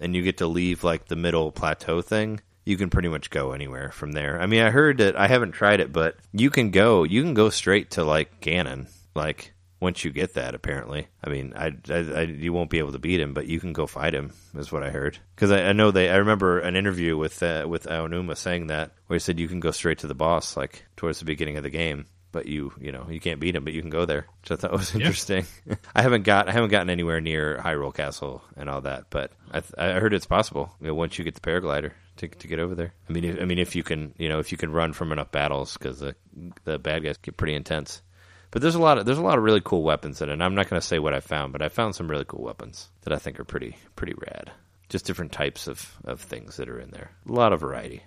and 0.01 0.15
you 0.15 0.23
get 0.23 0.39
to 0.39 0.47
leave 0.47 0.83
like 0.83 1.07
the 1.07 1.17
middle 1.17 1.53
plateau 1.53 2.01
thing. 2.01 2.41
You 2.65 2.77
can 2.77 2.91
pretty 2.91 3.09
much 3.09 3.31
go 3.31 3.53
anywhere 3.53 3.91
from 3.91 4.13
there. 4.13 4.41
I 4.41 4.47
mean, 4.47 4.63
I 4.63 4.71
heard 4.71 4.99
that 4.99 5.17
I 5.17 5.29
haven't 5.29 5.53
tried 5.53 5.81
it, 5.81 5.93
but 5.93 6.17
you 6.33 6.51
can 6.51 6.71
go. 6.71 7.05
You 7.05 7.23
can 7.23 7.35
go 7.35 7.51
straight 7.51 7.93
to 7.93 8.05
like 8.05 8.41
Ganon. 8.41 8.89
Like 9.15 9.53
once 9.81 10.05
you 10.05 10.13
get 10.13 10.35
that, 10.35 10.55
apparently. 10.55 11.09
I 11.25 11.31
mean, 11.31 11.55
I, 11.57 11.73
I, 11.89 11.95
I 11.95 12.21
you 12.23 12.53
won't 12.53 12.71
be 12.71 12.79
able 12.79 12.93
to 12.93 12.99
beat 12.99 13.21
him, 13.21 13.33
but 13.33 13.47
you 13.47 13.59
can 13.59 13.73
go 13.73 13.87
fight 13.87 14.15
him. 14.15 14.33
Is 14.55 14.71
what 14.71 14.83
I 14.83 14.91
heard. 14.91 15.19
Because 15.35 15.51
I, 15.51 15.63
I 15.65 15.73
know 15.73 15.91
they. 15.91 16.11
I 16.11 16.17
remember 16.17 16.61
an 16.61 16.77
interview 16.77 17.17
with 17.17 17.43
uh, 17.43 17.67
with 17.69 17.85
Aonuma 17.85 18.37
saying 18.37 18.69
that, 18.69 18.93
where 19.07 19.17
he 19.17 19.21
said 19.21 19.41
you 19.41 19.49
can 19.49 19.61
go 19.61 19.71
straight 19.71 19.99
to 19.99 20.07
the 20.07 20.15
boss, 20.15 20.57
like 20.57 20.85
towards 20.97 21.19
the 21.19 21.25
beginning 21.25 21.57
of 21.57 21.63
the 21.63 21.71
game. 21.71 22.07
But 22.33 22.47
you, 22.47 22.73
you 22.81 22.93
know, 22.93 23.07
you 23.11 23.19
can't 23.19 23.41
beat 23.41 23.57
him, 23.57 23.65
but 23.65 23.73
you 23.73 23.81
can 23.81 23.91
go 23.91 24.05
there, 24.05 24.27
which 24.43 24.53
I 24.53 24.57
thought 24.57 24.71
was 24.71 24.95
interesting. 24.95 25.47
I 25.95 26.03
haven't 26.03 26.23
got, 26.23 26.49
I 26.49 26.53
haven't 26.53 26.71
gotten 26.71 26.89
anywhere 26.89 27.21
near 27.21 27.59
Hyrule 27.59 27.93
Castle 27.93 28.43
and 28.57 28.71
all 28.71 28.83
that, 28.83 29.07
but 29.11 29.33
I, 29.51 29.61
th- 29.61 29.75
I 29.77 29.99
heard 29.99 30.15
it's 30.15 30.27
possible. 30.27 30.73
You 30.81 30.89
know, 30.89 30.95
once 30.95 31.19
you 31.19 31.25
get 31.25 31.35
the 31.35 31.41
paraglider 31.41 31.93
to 32.21 32.29
to 32.29 32.49
get 32.49 32.59
over 32.59 32.75
there. 32.75 32.95
I 33.09 33.13
mean, 33.13 33.25
if, 33.25 33.41
I 33.41 33.45
mean, 33.45 33.59
if 33.59 33.75
you 33.75 33.83
can, 33.83 34.15
you 34.19 34.29
know, 34.29 34.39
if 34.39 34.53
you 34.53 34.59
can 34.59 34.73
run 34.73 34.93
from 34.93 35.13
enough 35.13 35.33
battles, 35.33 35.77
because 35.77 35.99
the 35.99 36.15
the 36.65 36.79
bad 36.79 37.03
guys 37.03 37.17
get 37.17 37.37
pretty 37.37 37.55
intense. 37.55 38.03
But 38.51 38.63
there's 38.63 38.75
a 38.75 38.81
lot 38.81 38.99
of 38.99 39.07
there's 39.07 39.19
a 39.19 39.23
lot 39.23 39.39
of 39.39 39.45
really 39.45 39.61
cool 39.61 39.83
weapons 39.83 40.21
in 40.21 40.29
it. 40.29 40.33
And 40.33 40.43
I'm 40.43 40.55
not 40.55 40.69
going 40.69 40.81
to 40.81 40.87
say 40.87 40.99
what 40.99 41.15
I 41.15 41.21
found, 41.21 41.53
but 41.53 41.63
I 41.63 41.69
found 41.69 41.95
some 41.95 42.11
really 42.11 42.25
cool 42.27 42.43
weapons 42.43 42.89
that 43.03 43.13
I 43.13 43.19
think 43.19 43.41
are 43.41 43.45
pretty 43.45 43.77
pretty 43.97 44.15
rad. 44.15 44.53
Just 44.89 45.07
different 45.07 45.33
types 45.33 45.67
of 45.69 45.97
of 46.05 46.21
things 46.21 46.57
that 46.57 46.69
are 46.69 46.81
in 46.81 46.91
there. 46.91 47.11
A 47.29 47.33
lot 47.33 47.53
of 47.53 47.61
variety 47.61 48.03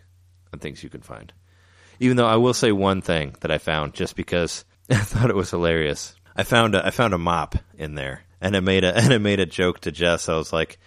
and 0.52 0.62
things 0.62 0.84
you 0.84 0.90
can 0.90 1.02
find. 1.02 1.34
Even 2.00 2.18
though 2.18 2.28
I 2.28 2.38
will 2.38 2.54
say 2.54 2.72
one 2.72 3.02
thing 3.02 3.36
that 3.42 3.52
I 3.52 3.58
found, 3.58 3.94
just 3.94 4.16
because 4.16 4.66
I 4.90 4.96
thought 4.98 5.30
it 5.30 5.36
was 5.36 5.52
hilarious. 5.52 6.16
I 6.36 6.44
found 6.44 6.76
a 6.76 6.86
I 6.86 6.90
found 6.92 7.14
a 7.14 7.18
mop 7.18 7.56
in 7.78 7.96
there, 7.96 8.24
and 8.42 8.56
I 8.56 8.60
made 8.60 8.84
a 8.84 8.96
and 8.98 9.14
I 9.14 9.18
made 9.18 9.40
a 9.40 9.46
joke 9.46 9.82
to 9.82 9.92
Jess. 9.92 10.30
I 10.30 10.36
was 10.36 10.52
like, 10.54 10.80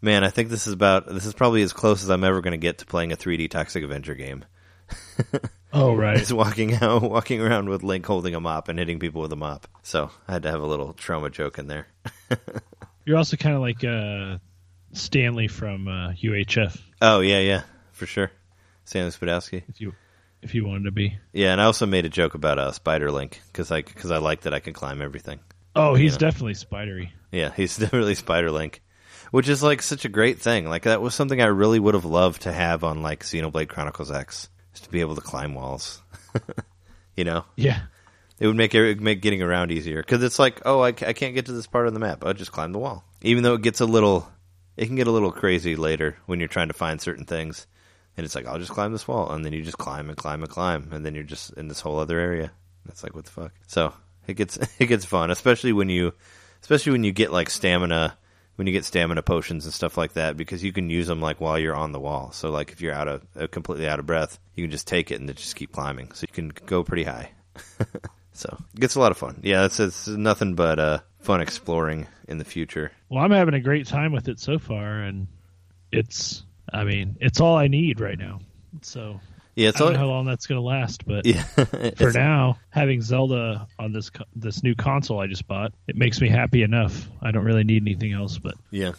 "Man, 0.00 0.24
I 0.24 0.30
think 0.30 0.48
this 0.48 0.66
is 0.66 0.72
about 0.72 1.06
this 1.06 1.26
is 1.26 1.34
probably 1.34 1.62
as 1.62 1.72
close 1.72 2.02
as 2.02 2.10
I'm 2.10 2.24
ever 2.24 2.40
going 2.40 2.52
to 2.52 2.58
get 2.58 2.78
to 2.78 2.86
playing 2.86 3.12
a 3.12 3.16
3D 3.16 3.50
Toxic 3.50 3.84
Avenger 3.84 4.14
game." 4.14 4.44
Oh 5.72 5.94
right. 5.96 6.20
Is 6.20 6.32
walking 6.32 6.74
out, 6.74 7.02
walking 7.02 7.40
around 7.40 7.68
with 7.68 7.82
Link 7.82 8.06
holding 8.06 8.34
a 8.34 8.40
mop 8.40 8.68
and 8.68 8.78
hitting 8.78 8.98
people 8.98 9.22
with 9.22 9.32
a 9.32 9.36
mop. 9.36 9.66
So 9.82 10.10
I 10.28 10.32
had 10.34 10.42
to 10.44 10.50
have 10.50 10.60
a 10.60 10.66
little 10.66 10.94
Troma 10.94 11.30
joke 11.32 11.58
in 11.58 11.66
there. 11.66 11.86
You're 13.04 13.18
also 13.18 13.36
kind 13.36 13.54
of 13.54 13.60
like 13.60 13.84
uh, 13.84 14.38
Stanley 14.92 15.48
from 15.48 15.88
uh, 15.88 16.12
UHF, 16.12 16.80
Oh 17.02 17.20
yeah, 17.20 17.40
yeah, 17.40 17.62
for 17.92 18.06
sure. 18.06 18.30
Stanley 18.84 19.10
Spadowski. 19.10 19.62
if 19.68 19.80
you 19.80 19.94
if 20.44 20.54
you 20.54 20.64
wanted 20.66 20.84
to 20.84 20.92
be. 20.92 21.18
Yeah, 21.32 21.50
and 21.52 21.60
I 21.60 21.64
also 21.64 21.86
made 21.86 22.04
a 22.04 22.08
joke 22.10 22.34
about 22.34 22.58
uh, 22.58 22.70
Spider 22.72 23.10
Link 23.10 23.40
because 23.48 23.70
I 23.72 23.82
because 23.82 24.10
I 24.12 24.18
like 24.18 24.42
that 24.42 24.54
I 24.54 24.60
can 24.60 24.72
climb 24.74 25.02
everything. 25.02 25.40
Oh, 25.74 25.94
he's 25.94 26.12
Yeah. 26.12 26.18
definitely 26.18 26.54
spidery. 26.54 27.12
Yeah, 27.32 27.50
he's 27.56 27.76
definitely 27.76 28.14
Spider 28.14 28.50
Link, 28.52 28.80
which 29.32 29.48
is 29.48 29.62
like 29.62 29.82
such 29.82 30.04
a 30.04 30.08
great 30.08 30.38
thing. 30.40 30.68
Like 30.68 30.82
that 30.84 31.02
was 31.02 31.14
something 31.14 31.40
I 31.40 31.46
really 31.46 31.80
would 31.80 31.94
have 31.94 32.04
loved 32.04 32.42
to 32.42 32.52
have 32.52 32.84
on 32.84 33.02
like 33.02 33.24
Xenoblade 33.24 33.68
Chronicles 33.68 34.10
X, 34.12 34.48
is 34.74 34.80
to 34.82 34.90
be 34.90 35.00
able 35.00 35.16
to 35.16 35.20
climb 35.20 35.54
walls. 35.54 36.00
you 37.16 37.24
know, 37.24 37.44
Yeah. 37.56 37.80
it 38.38 38.46
would 38.46 38.56
make 38.56 38.74
it 38.74 38.82
would 38.82 39.00
make 39.00 39.22
getting 39.22 39.42
around 39.42 39.70
easier 39.72 40.02
because 40.02 40.22
it's 40.22 40.38
like, 40.38 40.60
oh, 40.64 40.80
I, 40.80 40.88
I 40.88 41.12
can't 41.12 41.34
get 41.34 41.46
to 41.46 41.52
this 41.52 41.66
part 41.66 41.86
of 41.86 41.94
the 41.94 42.00
map. 42.00 42.24
I'll 42.24 42.34
just 42.34 42.52
climb 42.52 42.72
the 42.72 42.78
wall. 42.78 43.04
Even 43.22 43.42
though 43.42 43.54
it 43.54 43.62
gets 43.62 43.80
a 43.80 43.86
little, 43.86 44.28
it 44.76 44.86
can 44.86 44.96
get 44.96 45.06
a 45.06 45.10
little 45.12 45.32
crazy 45.32 45.76
later 45.76 46.16
when 46.26 46.38
you're 46.40 46.48
trying 46.48 46.68
to 46.68 46.74
find 46.74 47.00
certain 47.00 47.24
things, 47.24 47.66
and 48.16 48.24
it's 48.24 48.34
like, 48.34 48.46
I'll 48.46 48.58
just 48.58 48.70
climb 48.70 48.92
this 48.92 49.08
wall, 49.08 49.30
and 49.32 49.44
then 49.44 49.52
you 49.52 49.62
just 49.62 49.78
climb 49.78 50.08
and 50.08 50.16
climb 50.16 50.42
and 50.42 50.50
climb, 50.50 50.90
and 50.92 51.04
then 51.04 51.14
you're 51.14 51.24
just 51.24 51.52
in 51.54 51.68
this 51.68 51.80
whole 51.80 51.98
other 51.98 52.18
area. 52.18 52.52
That's 52.86 53.02
like, 53.02 53.14
what 53.14 53.24
the 53.24 53.30
fuck? 53.30 53.52
So 53.66 53.92
it 54.26 54.34
gets 54.34 54.56
it 54.78 54.86
gets 54.86 55.04
fun, 55.04 55.30
especially 55.30 55.72
when 55.72 55.88
you, 55.88 56.14
especially 56.62 56.92
when 56.92 57.04
you 57.04 57.12
get 57.12 57.32
like 57.32 57.50
stamina. 57.50 58.16
When 58.56 58.68
you 58.68 58.72
get 58.72 58.84
stamina 58.84 59.20
potions 59.22 59.64
and 59.64 59.74
stuff 59.74 59.98
like 59.98 60.12
that, 60.12 60.36
because 60.36 60.62
you 60.62 60.72
can 60.72 60.88
use 60.88 61.08
them 61.08 61.20
like 61.20 61.40
while 61.40 61.58
you're 61.58 61.74
on 61.74 61.90
the 61.90 61.98
wall. 61.98 62.30
So 62.30 62.50
like 62.50 62.70
if 62.70 62.80
you're 62.80 62.94
out 62.94 63.08
of 63.08 63.26
uh, 63.36 63.48
completely 63.48 63.88
out 63.88 63.98
of 63.98 64.06
breath, 64.06 64.38
you 64.54 64.62
can 64.62 64.70
just 64.70 64.86
take 64.86 65.10
it 65.10 65.18
and 65.18 65.28
just 65.34 65.56
keep 65.56 65.72
climbing. 65.72 66.12
So 66.12 66.24
you 66.28 66.32
can 66.32 66.52
go 66.64 66.84
pretty 66.84 67.02
high. 67.02 67.32
So 68.34 68.58
it 68.74 68.80
gets 68.80 68.96
a 68.96 69.00
lot 69.00 69.12
of 69.12 69.16
fun. 69.16 69.40
Yeah, 69.42 69.64
it's 69.64 69.80
it's 69.80 70.08
nothing 70.08 70.54
but 70.54 70.78
uh, 70.78 70.98
fun 71.20 71.40
exploring 71.40 72.08
in 72.28 72.38
the 72.38 72.44
future. 72.44 72.90
Well, 73.08 73.22
I'm 73.22 73.30
having 73.30 73.54
a 73.54 73.60
great 73.60 73.86
time 73.86 74.12
with 74.12 74.28
it 74.28 74.40
so 74.40 74.58
far, 74.58 75.00
and 75.00 75.28
it's. 75.90 76.44
I 76.72 76.84
mean, 76.84 77.16
it's 77.20 77.40
all 77.40 77.56
I 77.56 77.68
need 77.68 78.00
right 78.00 78.18
now. 78.18 78.40
So 78.82 79.20
Yeah, 79.54 79.66
I 79.66 79.68
it's 79.70 79.78
don't 79.78 79.88
all, 79.88 79.92
know 79.92 79.98
how 79.98 80.06
long 80.06 80.24
that's 80.26 80.46
going 80.46 80.60
to 80.60 80.66
last, 80.66 81.06
but 81.06 81.24
yeah. 81.26 81.42
for 81.96 82.10
now, 82.12 82.58
having 82.70 83.00
Zelda 83.02 83.66
on 83.78 83.92
this 83.92 84.10
co- 84.10 84.24
this 84.34 84.62
new 84.62 84.74
console 84.74 85.20
I 85.20 85.26
just 85.26 85.46
bought, 85.46 85.72
it 85.86 85.96
makes 85.96 86.20
me 86.20 86.28
happy 86.28 86.62
enough. 86.62 87.08
I 87.22 87.30
don't 87.30 87.44
really 87.44 87.64
need 87.64 87.82
anything 87.82 88.12
else, 88.12 88.38
but 88.38 88.54
yeah. 88.70 88.92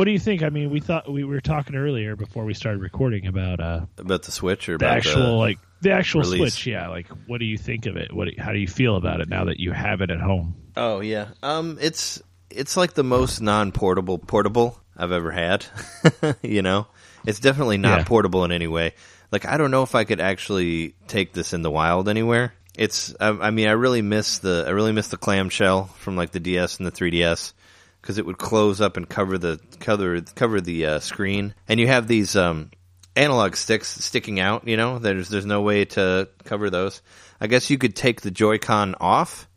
What 0.00 0.06
do 0.06 0.12
you 0.12 0.14
what 0.18 0.24
do 0.24 0.30
you 0.32 0.38
think? 0.38 0.42
I 0.42 0.48
mean, 0.48 0.70
we 0.70 0.80
thought 0.80 1.12
we 1.12 1.24
were 1.24 1.42
talking 1.42 1.76
earlier 1.76 2.16
before 2.16 2.46
we 2.46 2.54
started 2.54 2.80
recording 2.80 3.26
about 3.26 3.60
uh, 3.60 3.80
About 3.98 4.22
the 4.22 4.32
Switch 4.32 4.68
or 4.68 4.78
the 4.78 4.86
about 4.86 4.96
actual 4.96 5.36
like 5.38 5.58
the 5.82 5.92
actual 5.92 6.22
release. 6.22 6.54
Switch. 6.54 6.66
Yeah, 6.68 6.88
like 6.88 7.06
what 7.26 7.38
do 7.38 7.44
you 7.44 7.58
think 7.58 7.84
of 7.84 7.96
it? 7.96 8.10
What 8.10 8.24
do, 8.28 8.32
how 8.42 8.52
do 8.52 8.58
you 8.58 8.66
feel 8.66 8.96
about 8.96 9.20
it 9.20 9.28
now 9.28 9.44
that 9.44 9.60
you 9.60 9.72
have 9.72 10.00
it 10.00 10.10
at 10.10 10.18
home? 10.20 10.56
Oh 10.74 11.00
yeah. 11.00 11.28
Um 11.42 11.76
it's 11.82 12.22
it's 12.48 12.78
like 12.78 12.94
the 12.94 13.04
most 13.04 13.42
non-portable 13.42 14.18
portable 14.18 14.80
I've 14.96 15.12
ever 15.12 15.30
had. 15.30 15.66
you 16.42 16.62
know? 16.62 16.86
It's 17.26 17.38
definitely 17.38 17.76
not 17.76 17.98
Yeah. 17.98 18.04
portable 18.04 18.44
in 18.46 18.52
any 18.52 18.68
way. 18.68 18.94
Like 19.30 19.44
I 19.44 19.58
don't 19.58 19.70
know 19.70 19.82
if 19.82 19.94
I 19.94 20.04
could 20.04 20.20
actually 20.20 20.94
take 21.08 21.34
this 21.34 21.52
in 21.52 21.60
the 21.60 21.70
wild 21.70 22.08
anywhere. 22.08 22.54
It's 22.74 23.14
I, 23.20 23.28
I 23.28 23.50
mean 23.50 23.68
I 23.68 23.72
really 23.72 24.00
miss 24.00 24.38
the 24.38 24.64
I 24.66 24.70
really 24.70 24.92
miss 24.92 25.08
the 25.08 25.18
clamshell 25.18 25.84
from 25.98 26.16
like 26.16 26.30
the 26.30 26.40
DS 26.40 26.78
and 26.78 26.86
the 26.86 26.92
3DS 26.92 27.52
because 28.00 28.18
it 28.18 28.26
would 28.26 28.38
close 28.38 28.80
up 28.80 28.96
and 28.96 29.08
cover 29.08 29.38
the 29.38 29.60
cover 29.78 30.20
cover 30.34 30.60
the 30.60 30.86
uh, 30.86 30.98
screen 31.00 31.54
and 31.68 31.78
you 31.78 31.86
have 31.86 32.08
these 32.08 32.36
um 32.36 32.70
analog 33.16 33.56
sticks 33.56 33.88
sticking 33.88 34.40
out, 34.40 34.66
you 34.66 34.76
know? 34.76 34.98
There's 34.98 35.28
there's 35.28 35.46
no 35.46 35.62
way 35.62 35.84
to 35.86 36.28
cover 36.44 36.70
those. 36.70 37.02
I 37.40 37.46
guess 37.46 37.70
you 37.70 37.78
could 37.78 37.96
take 37.96 38.20
the 38.20 38.30
Joy-Con 38.30 38.96
off 39.00 39.48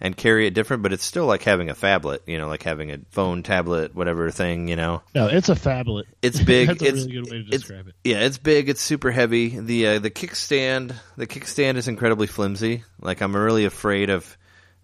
and 0.00 0.16
carry 0.16 0.46
it 0.46 0.54
different, 0.54 0.82
but 0.82 0.92
it's 0.92 1.04
still 1.04 1.26
like 1.26 1.42
having 1.42 1.70
a 1.70 1.74
phablet, 1.74 2.20
you 2.26 2.36
know, 2.38 2.48
like 2.48 2.64
having 2.64 2.90
a 2.90 2.98
phone, 3.10 3.42
tablet, 3.42 3.94
whatever 3.94 4.30
thing, 4.30 4.66
you 4.66 4.74
know. 4.74 5.02
No, 5.14 5.28
it's 5.28 5.48
a 5.48 5.54
phablet. 5.54 6.04
It's 6.22 6.42
big. 6.42 6.68
That's 6.78 6.82
a 6.82 6.86
it's, 6.86 7.06
really 7.06 7.12
good 7.12 7.30
way 7.30 7.36
to 7.38 7.44
describe 7.44 7.88
it. 7.88 7.94
Yeah, 8.02 8.20
it's 8.20 8.38
big. 8.38 8.68
It's 8.68 8.80
super 8.80 9.12
heavy. 9.12 9.60
The 9.60 9.86
uh, 9.86 9.98
the 10.00 10.10
kickstand, 10.10 10.94
the 11.16 11.26
kickstand 11.26 11.76
is 11.76 11.86
incredibly 11.86 12.26
flimsy. 12.26 12.82
Like 13.00 13.20
I'm 13.20 13.34
really 13.36 13.64
afraid 13.64 14.10
of 14.10 14.36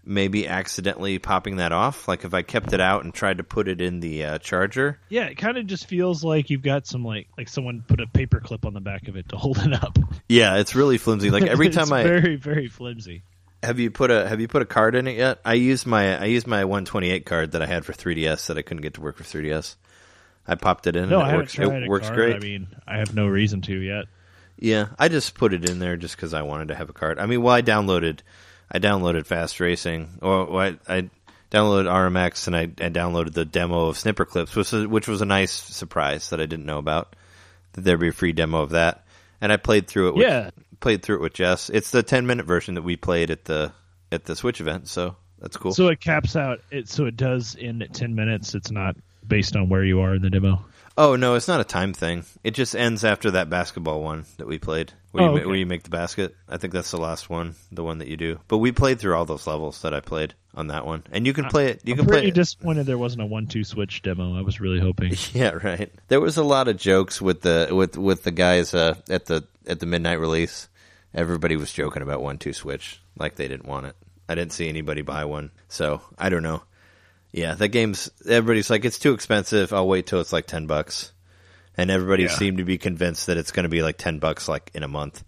maybe 0.05 0.47
accidentally 0.47 1.19
popping 1.19 1.57
that 1.57 1.71
off. 1.71 2.07
Like 2.07 2.23
if 2.23 2.33
I 2.33 2.41
kept 2.41 2.73
it 2.73 2.81
out 2.81 3.03
and 3.03 3.13
tried 3.13 3.37
to 3.37 3.43
put 3.43 3.67
it 3.67 3.81
in 3.81 3.99
the 3.99 4.23
uh, 4.25 4.37
charger. 4.39 4.99
Yeah, 5.09 5.25
it 5.25 5.35
kind 5.35 5.57
of 5.57 5.67
just 5.67 5.87
feels 5.87 6.23
like 6.23 6.49
you've 6.49 6.63
got 6.63 6.87
some 6.87 7.03
like 7.03 7.27
like 7.37 7.47
someone 7.49 7.83
put 7.87 7.99
a 7.99 8.07
paper 8.07 8.39
clip 8.39 8.65
on 8.65 8.73
the 8.73 8.81
back 8.81 9.07
of 9.07 9.15
it 9.15 9.29
to 9.29 9.37
hold 9.37 9.57
it 9.59 9.73
up. 9.73 9.97
Yeah, 10.27 10.57
it's 10.57 10.75
really 10.75 10.97
flimsy. 10.97 11.29
Like 11.29 11.43
every 11.43 11.67
It's 11.69 11.75
time 11.75 11.91
I 11.93 12.03
very 12.03 12.35
very 12.35 12.67
flimsy. 12.67 13.23
have 13.61 13.79
you 13.79 13.91
put 13.91 14.09
a 14.11 14.27
have 14.27 14.39
you 14.41 14.47
put 14.47 14.61
a 14.61 14.65
card 14.65 14.95
in 14.95 15.07
it 15.07 15.17
yet? 15.17 15.39
I 15.45 15.53
used 15.55 15.85
my 15.85 16.19
I 16.19 16.25
used 16.25 16.47
my 16.47 16.65
128 16.65 17.25
card 17.25 17.51
that 17.51 17.61
I 17.61 17.65
had 17.67 17.85
for 17.85 17.93
3DS 17.93 18.47
that 18.47 18.57
I 18.57 18.61
couldn't 18.61 18.81
get 18.81 18.95
to 18.95 19.01
work 19.01 19.17
for 19.17 19.23
3DS. 19.23 19.75
I 20.47 20.55
popped 20.55 20.87
it 20.87 20.95
in 20.95 21.09
No, 21.09 21.21
and 21.21 21.31
it 21.31 21.37
works. 21.37 21.59
It 21.59 21.87
works 21.87 22.07
card. 22.07 22.17
great. 22.17 22.35
I 22.35 22.39
mean, 22.39 22.67
I 22.87 22.97
have 22.97 23.13
no 23.13 23.27
reason 23.27 23.61
to 23.63 23.75
yet. 23.75 24.05
Yeah, 24.57 24.87
I 24.97 25.07
just 25.07 25.35
put 25.35 25.53
it 25.53 25.69
in 25.69 25.77
there 25.79 25.95
just 25.95 26.15
because 26.15 26.33
I 26.33 26.41
wanted 26.41 26.69
to 26.69 26.75
have 26.75 26.89
a 26.89 26.93
card. 26.93 27.19
I 27.19 27.27
mean, 27.27 27.41
well, 27.43 27.53
I 27.53 27.61
downloaded, 27.61 28.21
I 28.71 28.79
downloaded 28.79 29.25
Fast 29.25 29.59
Racing, 29.59 30.19
or 30.21 30.61
I, 30.61 30.77
I 30.87 31.09
downloaded 31.51 31.85
RMX, 31.89 32.47
and 32.47 32.55
I, 32.55 32.61
I 32.63 32.89
downloaded 32.89 33.33
the 33.33 33.45
demo 33.45 33.87
of 33.87 33.97
Snipper 33.97 34.25
Clips, 34.25 34.55
which 34.55 34.71
was, 34.71 34.87
which 34.87 35.07
was 35.07 35.21
a 35.21 35.25
nice 35.25 35.51
surprise 35.51 36.29
that 36.29 36.39
I 36.39 36.45
didn't 36.45 36.65
know 36.65 36.77
about. 36.77 37.15
That 37.73 37.81
there'd 37.81 37.99
be 37.99 38.09
a 38.09 38.13
free 38.13 38.31
demo 38.33 38.61
of 38.61 38.71
that, 38.71 39.05
and 39.41 39.51
I 39.51 39.57
played 39.57 39.87
through 39.87 40.09
it. 40.09 40.15
With, 40.15 40.27
Yeah. 40.27 40.49
played 40.79 41.01
through 41.03 41.17
it 41.17 41.21
with 41.21 41.33
Jess. 41.33 41.69
It's 41.69 41.91
the 41.91 42.03
ten 42.03 42.25
minute 42.27 42.45
version 42.45 42.75
that 42.75 42.83
we 42.83 42.95
played 42.95 43.31
at 43.31 43.45
the 43.45 43.71
at 44.11 44.25
the 44.25 44.35
Switch 44.35 44.59
event, 44.61 44.87
so 44.87 45.15
that's 45.39 45.55
cool. 45.57 45.73
So 45.73 45.87
it 45.87 45.99
caps 45.99 46.35
out. 46.35 46.59
It 46.71 46.89
so 46.89 47.05
it 47.05 47.15
does 47.17 47.55
end 47.59 47.81
at 47.83 47.93
ten 47.93 48.13
minutes. 48.15 48.55
It's 48.55 48.71
not 48.71 48.95
based 49.27 49.55
on 49.55 49.69
where 49.69 49.83
you 49.83 50.01
are 50.01 50.15
in 50.15 50.21
the 50.21 50.29
demo. 50.29 50.63
Oh 51.01 51.15
no, 51.15 51.35
it's 51.35 51.47
not 51.47 51.61
a 51.61 51.63
time 51.63 51.93
thing. 51.93 52.25
It 52.43 52.51
just 52.51 52.75
ends 52.75 53.05
after 53.05 53.31
that 53.31 53.49
basketball 53.49 54.01
one 54.01 54.25
that 54.35 54.47
we 54.47 54.59
played, 54.59 54.91
where, 55.11 55.23
Oh, 55.23 55.27
you, 55.29 55.37
okay. 55.37 55.45
where 55.45 55.55
you 55.55 55.65
make 55.65 55.83
the 55.83 55.89
basket. 55.89 56.35
I 56.49 56.57
think 56.57 56.73
that's 56.73 56.91
the 56.91 56.97
last 56.97 57.29
one, 57.29 57.55
the 57.71 57.85
one 57.85 57.99
that 57.99 58.09
you 58.09 58.17
do. 58.17 58.41
But 58.49 58.57
we 58.57 58.73
played 58.73 58.99
through 58.99 59.15
all 59.15 59.23
those 59.23 59.47
levels 59.47 59.81
that 59.83 59.93
I 59.93 60.01
played 60.01 60.33
on 60.53 60.67
that 60.67 60.85
one, 60.85 61.03
and 61.09 61.25
you 61.25 61.31
can 61.31 61.45
play 61.45 61.67
it. 61.69 61.81
You 61.85 61.93
I'm 61.93 61.99
can 61.99 62.05
play 62.05 62.15
pretty 62.17 62.27
it. 62.27 62.33
disappointed 62.33 62.85
there 62.85 62.97
wasn't 62.97 63.21
a 63.21 63.27
one-two 63.27 63.63
switch 63.63 64.01
demo. 64.01 64.37
I 64.37 64.41
was 64.41 64.59
really 64.59 64.81
hoping. 64.81 65.13
yeah, 65.33 65.51
right. 65.51 65.89
There 66.09 66.19
was 66.19 66.35
a 66.35 66.43
lot 66.43 66.67
of 66.67 66.75
jokes 66.75 67.21
with 67.21 67.43
the 67.43 67.69
with 67.71 67.97
with 67.97 68.23
the 68.23 68.31
guys 68.31 68.73
uh, 68.73 68.95
at 69.09 69.25
the 69.25 69.47
at 69.65 69.79
the 69.79 69.85
midnight 69.85 70.19
release. 70.19 70.67
Everybody 71.13 71.55
was 71.55 71.71
joking 71.71 72.01
about 72.03 72.21
one 72.21 72.39
two 72.39 72.51
switch, 72.51 73.01
like 73.17 73.35
they 73.35 73.47
didn't 73.47 73.67
want 73.67 73.85
it. 73.85 73.95
I 74.27 74.35
didn't 74.35 74.51
see 74.51 74.67
anybody 74.67 75.01
buy 75.01 75.23
one, 75.23 75.51
so 75.69 76.01
I 76.17 76.27
don't 76.27 76.43
know. 76.43 76.61
Yeah, 77.31 77.53
that 77.55 77.67
game's 77.69 78.09
everybody's 78.27 78.69
like 78.69 78.85
it's 78.85 78.99
too 78.99 79.13
expensive. 79.13 79.71
I'll 79.73 79.87
wait 79.87 80.07
till 80.07 80.19
it's 80.21 80.33
like 80.33 80.47
ten 80.47 80.65
bucks, 80.67 81.11
and 81.77 81.91
everybody 81.91 82.23
Yeah. 82.23 82.29
seemed 82.29 82.57
to 82.57 82.63
be 82.65 82.77
convinced 82.77 83.27
that 83.27 83.37
it's 83.37 83.51
going 83.51 83.63
to 83.63 83.69
be 83.69 83.83
like 83.83 83.97
ten 83.97 84.19
bucks 84.19 84.47
like 84.47 84.71
in 84.73 84.83
a 84.83 84.87
month. 84.87 85.23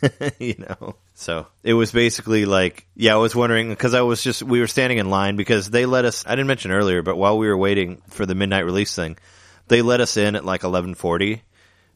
you 0.38 0.54
know, 0.58 0.96
so 1.14 1.46
it 1.64 1.72
was 1.74 1.90
basically 1.90 2.44
like, 2.44 2.86
yeah, 2.94 3.14
I 3.14 3.16
was 3.18 3.34
wondering 3.34 3.68
because 3.70 3.94
I 3.94 4.02
was 4.02 4.22
just 4.22 4.42
we 4.42 4.60
were 4.60 4.66
standing 4.66 4.98
in 4.98 5.10
line 5.10 5.36
because 5.36 5.70
they 5.70 5.86
let 5.86 6.04
us. 6.04 6.24
I 6.26 6.30
didn't 6.30 6.46
mention 6.48 6.70
earlier, 6.70 7.02
but 7.02 7.16
while 7.16 7.38
we 7.38 7.48
were 7.48 7.56
waiting 7.56 8.02
for 8.08 8.26
the 8.26 8.34
midnight 8.34 8.64
release 8.64 8.94
thing, 8.94 9.16
they 9.68 9.82
let 9.82 10.00
us 10.00 10.16
in 10.16 10.36
at 10.36 10.44
like 10.44 10.64
eleven 10.64 10.94
forty. 10.94 11.42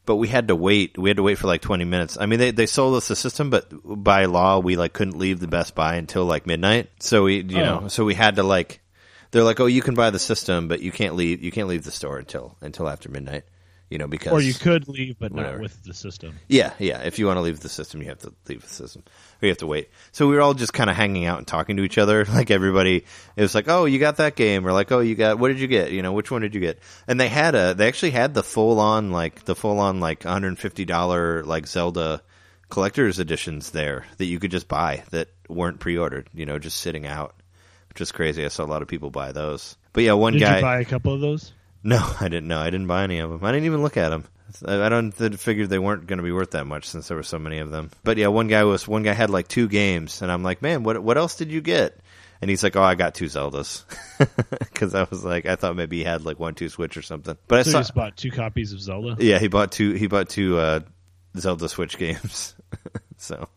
But 0.05 0.17
we 0.17 0.27
had 0.27 0.49
to 0.49 0.55
wait. 0.55 0.97
We 0.97 1.09
had 1.09 1.15
to 1.17 1.23
wait 1.23 1.37
for 1.37 1.47
like 1.47 1.61
twenty 1.61 1.85
minutes. 1.85 2.17
I 2.19 2.25
mean, 2.25 2.39
they 2.39 2.51
they 2.51 2.65
sold 2.65 2.95
us 2.95 3.07
the 3.07 3.15
system, 3.15 3.49
but 3.49 3.67
by 3.85 4.25
law, 4.25 4.59
we 4.59 4.75
like 4.75 4.91
couldn't 4.93 5.17
leave 5.17 5.39
the 5.39 5.47
Best 5.47 5.75
Buy 5.75 5.95
until 5.95 6.25
like 6.25 6.45
midnight. 6.47 6.89
So 6.99 7.23
we, 7.23 7.41
you 7.41 7.61
Oh. 7.61 7.81
know, 7.81 7.87
so 7.87 8.03
we 8.03 8.13
had 8.15 8.35
to 8.35 8.43
like, 8.43 8.81
they're 9.33 9.43
like, 9.43 9.59
oh, 9.59 9.65
you 9.65 9.81
can 9.81 9.95
buy 9.95 10.09
the 10.11 10.19
system, 10.19 10.69
but 10.69 10.79
you 10.81 10.91
can't 10.93 11.15
leave. 11.15 11.43
You 11.43 11.51
can't 11.51 11.67
leave 11.67 11.83
the 11.83 11.91
store 11.91 12.17
until 12.19 12.55
until 12.61 12.87
after 12.87 13.09
midnight. 13.09 13.43
You 13.89 13.99
know, 13.99 14.07
because 14.07 14.31
Or 14.31 14.41
you 14.41 14.55
could 14.55 14.87
leave, 14.87 15.19
but 15.19 15.31
Whatever. 15.31 15.57
not 15.57 15.61
with 15.61 15.83
the 15.83 15.93
system. 15.93 16.33
yeah, 16.47 16.73
yeah. 16.79 17.01
If 17.01 17.19
you 17.19 17.27
want 17.27 17.37
to 17.37 17.41
leave 17.41 17.59
the 17.59 17.69
system, 17.69 18.01
you 18.01 18.07
have 18.07 18.17
to 18.19 18.33
leave 18.47 18.63
the 18.63 18.67
system, 18.73 19.03
or 19.39 19.45
you 19.45 19.49
have 19.49 19.59
to 19.59 19.67
wait. 19.67 19.89
So 20.13 20.27
we 20.27 20.33
were 20.35 20.41
all 20.41 20.55
just 20.55 20.73
kind 20.73 20.89
of 20.89 20.95
hanging 20.95 21.25
out 21.25 21.37
and 21.37 21.45
talking 21.45 21.77
to 21.77 21.83
each 21.83 21.97
other. 21.99 22.25
Like 22.33 22.49
everybody, 22.49 23.05
it 23.35 23.41
was 23.41 23.53
like, 23.53 23.67
"Oh, 23.67 23.85
you 23.85 23.99
got 23.99 24.17
that 24.17 24.35
game," 24.35 24.65
or 24.65 24.71
like, 24.71 24.91
"Oh, 24.91 24.99
you 25.01 25.13
got 25.15 25.37
what 25.37 25.49
did 25.49 25.59
you 25.59 25.67
get?" 25.67 25.91
You 25.91 26.01
know, 26.01 26.13
which 26.13 26.31
one 26.31 26.41
did 26.41 26.55
you 26.55 26.61
get? 26.61 26.79
And 27.07 27.19
they 27.19 27.27
had 27.27 27.53
a, 27.53 27.73
they 27.75 27.87
actually 27.87 28.11
had 28.11 28.33
the 28.33 28.41
full 28.41 28.79
on 28.79 29.11
like 29.11 29.45
the 29.45 29.53
full 29.55 29.79
on 29.79 29.99
like 29.99 30.23
150 30.23 30.85
dollar 30.85 31.43
like 31.43 31.67
Zelda 31.67 32.23
collector's 32.69 33.19
editions 33.19 33.71
there 33.71 34.05
that 34.17 34.25
you 34.25 34.39
could 34.39 34.51
just 34.51 34.67
buy 34.67 35.03
that 35.11 35.27
weren't 35.49 35.79
pre 35.79 35.97
ordered. 35.97 36.29
You 36.33 36.47
know, 36.47 36.57
just 36.57 36.77
sitting 36.77 37.05
out, 37.05 37.35
which 37.93 38.01
is 38.01 38.11
crazy. 38.11 38.43
I 38.43 38.47
saw 38.49 38.63
a 38.63 38.67
lot 38.67 38.81
of 38.81 38.87
people 38.87 39.09
buy 39.11 39.31
those. 39.31 39.77
But 39.93 40.03
yeah, 40.03 40.13
one 40.13 40.33
Did 40.33 40.41
guy. 40.41 40.55
you 40.57 40.61
buy 40.61 40.79
a 40.79 40.85
couple 40.85 41.13
of 41.13 41.21
those? 41.21 41.51
No, 41.83 41.97
I 42.19 42.27
didn't 42.29 42.47
know. 42.47 42.59
I 42.59 42.65
didn't 42.69 42.87
buy 42.87 43.03
any 43.03 43.19
of 43.19 43.29
them. 43.29 43.43
I 43.43 43.51
didn't 43.51 43.65
even 43.65 43.81
look 43.83 43.97
at 43.97 44.09
them. 44.09 44.25
I 44.65 44.85
I 44.85 44.89
don't 44.89 45.19
I 45.19 45.29
figured 45.29 45.69
they 45.69 45.79
weren't 45.79 46.05
going 46.05 46.17
to 46.17 46.23
be 46.23 46.31
worth 46.31 46.51
that 46.51 46.65
much 46.65 46.87
since 46.87 47.07
there 47.07 47.17
were 47.17 47.23
so 47.23 47.39
many 47.39 47.59
of 47.59 47.71
them. 47.71 47.89
But 48.03 48.17
yeah, 48.17 48.27
one 48.27 48.47
guy 48.47 48.63
was 48.65 48.87
one 48.87 49.03
guy 49.03 49.13
had 49.13 49.29
like 49.31 49.47
two 49.47 49.67
games, 49.67 50.21
and 50.21 50.31
I'm 50.31 50.43
like, 50.43 50.61
man, 50.61 50.83
what 50.83 51.01
what 51.01 51.17
else 51.17 51.35
did 51.37 51.51
you 51.51 51.61
get? 51.61 51.99
And 52.41 52.49
he's 52.49 52.61
like, 52.61 52.75
oh, 52.75 52.83
I 52.83 52.95
got 52.95 53.15
two 53.15 53.25
Zeldas, 53.25 53.85
because 54.59 54.93
I 54.95 55.07
was 55.09 55.23
like, 55.23 55.45
I 55.45 55.55
thought 55.55 55.75
maybe 55.77 55.97
he 55.99 56.03
had 56.03 56.25
like 56.25 56.39
one 56.39 56.55
two 56.55 56.67
Switch 56.69 56.97
or 56.97 57.01
something. 57.01 57.37
But 57.47 57.59
I 57.59 57.63
So 57.63 57.69
you 57.69 57.71
saw, 57.73 57.79
just 57.79 57.95
bought 57.95 58.17
two 58.17 58.31
copies 58.31 58.73
of 58.73 58.81
Zelda. 58.81 59.15
yeah, 59.19 59.39
he 59.39 59.47
bought 59.47 59.71
two 59.71 59.93
he 59.93 60.07
bought 60.07 60.29
two 60.29 60.57
uh, 60.57 60.81
Zelda 61.37 61.67
Switch 61.69 61.97
games. 61.99 62.53
so 63.17 63.47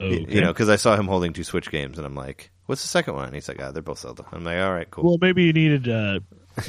Okay. 0.00 0.26
you 0.28 0.40
know, 0.40 0.52
because 0.52 0.68
I 0.68 0.76
saw 0.76 0.96
him 0.96 1.06
holding 1.06 1.32
two 1.32 1.44
Switch 1.44 1.70
games, 1.70 1.98
and 1.98 2.06
I'm 2.06 2.16
like, 2.16 2.50
what's 2.66 2.82
the 2.82 2.88
second 2.88 3.14
one? 3.14 3.32
He's 3.32 3.48
like, 3.48 3.62
ah, 3.62 3.70
they're 3.70 3.82
both 3.82 4.00
Zelda. 4.00 4.24
I'm 4.32 4.44
like, 4.44 4.58
all 4.58 4.72
right, 4.72 4.90
cool. 4.90 5.04
Well, 5.04 5.18
maybe 5.20 5.44
you 5.44 5.52
needed. 5.52 5.88
Uh, 5.88 6.20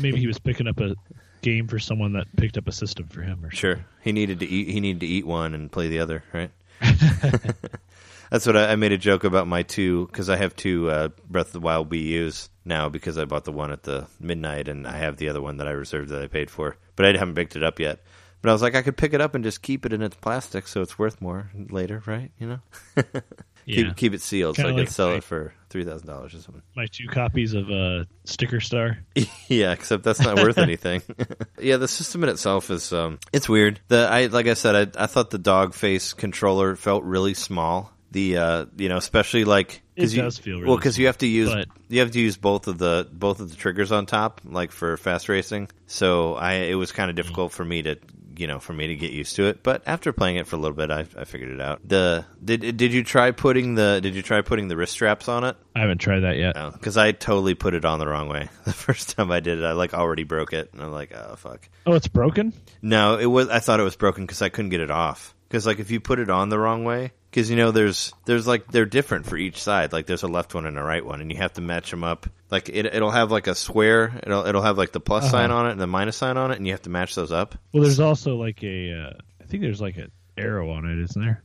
maybe 0.01 0.19
he 0.19 0.27
was 0.27 0.39
picking 0.39 0.67
up 0.67 0.79
a 0.79 0.95
game 1.41 1.67
for 1.67 1.79
someone 1.79 2.13
that 2.13 2.27
picked 2.37 2.57
up 2.57 2.67
a 2.67 2.71
system 2.71 3.07
for 3.07 3.21
him, 3.21 3.39
or 3.39 3.51
something. 3.51 3.57
Sure. 3.57 3.85
He 4.01 4.11
needed 4.11 4.39
to 4.39 4.45
eat. 4.45 4.69
He 4.69 4.79
needed 4.79 5.01
to 5.01 5.07
eat 5.07 5.25
one 5.25 5.53
and 5.53 5.71
play 5.71 5.87
the 5.87 5.99
other, 5.99 6.23
right? 6.33 6.51
That's 8.31 8.45
what 8.45 8.57
I, 8.57 8.71
I 8.71 8.75
made 8.75 8.91
a 8.91 8.97
joke 8.97 9.23
about 9.23 9.47
my 9.47 9.63
two 9.63 10.07
because 10.07 10.29
I 10.29 10.37
have 10.37 10.55
two 10.55 10.89
uh, 10.89 11.09
Breath 11.29 11.47
of 11.47 11.53
the 11.53 11.59
Wild 11.59 11.89
Wii 11.89 12.03
U's 12.03 12.49
now 12.65 12.89
because 12.89 13.17
I 13.17 13.25
bought 13.25 13.45
the 13.45 13.51
one 13.51 13.71
at 13.71 13.83
the 13.83 14.07
midnight 14.19 14.67
and 14.67 14.87
I 14.87 14.97
have 14.97 15.17
the 15.17 15.29
other 15.29 15.41
one 15.41 15.57
that 15.57 15.67
I 15.67 15.71
reserved 15.71 16.09
that 16.09 16.21
I 16.21 16.27
paid 16.27 16.49
for, 16.49 16.75
but 16.95 17.05
I 17.05 17.17
haven't 17.17 17.35
picked 17.35 17.55
it 17.55 17.63
up 17.63 17.79
yet. 17.79 18.01
But 18.41 18.49
I 18.49 18.53
was 18.53 18.61
like, 18.61 18.75
I 18.75 18.81
could 18.81 18.97
pick 18.97 19.13
it 19.13 19.21
up 19.21 19.35
and 19.35 19.43
just 19.43 19.61
keep 19.61 19.85
it 19.85 19.93
in 19.93 20.01
its 20.01 20.15
plastic, 20.17 20.67
so 20.67 20.81
it's 20.81 20.99
worth 20.99 21.21
more 21.21 21.49
later, 21.69 22.03
right? 22.05 22.31
You 22.39 22.47
know. 22.47 22.59
Yeah. 23.65 23.75
keep 23.87 23.95
keep 23.95 24.13
it 24.13 24.21
sealed 24.21 24.55
so 24.55 24.63
Kinda 24.63 24.69
I 24.69 24.75
could 24.75 24.87
like 24.87 24.89
sell 24.89 25.09
my- 25.09 25.15
it 25.15 25.23
for 25.23 25.53
three 25.69 25.83
thousand 25.83 26.07
dollars 26.07 26.33
or 26.35 26.39
something. 26.39 26.61
My 26.75 26.85
two 26.85 27.07
copies 27.07 27.53
of 27.53 27.69
uh, 27.71 28.05
Sticker 28.23 28.59
Star. 28.61 28.99
yeah, 29.47 29.71
except 29.71 30.03
that's 30.03 30.19
not 30.21 30.37
worth 30.37 30.57
anything. 30.57 31.01
yeah, 31.59 31.77
the 31.77 31.87
system 31.87 32.23
in 32.23 32.29
itself 32.29 32.69
is 32.71 32.93
um, 32.93 33.19
it's 33.33 33.49
weird. 33.49 33.79
The 33.87 34.07
I 34.09 34.27
like 34.27 34.47
I 34.47 34.53
said, 34.53 34.95
I, 34.95 35.03
I 35.03 35.07
thought 35.07 35.31
the 35.31 35.37
dog 35.37 35.73
face 35.73 36.13
controller 36.13 36.75
felt 36.75 37.03
really 37.03 37.33
small. 37.33 37.91
The 38.11 38.37
uh, 38.37 38.65
you 38.77 38.87
know, 38.87 38.95
especially 38.97 39.43
like 39.43 39.81
It 39.97 40.13
you, 40.13 40.21
does 40.21 40.37
feel 40.37 40.55
really 40.57 40.67
well 40.69 40.77
because 40.77 40.97
you 40.97 41.07
have 41.07 41.17
to 41.17 41.27
use 41.27 41.53
but- 41.53 41.67
you 41.89 41.99
have 41.99 42.11
to 42.11 42.19
use 42.19 42.37
both 42.37 42.67
of 42.67 42.77
the 42.77 43.07
both 43.11 43.41
of 43.41 43.49
the 43.49 43.55
triggers 43.57 43.91
on 43.91 44.05
top, 44.05 44.39
like 44.45 44.71
for 44.71 44.95
fast 44.95 45.27
racing. 45.27 45.69
So 45.87 46.35
I 46.35 46.53
it 46.53 46.75
was 46.75 46.91
kind 46.93 47.09
of 47.09 47.15
difficult 47.17 47.51
for 47.51 47.65
me 47.65 47.81
to 47.81 47.97
you 48.37 48.47
know 48.47 48.59
for 48.59 48.73
me 48.73 48.87
to 48.87 48.95
get 48.95 49.11
used 49.11 49.35
to 49.37 49.45
it. 49.45 49.63
But 49.63 49.83
after 49.85 50.11
playing 50.13 50.37
it 50.37 50.47
for 50.47 50.55
a 50.55 50.59
little 50.59 50.75
bit, 50.75 50.91
I, 50.91 51.05
I 51.17 51.25
figured 51.25 51.51
it 51.51 51.61
out. 51.61 51.81
The 51.87 52.25
did 52.43 52.77
did 52.77 52.93
you 52.93 53.03
try 53.03 53.31
putting 53.31 53.75
the 53.75 53.99
did 54.01 54.15
you 54.15 54.21
try 54.21 54.41
putting 54.41 54.67
the 54.67 54.77
wrist 54.77 54.93
straps 54.93 55.27
on 55.27 55.43
it? 55.43 55.55
I 55.75 55.81
haven't 55.81 55.99
tried 55.99 56.21
that 56.21 56.37
yet. 56.37 56.55
Oh, 56.57 56.71
because 56.71 56.97
I 56.97 57.11
totally 57.11 57.53
put 57.53 57.73
it 57.73 57.85
on 57.85 57.99
the 57.99 58.07
wrong 58.07 58.29
way 58.29 58.49
the 58.65 58.73
first 58.73 59.15
time 59.15 59.31
I 59.31 59.39
did 59.39 59.59
it. 59.59 59.65
I 59.65 59.73
like 59.73 59.93
already 59.93 60.23
broke 60.23 60.53
it, 60.53 60.71
and 60.73 60.81
I'm 60.81 60.91
like, 60.91 61.13
oh 61.13 61.35
fuck. 61.35 61.67
Oh, 61.85 61.93
it's 61.93 62.07
broken. 62.07 62.53
No, 62.81 63.17
it 63.17 63.25
was. 63.27 63.49
I 63.49 63.59
thought 63.59 63.79
it 63.79 63.83
was 63.83 63.95
broken 63.95 64.25
because 64.25 64.41
I 64.41 64.49
couldn't 64.49 64.71
get 64.71 64.81
it 64.81 64.91
off. 64.91 65.34
Because 65.55 65.65
like 65.65 65.79
if 65.79 65.89
you 65.89 66.01
put 66.01 66.19
it 66.19 66.29
on 66.29 66.49
the 66.49 66.59
wrong 66.59 66.83
way, 66.83 67.13
because 67.31 67.49
you 67.49 67.55
know 67.55 67.71
there's 67.71 68.11
there's 68.25 68.45
like 68.45 68.69
they're 68.69 68.85
different 68.85 69.25
for 69.25 69.37
each 69.37 69.63
side. 69.63 69.93
Like 69.93 70.05
there's 70.05 70.23
a 70.23 70.27
left 70.27 70.53
one 70.53 70.65
and 70.65 70.77
a 70.77 70.83
right 70.83 71.03
one, 71.05 71.21
and 71.21 71.31
you 71.31 71.37
have 71.37 71.53
to 71.53 71.61
match 71.61 71.91
them 71.91 72.03
up. 72.03 72.27
Like 72.51 72.67
it, 72.67 72.85
it'll 72.87 73.09
have 73.11 73.31
like 73.31 73.47
a 73.47 73.55
square. 73.55 74.19
It'll 74.21 74.45
it'll 74.45 74.63
have 74.63 74.77
like 74.77 74.91
the 74.91 74.99
plus 74.99 75.23
Uh-huh. 75.23 75.31
sign 75.31 75.51
on 75.51 75.67
it 75.67 75.71
and 75.71 75.79
the 75.79 75.87
minus 75.87 76.17
sign 76.17 76.35
on 76.35 76.51
it, 76.51 76.57
and 76.57 76.67
you 76.67 76.73
have 76.73 76.81
to 76.81 76.89
match 76.89 77.15
those 77.15 77.31
up. 77.31 77.55
Well, 77.71 77.83
there's 77.83 78.01
also 78.01 78.35
like 78.35 78.61
a. 78.65 78.91
Uh, 78.91 79.13
I 79.41 79.45
think 79.45 79.63
there's 79.63 79.79
like 79.79 79.95
an 79.95 80.11
arrow 80.37 80.71
on 80.71 80.85
it, 80.91 81.01
isn't 81.01 81.21
there? 81.21 81.41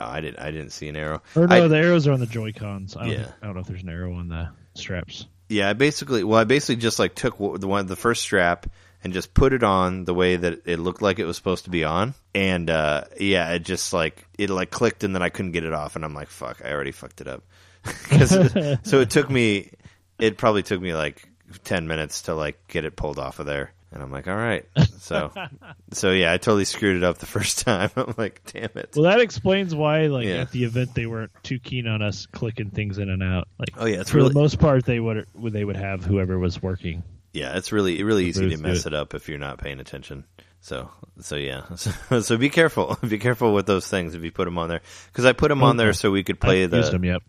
Oh, 0.00 0.06
I 0.06 0.22
didn't 0.22 0.38
I 0.40 0.50
didn't 0.50 0.70
see 0.70 0.88
an 0.88 0.96
arrow. 0.96 1.20
Or 1.36 1.46
no, 1.46 1.64
I- 1.64 1.68
the 1.68 1.76
arrows 1.76 2.06
are 2.08 2.12
on 2.12 2.20
the 2.20 2.26
Joy 2.26 2.52
Cons. 2.52 2.96
I 2.96 3.00
don't, 3.02 3.10
Yeah. 3.12 3.24
think- 3.24 3.34
I 3.42 3.46
don't 3.46 3.56
know 3.56 3.60
if 3.60 3.66
there's 3.66 3.82
an 3.82 3.90
arrow 3.90 4.14
on 4.14 4.28
the 4.28 4.48
straps. 4.72 5.26
Yeah, 5.50 5.68
I 5.68 5.74
basically, 5.74 6.24
well, 6.24 6.40
I 6.40 6.44
basically 6.44 6.76
just 6.76 6.98
like 6.98 7.14
took 7.14 7.36
the 7.36 7.68
one, 7.68 7.84
the 7.86 7.94
first 7.94 8.22
strap, 8.22 8.66
and 9.04 9.12
just 9.12 9.34
put 9.34 9.52
it 9.52 9.62
on 9.62 10.04
the 10.04 10.14
way 10.14 10.34
that 10.36 10.62
it 10.66 10.78
looked 10.78 11.02
like 11.02 11.18
it 11.18 11.26
was 11.26 11.36
supposed 11.36 11.64
to 11.64 11.70
be 11.70 11.84
on, 11.84 12.14
and 12.34 12.68
uh, 12.70 13.04
yeah, 13.20 13.52
it 13.52 13.60
just 13.60 13.92
like 13.92 14.26
it 14.38 14.50
like 14.50 14.70
clicked, 14.70 15.04
and 15.04 15.14
then 15.14 15.22
I 15.22 15.28
couldn't 15.28 15.52
get 15.52 15.64
it 15.64 15.72
off, 15.74 15.94
and 15.94 16.04
I'm 16.04 16.14
like, 16.14 16.28
fuck, 16.28 16.62
I 16.64 16.72
already 16.72 16.92
fucked 16.92 17.20
it 17.20 17.28
up. 17.28 17.42
it- 18.10 18.78
so 18.86 19.00
it 19.00 19.10
took 19.10 19.28
me, 19.30 19.70
it 20.18 20.36
probably 20.38 20.62
took 20.62 20.80
me 20.80 20.94
like 20.94 21.28
ten 21.62 21.86
minutes 21.86 22.22
to 22.22 22.34
like 22.34 22.66
get 22.68 22.84
it 22.84 22.96
pulled 22.96 23.18
off 23.18 23.38
of 23.40 23.46
there, 23.46 23.72
and 23.92 24.02
I'm 24.02 24.10
like, 24.10 24.26
all 24.26 24.34
right, 24.36 24.64
so, 24.98 25.30
so 25.92 26.10
yeah, 26.10 26.32
I 26.32 26.38
totally 26.38 26.64
screwed 26.64 26.96
it 26.96 27.04
up 27.04 27.18
the 27.18 27.26
first 27.26 27.58
time. 27.60 27.90
I'm 27.96 28.14
like, 28.16 28.40
damn 28.52 28.70
it. 28.74 28.94
Well, 28.96 29.04
that 29.04 29.20
explains 29.20 29.74
why, 29.74 30.06
like 30.06 30.26
Yeah. 30.26 30.36
at 30.36 30.50
the 30.50 30.64
event, 30.64 30.94
they 30.94 31.04
weren't 31.06 31.30
too 31.42 31.58
keen 31.58 31.86
on 31.86 32.00
us 32.02 32.24
clicking 32.26 32.70
things 32.70 32.96
in 32.98 33.10
and 33.10 33.22
out. 33.22 33.48
Like, 33.58 33.68
Oh, 33.76 33.84
yeah, 33.84 34.00
it's 34.00 34.10
for 34.10 34.16
really- 34.16 34.30
the 34.30 34.40
most 34.40 34.58
part, 34.58 34.84
they 34.86 34.98
would- 34.98 35.26
they 35.36 35.64
would 35.64 35.76
have 35.76 36.04
whoever 36.04 36.38
was 36.38 36.62
working. 36.62 37.02
Yeah, 37.34 37.56
it's 37.56 37.72
really 37.72 38.02
really 38.04 38.26
easy 38.26 38.48
to 38.48 38.56
mess 38.56 38.84
yeah. 38.84 38.88
it 38.88 38.94
up 38.94 39.12
if 39.12 39.28
you're 39.28 39.38
not 39.38 39.58
paying 39.58 39.80
attention. 39.80 40.24
So 40.60 40.88
so 41.20 41.36
yeah, 41.36 41.64
so, 41.74 42.20
so 42.20 42.36
be 42.38 42.48
careful. 42.48 42.96
be 43.06 43.18
careful 43.18 43.52
with 43.52 43.66
those 43.66 43.86
things 43.86 44.14
if 44.14 44.22
you 44.22 44.30
put 44.30 44.46
them 44.46 44.56
on 44.56 44.68
there. 44.68 44.80
Because 45.08 45.26
I 45.26 45.32
put 45.32 45.48
them 45.48 45.62
on 45.62 45.76
there 45.76 45.92
so 45.92 46.10
we 46.10 46.22
could 46.22 46.40
play 46.40 46.64
I've 46.64 46.70
the 46.70 46.78
used 46.78 46.92
them 46.92 47.04
yet. 47.04 47.22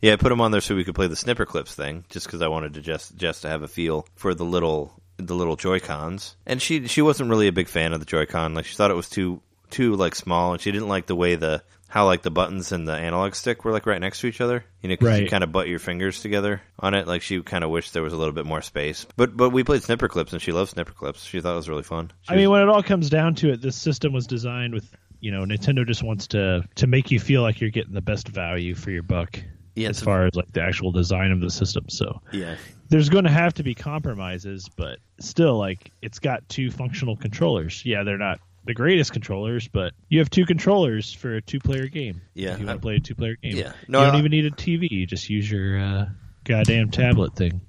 yeah, 0.00 0.12
I 0.12 0.16
put 0.16 0.28
them 0.28 0.40
on 0.40 0.52
there 0.52 0.60
so 0.60 0.76
we 0.76 0.84
could 0.84 0.94
play 0.94 1.08
the 1.08 1.16
snipper 1.16 1.46
clips 1.46 1.74
thing. 1.74 2.04
Just 2.10 2.26
because 2.26 2.42
I 2.42 2.48
wanted 2.48 2.74
to 2.74 2.82
just 2.82 3.16
just 3.16 3.42
to 3.42 3.48
have 3.48 3.62
a 3.62 3.68
feel 3.68 4.06
for 4.14 4.34
the 4.34 4.44
little 4.44 4.92
the 5.16 5.34
little 5.34 5.56
Joy 5.56 5.80
Cons. 5.80 6.36
And 6.46 6.60
she 6.60 6.86
she 6.86 7.00
wasn't 7.00 7.30
really 7.30 7.48
a 7.48 7.52
big 7.52 7.68
fan 7.68 7.94
of 7.94 8.00
the 8.00 8.06
Joy 8.06 8.26
Con. 8.26 8.54
Like 8.54 8.66
she 8.66 8.76
thought 8.76 8.90
it 8.90 8.94
was 8.94 9.08
too 9.08 9.40
too 9.70 9.96
like 9.96 10.14
small, 10.14 10.52
and 10.52 10.60
she 10.60 10.70
didn't 10.70 10.88
like 10.88 11.06
the 11.06 11.16
way 11.16 11.34
the 11.34 11.62
how 11.88 12.04
like 12.06 12.22
the 12.22 12.30
buttons 12.30 12.72
and 12.72 12.86
the 12.86 12.92
analog 12.92 13.34
stick 13.34 13.64
were 13.64 13.72
like 13.72 13.86
right 13.86 14.00
next 14.00 14.20
to 14.20 14.26
each 14.26 14.40
other. 14.40 14.64
You 14.82 14.88
know, 14.88 14.96
'cause 14.96 15.06
you 15.18 15.22
Right. 15.22 15.30
kind 15.30 15.44
of 15.44 15.52
butt 15.52 15.68
your 15.68 15.78
fingers 15.78 16.20
together 16.20 16.60
on 16.80 16.94
it. 16.94 17.06
Like 17.06 17.22
she 17.22 17.40
kind 17.42 17.62
of 17.64 17.70
wished 17.70 17.92
there 17.94 18.02
was 18.02 18.12
a 18.12 18.16
little 18.16 18.34
bit 18.34 18.46
more 18.46 18.62
space. 18.62 19.06
But 19.16 19.36
but 19.36 19.50
we 19.50 19.62
played 19.64 19.82
snipper 19.82 20.08
clips, 20.08 20.32
and 20.32 20.42
she 20.42 20.52
loves 20.52 20.70
snipper 20.72 20.92
clips. 20.92 21.24
She 21.24 21.40
thought 21.40 21.52
it 21.52 21.56
was 21.56 21.68
really 21.68 21.82
fun. 21.84 22.10
She 22.22 22.32
I 22.32 22.36
mean, 22.36 22.50
was- 22.50 22.58
when 22.58 22.62
it 22.62 22.68
all 22.68 22.82
comes 22.82 23.08
down 23.10 23.34
to 23.36 23.50
it, 23.52 23.62
this 23.62 23.76
system 23.76 24.12
was 24.12 24.26
designed 24.26 24.74
with 24.74 24.88
you 25.20 25.30
know 25.30 25.44
Nintendo 25.44 25.86
just 25.86 26.02
wants 26.02 26.26
to 26.28 26.64
to 26.74 26.86
make 26.86 27.10
you 27.10 27.18
feel 27.20 27.42
like 27.42 27.60
you're 27.60 27.70
getting 27.70 27.94
the 27.94 28.02
best 28.02 28.28
value 28.28 28.74
for 28.74 28.90
your 28.90 29.02
buck 29.02 29.40
Yeah, 29.74 29.88
as 29.88 30.00
far 30.00 30.26
as 30.26 30.34
like 30.34 30.52
the 30.52 30.62
actual 30.62 30.90
design 30.92 31.30
of 31.32 31.40
the 31.40 31.50
system. 31.50 31.84
So 31.88 32.20
yeah, 32.32 32.56
there's 32.88 33.08
going 33.08 33.24
to 33.24 33.30
have 33.30 33.54
to 33.54 33.62
be 33.62 33.74
compromises, 33.74 34.68
but 34.76 34.98
still, 35.20 35.58
like 35.58 35.90
it's 36.02 36.18
got 36.18 36.48
two 36.48 36.70
functional 36.70 37.16
controllers. 37.16 37.82
Yeah, 37.84 38.02
they're 38.04 38.18
not 38.18 38.40
the 38.66 38.74
greatest 38.74 39.12
controllers, 39.12 39.68
but 39.68 39.94
you 40.08 40.18
have 40.18 40.28
two 40.30 40.44
controllers 40.44 41.12
for 41.12 41.36
a 41.36 41.40
two-player 41.42 41.86
game. 41.86 42.20
Yeah, 42.34 42.54
if 42.54 42.60
you 42.60 42.66
want 42.66 42.78
to 42.80 42.82
play 42.82 42.96
a 42.96 43.00
two-player 43.00 43.36
game. 43.42 43.56
Yeah. 43.56 43.72
No, 43.88 44.00
you 44.00 44.06
don't 44.06 44.14
I- 44.16 44.18
even 44.18 44.30
need 44.32 44.44
a 44.46 44.50
TV. 44.50 44.90
You 44.90 45.06
just 45.06 45.30
use 45.30 45.50
your 45.50 45.78
uh, 45.80 46.06
goddamn 46.44 46.90
tablet 46.90 47.34
thing. 47.36 47.60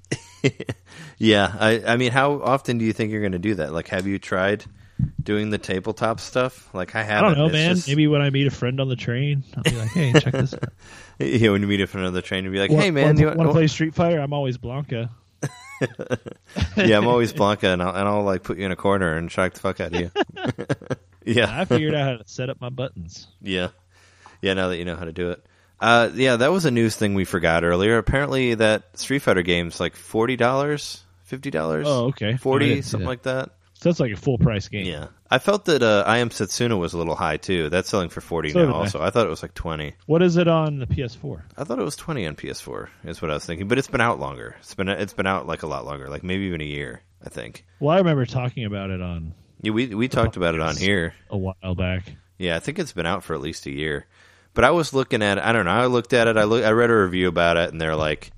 yeah. 1.18 1.54
I 1.58 1.82
I 1.86 1.96
mean, 1.96 2.12
how 2.12 2.40
often 2.42 2.78
do 2.78 2.84
you 2.84 2.92
think 2.92 3.12
you're 3.12 3.20
going 3.20 3.32
to 3.32 3.38
do 3.38 3.54
that? 3.56 3.72
Like, 3.72 3.88
have 3.88 4.06
you 4.06 4.18
tried? 4.18 4.64
Doing 5.22 5.50
the 5.50 5.58
tabletop 5.58 6.18
stuff, 6.18 6.74
like 6.74 6.96
I 6.96 7.04
haven't. 7.04 7.24
I 7.24 7.28
don't 7.28 7.38
know, 7.38 7.44
It's 7.46 7.52
man. 7.52 7.74
just- 7.76 7.86
Maybe 7.86 8.08
when 8.08 8.20
I 8.20 8.30
meet 8.30 8.48
a 8.48 8.50
friend 8.50 8.80
on 8.80 8.88
the 8.88 8.96
train, 8.96 9.44
I'll 9.56 9.62
be 9.62 9.70
like, 9.76 9.90
"Hey, 9.90 10.12
check 10.12 10.32
this 10.32 10.54
out." 10.60 10.70
Yeah, 11.20 11.50
when 11.50 11.60
you 11.62 11.68
meet 11.68 11.80
up 11.80 11.88
for 11.88 11.98
another 11.98 12.20
train, 12.20 12.42
you'd 12.42 12.52
be 12.52 12.58
like, 12.58 12.72
"Hey, 12.72 12.90
man, 12.90 13.16
you 13.16 13.26
want 13.26 13.38
to 13.42 13.52
play 13.52 13.68
Street 13.68 13.94
Fighter? 13.94 14.18
I'm 14.18 14.32
always 14.32 14.58
Blanka. 14.58 15.08
yeah, 16.76 16.98
I'm 16.98 17.06
always 17.06 17.32
Blanka, 17.32 17.72
and 17.72 17.82
I'll, 17.82 17.94
and 17.94 18.08
I'll 18.08 18.22
like 18.24 18.42
put 18.42 18.58
you 18.58 18.66
in 18.66 18.72
a 18.72 18.76
corner 18.76 19.16
and 19.16 19.30
shock 19.30 19.54
the 19.54 19.60
fuck 19.60 19.80
out 19.80 19.94
of 19.94 20.00
you." 20.00 20.10
yeah, 21.24 21.46
I 21.60 21.64
figured 21.64 21.94
out 21.94 22.04
how 22.04 22.16
to 22.22 22.28
set 22.28 22.50
up 22.50 22.60
my 22.60 22.68
buttons. 22.70 23.26
yeah, 23.42 23.68
yeah. 24.42 24.54
Now 24.54 24.68
that 24.68 24.78
you 24.78 24.84
know 24.84 24.96
how 24.96 25.04
to 25.04 25.12
do 25.12 25.30
it, 25.30 25.44
uh, 25.80 26.10
yeah, 26.14 26.36
that 26.36 26.50
was 26.52 26.64
a 26.64 26.70
news 26.70 26.96
thing 26.96 27.14
we 27.14 27.24
forgot 27.24 27.64
earlier. 27.64 27.98
Apparently, 27.98 28.54
that 28.54 28.98
Street 28.98 29.20
Fighter 29.20 29.42
game's 29.42 29.78
like 29.80 29.94
forty 29.96 30.36
dollars, 30.36 31.02
fifty 31.24 31.50
dollars, 31.50 31.86
Oh, 31.88 32.06
okay. 32.06 32.36
Forty, 32.36 32.82
something 32.82 33.04
that. 33.04 33.08
like 33.10 33.22
that. 33.22 33.50
So 33.74 33.88
that's 33.88 34.00
like 34.00 34.12
a 34.12 34.16
full 34.16 34.38
price 34.38 34.66
game. 34.68 34.86
Yeah, 34.86 35.08
I 35.30 35.38
felt 35.38 35.66
that 35.66 35.82
uh, 35.82 36.04
I 36.06 36.18
Am 36.18 36.30
Setsuna 36.30 36.78
was 36.78 36.94
a 36.94 36.98
little 36.98 37.14
high 37.14 37.36
too. 37.36 37.68
That's 37.68 37.88
selling 37.88 38.08
for 38.08 38.20
forty 38.20 38.50
So 38.50 38.60
now. 38.60 38.66
did 38.66 38.74
I. 38.74 38.78
Also, 38.78 39.02
I 39.02 39.10
thought 39.10 39.26
it 39.26 39.30
was 39.30 39.42
like 39.42 39.54
twenty. 39.54 39.94
What 40.06 40.22
is 40.22 40.36
it 40.36 40.48
on 40.48 40.78
the 40.78 40.86
PS4? 40.86 41.42
I 41.56 41.64
thought 41.64 41.78
it 41.78 41.84
was 41.84 41.96
twenty 41.96 42.26
on 42.26 42.34
PS4. 42.36 42.88
Is 43.04 43.20
what 43.20 43.30
I 43.30 43.34
was 43.34 43.44
thinking, 43.44 43.68
but 43.68 43.76
it's 43.78 43.88
been 43.88 44.00
out 44.00 44.18
longer. 44.18 44.56
It's 44.60 44.74
been 44.74 44.88
it's 44.88 45.12
been 45.12 45.26
out 45.26 45.46
like 45.46 45.62
a 45.62 45.66
lot 45.66 45.84
longer, 45.84 46.08
like 46.08 46.22
maybe 46.24 46.44
even 46.44 46.60
a 46.60 46.64
year. 46.64 47.02
I 47.24 47.28
think. 47.28 47.64
Well, 47.80 47.94
I 47.94 47.98
remember 47.98 48.24
talking 48.26 48.64
about 48.64 48.90
it 48.90 49.02
on 49.02 49.34
Yeah, 49.60 49.72
we 49.72 49.94
we 49.94 50.08
talked 50.08 50.36
about 50.36 50.54
it 50.54 50.60
on 50.60 50.76
here. 50.76 51.14
a 51.30 51.36
while 51.36 51.74
back. 51.76 52.04
Yeah, 52.38 52.56
I 52.56 52.60
think 52.60 52.78
it's 52.78 52.92
been 52.92 53.06
out 53.06 53.24
for 53.24 53.34
at 53.34 53.40
least 53.40 53.66
a 53.66 53.70
year. 53.72 54.06
But 54.54 54.64
I 54.64 54.70
was 54.70 54.94
looking 54.94 55.22
at 55.22 55.38
it. 55.38 55.44
I 55.44 55.52
don't 55.52 55.64
know. 55.66 55.72
I 55.72 55.86
looked 55.86 56.12
at 56.14 56.26
it. 56.28 56.36
I 56.36 56.44
look. 56.44 56.64
I 56.64 56.70
read 56.70 56.90
a 56.90 56.96
review 56.96 57.28
about 57.28 57.56
it, 57.56 57.70
and 57.70 57.80
they're 57.80 57.96
like, 57.96 58.30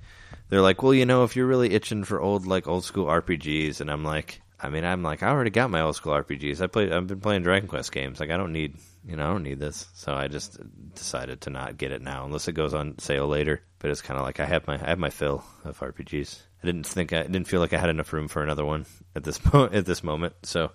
they're 0.49 0.61
like, 0.61 0.83
well, 0.83 0.93
you 0.93 1.05
know, 1.05 1.23
if 1.23 1.35
you're 1.35 1.47
really 1.47 1.73
itching 1.73 2.03
for 2.03 2.19
old 2.19 2.45
like 2.47 2.67
old 2.67 2.83
school 2.83 3.05
RPGs, 3.05 3.79
and 3.81 3.89
I'm 3.89 4.03
like, 4.03 4.41
I 4.63 4.69
mean, 4.69 4.85
I'm 4.85 5.01
like, 5.01 5.23
I 5.23 5.29
already 5.29 5.49
got 5.49 5.71
my 5.71 5.81
old 5.81 5.95
school 5.95 6.13
RPGs. 6.13 6.61
I 6.61 6.67
played. 6.67 6.91
I've 6.91 7.07
been 7.07 7.19
playing 7.19 7.43
Dragon 7.43 7.67
Quest 7.67 7.91
games. 7.91 8.19
Like, 8.19 8.29
I 8.29 8.37
don't 8.37 8.53
need, 8.53 8.77
you 9.05 9.15
know, 9.15 9.23
I 9.27 9.31
don't 9.31 9.43
need 9.43 9.59
this. 9.59 9.87
So 9.93 10.13
I 10.13 10.27
just 10.27 10.59
decided 10.93 11.41
to 11.41 11.49
not 11.49 11.77
get 11.77 11.91
it 11.91 12.01
now, 12.01 12.25
unless 12.25 12.47
it 12.47 12.53
goes 12.53 12.73
on 12.73 12.99
sale 12.99 13.27
later. 13.27 13.61
But 13.79 13.89
it's 13.89 14.01
kind 14.01 14.19
of 14.19 14.25
like 14.25 14.39
I 14.39 14.45
have 14.45 14.67
my 14.67 14.75
I 14.75 14.89
have 14.89 14.99
my 14.99 15.09
fill 15.09 15.43
of 15.63 15.79
RPGs. 15.79 16.41
I 16.61 16.65
didn't 16.67 16.85
think 16.85 17.11
I 17.11 17.23
didn't 17.23 17.47
feel 17.47 17.59
like 17.59 17.73
I 17.73 17.79
had 17.79 17.89
enough 17.89 18.13
room 18.13 18.27
for 18.27 18.43
another 18.43 18.65
one 18.65 18.85
at 19.15 19.23
this 19.23 19.43
mo- 19.53 19.69
at 19.71 19.85
this 19.85 20.03
moment. 20.03 20.33
So, 20.43 20.71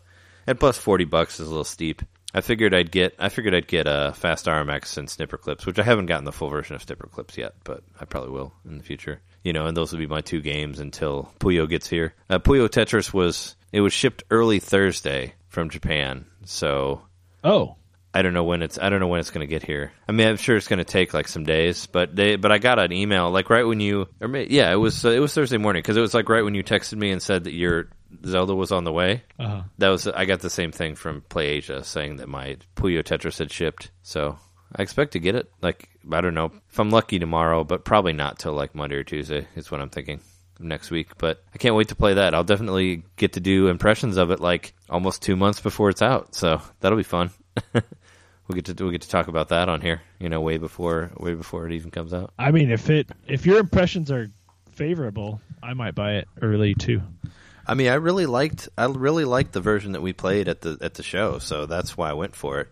and 0.47 0.59
plus 0.59 0.76
forty 0.76 1.05
bucks 1.05 1.39
is 1.39 1.47
a 1.47 1.51
little 1.51 1.64
steep. 1.64 2.03
I 2.34 2.41
figured 2.41 2.74
I'd 2.74 2.91
get 2.91 3.14
I 3.18 3.28
figured 3.28 3.55
I'd 3.55 3.68
get 3.68 3.87
uh, 3.87 4.12
Fast 4.12 4.47
RMX 4.47 4.99
and 4.99 5.09
Snipper 5.09 5.39
Clips, 5.39 5.64
which 5.64 5.78
I 5.78 5.82
haven't 5.84 6.07
gotten 6.07 6.24
the 6.24 6.32
full 6.32 6.49
version 6.51 6.74
of 6.76 6.82
Snipper 6.82 7.07
Clips 7.07 7.39
yet, 7.39 7.55
but 7.64 7.82
I 8.01 8.05
probably 8.05 8.30
will 8.32 8.53
in 8.68 8.78
the 8.78 8.84
future. 8.84 9.20
You 9.43 9.53
know, 9.53 9.66
and 9.66 9.76
those 9.76 9.93
will 9.93 10.01
be 10.01 10.07
my 10.07 10.20
two 10.20 10.43
games 10.43 10.80
until 10.80 11.32
Puyo 11.39 11.68
gets 11.68 11.89
here. 11.89 12.14
Uh, 12.28 12.41
Puyo 12.41 12.68
Tetris 12.68 13.14
was 13.14 13.55
it 13.77 13.83
was 13.83 13.93
shipped 13.93 14.24
early 14.31 14.59
Thursday 14.59 15.35
from 15.49 15.68
Japan, 15.68 16.24
so 16.47 17.03
Oh, 17.45 17.77
I 18.14 18.22
don't 18.22 18.33
know 18.33 18.45
when 18.45 18.62
it's 18.62 18.79
I 18.79 18.89
don't 18.89 19.01
know 19.01 19.09
when 19.09 19.20
it's 19.20 19.29
going 19.29 19.47
to 19.47 19.51
get 19.51 19.62
here. 19.62 19.93
I 20.09 20.12
mean, 20.12 20.27
I'm 20.29 20.39
sure 20.39 20.57
it's 20.57 20.66
going 20.66 20.79
to 20.79 20.85
take 20.87 21.12
like 21.12 21.29
some 21.29 21.45
days, 21.45 21.85
but 21.85 22.16
they 22.16 22.37
but 22.37 22.51
I 22.51 22.57
got 22.57 22.79
an 22.79 22.91
email 22.91 23.31
like 23.31 23.51
right 23.51 23.66
when 23.66 23.79
you 23.79 24.09
or 24.18 24.29
may, 24.29 24.47
yeah, 24.49 24.72
it 24.72 24.77
was 24.77 25.05
uh, 25.05 25.11
it 25.11 25.18
was 25.18 25.35
Thursday 25.35 25.59
morning 25.59 25.83
because 25.83 25.99
it 25.99 26.01
was 26.01 26.14
like 26.14 26.31
right 26.31 26.43
when 26.43 26.55
you 26.55 26.64
texted 26.64 26.97
me 26.97 27.11
and 27.11 27.20
said 27.22 27.45
that 27.45 27.53
your 27.53 27.91
Zelda 28.24 28.55
was 28.55 28.72
on 28.72 28.85
the 28.85 28.93
way. 28.93 29.24
uh-huh. 29.39 29.64
That 29.77 29.91
was 29.91 30.09
I 30.09 30.24
got 30.24 30.41
the 30.41 30.49
same 30.49 30.72
thing 30.72 30.95
from 30.95 31.20
Play 31.20 31.49
Asia 31.49 31.85
saying 31.85 32.16
that 32.16 32.31
my 32.31 32.57
Puyo 32.77 33.03
Tetris 33.03 33.41
had 33.41 33.53
shipped. 33.53 33.91
So 34.03 34.39
I 34.74 34.81
expect 34.81 35.12
to 35.12 35.18
get 35.18 35.35
it. 35.35 35.53
Like 35.61 35.91
I 36.11 36.22
don't 36.22 36.33
know 36.33 36.51
if 36.70 36.81
I'm 36.81 36.89
lucky 36.89 37.18
tomorrow, 37.18 37.62
but 37.62 37.85
probably 37.85 38.14
not 38.14 38.39
till 38.39 38.55
like 38.55 38.74
Monday 38.74 38.97
or 38.97 39.05
Tuesday 39.05 39.47
is 39.55 39.70
what 39.70 39.83
I'm 39.83 39.91
thinking 39.91 40.20
next 40.59 40.91
week. 40.91 41.19
But 41.19 41.43
I 41.55 41.59
can't 41.59 41.75
wait 41.75 41.89
to 41.89 41.95
play 41.95 42.15
that. 42.15 42.35
I'll 42.35 42.45
definitely 42.45 43.05
get 43.17 43.35
to 43.35 43.41
do 43.41 43.69
impressions 43.69 44.17
of 44.17 44.31
it 44.31 44.41
like 44.41 44.75
almost 44.89 45.23
two 45.23 45.37
months 45.37 45.61
before 45.61 45.91
it's 45.91 46.03
out. 46.03 46.35
So 46.35 46.61
that'll 46.81 46.99
be 46.99 47.03
fun. 47.03 47.31
we'll 47.73 48.55
get 48.55 48.67
to 48.67 48.85
we'll 48.85 48.93
get 48.93 49.03
to 49.03 49.09
talk 49.09 49.29
about 49.29 49.49
that 49.49 49.69
on 49.69 49.81
here. 49.81 50.03
You 50.19 50.29
know, 50.29 50.41
way 50.41 50.59
before 50.59 51.11
way 51.17 51.35
before 51.35 51.67
it 51.67 51.73
even 51.73 51.91
comes 51.91 52.13
out. 52.13 52.33
I 52.39 52.51
mean, 52.51 52.71
if 52.71 52.91
it 52.91 53.09
if 53.27 53.47
your 53.47 53.59
impressions 53.59 54.11
are 54.11 54.31
favorable, 54.73 55.41
I 55.63 55.75
might 55.75 55.95
buy 55.95 56.15
it 56.15 56.29
early 56.41 56.75
too. 56.75 57.03
I 57.67 57.75
mean, 57.75 57.89
I 57.89 57.95
really 57.95 58.27
liked 58.27 58.69
I 58.79 58.87
really 58.87 59.25
liked 59.25 59.53
the 59.53 59.61
version 59.61 59.93
that 59.93 60.03
we 60.03 60.13
played 60.13 60.49
at 60.49 60.61
the 60.61 60.79
at 60.81 60.95
the 60.95 61.03
show, 61.03 61.39
so 61.39 61.67
that's 61.67 61.97
why 61.97 62.11
I 62.11 62.15
went 62.15 62.37
for 62.37 62.61
it. 62.61 62.69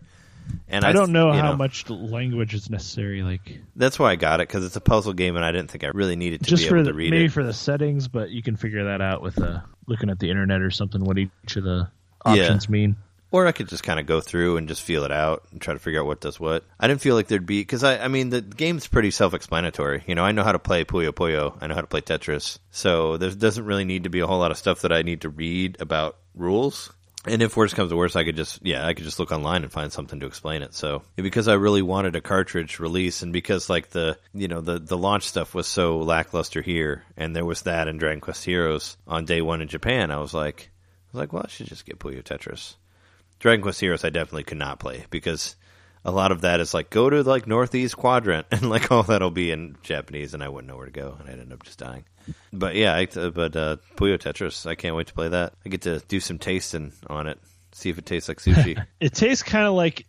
And 0.67 0.83
I 0.83 0.93
don't 0.93 1.11
know 1.11 1.31
how 1.31 1.55
much 1.55 1.89
language 1.89 2.53
is 2.53 2.69
necessary. 2.69 3.21
Like 3.23 3.59
That's 3.75 3.99
why 3.99 4.11
I 4.11 4.15
got 4.15 4.39
it 4.39 4.47
because 4.47 4.65
it's 4.65 4.75
a 4.75 4.81
puzzle 4.81 5.13
game, 5.13 5.35
and 5.35 5.45
I 5.45 5.51
didn't 5.51 5.69
think 5.71 5.83
I 5.83 5.87
really 5.87 6.15
needed 6.15 6.43
to 6.43 6.49
just 6.49 6.63
be 6.63 6.69
for 6.69 6.75
able 6.77 6.85
the, 6.85 6.91
to 6.91 6.97
read 6.97 7.11
maybe 7.11 7.25
it. 7.25 7.31
for 7.31 7.43
the 7.43 7.53
settings, 7.53 8.07
but 8.07 8.29
you 8.29 8.41
can 8.41 8.55
figure 8.55 8.85
that 8.85 9.01
out 9.01 9.21
with 9.21 9.39
uh, 9.41 9.59
looking 9.87 10.09
at 10.09 10.19
the 10.19 10.29
internet 10.29 10.61
or 10.61 10.71
something. 10.71 11.03
What 11.03 11.17
each 11.17 11.55
of 11.55 11.63
the 11.63 11.89
Yeah. 12.25 12.31
options 12.31 12.67
mean. 12.69 12.95
Or 13.31 13.47
I 13.47 13.51
could 13.51 13.67
just 13.67 13.83
kind 13.83 13.99
of 13.99 14.05
go 14.05 14.21
through 14.21 14.55
and 14.57 14.67
just 14.67 14.81
feel 14.81 15.03
it 15.03 15.11
out 15.11 15.43
and 15.51 15.59
try 15.59 15.73
to 15.73 15.79
figure 15.79 15.99
out 15.99 16.05
what 16.05 16.21
does 16.21 16.39
what. 16.39 16.63
I 16.79 16.87
didn't 16.87 17.01
feel 17.01 17.15
like 17.15 17.27
there'd 17.27 17.45
be 17.45 17.59
because 17.59 17.83
I, 17.83 17.97
I 17.97 18.07
mean, 18.07 18.29
the 18.29 18.39
game's 18.39 18.87
pretty 18.87 19.11
self-explanatory. 19.11 20.03
You 20.07 20.15
know, 20.15 20.23
I 20.23 20.31
know 20.31 20.43
how 20.43 20.53
to 20.53 20.59
play 20.59 20.85
Puyo 20.85 21.11
Puyo. 21.11 21.57
I 21.59 21.67
know 21.67 21.75
how 21.75 21.81
to 21.81 21.87
play 21.87 21.99
Tetris. 22.01 22.59
So 22.71 23.17
there 23.17 23.29
doesn't 23.31 23.65
really 23.65 23.83
need 23.83 24.03
to 24.05 24.09
be 24.09 24.21
a 24.21 24.27
whole 24.27 24.39
lot 24.39 24.51
of 24.51 24.57
stuff 24.57 24.81
that 24.83 24.93
I 24.93 25.01
need 25.01 25.21
to 25.21 25.29
read 25.29 25.77
about 25.81 26.15
rules. 26.33 26.93
And 27.27 27.41
if 27.41 27.57
worse 27.57 27.73
comes 27.73 27.89
to 27.89 27.95
worse, 27.95 28.15
I 28.15 28.23
could 28.23 28.35
just 28.35 28.59
yeah, 28.63 28.85
I 28.85 28.93
could 28.93 29.05
just 29.05 29.19
look 29.19 29.31
online 29.31 29.63
and 29.63 29.71
find 29.71 29.91
something 29.91 30.19
to 30.19 30.25
explain 30.25 30.61
it. 30.61 30.73
So 30.73 31.01
because 31.15 31.47
I 31.47 31.53
really 31.53 31.81
wanted 31.81 32.15
a 32.15 32.21
cartridge 32.21 32.79
release, 32.79 33.21
and 33.21 33.33
because 33.33 33.69
like 33.69 33.89
the 33.89 34.17
you 34.33 34.47
know 34.47 34.61
the 34.61 34.79
the 34.79 34.97
launch 34.97 35.23
stuff 35.23 35.55
was 35.55 35.67
so 35.67 35.99
lackluster 35.99 36.61
here, 36.61 37.03
and 37.17 37.35
there 37.35 37.45
was 37.45 37.63
that 37.63 37.87
in 37.87 37.97
Dragon 37.97 38.21
Quest 38.21 38.45
Heroes 38.45 38.97
on 39.07 39.25
day 39.25 39.41
one 39.41 39.61
in 39.61 39.67
Japan, 39.67 40.11
I 40.11 40.19
was 40.19 40.33
like, 40.33 40.69
I 40.71 41.17
was 41.17 41.19
like, 41.19 41.33
well, 41.33 41.43
I 41.45 41.49
should 41.49 41.67
just 41.67 41.85
get 41.85 41.99
Puyo 41.99 42.23
Tetris. 42.23 42.75
Dragon 43.39 43.61
Quest 43.61 43.79
Heroes 43.79 44.05
I 44.05 44.09
definitely 44.09 44.43
could 44.43 44.57
not 44.57 44.79
play 44.79 45.05
because 45.09 45.55
a 46.03 46.11
lot 46.11 46.31
of 46.31 46.41
that 46.41 46.59
is 46.59 46.73
like 46.73 46.89
go 46.89 47.09
to 47.09 47.23
like 47.23 47.47
northeast 47.47 47.97
quadrant 47.97 48.47
and 48.51 48.69
like 48.69 48.91
all 48.91 49.03
that'll 49.03 49.31
be 49.31 49.51
in 49.51 49.77
Japanese 49.81 50.33
and 50.33 50.43
I 50.43 50.49
wouldn't 50.49 50.69
know 50.69 50.77
where 50.77 50.85
to 50.85 50.91
go 50.91 51.17
and 51.19 51.29
I'd 51.29 51.39
end 51.39 51.51
up 51.51 51.63
just 51.63 51.79
dying. 51.79 52.05
But 52.53 52.75
yeah, 52.75 52.95
I, 52.95 53.05
but 53.05 53.55
uh, 53.55 53.77
Puyo 53.95 54.17
Tetris, 54.17 54.65
I 54.65 54.75
can't 54.75 54.95
wait 54.95 55.07
to 55.07 55.13
play 55.13 55.29
that. 55.29 55.53
I 55.65 55.69
get 55.69 55.81
to 55.81 55.99
do 56.07 56.19
some 56.19 56.39
tasting 56.39 56.93
on 57.07 57.27
it, 57.27 57.39
see 57.71 57.89
if 57.89 57.97
it 57.97 58.05
tastes 58.05 58.29
like 58.29 58.39
sushi. 58.39 58.81
It 58.99 59.13
tastes 59.13 59.43
kind 59.43 59.65
of 59.67 59.73
like 59.73 60.05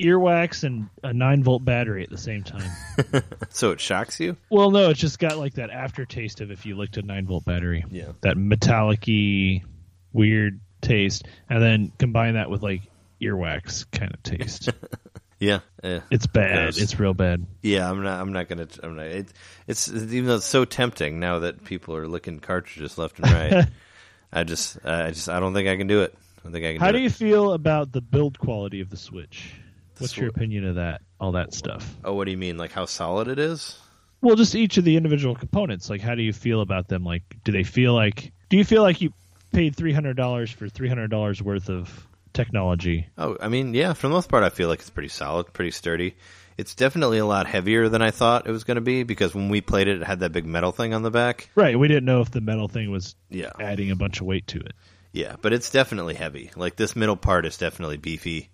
earwax 0.00 0.64
and 0.64 0.88
a 1.02 1.12
nine 1.12 1.42
volt 1.42 1.64
battery 1.64 2.02
at 2.02 2.10
the 2.10 2.18
same 2.18 2.42
time. 2.42 2.70
so 3.50 3.72
it 3.72 3.80
shocks 3.80 4.18
you? 4.20 4.36
well, 4.50 4.70
no, 4.70 4.90
it's 4.90 5.00
just 5.00 5.18
got 5.18 5.36
like 5.38 5.54
that 5.54 5.70
aftertaste 5.70 6.40
of 6.40 6.50
if 6.50 6.64
you 6.64 6.76
licked 6.76 6.96
a 6.96 7.02
nine 7.02 7.26
volt 7.26 7.44
battery. 7.44 7.84
Yeah. 7.90 8.12
that 8.22 8.36
metallic-y, 8.36 9.62
weird 10.12 10.60
taste, 10.80 11.26
and 11.48 11.62
then 11.62 11.92
combine 11.98 12.34
that 12.34 12.50
with 12.50 12.62
like 12.62 12.82
earwax 13.20 13.84
kind 13.90 14.12
of 14.14 14.22
taste. 14.22 14.70
Yeah, 15.40 15.60
eh. 15.82 16.00
it's 16.10 16.26
bad. 16.26 16.54
Gross. 16.54 16.80
It's 16.80 17.00
real 17.00 17.14
bad. 17.14 17.46
yeah. 17.62 17.90
I'm 17.90 18.02
not. 18.02 18.20
I'm 18.20 18.32
not 18.32 18.48
gonna. 18.48 18.68
I'm 18.82 18.94
not. 18.94 19.06
It, 19.06 19.28
it's 19.66 19.88
even 19.88 20.26
though 20.26 20.36
it's 20.36 20.44
so 20.44 20.66
tempting 20.66 21.18
now 21.18 21.40
that 21.40 21.64
people 21.64 21.96
are 21.96 22.06
licking 22.06 22.40
cartridges 22.40 22.98
left 22.98 23.18
and 23.18 23.32
right. 23.32 23.66
I 24.32 24.44
just, 24.44 24.78
I 24.84 25.10
just, 25.10 25.28
I 25.28 25.40
don't 25.40 25.54
think 25.54 25.66
I 25.68 25.76
can 25.76 25.86
do 25.86 26.02
it. 26.02 26.14
I 26.38 26.42
don't 26.42 26.52
think 26.52 26.64
I 26.64 26.72
can. 26.72 26.80
How 26.80 26.92
do 26.92 26.98
do 26.98 27.02
you 27.02 27.10
feel 27.10 27.52
about 27.52 27.90
the 27.90 28.02
build 28.02 28.38
quality 28.38 28.80
of 28.80 28.90
the 28.90 28.98
Switch? 28.98 29.54
What's 29.98 30.16
your 30.16 30.28
opinion 30.28 30.66
of 30.66 30.76
that? 30.76 31.00
All 31.18 31.32
that 31.32 31.52
stuff. 31.52 31.96
Oh, 32.04 32.14
what 32.14 32.26
do 32.26 32.30
you 32.30 32.38
mean? 32.38 32.56
Like 32.58 32.72
how 32.72 32.84
solid 32.84 33.28
it 33.28 33.38
is? 33.38 33.78
Well, 34.22 34.36
just 34.36 34.54
each 34.54 34.76
of 34.76 34.84
the 34.84 34.96
individual 34.96 35.34
components. 35.34 35.88
Like, 35.88 36.02
how 36.02 36.14
do 36.14 36.22
you 36.22 36.32
feel 36.32 36.60
about 36.60 36.88
them? 36.88 37.04
Like, 37.04 37.22
do 37.44 37.52
they 37.52 37.64
feel 37.64 37.94
like? 37.94 38.32
Do 38.50 38.58
you 38.58 38.64
feel 38.64 38.82
like 38.82 39.00
you 39.00 39.12
paid 39.52 39.74
three 39.74 39.92
hundred 39.92 40.16
dollars 40.16 40.50
for 40.50 40.68
three 40.68 40.88
hundred 40.88 41.08
dollars 41.10 41.42
worth 41.42 41.70
of 41.70 42.06
technology? 42.32 43.08
Oh, 43.18 43.36
I 43.40 43.48
mean, 43.48 43.74
yeah, 43.74 43.92
for 43.92 44.08
the 44.08 44.12
most 44.14 44.28
part, 44.28 44.42
I 44.44 44.50
feel 44.50 44.68
like 44.68 44.80
it's 44.80 44.90
pretty 44.90 45.08
solid, 45.08 45.52
pretty 45.52 45.70
sturdy. 45.70 46.16
It's 46.56 46.74
definitely 46.74 47.18
a 47.18 47.26
lot 47.26 47.46
heavier 47.46 47.88
than 47.88 48.02
I 48.02 48.10
thought 48.10 48.46
it 48.46 48.50
was 48.52 48.64
going 48.64 48.74
to 48.74 48.80
be 48.82 49.02
because 49.02 49.34
when 49.34 49.48
we 49.48 49.60
played 49.62 49.88
it, 49.88 50.02
it 50.02 50.06
had 50.06 50.20
that 50.20 50.32
big 50.32 50.44
metal 50.44 50.72
thing 50.72 50.92
on 50.92 51.02
the 51.02 51.10
back. 51.10 51.48
Right. 51.54 51.78
We 51.78 51.88
didn't 51.88 52.04
know 52.04 52.20
if 52.20 52.30
the 52.30 52.42
metal 52.42 52.68
thing 52.68 52.90
was 52.90 53.14
Yeah. 53.30 53.52
adding 53.58 53.90
a 53.90 53.96
bunch 53.96 54.20
of 54.20 54.26
weight 54.26 54.46
to 54.48 54.58
it. 54.58 54.72
Yeah, 55.12 55.36
but 55.40 55.52
it's 55.52 55.70
definitely 55.70 56.14
heavy. 56.14 56.50
Like 56.56 56.76
this 56.76 56.94
middle 56.94 57.16
part 57.16 57.46
is 57.46 57.56
definitely 57.56 57.96
beefy 57.96 58.50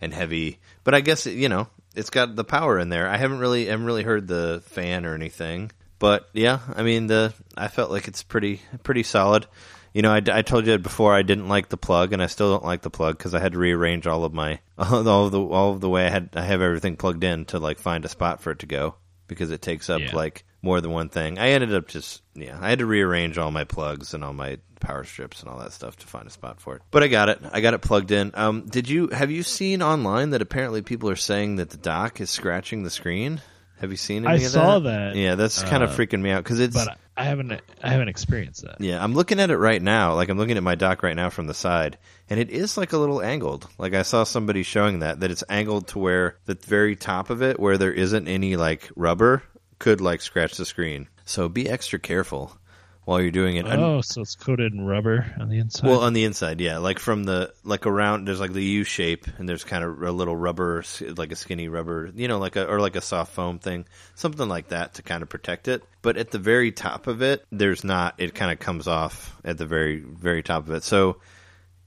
and 0.00 0.12
heavy. 0.14 0.58
But 0.84 0.94
I 0.94 1.00
guess 1.02 1.26
you 1.26 1.48
know 1.48 1.68
it's 1.94 2.10
got 2.10 2.34
the 2.34 2.44
power 2.44 2.78
in 2.78 2.88
there. 2.88 3.06
I 3.08 3.16
haven't 3.16 3.38
really 3.40 3.66
haven't 3.66 3.86
really 3.86 4.02
heard 4.04 4.26
the 4.26 4.62
fan 4.66 5.04
or 5.06 5.14
anything. 5.14 5.70
But 5.98 6.28
yeah, 6.32 6.60
I 6.74 6.82
mean 6.82 7.06
the 7.08 7.34
I 7.56 7.68
felt 7.68 7.90
like 7.92 8.08
it's 8.08 8.22
pretty 8.22 8.60
pretty 8.82 9.02
solid. 9.02 9.46
You 9.92 10.02
know, 10.02 10.12
I, 10.12 10.22
I 10.32 10.42
told 10.42 10.66
you 10.66 10.78
before 10.78 11.14
I 11.14 11.22
didn't 11.22 11.48
like 11.48 11.68
the 11.68 11.76
plug, 11.76 12.12
and 12.12 12.22
I 12.22 12.26
still 12.26 12.52
don't 12.52 12.64
like 12.64 12.82
the 12.82 12.90
plug 12.90 13.18
because 13.18 13.34
I 13.34 13.40
had 13.40 13.52
to 13.52 13.58
rearrange 13.58 14.06
all 14.06 14.24
of 14.24 14.32
my 14.32 14.60
all 14.78 15.26
of 15.26 15.32
the 15.32 15.40
all 15.40 15.72
of 15.72 15.80
the 15.80 15.88
way 15.88 16.06
I 16.06 16.10
had 16.10 16.30
I 16.34 16.42
have 16.42 16.62
everything 16.62 16.96
plugged 16.96 17.24
in 17.24 17.44
to 17.46 17.58
like 17.58 17.78
find 17.78 18.04
a 18.04 18.08
spot 18.08 18.40
for 18.42 18.52
it 18.52 18.60
to 18.60 18.66
go 18.66 18.94
because 19.26 19.50
it 19.50 19.62
takes 19.62 19.90
up 19.90 20.00
Yeah. 20.00 20.14
like 20.14 20.44
more 20.62 20.80
than 20.80 20.90
one 20.90 21.08
thing. 21.08 21.38
I 21.38 21.50
ended 21.50 21.74
up 21.74 21.88
just 21.88 22.22
yeah, 22.34 22.58
I 22.60 22.68
had 22.70 22.80
to 22.80 22.86
rearrange 22.86 23.38
all 23.38 23.50
my 23.50 23.64
plugs 23.64 24.14
and 24.14 24.22
all 24.22 24.32
my 24.34 24.58
power 24.78 25.04
strips 25.04 25.40
and 25.40 25.50
all 25.50 25.58
that 25.58 25.72
stuff 25.72 25.96
to 25.96 26.06
find 26.06 26.26
a 26.26 26.30
spot 26.30 26.60
for 26.60 26.76
it. 26.76 26.82
But 26.90 27.02
I 27.02 27.08
got 27.08 27.28
it. 27.28 27.40
I 27.52 27.60
got 27.60 27.74
it 27.74 27.82
plugged 27.82 28.10
in. 28.12 28.30
Um, 28.34 28.66
did 28.66 28.88
you 28.88 29.08
have 29.08 29.30
you 29.30 29.42
seen 29.42 29.82
online 29.82 30.30
that 30.30 30.42
apparently 30.42 30.82
people 30.82 31.10
are 31.10 31.16
saying 31.16 31.56
that 31.56 31.70
the 31.70 31.76
dock 31.76 32.20
is 32.20 32.30
scratching 32.30 32.82
the 32.84 32.90
screen? 32.90 33.40
Have 33.80 33.90
you 33.90 33.96
seen 33.96 34.26
I 34.26 34.34
any 34.34 34.44
of 34.44 34.50
saw 34.50 34.78
that? 34.78 35.14
that, 35.14 35.16
Yeah, 35.16 35.36
that's 35.36 35.62
kind 35.62 35.82
of 35.82 35.90
uh, 35.90 35.94
freaking 35.94 36.20
me 36.20 36.30
out 36.30 36.44
because 36.44 36.60
it's 36.60 36.74
But 36.74 36.98
I 37.16 37.24
haven't. 37.24 37.52
I 37.82 37.88
haven't 37.88 38.08
experienced 38.08 38.62
that. 38.62 38.80
yeah, 38.80 39.02
I'm 39.02 39.14
looking 39.14 39.40
at 39.40 39.50
it 39.50 39.56
right 39.56 39.80
now. 39.80 40.14
Like 40.14 40.28
I'm 40.28 40.36
looking 40.36 40.58
at 40.58 40.62
my 40.62 40.74
dock 40.74 41.02
right 41.02 41.16
now 41.16 41.30
from 41.30 41.46
the 41.46 41.54
side, 41.54 41.96
and 42.28 42.38
it 42.38 42.50
is 42.50 42.76
like 42.76 42.92
a 42.92 42.98
little 42.98 43.22
angled. 43.22 43.68
Like 43.78 43.94
I 43.94 44.02
saw 44.02 44.24
somebody 44.24 44.62
showing 44.62 44.98
that 44.98 45.20
that 45.20 45.30
it's 45.30 45.44
angled 45.48 45.88
to 45.88 45.98
where 45.98 46.36
the 46.44 46.54
very 46.54 46.94
top 46.94 47.30
of 47.30 47.42
it, 47.42 47.58
where 47.58 47.78
there 47.78 47.92
isn't 47.92 48.28
any 48.28 48.56
like 48.56 48.90
rubber, 48.96 49.42
could 49.78 50.00
like 50.00 50.20
scratch 50.20 50.56
the 50.56 50.66
screen. 50.66 51.08
So 51.24 51.48
be 51.48 51.68
extra 51.68 51.98
careful 51.98 52.58
while 53.04 53.20
you're 53.20 53.30
doing 53.30 53.56
it. 53.56 53.66
Oh, 53.66 54.00
so 54.02 54.20
it's 54.20 54.36
coated 54.36 54.72
in 54.72 54.84
rubber 54.84 55.26
on 55.38 55.48
the 55.48 55.58
inside. 55.58 55.88
well, 55.88 56.00
on 56.00 56.12
the 56.12 56.24
inside, 56.24 56.60
yeah, 56.60 56.78
like 56.78 56.98
from 56.98 57.24
the 57.24 57.52
like 57.64 57.86
around. 57.86 58.26
There's 58.26 58.40
like 58.40 58.52
the 58.52 58.62
U 58.62 58.84
shape, 58.84 59.26
and 59.38 59.48
there's 59.48 59.64
kind 59.64 59.84
of 59.84 60.02
a 60.02 60.12
little 60.12 60.36
rubber, 60.36 60.84
like 61.16 61.32
a 61.32 61.36
skinny 61.36 61.68
rubber, 61.68 62.10
you 62.14 62.28
know, 62.28 62.38
like 62.38 62.56
a 62.56 62.66
or 62.66 62.80
like 62.80 62.96
a 62.96 63.00
soft 63.00 63.32
foam 63.32 63.58
thing, 63.58 63.86
something 64.14 64.48
like 64.48 64.68
that 64.68 64.94
to 64.94 65.02
kind 65.02 65.22
of 65.22 65.28
protect 65.28 65.68
it. 65.68 65.82
But 66.02 66.16
at 66.16 66.30
the 66.30 66.38
very 66.38 66.72
top 66.72 67.06
of 67.06 67.22
it, 67.22 67.44
there's 67.50 67.84
not. 67.84 68.14
It 68.18 68.34
kind 68.34 68.52
of 68.52 68.58
comes 68.58 68.86
off 68.86 69.36
at 69.44 69.58
the 69.58 69.66
very 69.66 70.00
very 70.00 70.42
top 70.42 70.68
of 70.68 70.74
it. 70.74 70.84
So 70.84 71.16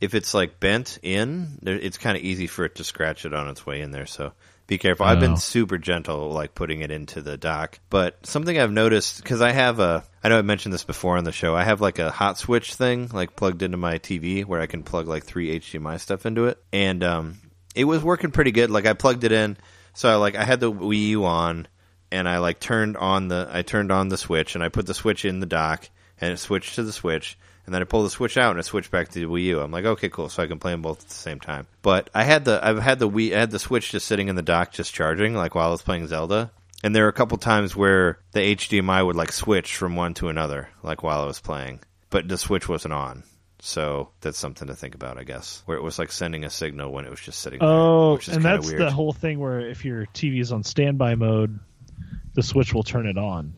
if 0.01 0.15
it's 0.15 0.33
like 0.33 0.59
bent 0.59 0.99
in, 1.01 1.59
it's 1.61 1.97
kind 1.97 2.17
of 2.17 2.23
easy 2.23 2.47
for 2.47 2.65
it 2.65 2.75
to 2.75 2.83
scratch 2.83 3.25
it 3.25 3.33
on 3.33 3.47
its 3.47 3.65
way 3.65 3.81
in 3.81 3.91
there. 3.91 4.05
So 4.05 4.33
be 4.67 4.77
careful. 4.77 5.05
I've 5.05 5.17
Oh. 5.17 5.21
been 5.21 5.37
super 5.37 5.77
gentle, 5.77 6.31
like 6.31 6.55
putting 6.55 6.81
it 6.81 6.89
into 6.91 7.21
the 7.21 7.37
dock. 7.37 7.79
But 7.89 8.25
something 8.25 8.57
I've 8.57 8.71
noticed 8.71 9.21
because 9.21 9.41
I 9.41 9.51
have 9.51 9.79
a, 9.79 10.03
I 10.23 10.29
know 10.29 10.37
I 10.37 10.41
mentioned 10.41 10.73
this 10.73 10.83
before 10.85 11.17
on 11.17 11.23
the 11.25 11.31
show. 11.31 11.55
I 11.55 11.63
have 11.63 11.81
like 11.81 11.99
a 11.99 12.11
hot 12.11 12.37
switch 12.37 12.75
thing, 12.75 13.09
like 13.13 13.35
plugged 13.35 13.61
into 13.61 13.77
my 13.77 13.99
TV, 13.99 14.45
where 14.45 14.61
I 14.61 14.67
can 14.67 14.83
plug 14.83 15.07
like 15.07 15.25
three 15.25 15.59
HDMI 15.59 15.99
stuff 15.99 16.25
into 16.25 16.45
it, 16.45 16.57
and 16.71 17.03
um, 17.03 17.39
it 17.75 17.83
was 17.85 18.01
working 18.03 18.31
pretty 18.31 18.51
good. 18.51 18.69
Like 18.71 18.85
I 18.85 18.93
plugged 18.93 19.23
it 19.25 19.31
in, 19.31 19.57
so 19.93 20.09
I 20.09 20.15
like 20.15 20.35
I 20.35 20.43
had 20.45 20.59
the 20.61 20.71
Wii 20.71 21.07
U 21.09 21.25
on, 21.25 21.67
and 22.11 22.27
I 22.29 22.37
like 22.39 22.59
turned 22.59 22.95
on 22.97 23.27
the, 23.27 23.49
I 23.51 23.63
turned 23.63 23.91
on 23.91 24.07
the 24.07 24.17
switch, 24.17 24.55
and 24.55 24.63
I 24.63 24.69
put 24.69 24.85
the 24.85 24.93
switch 24.93 25.25
in 25.25 25.39
the 25.41 25.45
dock, 25.45 25.89
and 26.21 26.31
it 26.31 26.37
switched 26.37 26.75
to 26.75 26.83
the 26.83 26.93
switch. 26.93 27.37
And 27.65 27.73
then 27.73 27.81
I 27.81 27.85
pull 27.85 28.03
the 28.03 28.09
switch 28.09 28.37
out 28.37 28.51
and 28.51 28.59
I 28.59 28.61
switched 28.61 28.91
back 28.91 29.09
to 29.09 29.19
the 29.19 29.25
Wii 29.25 29.43
U. 29.45 29.61
I'm 29.61 29.71
like, 29.71 29.85
okay, 29.85 30.09
cool. 30.09 30.29
So 30.29 30.43
I 30.43 30.47
can 30.47 30.59
play 30.59 30.71
them 30.71 30.81
both 30.81 31.01
at 31.01 31.07
the 31.07 31.13
same 31.13 31.39
time. 31.39 31.65
But 31.81 32.09
I 32.13 32.23
had 32.23 32.45
the 32.45 32.59
I've 32.61 32.79
had 32.79 32.99
the 32.99 33.09
Wii 33.09 33.35
I 33.35 33.39
had 33.39 33.51
the 33.51 33.59
Switch 33.59 33.91
just 33.91 34.05
sitting 34.05 34.27
in 34.27 34.35
the 34.35 34.41
dock 34.41 34.71
just 34.71 34.93
charging, 34.93 35.33
like 35.33 35.55
while 35.55 35.69
I 35.69 35.71
was 35.71 35.81
playing 35.81 36.07
Zelda. 36.07 36.51
And 36.83 36.93
there 36.93 37.03
were 37.03 37.09
a 37.09 37.13
couple 37.13 37.37
times 37.37 37.75
where 37.75 38.19
the 38.33 38.41
HDMI 38.41 39.05
would 39.05 39.15
like 39.15 39.31
switch 39.31 39.77
from 39.77 39.95
one 39.95 40.13
to 40.15 40.27
another, 40.27 40.67
like 40.83 41.01
while 41.01 41.21
I 41.21 41.25
was 41.25 41.39
playing. 41.39 41.79
But 42.09 42.27
the 42.27 42.37
switch 42.37 42.67
wasn't 42.67 42.93
on. 42.93 43.23
So 43.59 44.09
that's 44.19 44.37
something 44.37 44.67
to 44.67 44.75
think 44.75 44.93
about, 44.93 45.17
I 45.17 45.23
guess. 45.23 45.63
Where 45.65 45.77
it 45.77 45.83
was 45.83 45.97
like 45.97 46.11
sending 46.11 46.43
a 46.43 46.49
signal 46.49 46.91
when 46.91 47.05
it 47.05 47.09
was 47.09 47.21
just 47.21 47.39
sitting 47.39 47.59
there. 47.59 47.69
oh, 47.69 48.17
is 48.17 48.27
and 48.27 48.43
that's 48.43 48.67
weird. 48.67 48.81
the 48.81 48.91
whole 48.91 49.13
thing 49.13 49.39
where 49.39 49.61
if 49.61 49.85
your 49.85 50.05
TV 50.07 50.41
is 50.41 50.51
on 50.51 50.65
standby 50.65 51.15
mode, 51.15 51.57
the 52.33 52.43
switch 52.43 52.73
will 52.73 52.83
turn 52.83 53.07
it 53.07 53.17
on. 53.17 53.53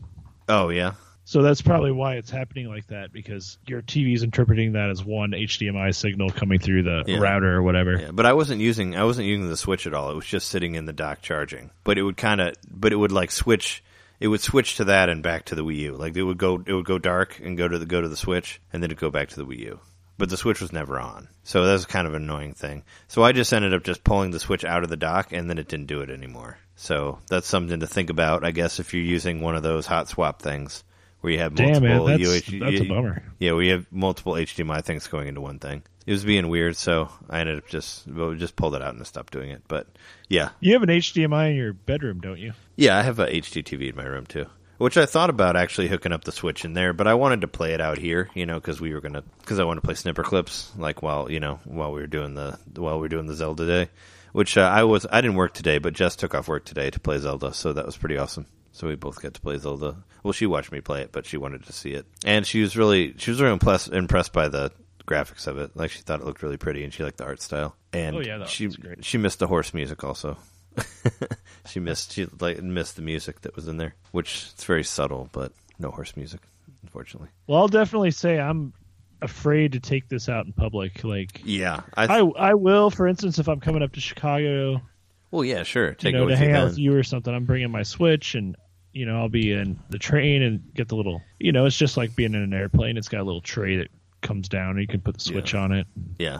Oh 0.48 0.68
yeah. 0.68 0.92
So 1.28 1.42
that's 1.42 1.60
probably 1.60 1.90
why 1.90 2.14
it's 2.14 2.30
happening 2.30 2.68
like 2.68 2.86
that 2.86 3.12
because 3.12 3.58
your 3.66 3.82
TV 3.82 4.14
is 4.14 4.22
interpreting 4.22 4.74
that 4.74 4.90
as 4.90 5.04
one 5.04 5.32
HDMI 5.32 5.92
signal 5.92 6.30
coming 6.30 6.60
through 6.60 6.84
the 6.84 7.02
Yeah. 7.04 7.18
router 7.18 7.52
or 7.52 7.64
whatever. 7.64 7.98
Yeah, 8.00 8.10
but 8.12 8.26
I 8.26 8.32
wasn't 8.32 8.60
using 8.60 8.94
I 8.96 9.02
wasn't 9.02 9.26
using 9.26 9.48
the 9.48 9.56
switch 9.56 9.88
at 9.88 9.92
all. 9.92 10.08
It 10.12 10.14
was 10.14 10.24
just 10.24 10.48
sitting 10.48 10.76
in 10.76 10.84
the 10.84 10.92
dock 10.92 11.22
charging. 11.22 11.70
But 11.82 11.98
it 11.98 12.02
would 12.04 12.16
kind 12.16 12.40
of 12.40 12.54
but 12.70 12.92
it 12.92 12.96
would 12.96 13.10
like 13.10 13.32
switch 13.32 13.82
it 14.20 14.28
would 14.28 14.40
switch 14.40 14.76
to 14.76 14.84
that 14.84 15.08
and 15.08 15.20
back 15.20 15.46
to 15.46 15.56
the 15.56 15.64
Wii 15.64 15.78
U. 15.78 15.96
Like 15.96 16.16
it 16.16 16.22
would 16.22 16.38
go 16.38 16.62
it 16.64 16.72
would 16.72 16.84
go 16.86 16.96
dark 17.00 17.40
and 17.42 17.58
go 17.58 17.66
to 17.66 17.76
the 17.76 17.86
go 17.86 18.00
to 18.00 18.08
the 18.08 18.16
switch 18.16 18.60
and 18.72 18.80
then 18.80 18.92
it'd 18.92 19.00
go 19.00 19.10
back 19.10 19.28
to 19.30 19.36
the 19.36 19.44
Wii 19.44 19.58
U. 19.58 19.80
But 20.18 20.28
the 20.30 20.36
switch 20.36 20.60
was 20.60 20.72
never 20.72 21.00
on. 21.00 21.26
So 21.42 21.62
that 21.62 21.72
that's 21.72 21.86
kind 21.86 22.06
of 22.06 22.14
an 22.14 22.22
annoying 22.22 22.54
thing. 22.54 22.84
So 23.08 23.24
I 23.24 23.32
just 23.32 23.52
ended 23.52 23.74
up 23.74 23.82
just 23.82 24.04
pulling 24.04 24.30
the 24.30 24.38
switch 24.38 24.64
out 24.64 24.84
of 24.84 24.90
the 24.90 24.96
dock 24.96 25.32
and 25.32 25.50
then 25.50 25.58
it 25.58 25.66
didn't 25.66 25.86
do 25.88 26.02
it 26.02 26.08
anymore. 26.10 26.58
So 26.76 27.18
that's 27.28 27.48
something 27.48 27.80
to 27.80 27.86
think 27.88 28.10
about, 28.10 28.44
I 28.44 28.52
guess, 28.52 28.78
if 28.78 28.94
you're 28.94 29.02
using 29.02 29.40
one 29.40 29.56
of 29.56 29.64
those 29.64 29.86
hot 29.86 30.08
swap 30.08 30.40
things 30.40 30.84
where 31.26 31.32
you 31.34 31.40
have 31.40 31.54
Damn, 31.56 31.82
multiple 31.82 32.06
that's, 32.06 32.48
UH 32.48 32.58
that's 32.60 32.80
a 32.80 32.84
bummer. 32.84 33.22
yeah, 33.40 33.52
we 33.54 33.68
have 33.68 33.86
multiple 33.90 34.34
HDMI 34.34 34.84
things 34.84 35.08
going 35.08 35.26
into 35.26 35.40
one 35.40 35.58
thing. 35.58 35.82
It 36.06 36.12
was 36.12 36.24
being 36.24 36.48
weird, 36.48 36.76
so 36.76 37.08
I 37.28 37.40
ended 37.40 37.58
up 37.58 37.66
just 37.66 38.06
well, 38.06 38.32
just 38.34 38.54
pulled 38.54 38.76
it 38.76 38.82
out 38.82 38.94
and 38.94 39.04
stopped 39.04 39.32
doing 39.32 39.50
it. 39.50 39.62
But 39.66 39.88
yeah, 40.28 40.50
You 40.60 40.74
have 40.74 40.84
an 40.84 40.88
HDMI 40.88 41.50
in 41.50 41.56
your 41.56 41.72
bedroom, 41.72 42.20
don't 42.20 42.38
you? 42.38 42.52
yeah, 42.76 42.96
I 42.96 43.02
have 43.02 43.18
a 43.18 43.26
HD 43.26 43.64
TV 43.64 43.90
in 43.90 43.96
my 43.96 44.04
room 44.04 44.24
too, 44.24 44.46
which 44.78 44.96
I 44.96 45.04
thought 45.06 45.30
about 45.30 45.56
actually 45.56 45.88
hooking 45.88 46.12
up 46.12 46.22
the 46.22 46.30
Switch 46.30 46.64
in 46.64 46.74
there, 46.74 46.92
but 46.92 47.08
I 47.08 47.14
wanted 47.14 47.40
to 47.40 47.48
play 47.48 47.72
it 47.74 47.80
out 47.80 47.98
here, 47.98 48.28
you 48.34 48.46
know, 48.46 48.54
because 48.60 48.80
we 48.80 48.94
were 48.94 49.00
gonna 49.00 49.24
because 49.40 49.58
I 49.58 49.64
wanted 49.64 49.80
to 49.80 49.86
play 49.86 49.94
snipper 49.96 50.22
clips 50.22 50.70
like 50.78 51.02
while 51.02 51.28
you 51.28 51.40
know 51.40 51.58
while 51.64 51.90
we 51.92 52.00
were 52.00 52.06
doing 52.06 52.34
the 52.34 52.56
while 52.76 52.94
we 52.94 53.00
were 53.00 53.08
doing 53.08 53.26
the 53.26 53.34
Zelda 53.34 53.66
day. 53.66 53.90
which 54.32 54.56
uh, 54.56 54.60
I 54.60 54.84
was 54.84 55.06
I 55.10 55.20
didn't 55.22 55.36
work 55.36 55.54
today, 55.54 55.78
but 55.78 55.92
Jess 55.94 56.14
took 56.14 56.36
off 56.36 56.46
work 56.46 56.64
today 56.64 56.88
to 56.90 57.00
play 57.00 57.18
Zelda, 57.18 57.52
so 57.52 57.72
that 57.72 57.84
was 57.84 57.96
pretty 57.96 58.16
awesome. 58.16 58.46
So 58.76 58.86
we 58.88 58.94
both 58.94 59.22
got 59.22 59.32
to 59.32 59.40
play 59.40 59.56
Zelda. 59.56 59.96
Well, 60.22 60.34
she 60.34 60.44
watched 60.44 60.70
me 60.70 60.82
play 60.82 61.00
it, 61.00 61.10
but 61.10 61.24
she 61.24 61.38
wanted 61.38 61.64
to 61.64 61.72
see 61.72 61.92
it, 61.92 62.04
and 62.26 62.46
she 62.46 62.60
was 62.60 62.76
really 62.76 63.14
she 63.16 63.30
was 63.30 63.40
really 63.40 63.54
impressed 63.54 63.88
impressed 63.88 64.34
by 64.34 64.48
the 64.48 64.70
graphics 65.06 65.46
of 65.46 65.56
it. 65.56 65.74
Like 65.74 65.90
she 65.90 66.02
thought 66.02 66.20
it 66.20 66.26
looked 66.26 66.42
really 66.42 66.58
pretty, 66.58 66.84
and 66.84 66.92
she 66.92 67.02
liked 67.02 67.16
the 67.16 67.24
art 67.24 67.40
style. 67.40 67.74
And 67.94 68.16
Oh, 68.16 68.20
yeah, 68.20 68.36
that 68.36 68.50
she 68.50 68.66
great. 68.68 69.02
she 69.02 69.16
missed 69.16 69.38
the 69.38 69.46
horse 69.46 69.72
music 69.72 70.04
also. 70.04 70.36
she 71.66 71.80
missed 71.80 72.12
she 72.12 72.26
like 72.38 72.62
missed 72.62 72.96
the 72.96 73.02
music 73.02 73.40
that 73.42 73.56
was 73.56 73.66
in 73.66 73.78
there, 73.78 73.94
which 74.12 74.50
it's 74.52 74.64
very 74.64 74.84
subtle, 74.84 75.30
but 75.32 75.52
no 75.78 75.90
horse 75.90 76.14
music, 76.14 76.40
unfortunately. 76.82 77.30
Well, 77.46 77.60
I'll 77.60 77.68
definitely 77.68 78.10
say 78.10 78.38
I'm 78.38 78.74
afraid 79.22 79.72
to 79.72 79.80
take 79.80 80.10
this 80.10 80.28
out 80.28 80.44
in 80.44 80.52
public. 80.52 81.02
Like, 81.02 81.40
Yeah, 81.44 81.80
I 81.96 82.18
I 82.18 82.52
will, 82.52 82.90
for 82.90 83.06
instance, 83.06 83.38
if 83.38 83.48
I'm 83.48 83.60
coming 83.60 83.82
up 83.82 83.92
to 83.92 84.00
Chicago, 84.02 84.82
well, 85.30 85.44
yeah, 85.44 85.62
sure. 85.62 85.94
Take 85.94 86.12
you 86.12 86.18
it 86.18 86.20
know, 86.22 86.28
to 86.28 86.36
hang 86.36 86.52
out 86.52 86.64
with 86.68 86.78
you 86.78 86.94
or 86.94 87.02
something, 87.02 87.34
I'm 87.34 87.46
bringing 87.46 87.70
my 87.70 87.82
Switch 87.82 88.34
and. 88.34 88.56
You 88.96 89.04
know, 89.04 89.18
I'll 89.18 89.28
be 89.28 89.52
in 89.52 89.78
the 89.90 89.98
train 89.98 90.42
and 90.42 90.62
get 90.74 90.88
the 90.88 90.96
little. 90.96 91.20
You 91.38 91.52
know, 91.52 91.66
it's 91.66 91.76
just 91.76 91.96
like 91.98 92.16
being 92.16 92.32
in 92.34 92.40
an 92.40 92.54
airplane. 92.54 92.96
It's 92.96 93.08
got 93.08 93.20
a 93.20 93.24
little 93.24 93.42
tray 93.42 93.76
that 93.76 93.88
comes 94.22 94.48
down, 94.48 94.70
and 94.70 94.80
you 94.80 94.86
can 94.86 95.00
put 95.02 95.14
the 95.14 95.20
Switch 95.20 95.52
Yeah. 95.52 95.60
on 95.60 95.72
it. 95.72 95.86
Yeah, 96.18 96.38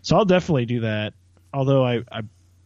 So 0.00 0.16
I'll 0.16 0.24
definitely 0.24 0.64
do 0.64 0.80
that. 0.80 1.12
Although 1.52 1.84
I, 1.84 2.02
I 2.10 2.22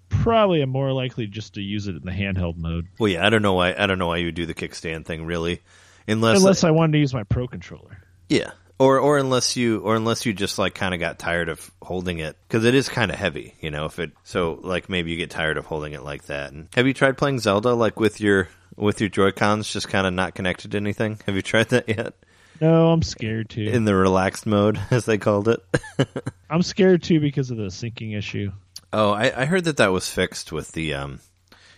probably 0.09 0.63
am 0.63 0.69
more 0.69 0.93
likely 0.93 1.27
just 1.27 1.55
to 1.55 1.61
use 1.63 1.89
it 1.89 1.97
in 1.97 2.03
the 2.03 2.13
handheld 2.13 2.57
mode, 2.59 2.87
well, 2.99 3.11
yeah. 3.11 3.27
I 3.27 3.31
don't 3.31 3.43
know 3.43 3.55
why 3.55 3.75
I 3.77 3.87
don't 3.87 3.99
know 3.99 4.07
why 4.07 4.19
you 4.19 4.27
would 4.27 4.35
do 4.37 4.47
the 4.47 4.55
kickstand 4.55 5.05
thing 5.07 5.27
really, 5.27 5.63
unless 6.07 6.39
unless 6.39 6.63
I 6.65 6.71
wanted 6.71 6.93
to 6.93 6.99
use 6.99 7.13
my 7.13 7.25
Pro 7.25 7.49
controller. 7.49 7.99
Yeah. 8.29 8.53
Or 8.79 8.99
or 8.99 9.19
unless 9.19 9.57
you 9.57 9.79
or 9.81 9.95
unless 9.97 10.27
you 10.27 10.33
just 10.33 10.59
like 10.59 10.75
kind 10.75 10.95
of 10.95 11.01
got 11.01 11.19
tired 11.19 11.49
of 11.49 11.71
holding 11.81 12.19
it 12.19 12.37
because 12.49 12.65
it 12.65 12.75
is 12.75 12.89
kind 12.89 13.11
of 13.11 13.17
heavy, 13.17 13.55
you 13.61 13.71
know. 13.71 13.87
If 13.87 13.99
it 14.01 14.11
so 14.25 14.59
like 14.63 14.89
maybe 14.89 15.11
you 15.13 15.17
get 15.17 15.31
tired 15.31 15.57
of 15.59 15.67
holding 15.67 15.93
it 15.93 16.03
like 16.03 16.25
that. 16.27 16.53
And 16.53 16.69
have 16.75 16.87
you 16.87 16.93
tried 16.93 17.17
playing 17.17 17.39
Zelda 17.39 17.73
like 17.75 18.01
with 18.01 18.21
your 18.21 18.49
with 18.77 19.01
your 19.01 19.11
Joy 19.11 19.31
Cons 19.33 19.73
just 19.73 19.89
kind 19.89 20.07
of 20.07 20.13
not 20.13 20.35
connected 20.35 20.73
to 20.73 20.77
anything? 20.77 21.19
Have 21.27 21.35
you 21.37 21.43
tried 21.43 21.69
that 21.71 21.89
yet? 21.89 22.15
No, 22.61 22.91
I'm 22.91 23.03
scared 23.03 23.51
too. 23.51 23.63
In 23.65 23.85
the 23.85 23.95
relaxed 23.95 24.47
mode, 24.47 24.79
as 24.91 25.05
they 25.07 25.19
called 25.19 25.49
it. 25.49 25.61
I'm 26.51 26.63
scared 26.63 27.03
too 27.03 27.21
because 27.21 27.51
of 27.51 27.57
the 27.57 27.65
syncing 27.65 28.17
issue. 28.17 28.53
oh, 28.93 29.11
I, 29.13 29.43
I 29.43 29.45
heard 29.47 29.65
that 29.65 29.79
that 29.79 29.93
was 29.93 30.09
fixed 30.09 30.53
with 30.53 30.73
the 30.73 30.95
um. 30.95 31.21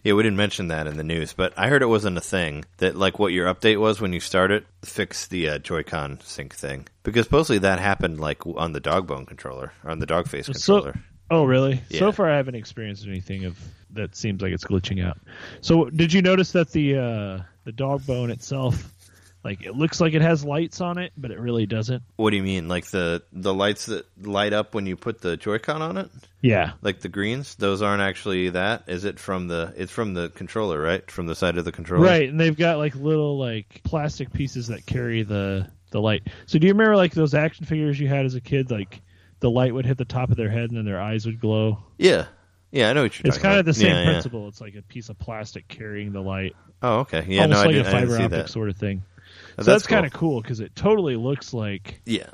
Yeah, 0.04 0.12
we 0.12 0.22
didn't 0.22 0.36
mention 0.36 0.68
that 0.68 0.86
in 0.86 0.96
the 0.98 1.02
news, 1.02 1.32
but 1.32 1.52
I 1.56 1.66
heard 1.68 1.82
it 1.82 1.86
wasn't 1.86 2.16
a 2.16 2.20
thing. 2.20 2.64
That 2.76 2.94
like 2.94 3.18
what 3.18 3.32
your 3.32 3.52
update 3.52 3.80
was 3.80 4.00
when 4.00 4.12
you 4.12 4.20
start 4.20 4.52
it, 4.52 4.64
fix 4.84 5.26
the 5.26 5.48
uh, 5.48 5.58
Joy-Con 5.58 6.20
sync 6.22 6.54
thing 6.54 6.86
because 7.02 7.24
supposedly 7.24 7.58
that 7.60 7.80
happened 7.80 8.20
like 8.20 8.46
on 8.46 8.72
the 8.72 8.78
dog 8.78 9.08
bone 9.08 9.26
controller 9.26 9.72
or 9.82 9.90
on 9.90 9.98
the 9.98 10.06
dog 10.06 10.28
face 10.28 10.46
So- 10.46 10.52
controller. 10.52 11.00
Oh, 11.30 11.44
really? 11.44 11.82
Yeah. 11.88 11.98
So 11.98 12.12
far, 12.12 12.30
I 12.30 12.36
haven't 12.36 12.54
experienced 12.54 13.06
anything 13.06 13.44
of 13.44 13.58
that. 13.92 14.14
Seems 14.14 14.42
like 14.42 14.52
it's 14.52 14.64
glitching 14.64 15.04
out. 15.04 15.18
So, 15.60 15.86
did 15.86 16.12
you 16.12 16.22
notice 16.22 16.52
that 16.52 16.70
the 16.70 16.96
uh, 16.96 17.42
the 17.64 17.72
dog 17.72 18.06
bone 18.06 18.30
itself, 18.30 18.92
like 19.42 19.64
it 19.64 19.74
looks 19.74 20.00
like 20.00 20.14
it 20.14 20.22
has 20.22 20.44
lights 20.44 20.80
on 20.80 20.98
it, 20.98 21.12
but 21.16 21.32
it 21.32 21.40
really 21.40 21.66
doesn't? 21.66 22.04
What 22.16 22.30
do 22.30 22.36
you 22.36 22.44
mean? 22.44 22.68
Like 22.68 22.86
the 22.86 23.22
the 23.32 23.52
lights 23.52 23.86
that 23.86 24.06
light 24.24 24.52
up 24.52 24.74
when 24.74 24.86
you 24.86 24.96
put 24.96 25.20
the 25.20 25.36
Joy-Con 25.36 25.82
on 25.82 25.98
it? 25.98 26.10
Yeah. 26.42 26.72
Like 26.80 27.00
the 27.00 27.08
greens? 27.08 27.56
Those 27.56 27.82
aren't 27.82 28.02
actually 28.02 28.50
that. 28.50 28.84
Is 28.86 29.04
it 29.04 29.18
from 29.18 29.48
the? 29.48 29.74
It's 29.76 29.90
from 29.90 30.14
the 30.14 30.28
controller, 30.28 30.80
right? 30.80 31.10
From 31.10 31.26
the 31.26 31.34
side 31.34 31.58
of 31.58 31.64
the 31.64 31.72
controller. 31.72 32.04
Right, 32.04 32.28
and 32.28 32.38
they've 32.38 32.56
got 32.56 32.78
like 32.78 32.94
little 32.94 33.36
like 33.36 33.80
plastic 33.82 34.32
pieces 34.32 34.68
that 34.68 34.86
carry 34.86 35.24
the 35.24 35.68
the 35.90 36.00
light. 36.00 36.28
So 36.46 36.60
do 36.60 36.66
you 36.68 36.72
remember 36.72 36.96
like 36.96 37.14
those 37.14 37.34
action 37.34 37.66
figures 37.66 37.98
you 37.98 38.06
had 38.06 38.26
as 38.26 38.36
a 38.36 38.40
kid? 38.40 38.70
Like 38.70 39.00
the 39.40 39.50
light 39.50 39.72
would 39.74 39.86
hit 39.86 39.98
the 39.98 40.04
top 40.04 40.30
of 40.30 40.36
their 40.36 40.48
head 40.50 40.70
and 40.70 40.76
then 40.78 40.84
their 40.84 41.00
eyes 41.00 41.26
would 41.26 41.40
glow. 41.40 41.78
Yeah. 41.98 42.26
Yeah, 42.72 42.90
I 42.90 42.92
know 42.94 43.02
what 43.02 43.18
you're 43.18 43.28
It's 43.28 43.38
kind 43.38 43.54
about. 43.54 43.60
of 43.60 43.66
the 43.66 43.74
same 43.74 43.88
Yeah, 43.88 44.02
yeah. 44.04 44.10
principle. 44.10 44.48
It's 44.48 44.60
like 44.60 44.74
a 44.74 44.82
piece 44.82 45.08
of 45.08 45.18
plastic 45.18 45.68
carrying 45.68 46.12
the 46.12 46.20
light, 46.20 46.54
Oh, 46.82 46.98
okay. 47.00 47.24
Yeah, 47.26 47.42
almost 47.42 47.56
no, 47.56 47.62
I 47.62 47.64
like 47.66 47.74
didn't, 47.74 47.86
a 47.86 47.90
fiber 47.90 48.14
optic 48.16 48.30
that. 48.30 48.50
sort 48.50 48.68
of 48.68 48.76
thing. 48.76 49.02
Oh, 49.58 49.62
so 49.62 49.70
that's, 49.70 49.86
cool. 49.86 49.96
kind 49.96 50.06
of 50.06 50.12
cool 50.12 50.42
because 50.42 50.60
it 50.60 50.76
totally 50.76 51.16
looks 51.16 51.54
like 51.54 52.00
Yeah. 52.04 52.26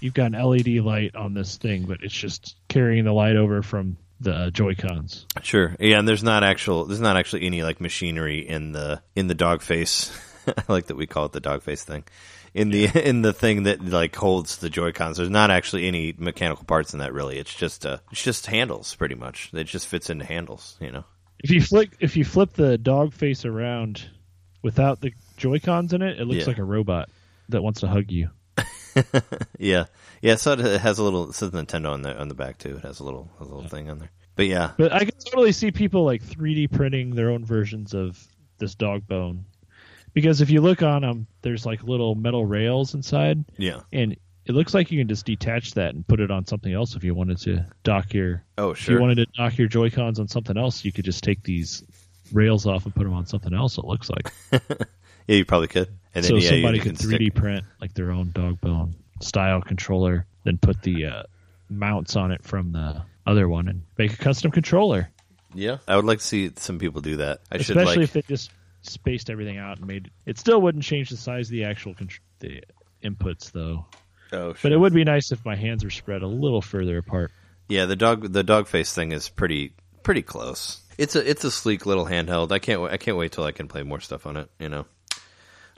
you've 0.00 0.14
got 0.14 0.32
an 0.34 0.42
LED 0.42 0.78
light 0.80 1.14
on 1.14 1.34
this 1.34 1.56
thing, 1.58 1.84
but 1.84 1.98
it's 2.02 2.14
just 2.14 2.56
carrying 2.68 3.04
the 3.04 3.12
light 3.12 3.36
over 3.36 3.62
from 3.62 3.98
the 4.20 4.50
Joy 4.50 4.74
Cons. 4.76 5.26
Sure. 5.42 5.76
Yeah, 5.78 5.98
and 5.98 6.08
there's 6.08 6.22
not 6.22 6.42
actual 6.42 6.86
there's 6.86 7.00
not 7.00 7.18
actually 7.18 7.44
any 7.44 7.62
like 7.62 7.80
machinery 7.82 8.38
in 8.48 8.72
the 8.72 9.02
in 9.14 9.26
the 9.26 9.34
dog 9.34 9.60
face. 9.60 10.10
I 10.46 10.62
like 10.72 10.86
that 10.86 10.96
we 10.96 11.06
call 11.06 11.26
it 11.26 11.32
the 11.32 11.40
dog 11.40 11.62
face 11.62 11.84
thing. 11.84 12.04
In 12.56 12.70
the 12.70 12.84
in 13.08 13.22
the 13.22 13.32
thing 13.32 13.64
that 13.64 13.84
like 13.84 14.16
holds 14.16 14.56
the 14.56 14.70
Joy 14.70 14.90
Cons. 14.92 15.18
There's 15.18 15.28
not 15.30 15.50
actually 15.50 15.86
any 15.86 16.14
mechanical 16.16 16.64
parts 16.64 16.92
in 16.94 17.00
that 17.00 17.12
really. 17.12 17.38
It's 17.38 17.54
just 17.54 17.84
uh 17.84 17.98
it's 18.10 18.22
just 18.22 18.46
handles 18.46 18.94
pretty 18.94 19.14
much. 19.14 19.50
It 19.52 19.64
just 19.64 19.86
fits 19.86 20.08
into 20.10 20.24
handles, 20.24 20.76
you 20.80 20.90
know. 20.90 21.04
If 21.44 21.50
you 21.50 21.60
flick, 21.60 21.90
if 22.00 22.16
you 22.16 22.24
flip 22.24 22.54
the 22.54 22.78
dog 22.78 23.12
face 23.12 23.44
around 23.44 24.02
without 24.62 25.00
the 25.02 25.12
Joy 25.36 25.58
Cons 25.60 25.92
in 25.92 26.00
it, 26.00 26.18
it 26.18 26.24
looks 26.24 26.40
Yeah. 26.40 26.46
like 26.46 26.58
a 26.58 26.64
robot 26.64 27.10
that 27.50 27.62
wants 27.62 27.80
to 27.80 27.88
hug 27.88 28.10
you. 28.10 28.30
Yeah. 29.58 29.84
Yeah, 30.22 30.36
so 30.36 30.52
it 30.52 30.80
has 30.80 30.98
a 30.98 31.04
little 31.04 31.28
it 31.28 31.34
says 31.34 31.50
Nintendo 31.50 31.90
on 31.92 32.00
the 32.02 32.18
on 32.18 32.28
the 32.28 32.34
back 32.34 32.56
too. 32.58 32.76
It 32.76 32.82
has 32.82 33.00
a 33.00 33.04
little 33.04 33.30
a 33.38 33.44
little 33.44 33.68
thing 33.68 33.90
on 33.90 33.98
there. 33.98 34.10
But 34.34 34.46
yeah. 34.46 34.70
But 34.78 34.92
I 34.92 35.00
can 35.00 35.12
totally 35.24 35.52
see 35.52 35.70
people 35.70 36.04
like 36.04 36.22
3D 36.22 36.72
printing 36.72 37.14
their 37.14 37.30
own 37.30 37.44
versions 37.44 37.92
of 37.94 38.18
this 38.58 38.74
dog 38.74 39.06
bone. 39.06 39.44
Because 40.16 40.40
if 40.40 40.48
you 40.48 40.62
look 40.62 40.82
on 40.82 41.02
them, 41.02 41.26
there's 41.42 41.66
like 41.66 41.82
little 41.82 42.14
metal 42.14 42.46
rails 42.46 42.94
inside, 42.94 43.44
Yeah. 43.58 43.80
and 43.92 44.16
it 44.46 44.52
looks 44.52 44.72
like 44.72 44.90
you 44.90 44.98
can 44.98 45.08
just 45.08 45.26
detach 45.26 45.74
that 45.74 45.94
and 45.94 46.06
put 46.08 46.20
it 46.20 46.30
on 46.30 46.46
something 46.46 46.72
else 46.72 46.96
if 46.96 47.04
you 47.04 47.14
wanted 47.14 47.36
to 47.42 47.66
dock 47.84 48.14
your. 48.14 48.42
Oh, 48.56 48.72
sure. 48.72 48.94
If 48.94 48.98
you 48.98 49.02
wanted 49.02 49.16
to 49.16 49.26
dock 49.36 49.58
your 49.58 49.68
Joy 49.68 49.90
Cons 49.90 50.18
on 50.18 50.26
something 50.26 50.56
else, 50.56 50.86
you 50.86 50.90
could 50.92 51.04
just 51.04 51.22
take 51.22 51.42
these 51.42 51.82
rails 52.32 52.64
off 52.66 52.86
and 52.86 52.94
put 52.94 53.04
them 53.04 53.12
on 53.12 53.26
something 53.26 53.52
else. 53.52 53.76
It 53.76 53.84
looks 53.84 54.08
like 54.08 54.32
yeah, 55.26 55.36
you 55.36 55.44
probably 55.44 55.68
could. 55.68 55.88
And 56.14 56.24
then 56.24 56.30
so 56.30 56.36
yeah, 56.36 56.48
somebody 56.48 56.78
could 56.78 56.94
3D 56.96 57.14
stick- 57.16 57.34
print 57.34 57.64
like 57.78 57.92
their 57.92 58.10
own 58.10 58.30
dog 58.30 58.58
bone 58.62 58.94
style 59.20 59.60
controller, 59.60 60.24
then 60.44 60.56
put 60.56 60.80
the 60.80 61.04
uh, 61.04 61.22
mounts 61.68 62.16
on 62.16 62.32
it 62.32 62.42
from 62.42 62.72
the 62.72 63.02
other 63.26 63.50
one 63.50 63.68
and 63.68 63.82
make 63.98 64.14
a 64.14 64.16
custom 64.16 64.50
controller. 64.50 65.10
Yeah. 65.54 65.76
I 65.86 65.96
would 65.96 66.06
like 66.06 66.20
to 66.20 66.24
see 66.24 66.52
some 66.56 66.78
people 66.78 67.02
do 67.02 67.18
that. 67.18 67.40
I 67.52 67.58
should 67.58 67.76
especially 67.76 67.96
like 68.02 68.04
if 68.04 68.12
they 68.14 68.22
just 68.22 68.50
spaced 68.86 69.30
everything 69.30 69.58
out 69.58 69.78
and 69.78 69.86
made 69.86 70.10
it 70.24 70.38
still 70.38 70.60
wouldn't 70.60 70.84
change 70.84 71.10
the 71.10 71.16
size 71.16 71.48
of 71.48 71.52
the 71.52 71.64
actual 71.64 71.94
contr- 71.94 72.20
the 72.40 72.62
inputs 73.04 73.52
though 73.52 73.86
Oh, 74.32 74.52
sure. 74.52 74.56
but 74.62 74.72
it 74.72 74.78
would 74.78 74.92
be 74.94 75.04
nice 75.04 75.30
if 75.32 75.44
my 75.44 75.54
hands 75.54 75.84
were 75.84 75.90
spread 75.90 76.22
a 76.22 76.26
little 76.26 76.62
further 76.62 76.98
apart 76.98 77.30
Yeah, 77.68 77.86
the 77.86 77.96
dog 77.96 78.32
the 78.32 78.42
dog 78.42 78.66
face 78.68 78.92
thing 78.94 79.12
is 79.12 79.28
pretty 79.28 79.72
pretty 80.02 80.22
close. 80.22 80.80
It's 80.98 81.14
a 81.16 81.28
it's 81.30 81.44
a 81.44 81.50
sleek 81.50 81.84
little 81.84 82.06
handheld. 82.06 82.52
I 82.52 82.58
can't 82.58 82.80
I 82.90 82.96
can't 82.96 83.16
wait 83.16 83.32
till 83.32 83.44
I 83.44 83.52
can 83.52 83.68
play 83.68 83.82
more 83.82 84.00
stuff 84.00 84.24
on 84.26 84.36
it. 84.36 84.48
You 84.58 84.68
know, 84.68 84.86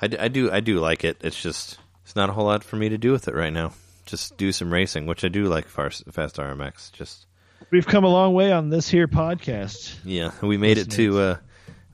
I, 0.01 0.09
I 0.19 0.29
do 0.29 0.51
I 0.53 0.61
do 0.61 0.79
like 0.81 1.03
it. 1.05 1.17
It's 1.23 1.41
just 1.41 1.79
it's 2.05 2.15
not 2.15 2.29
a 2.29 2.33
whole 2.33 2.45
lot 2.47 2.63
for 2.65 2.77
me 2.77 2.89
to 2.91 2.99
do 2.99 3.11
with 3.13 3.27
it 3.29 3.35
right 3.35 3.53
now. 3.53 3.73
Just 4.07 4.37
do 4.39 4.53
some 4.53 4.73
racing, 4.73 5.07
which 5.07 5.25
I 5.25 5.29
do 5.29 5.45
like 5.47 5.69
fast, 5.69 6.05
fast 6.13 6.37
RMX. 6.37 6.93
Just 6.93 7.27
we've 7.71 7.87
come 7.87 8.05
a 8.05 8.09
long 8.09 8.33
way 8.33 8.53
on 8.53 8.69
this 8.71 8.89
here 8.89 9.09
podcast 9.09 9.95
yeah, 10.05 10.31
we 10.43 10.57
made 10.57 10.79
it 10.79 10.91
to 10.93 11.19
uh, 11.21 11.37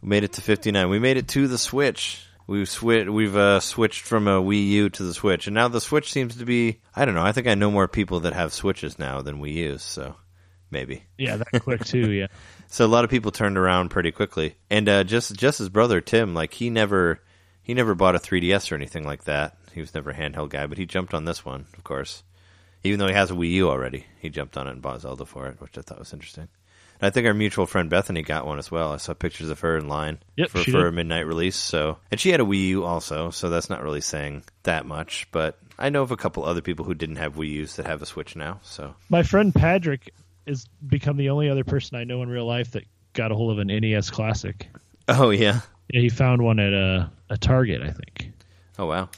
we 0.05 0.11
made 0.11 0.23
it 0.25 0.35
to 0.35 0.43
fifty 0.43 0.71
nine. 0.71 0.91
We 0.91 0.99
made 0.99 1.17
it 1.17 1.29
to 1.29 1.49
the 1.49 1.59
Switch. 1.59 2.27
We've 2.47 2.69
swi- 2.69 3.11
we've 3.11 3.35
uh, 3.35 3.61
switched 3.61 4.03
from 4.03 4.29
a 4.29 4.43
Wii 4.43 4.69
U 4.69 4.91
to 4.91 5.03
the 5.03 5.15
Switch, 5.15 5.47
and 5.47 5.55
now 5.55 5.69
the 5.69 5.81
Switch 5.81 6.13
seems 6.13 6.37
to 6.37 6.45
be. 6.45 6.81
I 6.95 7.07
don't 7.07 7.15
know. 7.15 7.25
I 7.25 7.33
think 7.33 7.47
I 7.47 7.55
know 7.55 7.71
more 7.71 7.89
people 7.89 8.21
that 8.21 8.35
have 8.35 8.53
Switches 8.53 8.99
now 8.99 9.23
than 9.23 9.41
Wii 9.41 9.55
U's. 9.55 9.83
So 9.83 10.15
maybe. 10.71 11.05
yeah 11.17 11.37
that 11.37 11.63
quick 11.63 11.85
too 11.85 12.11
yeah 12.11 12.27
So 12.67 12.85
a 12.85 12.89
lot 12.89 13.05
of 13.05 13.11
people 13.11 13.31
turned 13.31 13.57
around 13.57 13.91
pretty 13.91 14.11
quickly, 14.11 14.57
and 14.69 14.89
uh, 14.89 15.05
just 15.05 15.35
just 15.37 15.59
his 15.59 15.71
brother 15.71 16.03
Tim, 16.03 16.35
like 16.35 16.53
he 16.53 16.69
never 16.69 17.21
he 17.63 17.73
never 17.73 17.95
bought 17.95 18.15
a 18.15 18.19
3DS 18.19 18.71
or 18.71 18.75
anything 18.75 19.05
like 19.05 19.25
that. 19.25 19.57
He 19.73 19.81
was 19.81 19.95
never 19.95 20.11
a 20.11 20.15
handheld 20.15 20.51
guy, 20.51 20.67
but 20.67 20.77
he 20.77 20.85
jumped 20.85 21.15
on 21.15 21.25
this 21.25 21.45
one, 21.47 21.65
of 21.79 21.83
course. 21.83 22.23
Even 22.83 22.99
though 22.99 23.09
he 23.09 23.15
has 23.15 23.31
a 23.31 23.35
Wii 23.35 23.53
U 23.53 23.71
already, 23.71 24.05
he 24.21 24.29
jumped 24.29 24.59
on 24.59 24.69
it 24.69 24.73
and 24.73 24.83
bought 24.83 25.01
Zelda 25.01 25.25
for 25.25 25.47
it, 25.47 25.61
which 25.61 25.79
I 25.79 25.81
thought 25.81 25.99
was 25.99 26.13
interesting. 26.13 26.49
I 27.07 27.11
think 27.11 27.27
our 27.27 27.35
mutual 27.35 27.67
friend 27.67 27.91
Bethany 27.91 28.23
got 28.23 28.47
one 28.47 28.59
as 28.59 28.71
well. 28.71 28.93
I 28.93 28.99
saw 28.99 29.15
pictures 29.15 29.51
of 29.51 29.61
her 29.61 29.77
in 29.77 29.89
line 29.89 30.19
Yep, 30.37 30.51
for, 30.51 30.65
for 30.65 30.87
a 30.87 30.93
midnight 30.93 31.27
release. 31.27 31.57
So, 31.57 31.99
and 32.11 32.21
she 32.21 32.31
had 32.31 32.41
a 32.41 32.45
Wii 32.45 32.69
U 32.69 32.85
also, 32.85 33.31
so 33.31 33.51
that's 33.51 33.71
not 33.71 33.83
really 33.83 34.01
saying 34.01 34.45
that 34.63 34.87
much. 34.87 35.27
But 35.33 35.59
I 35.79 35.91
know 35.91 36.03
of 36.03 36.11
a 36.11 36.17
couple 36.17 36.45
other 36.45 36.63
people 36.63 36.85
who 36.85 36.95
didn't 36.95 37.17
have 37.17 37.35
Wii 37.35 37.51
U's 37.51 37.77
that 37.77 37.87
have 37.87 38.03
a 38.03 38.07
Switch 38.07 38.37
now. 38.37 38.61
So, 38.63 38.95
my 39.09 39.23
friend 39.23 39.55
Patrick 39.55 40.13
has 40.47 40.67
become 40.87 41.17
the 41.17 41.31
only 41.31 41.49
other 41.49 41.65
person 41.65 41.97
I 41.97 42.05
know 42.05 42.23
in 42.23 42.29
real 42.29 42.47
life 42.47 42.73
that 42.73 42.85
got 43.15 43.33
a 43.33 43.35
hold 43.35 43.53
of 43.53 43.59
an 43.59 43.69
NES 43.69 44.11
Classic 44.11 44.69
oh 45.09 45.31
yeah, 45.31 45.61
yeah, 45.91 46.01
he 46.01 46.09
found 46.09 46.43
one 46.43 46.59
at 46.59 46.73
a, 46.73 47.11
a 47.31 47.39
Target 47.39 47.83
I 47.83 47.91
think 47.91 48.33
oh 48.79 48.87
wow, 48.87 49.09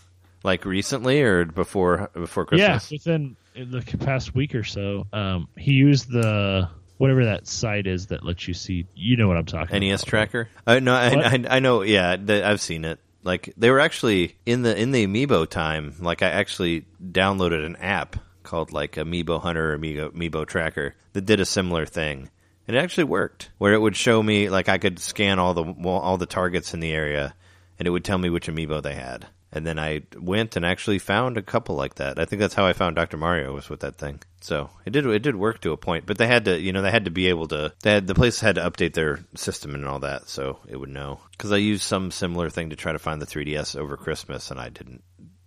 like 0.43 0.65
recently 0.65 1.23
or 1.23 1.45
before 1.45 2.11
before 2.13 2.45
Christmas? 2.45 2.91
yeah 2.91 2.97
within 2.97 3.37
the 3.55 3.83
past 3.99 4.35
week 4.35 4.55
or 4.55 4.65
so 4.65 5.07
um, 5.13 5.49
he 5.57 5.73
used 5.73 6.11
the 6.11 6.69
whatever 6.98 7.24
that 7.27 7.47
site 7.47 7.86
is 7.86 8.06
that 8.06 8.24
lets 8.24 8.47
you 8.48 8.55
see 8.55 8.86
you 8.94 9.16
know 9.16 9.28
what 9.28 9.36
I'm 9.36 9.47
talking 9.47 9.81
NES 9.81 10.02
about 10.02 10.09
tracker. 10.09 10.48
I 10.66 10.81
no, 10.81 10.94
I, 10.94 11.09
I, 11.09 11.44
I 11.56 11.59
know. 11.60 11.82
Yeah, 11.82 12.16
th- 12.16 12.43
I've 12.43 12.60
seen 12.60 12.85
it. 12.85 13.01
Like 13.23 13.52
they 13.56 13.70
were 13.70 13.81
actually 13.81 14.36
in 14.47 14.62
the 14.62 14.77
in 14.77 14.93
the 14.93 15.06
Amiibo 15.06 15.48
time. 15.48 15.94
Like 16.01 16.23
I 16.23 16.31
actually 16.31 16.86
downloaded 17.02 17.64
an 17.64 17.77
app 17.77 18.16
called 18.43 18.73
like 18.73 18.93
Amiibo 18.93 19.40
Hunter 19.43 19.73
or 19.73 19.78
Amiibo, 19.78 20.10
Amiibo 20.12 20.47
Tracker 20.47 20.94
that 21.12 21.27
did 21.27 21.40
a 21.40 21.44
similar 21.44 21.86
thing. 21.86 22.31
and 22.68 22.77
it 22.77 22.81
actually 22.81 23.05
worked. 23.05 23.51
Where 23.59 23.74
it 23.74 23.81
would 23.81 23.97
show 23.97 24.23
me 24.23 24.48
like 24.48 24.68
I 24.68 24.78
could 24.78 24.98
scan 25.01 25.39
all 25.39 25.55
the 25.55 25.64
all 25.89 26.16
the 26.18 26.27
targets 26.27 26.73
in 26.73 26.81
the 26.81 26.93
area, 26.93 27.35
and 27.78 27.89
it 27.89 27.90
would 27.90 28.05
tell 28.05 28.18
me 28.18 28.31
which 28.31 28.47
amiibo 28.47 28.82
they 28.82 28.94
had. 28.94 29.27
And 29.52 29.66
then 29.66 29.78
I 29.78 30.02
went 30.18 30.55
and 30.56 30.66
actually 30.66 30.98
found 30.98 31.36
a 31.39 31.43
couple 31.43 31.77
like 31.77 31.94
that. 31.97 32.18
I 32.18 32.27
think 32.27 32.40
that's 32.40 32.55
how 32.55 32.66
I 32.66 32.74
found 32.74 32.94
Dr. 32.97 33.16
Mario 33.16 33.55
was 33.55 33.70
with 33.70 33.81
that 33.81 33.97
thing. 33.97 34.20
So 34.47 34.70
it 34.85 34.90
did 34.90 35.05
it 35.06 35.23
did 35.23 35.35
work 35.35 35.60
to 35.62 35.73
a 35.73 35.77
point, 35.77 36.06
but 36.06 36.18
they 36.18 36.28
had 36.28 36.44
to 36.44 36.56
you 36.56 36.73
know 36.73 36.81
they 36.81 36.93
had 36.93 37.06
to 37.06 37.10
be 37.10 37.27
able 37.27 37.48
to 37.48 37.73
they 37.82 37.90
had 37.90 38.06
the 38.06 38.14
place 38.14 38.39
had 38.39 38.55
to 38.55 38.60
update 38.70 38.94
their 38.94 39.18
system 39.35 39.74
and 39.74 39.85
all 39.85 39.98
that, 39.98 40.28
so 40.28 40.60
it 40.68 40.77
would 40.77 40.89
know. 40.89 41.18
Because 41.32 41.51
I 41.51 41.56
used 41.56 41.82
some 41.82 42.12
similar 42.12 42.48
thing 42.48 42.70
to 42.70 42.77
try 42.77 42.93
to 42.93 43.01
find 43.01 43.20
the 43.20 43.27
3ds 43.27 43.74
over 43.74 43.97
Christmas, 43.97 44.52
and 44.52 44.60
I 44.60 44.68
didn't 44.68 45.02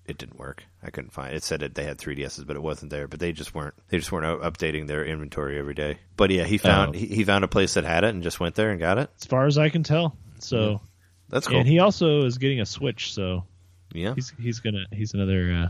it 0.06 0.18
didn't 0.18 0.38
work. 0.38 0.66
I 0.84 0.90
couldn't 0.90 1.14
find. 1.14 1.34
It 1.34 1.44
said 1.44 1.64
it, 1.64 1.76
they 1.76 1.86
had 1.86 1.98
3DSs, 1.98 2.46
but 2.46 2.58
it 2.58 2.62
wasn't 2.62 2.92
there. 2.92 3.08
But 3.08 3.22
they 3.22 3.32
just 3.32 3.56
weren't. 3.56 3.76
They 3.88 4.00
just 4.00 4.12
weren't 4.12 4.42
updating 4.42 4.88
their 4.88 5.06
inventory 5.06 5.58
every 5.58 5.76
day. 5.76 6.00
But 6.18 6.32
yeah, 6.32 6.44
he 6.44 6.58
found 6.58 6.94
Oh. 6.94 7.00
he, 7.00 7.06
he 7.06 7.24
found 7.24 7.46
a 7.46 7.48
place 7.48 7.76
that 7.76 7.86
had 7.86 8.04
it 8.04 8.10
and 8.14 8.22
just 8.22 8.42
went 8.42 8.56
there 8.56 8.72
and 8.72 8.82
got 8.82 8.98
it. 8.98 9.10
As 9.22 9.28
far 9.28 9.46
as 9.46 9.58
I 9.58 9.70
can 9.70 9.84
tell. 9.84 10.18
So, 10.40 10.82
That's 11.30 11.48
cool. 11.48 11.60
and 11.60 11.68
he 11.70 11.80
also 11.80 12.24
is 12.26 12.38
getting 12.38 12.60
a 12.60 12.66
Switch. 12.66 13.14
So 13.14 13.46
yeah, 13.94 14.14
he's 14.16 14.34
he's 14.38 14.60
gonna 14.60 14.86
he's 14.92 15.14
another 15.14 15.54
uh, 15.54 15.68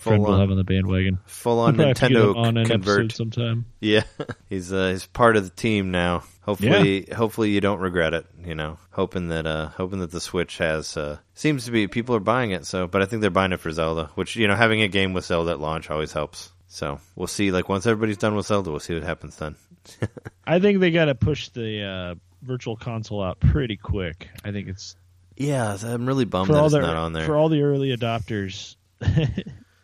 full 0.00 0.12
friend 0.12 0.22
we'll 0.22 0.32
have 0.38 0.48
on 0.48 0.52
on 0.52 0.56
the 0.56 0.64
bandwagon. 0.64 1.18
full 1.26 1.60
on 1.60 1.76
We'll 1.76 1.86
probably 1.86 1.88
have 1.88 1.96
to 1.98 2.08
get 2.08 2.16
Nintendo 2.16 2.36
on 2.36 2.56
an 2.56 2.66
convert. 2.66 3.12
sometime. 3.12 3.66
Yeah, 3.80 4.02
he's 4.48 4.72
uh, 4.72 4.90
he's 4.90 5.06
part 5.06 5.36
of 5.36 5.44
the 5.44 5.50
team 5.50 5.90
now. 5.90 6.24
Hopefully, 6.42 7.06
hopefully 7.14 7.50
you 7.50 7.60
don't 7.60 7.80
regret 7.80 8.14
it. 8.14 8.26
You 8.44 8.54
know, 8.54 8.78
hoping 8.90 9.28
that 9.28 9.46
uh, 9.46 9.68
hoping 9.68 10.00
that 10.00 10.10
the 10.10 10.20
Switch 10.20 10.58
has 10.58 10.96
uh, 10.96 11.18
seems 11.34 11.66
to 11.66 11.70
be 11.70 11.86
people 11.86 12.16
are 12.16 12.20
buying 12.20 12.50
it. 12.50 12.66
So, 12.66 12.86
but 12.86 13.02
I 13.02 13.04
think 13.06 13.20
they're 13.20 13.30
buying 13.30 13.52
it 13.52 13.60
for 13.60 13.70
Zelda, 13.70 14.10
which 14.14 14.36
you 14.36 14.48
know 14.48 14.56
having 14.56 14.82
a 14.82 14.88
game 14.88 15.12
with 15.12 15.26
Zelda 15.26 15.52
at 15.52 15.60
launch 15.60 15.90
always 15.90 16.12
helps. 16.12 16.50
So 16.68 17.00
we'll 17.16 17.26
see. 17.26 17.50
Like 17.50 17.68
once 17.68 17.86
everybody's 17.86 18.16
done 18.16 18.34
with 18.34 18.46
Zelda, 18.46 18.70
we'll 18.70 18.80
see 18.80 18.94
what 18.94 19.02
happens 19.02 19.36
then. 19.36 19.56
I 20.46 20.60
think 20.60 20.80
they 20.80 20.90
got 20.90 21.06
to 21.06 21.14
push 21.14 21.48
the 21.50 21.82
uh, 21.82 22.14
virtual 22.42 22.76
console 22.76 23.22
out 23.22 23.40
pretty 23.40 23.76
quick. 23.76 24.28
I 24.44 24.52
think 24.52 24.68
it's 24.68 24.96
Yeah, 25.36 25.76
I'm 25.82 26.06
really 26.06 26.24
bummed 26.24 26.48
for 26.48 26.52
that 26.54 26.64
it's 26.64 26.74
the 26.74 26.80
not 26.80 26.96
on 26.96 27.12
there. 27.12 27.26
for 27.26 27.36
all 27.36 27.48
the 27.48 27.62
early 27.62 27.96
adopters 27.96 28.76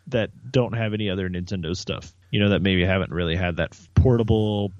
that 0.07 0.29
don't 0.51 0.73
have 0.73 0.93
any 0.93 1.09
other 1.09 1.29
Nintendo 1.29 1.75
stuff. 1.75 2.13
You 2.31 2.39
know 2.41 2.49
that 2.49 2.61
maybe 2.61 2.83
haven't 2.85 3.11
really 3.11 3.35
had 3.35 3.57
that 3.57 3.77
portable 3.95 4.71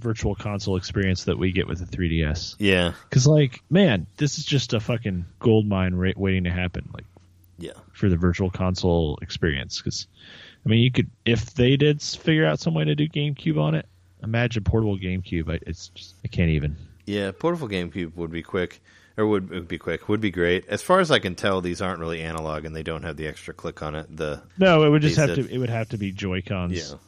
virtual 0.00 0.34
console 0.34 0.76
experience 0.76 1.24
that 1.24 1.38
we 1.38 1.52
get 1.52 1.66
with 1.66 1.78
the 1.78 1.96
3DS. 1.96 2.56
yeah, 2.58 2.92
Because 3.08 3.26
like, 3.26 3.62
man, 3.70 4.06
this 4.18 4.38
is 4.38 4.44
just 4.44 4.74
a 4.74 4.80
fucking 4.80 5.24
gold 5.38 5.66
mine 5.66 5.94
ra- 5.94 6.12
waiting 6.16 6.44
to 6.44 6.50
happen. 6.50 6.88
Like 6.92 7.04
yeah, 7.58 7.72
for 7.92 8.08
the 8.10 8.16
virtual 8.16 8.50
console 8.50 9.18
experience. 9.22 9.78
Because 9.78 10.06
I 10.64 10.68
mean, 10.68 10.80
you 10.80 10.90
could 10.92 11.10
if 11.24 11.54
they 11.54 11.76
did 11.76 12.02
figure 12.02 12.44
out 12.46 12.60
some 12.60 12.74
way 12.74 12.84
to 12.84 12.94
do 12.94 13.08
GameCube 13.08 13.58
on 13.60 13.74
it. 13.74 13.86
Imagine 14.22 14.64
portable 14.64 14.98
GameCube. 14.98 15.50
I, 15.52 15.60
it's 15.66 15.88
just, 15.88 16.14
I 16.24 16.28
can't 16.28 16.50
even. 16.50 16.76
yeah. 17.06 17.30
Portable 17.30 17.68
GameCube 17.68 18.16
would 18.16 18.30
be 18.32 18.42
quick, 18.42 18.80
or 19.16 19.26
would, 19.26 19.50
would 19.50 19.68
be 19.68 19.78
quick. 19.78 20.08
Would 20.08 20.20
be 20.20 20.30
great. 20.30 20.66
As 20.68 20.82
far 20.82 21.00
as 21.00 21.10
I 21.10 21.18
can 21.18 21.34
tell, 21.34 21.60
these 21.60 21.80
aren't 21.80 22.00
really 22.00 22.22
analog, 22.22 22.64
and 22.64 22.74
they 22.76 22.82
don't 22.82 23.02
have 23.02 23.16
the 23.16 23.26
extra 23.26 23.54
click 23.54 23.82
on 23.82 23.94
it. 23.94 24.14
The 24.14 24.42
No, 24.58 24.84
it 24.84 24.90
would 24.90 25.02
just 25.02 25.16
have 25.16 25.34
to. 25.34 25.48
It 25.48 25.58
would 25.58 25.70
have 25.70 25.88
to 25.90 25.98
be 25.98 26.12
Joy 26.12 26.42
Cons 26.42 26.72
yeah. 26.90 26.98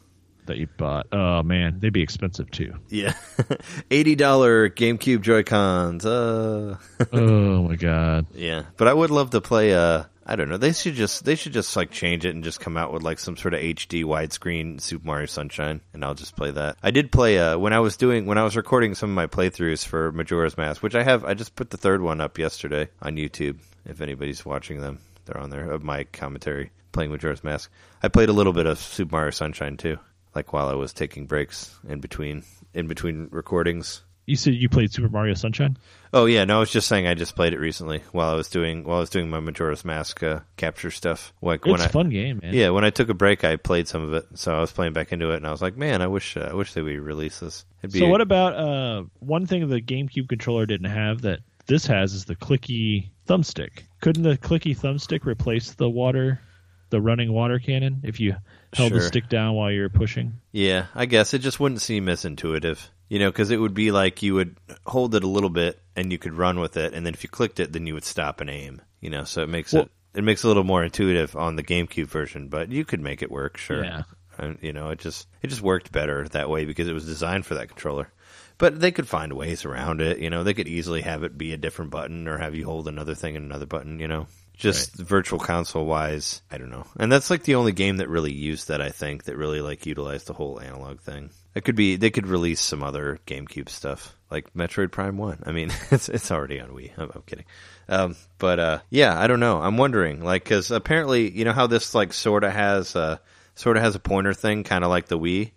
that 0.45 0.57
you 0.57 0.67
bought. 0.77 1.07
Oh 1.11 1.43
man, 1.43 1.79
they'd 1.79 1.93
be 1.93 2.01
expensive 2.01 2.49
too. 2.51 2.73
Yeah, 2.89 3.13
eighty 3.91 4.15
dollar 4.15 4.69
GameCube 4.69 5.21
Joy 5.21 5.43
Cons. 5.43 6.05
Uh, 6.05 6.77
oh 7.13 7.63
my 7.67 7.75
god. 7.75 8.27
yeah, 8.33 8.63
but 8.77 8.87
I 8.87 8.93
would 8.93 9.11
love 9.11 9.29
to 9.31 9.41
play. 9.41 9.73
Uh, 9.73 10.03
I 10.29 10.35
don't 10.35 10.47
know. 10.47 10.57
They 10.57 10.73
should 10.73 10.93
just 10.93 11.25
they 11.25 11.33
should 11.33 11.53
just 11.53 11.75
like 11.75 11.89
change 11.89 12.23
it 12.23 12.35
and 12.35 12.43
just 12.43 12.59
come 12.59 12.77
out 12.77 12.93
with 12.93 13.01
like 13.01 13.17
some 13.17 13.35
sort 13.35 13.55
of 13.55 13.61
HD 13.61 14.03
widescreen 14.03 14.79
Super 14.79 15.07
Mario 15.07 15.25
Sunshine, 15.25 15.81
and 15.91 16.05
I'll 16.05 16.13
just 16.13 16.35
play 16.35 16.51
that. 16.51 16.77
I 16.83 16.91
did 16.91 17.11
play 17.11 17.39
uh 17.39 17.57
when 17.57 17.73
I 17.73 17.79
was 17.79 17.97
doing 17.97 18.27
when 18.27 18.37
I 18.37 18.43
was 18.43 18.55
recording 18.55 18.93
some 18.93 19.09
of 19.09 19.15
my 19.15 19.25
playthroughs 19.25 19.83
for 19.83 20.11
Majora's 20.11 20.55
Mask, 20.55 20.83
which 20.83 20.93
I 20.93 21.01
have. 21.01 21.25
I 21.25 21.33
just 21.33 21.55
put 21.55 21.71
the 21.71 21.77
third 21.77 22.03
one 22.03 22.21
up 22.21 22.37
yesterday 22.37 22.89
on 23.01 23.15
YouTube. 23.15 23.57
If 23.85 24.01
anybody's 24.01 24.45
watching 24.45 24.81
them, 24.81 24.99
they're 25.25 25.41
on 25.41 25.49
there 25.49 25.71
of 25.71 25.81
my 25.81 26.03
commentary 26.03 26.69
playing 26.91 27.09
Majora's 27.09 27.43
Mask. 27.43 27.71
I 28.03 28.07
played 28.07 28.29
a 28.29 28.33
little 28.33 28.53
bit 28.53 28.67
of 28.67 28.77
Super 28.77 29.15
Mario 29.15 29.31
Sunshine 29.31 29.77
too, 29.77 29.97
like 30.35 30.53
while 30.53 30.69
I 30.69 30.75
was 30.75 30.93
taking 30.93 31.25
breaks 31.25 31.75
in 31.87 32.01
between 32.01 32.43
in 32.75 32.85
between 32.85 33.29
recordings. 33.31 34.03
You 34.29 34.35
said 34.35 34.53
you 34.53 34.69
played 34.69 34.91
Super 34.93 35.09
Mario 35.09 35.33
Sunshine. 35.33 35.77
Oh 36.13 36.25
yeah, 36.25 36.45
no, 36.45 36.57
I 36.57 36.59
was 36.59 36.71
just 36.71 36.87
saying 36.87 37.07
I 37.07 37.13
just 37.13 37.35
played 37.35 37.53
it 37.53 37.59
recently 37.59 38.03
while 38.11 38.29
I 38.29 38.35
was 38.35 38.47
doing 38.49 38.83
while 38.83 38.97
I 38.97 38.99
was 39.01 39.09
doing 39.09 39.29
my 39.29 39.39
Majora's 39.39 39.83
Mask 39.83 40.21
uh, 40.23 40.39
capture 40.57 40.91
stuff. 40.91 41.33
Like 41.41 41.65
when 41.65 41.75
It's 41.75 41.87
fun 41.87 42.09
game, 42.09 42.39
man. 42.41 42.53
yeah, 42.53 42.69
when 42.69 42.85
I 42.85 42.89
took 42.89 43.09
a 43.09 43.13
break, 43.13 43.43
I 43.43 43.55
played 43.55 43.87
some 43.87 44.03
of 44.03 44.13
it, 44.13 44.25
so 44.35 44.55
I 44.55 44.59
was 44.59 44.71
playing 44.71 44.93
back 44.93 45.11
into 45.11 45.31
it, 45.31 45.37
and 45.37 45.47
I 45.47 45.51
was 45.51 45.61
like, 45.61 45.77
man, 45.77 46.01
I 46.01 46.07
wish 46.07 46.37
uh, 46.37 46.47
I 46.51 46.53
wish 46.53 46.73
they 46.73 46.81
would 46.81 46.99
release 46.99 47.39
this. 47.39 47.65
It'd 47.81 47.93
be 47.93 47.99
So 47.99 48.07
what 48.07 48.21
about 48.21 48.55
uh, 48.55 49.03
one 49.19 49.45
thing 49.45 49.67
the 49.67 49.81
GameCube 49.81 50.29
controller 50.29 50.65
didn't 50.65 50.89
have 50.89 51.21
that 51.21 51.39
this 51.67 51.85
has 51.85 52.13
is 52.13 52.25
the 52.25 52.35
clicky 52.35 53.09
thumbstick. 53.27 53.83
Couldn't 54.01 54.23
the 54.23 54.37
clicky 54.37 54.77
thumbstick 54.77 55.25
replace 55.25 55.73
the 55.73 55.89
water, 55.89 56.41
the 56.89 56.99
running 56.99 57.31
water 57.31 57.59
cannon 57.59 58.01
if 58.03 58.19
you 58.19 58.35
held 58.73 58.93
the 58.93 59.01
stick 59.01 59.29
down 59.29 59.53
while 59.55 59.71
you 59.71 59.81
were 59.81 59.89
pushing? 59.89 60.33
yeah, 60.51 60.87
I 60.95 61.05
guess 61.05 61.33
it 61.33 61.39
just 61.39 61.59
wouldn't 61.59 61.81
seem 61.81 62.09
as 62.09 62.25
intuitive, 62.25 62.89
you 63.09 63.19
know, 63.19 63.29
because 63.29 63.51
it 63.51 63.57
would 63.59 63.73
be 63.73 63.91
like 63.91 64.23
you 64.23 64.35
would 64.35 64.55
hold 64.85 65.15
it 65.15 65.23
a 65.23 65.27
little 65.27 65.49
bit 65.49 65.81
and 65.95 66.11
you 66.11 66.17
could 66.17 66.33
run 66.33 66.59
with 66.59 66.77
it, 66.77 66.93
and 66.93 67.05
then 67.05 67.13
if 67.13 67.23
you 67.23 67.29
clicked 67.29 67.59
it, 67.59 67.73
then 67.73 67.85
you 67.85 67.93
would 67.93 68.05
stop 68.05 68.39
and 68.39 68.49
aim, 68.49 68.81
you 69.01 69.09
know. 69.09 69.25
So 69.25 69.43
it 69.43 69.49
makes 69.49 69.73
Well- 69.73 69.83
it 69.83 69.91
it 70.15 70.23
makes 70.23 70.43
it 70.43 70.47
a 70.47 70.49
little 70.49 70.63
more 70.63 70.83
intuitive 70.83 71.35
on 71.35 71.55
the 71.55 71.63
GameCube 71.63 72.07
version, 72.07 72.47
but 72.47 72.71
you 72.71 72.83
could 72.83 72.99
make 72.99 73.21
it 73.21 73.29
work, 73.29 73.57
sure. 73.57 73.83
Yeah. 73.83 74.03
And, 74.39 74.57
you 74.61 74.73
know, 74.73 74.89
it 74.89 74.99
just 74.99 75.27
it 75.43 75.47
just 75.49 75.61
worked 75.61 75.91
better 75.91 76.27
that 76.29 76.49
way 76.49 76.65
because 76.65 76.87
it 76.87 76.93
was 76.93 77.05
designed 77.05 77.45
for 77.45 77.55
that 77.55 77.67
controller. 77.67 78.11
But 78.57 78.79
they 78.79 78.91
could 78.91 79.07
find 79.07 79.33
ways 79.33 79.65
around 79.65 80.01
it. 80.01 80.17
You 80.19 80.29
know, 80.29 80.43
they 80.43 80.53
could 80.53 80.67
easily 80.67 81.01
have 81.01 81.23
it 81.23 81.37
be 81.37 81.53
a 81.53 81.57
different 81.57 81.91
button 81.91 82.27
or 82.27 82.37
have 82.37 82.55
you 82.55 82.65
hold 82.65 82.87
another 82.87 83.15
thing 83.15 83.35
and 83.35 83.45
another 83.45 83.65
button. 83.67 83.99
You 83.99 84.07
know, 84.07 84.27
just 84.57 84.95
virtual 84.95 85.39
console 85.39 85.85
wise, 85.85 86.41
I 86.51 86.57
don't 86.57 86.71
know. 86.71 86.85
And 86.99 87.11
that's 87.11 87.29
like 87.29 87.43
the 87.43 87.55
only 87.55 87.71
game 87.71 87.97
that 87.97 88.09
really 88.09 88.33
used 88.33 88.69
that. 88.69 88.81
I 88.81 88.89
think 88.89 89.25
that 89.25 89.37
really 89.37 89.61
like 89.61 89.85
utilized 89.85 90.27
the 90.27 90.33
whole 90.33 90.59
analog 90.59 90.99
thing. 91.01 91.29
It 91.55 91.63
could 91.63 91.75
be 91.75 91.95
they 91.95 92.11
could 92.11 92.27
release 92.27 92.61
some 92.61 92.83
other 92.83 93.19
GameCube 93.25 93.69
stuff 93.69 94.15
like 94.29 94.53
Metroid 94.53 94.91
Prime 94.91 95.17
One. 95.17 95.41
I 95.45 95.51
mean, 95.51 95.71
it's 95.91 96.09
it's 96.09 96.31
already 96.31 96.59
on 96.59 96.69
Wii. 96.69 96.91
I'm, 96.97 97.11
I'm 97.13 97.23
kidding. 97.23 97.45
Um, 97.87 98.15
but 98.37 98.59
uh, 98.59 98.79
yeah, 98.89 99.19
I 99.19 99.27
don't 99.27 99.39
know. 99.39 99.59
I'm 99.61 99.77
wondering, 99.77 100.23
like, 100.23 100.43
because 100.43 100.71
apparently, 100.71 101.29
you 101.29 101.45
know 101.45 101.53
how 101.53 101.67
this 101.67 101.95
like 101.95 102.13
sort 102.13 102.43
of 102.43 102.51
has 102.51 102.95
a 102.95 103.19
sort 103.55 103.77
of 103.77 103.83
has 103.83 103.95
a 103.95 103.99
pointer 103.99 104.33
thing, 104.33 104.63
kind 104.63 104.83
of 104.83 104.89
like 104.89 105.07
the 105.07 105.19
Wii. 105.19 105.51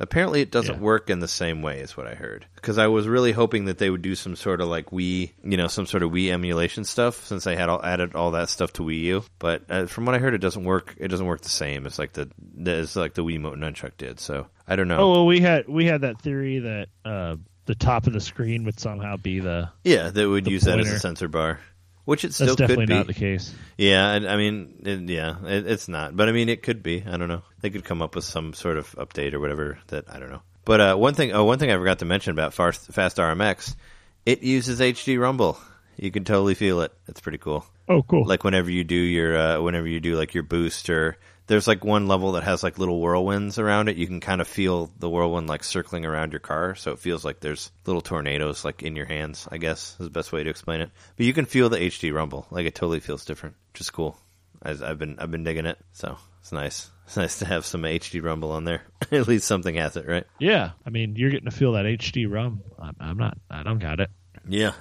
Apparently, 0.00 0.40
it 0.40 0.50
doesn't 0.50 0.76
Yeah. 0.76 0.80
work 0.80 1.10
in 1.10 1.18
the 1.20 1.28
same 1.28 1.60
way, 1.62 1.80
is 1.80 1.96
what 1.96 2.06
I 2.06 2.14
heard. 2.14 2.46
Because 2.54 2.78
I 2.78 2.86
was 2.86 3.08
really 3.08 3.32
hoping 3.32 3.64
that 3.64 3.78
they 3.78 3.90
would 3.90 4.02
do 4.02 4.14
some 4.14 4.36
sort 4.36 4.60
of 4.60 4.68
like 4.68 4.90
Wii, 4.90 5.32
you 5.42 5.56
know, 5.56 5.66
some 5.66 5.86
sort 5.86 6.02
of 6.02 6.10
Wii 6.12 6.30
emulation 6.30 6.84
stuff, 6.84 7.26
since 7.26 7.44
they 7.44 7.56
had 7.56 7.68
all, 7.68 7.84
added 7.84 8.14
all 8.14 8.30
that 8.32 8.48
stuff 8.48 8.72
to 8.74 8.82
Wii 8.82 9.00
U. 9.02 9.24
But 9.38 9.62
uh, 9.68 9.86
from 9.86 10.04
what 10.06 10.14
I 10.14 10.18
heard, 10.18 10.34
it 10.34 10.38
doesn't 10.40 10.64
work. 10.64 10.94
It 10.98 11.08
doesn't 11.08 11.26
work 11.26 11.40
the 11.40 11.48
same 11.48 11.86
It's 11.86 11.98
like 11.98 12.12
the 12.12 12.28
as 12.66 12.96
like 12.96 13.14
the 13.14 13.24
Wii 13.24 13.40
Mote 13.40 13.58
Nunchuck 13.58 13.92
did. 13.98 14.20
So 14.20 14.46
I 14.66 14.76
don't 14.76 14.88
know. 14.88 14.98
Oh 14.98 15.10
well, 15.12 15.26
we 15.26 15.40
had 15.40 15.68
we 15.68 15.86
had 15.86 16.02
that 16.02 16.20
theory 16.20 16.60
that 16.60 16.88
uh, 17.04 17.36
the 17.66 17.74
top 17.74 18.06
of 18.06 18.12
the 18.12 18.20
screen 18.20 18.64
would 18.64 18.78
somehow 18.78 19.16
be 19.16 19.40
the. 19.40 19.70
yeah, 19.84 20.10
they 20.10 20.24
would 20.26 20.46
use 20.46 20.62
that 20.62 20.78
as 20.80 20.90
a 20.92 20.98
sensor 20.98 21.28
bar, 21.28 21.60
which 22.08 22.24
it 22.24 22.28
That's 22.28 22.36
still 22.36 22.56
definitely 22.56 22.86
could 22.86 22.88
be. 22.88 22.94
not 22.94 23.06
the 23.06 23.12
case. 23.12 23.54
Yeah, 23.76 24.08
I, 24.08 24.14
I 24.32 24.36
mean, 24.38 24.80
it, 24.82 25.10
yeah, 25.10 25.44
it, 25.44 25.66
it's 25.66 25.88
not, 25.88 26.16
but 26.16 26.26
I 26.26 26.32
mean, 26.32 26.48
it 26.48 26.62
could 26.62 26.82
be. 26.82 27.04
I 27.06 27.18
don't 27.18 27.28
know. 27.28 27.42
They 27.60 27.68
could 27.68 27.84
come 27.84 28.00
up 28.00 28.14
with 28.14 28.24
some 28.24 28.54
sort 28.54 28.78
of 28.78 28.90
update 28.92 29.34
or 29.34 29.40
whatever 29.40 29.78
that 29.88 30.06
I 30.08 30.18
don't 30.18 30.30
know. 30.30 30.40
But 30.64 30.80
uh, 30.80 30.96
one 30.96 31.12
thing, 31.12 31.32
oh, 31.32 31.44
one 31.44 31.58
thing 31.58 31.70
I 31.70 31.76
forgot 31.76 31.98
to 31.98 32.06
mention 32.06 32.30
about 32.30 32.54
Fast, 32.54 32.86
Fast 32.92 33.18
RMX, 33.18 33.76
it 34.24 34.42
uses 34.42 34.80
HD 34.80 35.20
Rumble. 35.20 35.58
You 35.98 36.10
can 36.10 36.24
totally 36.24 36.54
feel 36.54 36.80
it. 36.80 36.94
It's 37.08 37.20
pretty 37.20 37.36
cool. 37.36 37.66
Oh, 37.90 38.02
cool. 38.02 38.24
Like 38.24 38.42
whenever 38.42 38.70
you 38.70 38.84
do 38.84 38.94
your, 38.94 39.36
uh, 39.36 39.60
whenever 39.60 39.86
you 39.86 40.00
do 40.00 40.16
like 40.16 40.32
your 40.32 40.44
boost 40.44 40.88
or 40.88 41.18
there's 41.48 41.66
like 41.66 41.82
one 41.82 42.06
level 42.06 42.32
that 42.32 42.44
has 42.44 42.62
like 42.62 42.78
little 42.78 43.00
whirlwinds 43.00 43.58
around 43.58 43.88
it. 43.88 43.96
You 43.96 44.06
can 44.06 44.20
kind 44.20 44.40
of 44.40 44.46
feel 44.46 44.90
the 44.98 45.08
whirlwind 45.08 45.48
like 45.48 45.64
circling 45.64 46.06
around 46.06 46.32
your 46.32 46.40
car, 46.40 46.74
so 46.74 46.92
it 46.92 46.98
feels 47.00 47.24
like 47.24 47.40
there's 47.40 47.72
little 47.86 48.02
tornadoes 48.02 48.64
like 48.64 48.82
in 48.82 48.94
your 48.94 49.06
hands. 49.06 49.48
I 49.50 49.56
guess 49.56 49.96
is 49.98 50.06
the 50.06 50.10
best 50.10 50.30
way 50.30 50.44
to 50.44 50.50
explain 50.50 50.82
it. 50.82 50.90
But 51.16 51.26
you 51.26 51.32
can 51.32 51.46
feel 51.46 51.68
the 51.68 51.78
HD 51.78 52.12
rumble, 52.14 52.46
like 52.50 52.66
it 52.66 52.74
totally 52.74 53.00
feels 53.00 53.24
different, 53.24 53.56
which 53.72 53.80
is 53.80 53.90
cool. 53.90 54.18
I, 54.62 54.70
I've 54.70 54.98
been 54.98 55.18
I've 55.18 55.30
been 55.30 55.44
digging 55.44 55.66
it, 55.66 55.78
so 55.92 56.16
it's 56.40 56.52
nice. 56.52 56.90
It's 57.08 57.16
nice 57.16 57.38
to 57.38 57.46
have 57.46 57.64
some 57.64 57.84
HD 57.84 58.22
rumble 58.22 58.52
on 58.52 58.64
there. 58.64 58.82
At 59.10 59.26
least 59.26 59.46
something 59.46 59.76
has 59.76 59.96
it, 59.96 60.06
right? 60.06 60.26
yeah, 60.38 60.72
I 60.84 60.90
mean, 60.90 61.16
you're 61.16 61.30
getting 61.30 61.48
to 61.48 61.56
feel 61.56 61.72
that 61.72 61.86
HD 61.86 62.30
rum. 62.30 62.60
I'm, 62.78 62.94
I'm 63.00 63.16
not. 63.16 63.38
I 63.50 63.62
don't 63.62 63.78
got 63.78 64.00
it. 64.00 64.10
Yeah. 64.46 64.72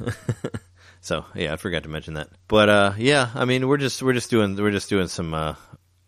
so 0.99 1.23
yeah, 1.35 1.53
I 1.53 1.55
forgot 1.55 1.83
to 1.83 1.89
mention 1.89 2.15
that. 2.15 2.27
But 2.49 2.67
uh, 2.67 2.93
yeah, 2.97 3.29
I 3.33 3.45
mean, 3.45 3.69
we're 3.69 3.77
just 3.77 4.03
we're 4.03 4.11
just 4.11 4.29
doing 4.29 4.57
we're 4.57 4.71
just 4.71 4.89
doing 4.89 5.07
some 5.07 5.33
uh, 5.33 5.55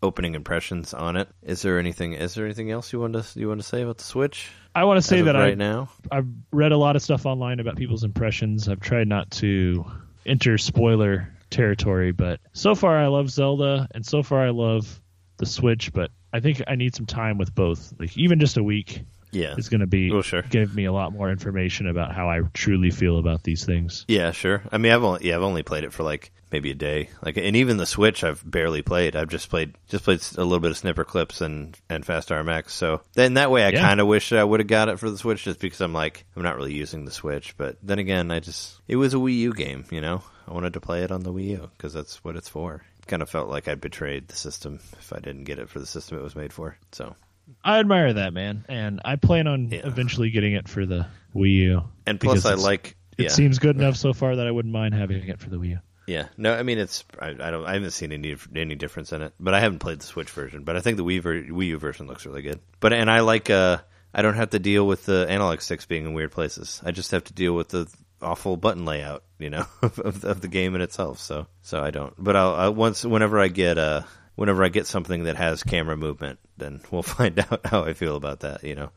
opening 0.02 0.34
impressions 0.34 0.94
on 0.94 1.16
it. 1.16 1.28
Is 1.42 1.62
there 1.62 1.78
anything? 1.78 2.14
Is 2.14 2.34
there 2.34 2.44
anything 2.44 2.70
else 2.70 2.92
you 2.92 3.00
want 3.00 3.14
to 3.14 3.38
you 3.38 3.48
want 3.48 3.60
to 3.60 3.66
say 3.66 3.82
about 3.82 3.98
the 3.98 4.04
Switch? 4.04 4.50
I 4.74 4.84
want 4.84 4.98
to 4.98 5.02
say 5.02 5.22
that 5.22 5.34
right 5.34 5.52
I 5.52 5.54
now. 5.54 5.88
I've 6.10 6.26
read 6.52 6.72
a 6.72 6.76
lot 6.76 6.96
of 6.96 7.02
stuff 7.02 7.26
online 7.26 7.60
about 7.60 7.76
people's 7.76 8.04
impressions. 8.04 8.68
I've 8.68 8.80
tried 8.80 9.08
not 9.08 9.30
to 9.32 9.84
enter 10.26 10.58
spoiler 10.58 11.32
territory, 11.50 12.12
but 12.12 12.40
so 12.52 12.74
far 12.74 12.96
I 12.98 13.08
love 13.08 13.30
Zelda, 13.30 13.88
and 13.92 14.04
so 14.04 14.22
far 14.22 14.46
I 14.46 14.50
love 14.50 15.00
the 15.38 15.46
Switch. 15.46 15.92
But 15.92 16.10
I 16.32 16.40
think 16.40 16.62
I 16.66 16.76
need 16.76 16.94
some 16.94 17.06
time 17.06 17.38
with 17.38 17.54
both, 17.54 17.92
like 17.98 18.16
even 18.16 18.40
just 18.40 18.56
a 18.56 18.62
week 18.62 19.02
Yeah. 19.32 19.54
is 19.56 19.68
going 19.68 19.80
to 19.80 19.86
be 19.86 20.10
Well, 20.10 20.22
sure. 20.22 20.42
give 20.42 20.74
me 20.74 20.84
a 20.86 20.92
lot 20.92 21.12
more 21.12 21.30
information 21.30 21.86
about 21.88 22.12
how 22.14 22.28
I 22.28 22.40
truly 22.54 22.90
feel 22.90 23.18
about 23.18 23.42
these 23.42 23.64
things. 23.64 24.04
Yeah, 24.08 24.32
sure. 24.32 24.62
I 24.72 24.78
mean, 24.78 24.92
I've 24.92 25.04
only 25.04 25.26
yeah, 25.28 25.36
I've 25.36 25.42
only 25.42 25.62
played 25.62 25.84
it 25.84 25.92
for 25.92 26.02
like 26.02 26.32
maybe 26.52 26.72
a 26.72 26.74
day. 26.74 27.10
Like, 27.22 27.36
and 27.36 27.54
even 27.54 27.76
the 27.76 27.86
Switch, 27.86 28.24
I've 28.24 28.42
barely 28.48 28.82
played. 28.82 29.14
I've 29.14 29.28
just 29.28 29.48
played 29.50 29.74
just 29.88 30.02
played 30.04 30.20
a 30.36 30.42
little 30.42 30.58
bit 30.60 30.72
of 30.72 30.76
Snipper 30.78 31.04
Clips 31.04 31.40
and 31.40 31.78
and 31.88 32.04
Fast 32.04 32.30
RMX. 32.30 32.70
So 32.70 33.02
then 33.14 33.34
that 33.34 33.50
way, 33.50 33.64
I 33.64 33.68
Yeah. 33.70 33.80
kind 33.80 34.00
of 34.00 34.06
wish 34.06 34.32
I 34.32 34.42
would 34.42 34.60
have 34.60 34.66
got 34.66 34.88
it 34.88 34.98
for 34.98 35.10
the 35.10 35.18
Switch, 35.18 35.44
just 35.44 35.60
because 35.60 35.80
I'm 35.80 35.92
like 35.92 36.24
I'm 36.36 36.42
not 36.42 36.56
really 36.56 36.74
using 36.74 37.04
the 37.04 37.10
Switch. 37.12 37.56
But 37.56 37.76
then 37.82 37.98
again, 37.98 38.30
I 38.30 38.40
just 38.40 38.80
it 38.88 38.96
was 38.96 39.14
a 39.14 39.18
Wii 39.18 39.36
U 39.38 39.52
game, 39.52 39.84
you 39.90 40.00
know. 40.00 40.22
I 40.48 40.52
wanted 40.52 40.72
to 40.72 40.80
play 40.80 41.04
it 41.04 41.12
on 41.12 41.22
the 41.22 41.32
Wii 41.32 41.46
U 41.50 41.70
because 41.76 41.92
that's 41.92 42.24
what 42.24 42.34
it's 42.34 42.48
for. 42.48 42.82
Kind 43.06 43.22
of 43.22 43.30
felt 43.30 43.48
like 43.48 43.68
I 43.68 43.74
betrayed 43.76 44.26
the 44.28 44.36
system 44.36 44.80
if 44.98 45.12
I 45.12 45.20
didn't 45.20 45.44
get 45.44 45.58
it 45.60 45.68
for 45.68 45.78
the 45.78 45.86
system 45.86 46.18
it 46.18 46.22
was 46.22 46.34
made 46.36 46.52
for. 46.52 46.76
So 46.92 47.14
I 47.64 47.78
admire 47.80 48.12
that 48.14 48.32
man, 48.32 48.64
and 48.68 49.00
I 49.04 49.16
plan 49.16 49.46
on 49.46 49.70
Yeah. 49.70 49.80
eventually 49.84 50.30
getting 50.30 50.54
it 50.54 50.68
for 50.68 50.86
the 50.86 51.06
Wii 51.34 51.54
U. 51.56 51.82
and 52.06 52.18
plus, 52.20 52.44
I 52.44 52.54
like 52.54 52.96
It 53.18 53.24
yeah. 53.24 53.28
seems 53.30 53.58
good 53.58 53.76
enough 53.76 53.96
so 53.96 54.12
far 54.12 54.36
that 54.36 54.46
I 54.46 54.50
wouldn't 54.50 54.72
mind 54.72 54.94
having 54.94 55.26
it 55.28 55.40
for 55.40 55.50
the 55.50 55.56
Wii 55.56 55.68
U. 55.70 55.78
Yeah, 56.06 56.26
no, 56.36 56.52
I 56.54 56.64
mean 56.64 56.78
it's 56.78 57.04
I, 57.20 57.28
I 57.28 57.50
don't 57.52 57.64
I 57.66 57.74
haven't 57.74 57.92
seen 57.92 58.10
any 58.12 58.34
any 58.56 58.74
difference 58.74 59.12
in 59.12 59.22
it, 59.22 59.32
but 59.38 59.54
I 59.54 59.60
haven't 59.60 59.78
played 59.78 60.00
the 60.00 60.06
Switch 60.06 60.30
version. 60.30 60.64
But 60.64 60.76
I 60.76 60.80
think 60.80 60.96
the 60.96 61.04
Wii 61.04 61.20
ver- 61.22 61.42
Wii 61.44 61.66
U 61.68 61.78
version 61.78 62.06
looks 62.08 62.26
really 62.26 62.42
good. 62.42 62.58
But 62.80 62.92
and 62.92 63.08
I 63.10 63.20
like 63.20 63.48
uh 63.50 63.78
I 64.12 64.22
don't 64.22 64.34
have 64.34 64.50
to 64.50 64.58
deal 64.58 64.86
with 64.88 65.06
the 65.06 65.26
analog 65.28 65.60
sticks 65.60 65.86
being 65.86 66.04
in 66.06 66.14
weird 66.14 66.32
places. 66.32 66.82
I 66.84 66.90
just 66.90 67.12
have 67.12 67.22
to 67.24 67.32
deal 67.32 67.54
with 67.54 67.68
the 67.68 67.86
awful 68.20 68.56
button 68.56 68.84
layout, 68.84 69.22
you 69.38 69.50
know, 69.50 69.66
of, 69.82 70.24
of 70.24 70.40
the 70.40 70.48
game 70.48 70.74
in 70.74 70.80
itself. 70.80 71.20
So 71.20 71.46
so 71.62 71.80
I 71.80 71.92
don't. 71.92 72.12
But 72.18 72.34
I'll, 72.34 72.54
I'll 72.56 72.74
once 72.74 73.04
whenever 73.04 73.38
I 73.38 73.46
get 73.46 73.78
uh 73.78 74.02
whenever 74.40 74.64
I 74.64 74.70
get 74.70 74.86
something 74.86 75.24
that 75.24 75.36
has 75.36 75.62
camera 75.62 75.98
movement, 75.98 76.38
then 76.56 76.80
we'll 76.90 77.02
find 77.02 77.38
out 77.38 77.60
how 77.66 77.84
I 77.84 77.92
feel 77.92 78.16
about 78.16 78.40
that. 78.40 78.64
You 78.64 78.74
know, 78.74 78.90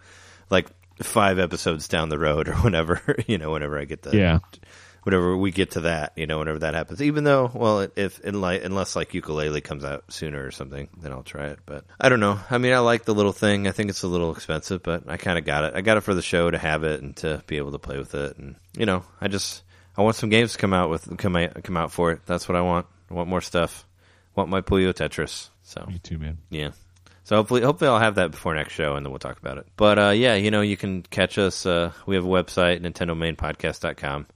like 0.50 0.70
five 1.02 1.38
episodes 1.38 1.90
down 1.90 2.08
the 2.08 2.18
road 2.18 2.48
or 2.48 2.54
whenever 2.64 3.02
you 3.28 3.38
know 3.38 3.52
whenever 3.52 3.78
I 3.78 3.84
get 3.84 4.04
the 4.04 4.16
Yeah. 4.16 4.40
whenever 5.04 5.36
we 5.36 5.52
get 5.52 5.72
to 5.72 5.82
that, 5.82 6.14
you 6.16 6.28
know, 6.28 6.40
whenever 6.40 6.60
that 6.60 6.76
happens. 6.76 7.02
Even 7.02 7.26
though, 7.26 7.52
well, 7.54 7.86
if 7.98 8.24
unless 8.24 8.96
like 8.96 9.12
Yooka-Laylee 9.12 9.62
comes 9.64 9.84
out 9.84 10.06
sooner 10.14 10.46
or 10.46 10.52
something, 10.52 10.88
then 11.02 11.12
I'll 11.12 11.24
try 11.24 11.48
it. 11.48 11.60
But 11.66 11.84
I 12.00 12.08
don't 12.08 12.22
know. 12.22 12.40
I 12.50 12.58
mean, 12.58 12.72
I 12.72 12.80
like 12.80 13.04
the 13.04 13.14
little 13.14 13.34
thing. 13.34 13.68
I 13.68 13.72
think 13.72 13.90
it's 13.90 14.04
a 14.04 14.08
little 14.08 14.32
expensive, 14.32 14.82
but 14.82 15.04
I 15.10 15.18
kind 15.18 15.38
of 15.38 15.44
got 15.44 15.66
it. 15.66 15.74
I 15.76 15.82
got 15.82 15.98
it 15.98 16.02
for 16.02 16.14
the 16.14 16.22
show 16.22 16.50
to 16.50 16.58
have 16.58 16.86
it 16.86 17.02
and 17.02 17.18
to 17.18 17.44
be 17.48 17.58
able 17.58 17.74
to 17.74 17.80
play 17.80 17.98
with 17.98 18.16
it. 18.16 18.38
And 18.38 18.56
you 18.78 18.86
know, 18.86 19.04
I 19.20 19.28
just 19.28 19.64
I 19.98 20.04
want 20.04 20.16
some 20.16 20.30
games 20.30 20.54
to 20.54 20.58
come 20.58 20.74
out 20.74 20.90
with 20.90 21.18
come 21.18 21.36
out, 21.36 21.62
come 21.64 21.76
out 21.76 21.92
for 21.92 22.12
it. 22.14 22.22
That's 22.26 22.48
what 22.48 22.56
I 22.56 22.62
want. 22.62 22.86
I 23.12 23.14
want 23.16 23.28
more 23.30 23.42
stuff. 23.42 23.86
I 24.36 24.40
want 24.42 24.50
my 24.50 24.62
Puyo 24.62 24.94
Tetris. 24.94 25.50
So 25.64 25.86
Me 25.88 26.00
too, 26.00 26.18
man. 26.18 26.38
yeah. 26.50 26.72
So 27.26 27.38
hopefully, 27.38 27.62
hopefully 27.62 27.90
I'll 27.90 28.00
have 28.00 28.16
that 28.16 28.32
before 28.32 28.54
next 28.54 28.74
show, 28.74 28.96
and 28.96 29.06
then 29.06 29.12
we'll 29.12 29.20
talk 29.20 29.38
about 29.40 29.58
it. 29.58 29.66
But 29.78 29.98
uh, 29.98 30.10
yeah, 30.10 30.36
you 30.36 30.52
know, 30.52 30.60
you 30.60 30.76
can 30.76 31.04
catch 31.04 31.38
us. 31.38 31.66
Uh, 31.66 31.94
we 32.06 32.16
have 32.16 32.26
a 32.26 32.28
website, 32.28 32.82
NintendoMainPodcast.com. 32.82 34.28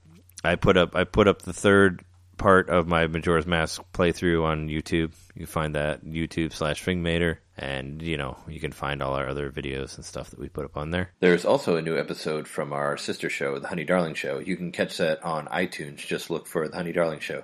I 0.44 0.54
put 0.56 0.76
up 0.76 0.94
I 0.96 1.04
put 1.04 1.28
up 1.28 1.42
the 1.42 1.52
third 1.52 2.02
part 2.38 2.70
of 2.70 2.86
my 2.86 3.06
Majora's 3.08 3.46
Mask 3.46 3.82
playthrough 3.92 4.44
on 4.44 4.68
YouTube. 4.68 5.12
You 5.34 5.40
can 5.40 5.46
find 5.46 5.74
that 5.74 6.04
YouTube 6.04 6.52
slash 6.52 6.82
Fingmater, 6.82 7.38
and 7.58 8.00
you 8.00 8.16
know 8.16 8.38
you 8.48 8.60
can 8.60 8.72
find 8.72 9.02
all 9.02 9.14
our 9.14 9.28
other 9.28 9.50
videos 9.50 9.96
and 9.96 10.04
stuff 10.04 10.30
that 10.30 10.38
we 10.38 10.48
put 10.48 10.64
up 10.64 10.76
on 10.76 10.90
there. 10.90 11.10
There's 11.20 11.44
also 11.44 11.76
a 11.76 11.82
new 11.82 11.98
episode 11.98 12.48
from 12.48 12.72
our 12.72 12.96
sister 12.96 13.28
show, 13.28 13.58
the 13.58 13.68
Honey 13.68 13.84
Darling 13.84 14.14
Show. 14.14 14.38
You 14.38 14.56
can 14.56 14.72
catch 14.72 14.96
that 14.96 15.22
on 15.22 15.46
iTunes. 15.48 15.98
Just 15.98 16.30
look 16.30 16.46
for 16.46 16.68
the 16.68 16.76
Honey 16.76 16.92
Darling 16.92 17.20
Show. 17.20 17.42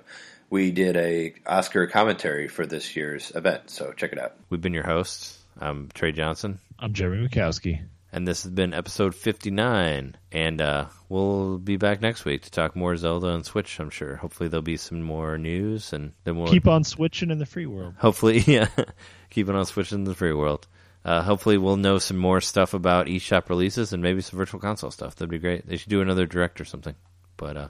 We 0.49 0.71
did 0.71 0.95
a 0.95 1.33
Oscar 1.45 1.87
commentary 1.87 2.47
for 2.47 2.65
this 2.65 2.95
year's 2.95 3.31
event, 3.35 3.69
so 3.69 3.91
check 3.93 4.13
it 4.13 4.19
out. 4.19 4.35
We've 4.49 4.61
been 4.61 4.73
your 4.73 4.85
hosts. 4.85 5.39
I'm 5.59 5.89
Trey 5.93 6.11
Johnson, 6.11 6.59
I'm 6.79 6.93
Jeremy 6.93 7.27
Mikowski. 7.27 7.81
and 8.11 8.27
this 8.27 8.43
has 8.43 8.51
been 8.51 8.73
episode 8.73 9.15
59. 9.15 10.15
And 10.31 10.61
uh, 10.61 10.85
we'll 11.09 11.57
be 11.57 11.77
back 11.77 12.01
next 12.01 12.25
week 12.25 12.43
to 12.43 12.51
talk 12.51 12.75
more 12.75 12.95
Zelda 12.97 13.27
and 13.29 13.45
Switch. 13.45 13.79
I'm 13.79 13.89
sure. 13.89 14.17
Hopefully 14.17 14.49
there'll 14.49 14.61
be 14.61 14.77
some 14.77 15.01
more 15.01 15.37
news, 15.37 15.93
and 15.93 16.11
then 16.25 16.37
we'll 16.37 16.47
Keep 16.47 16.67
on 16.67 16.83
switching 16.83 17.31
in 17.31 17.39
the 17.39 17.45
free 17.45 17.65
world. 17.65 17.93
hopefully 17.97 18.39
yeah 18.47 18.67
Keeping 19.29 19.55
on 19.55 19.65
switching 19.65 19.99
in 19.99 20.03
the 20.05 20.15
free 20.15 20.33
world 20.33 20.67
uh, 21.05 21.21
hopefully 21.21 21.57
we'll 21.57 21.77
know 21.77 21.97
some 21.99 22.17
more 22.17 22.41
stuff 22.41 22.73
about 22.73 23.07
eShop 23.07 23.49
releases 23.49 23.93
and 23.93 24.01
maybe 24.03 24.21
some 24.21 24.37
virtual 24.37 24.59
console 24.59 24.91
stuff 24.91 25.15
that'd 25.15 25.29
be 25.29 25.37
great 25.39 25.67
they 25.67 25.77
should 25.77 25.89
do 25.89 26.01
another 26.01 26.25
direct 26.25 26.59
or 26.59 26.65
something 26.65 26.95
but 27.37 27.55
uh 27.57 27.67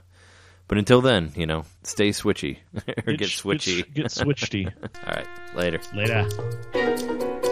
but 0.68 0.78
until 0.78 1.00
then 1.00 1.32
you 1.36 1.46
know 1.46 1.64
stay 1.82 2.10
switchy 2.10 2.58
or 3.06 3.12
get, 3.14 3.28
sh- 3.28 3.42
switchy 3.42 3.76
Get, 3.78 3.94
get 3.94 4.06
switchy. 4.06 4.72
all 5.06 5.12
right 5.14 5.26
later 5.54 5.80
Later. 5.94 7.42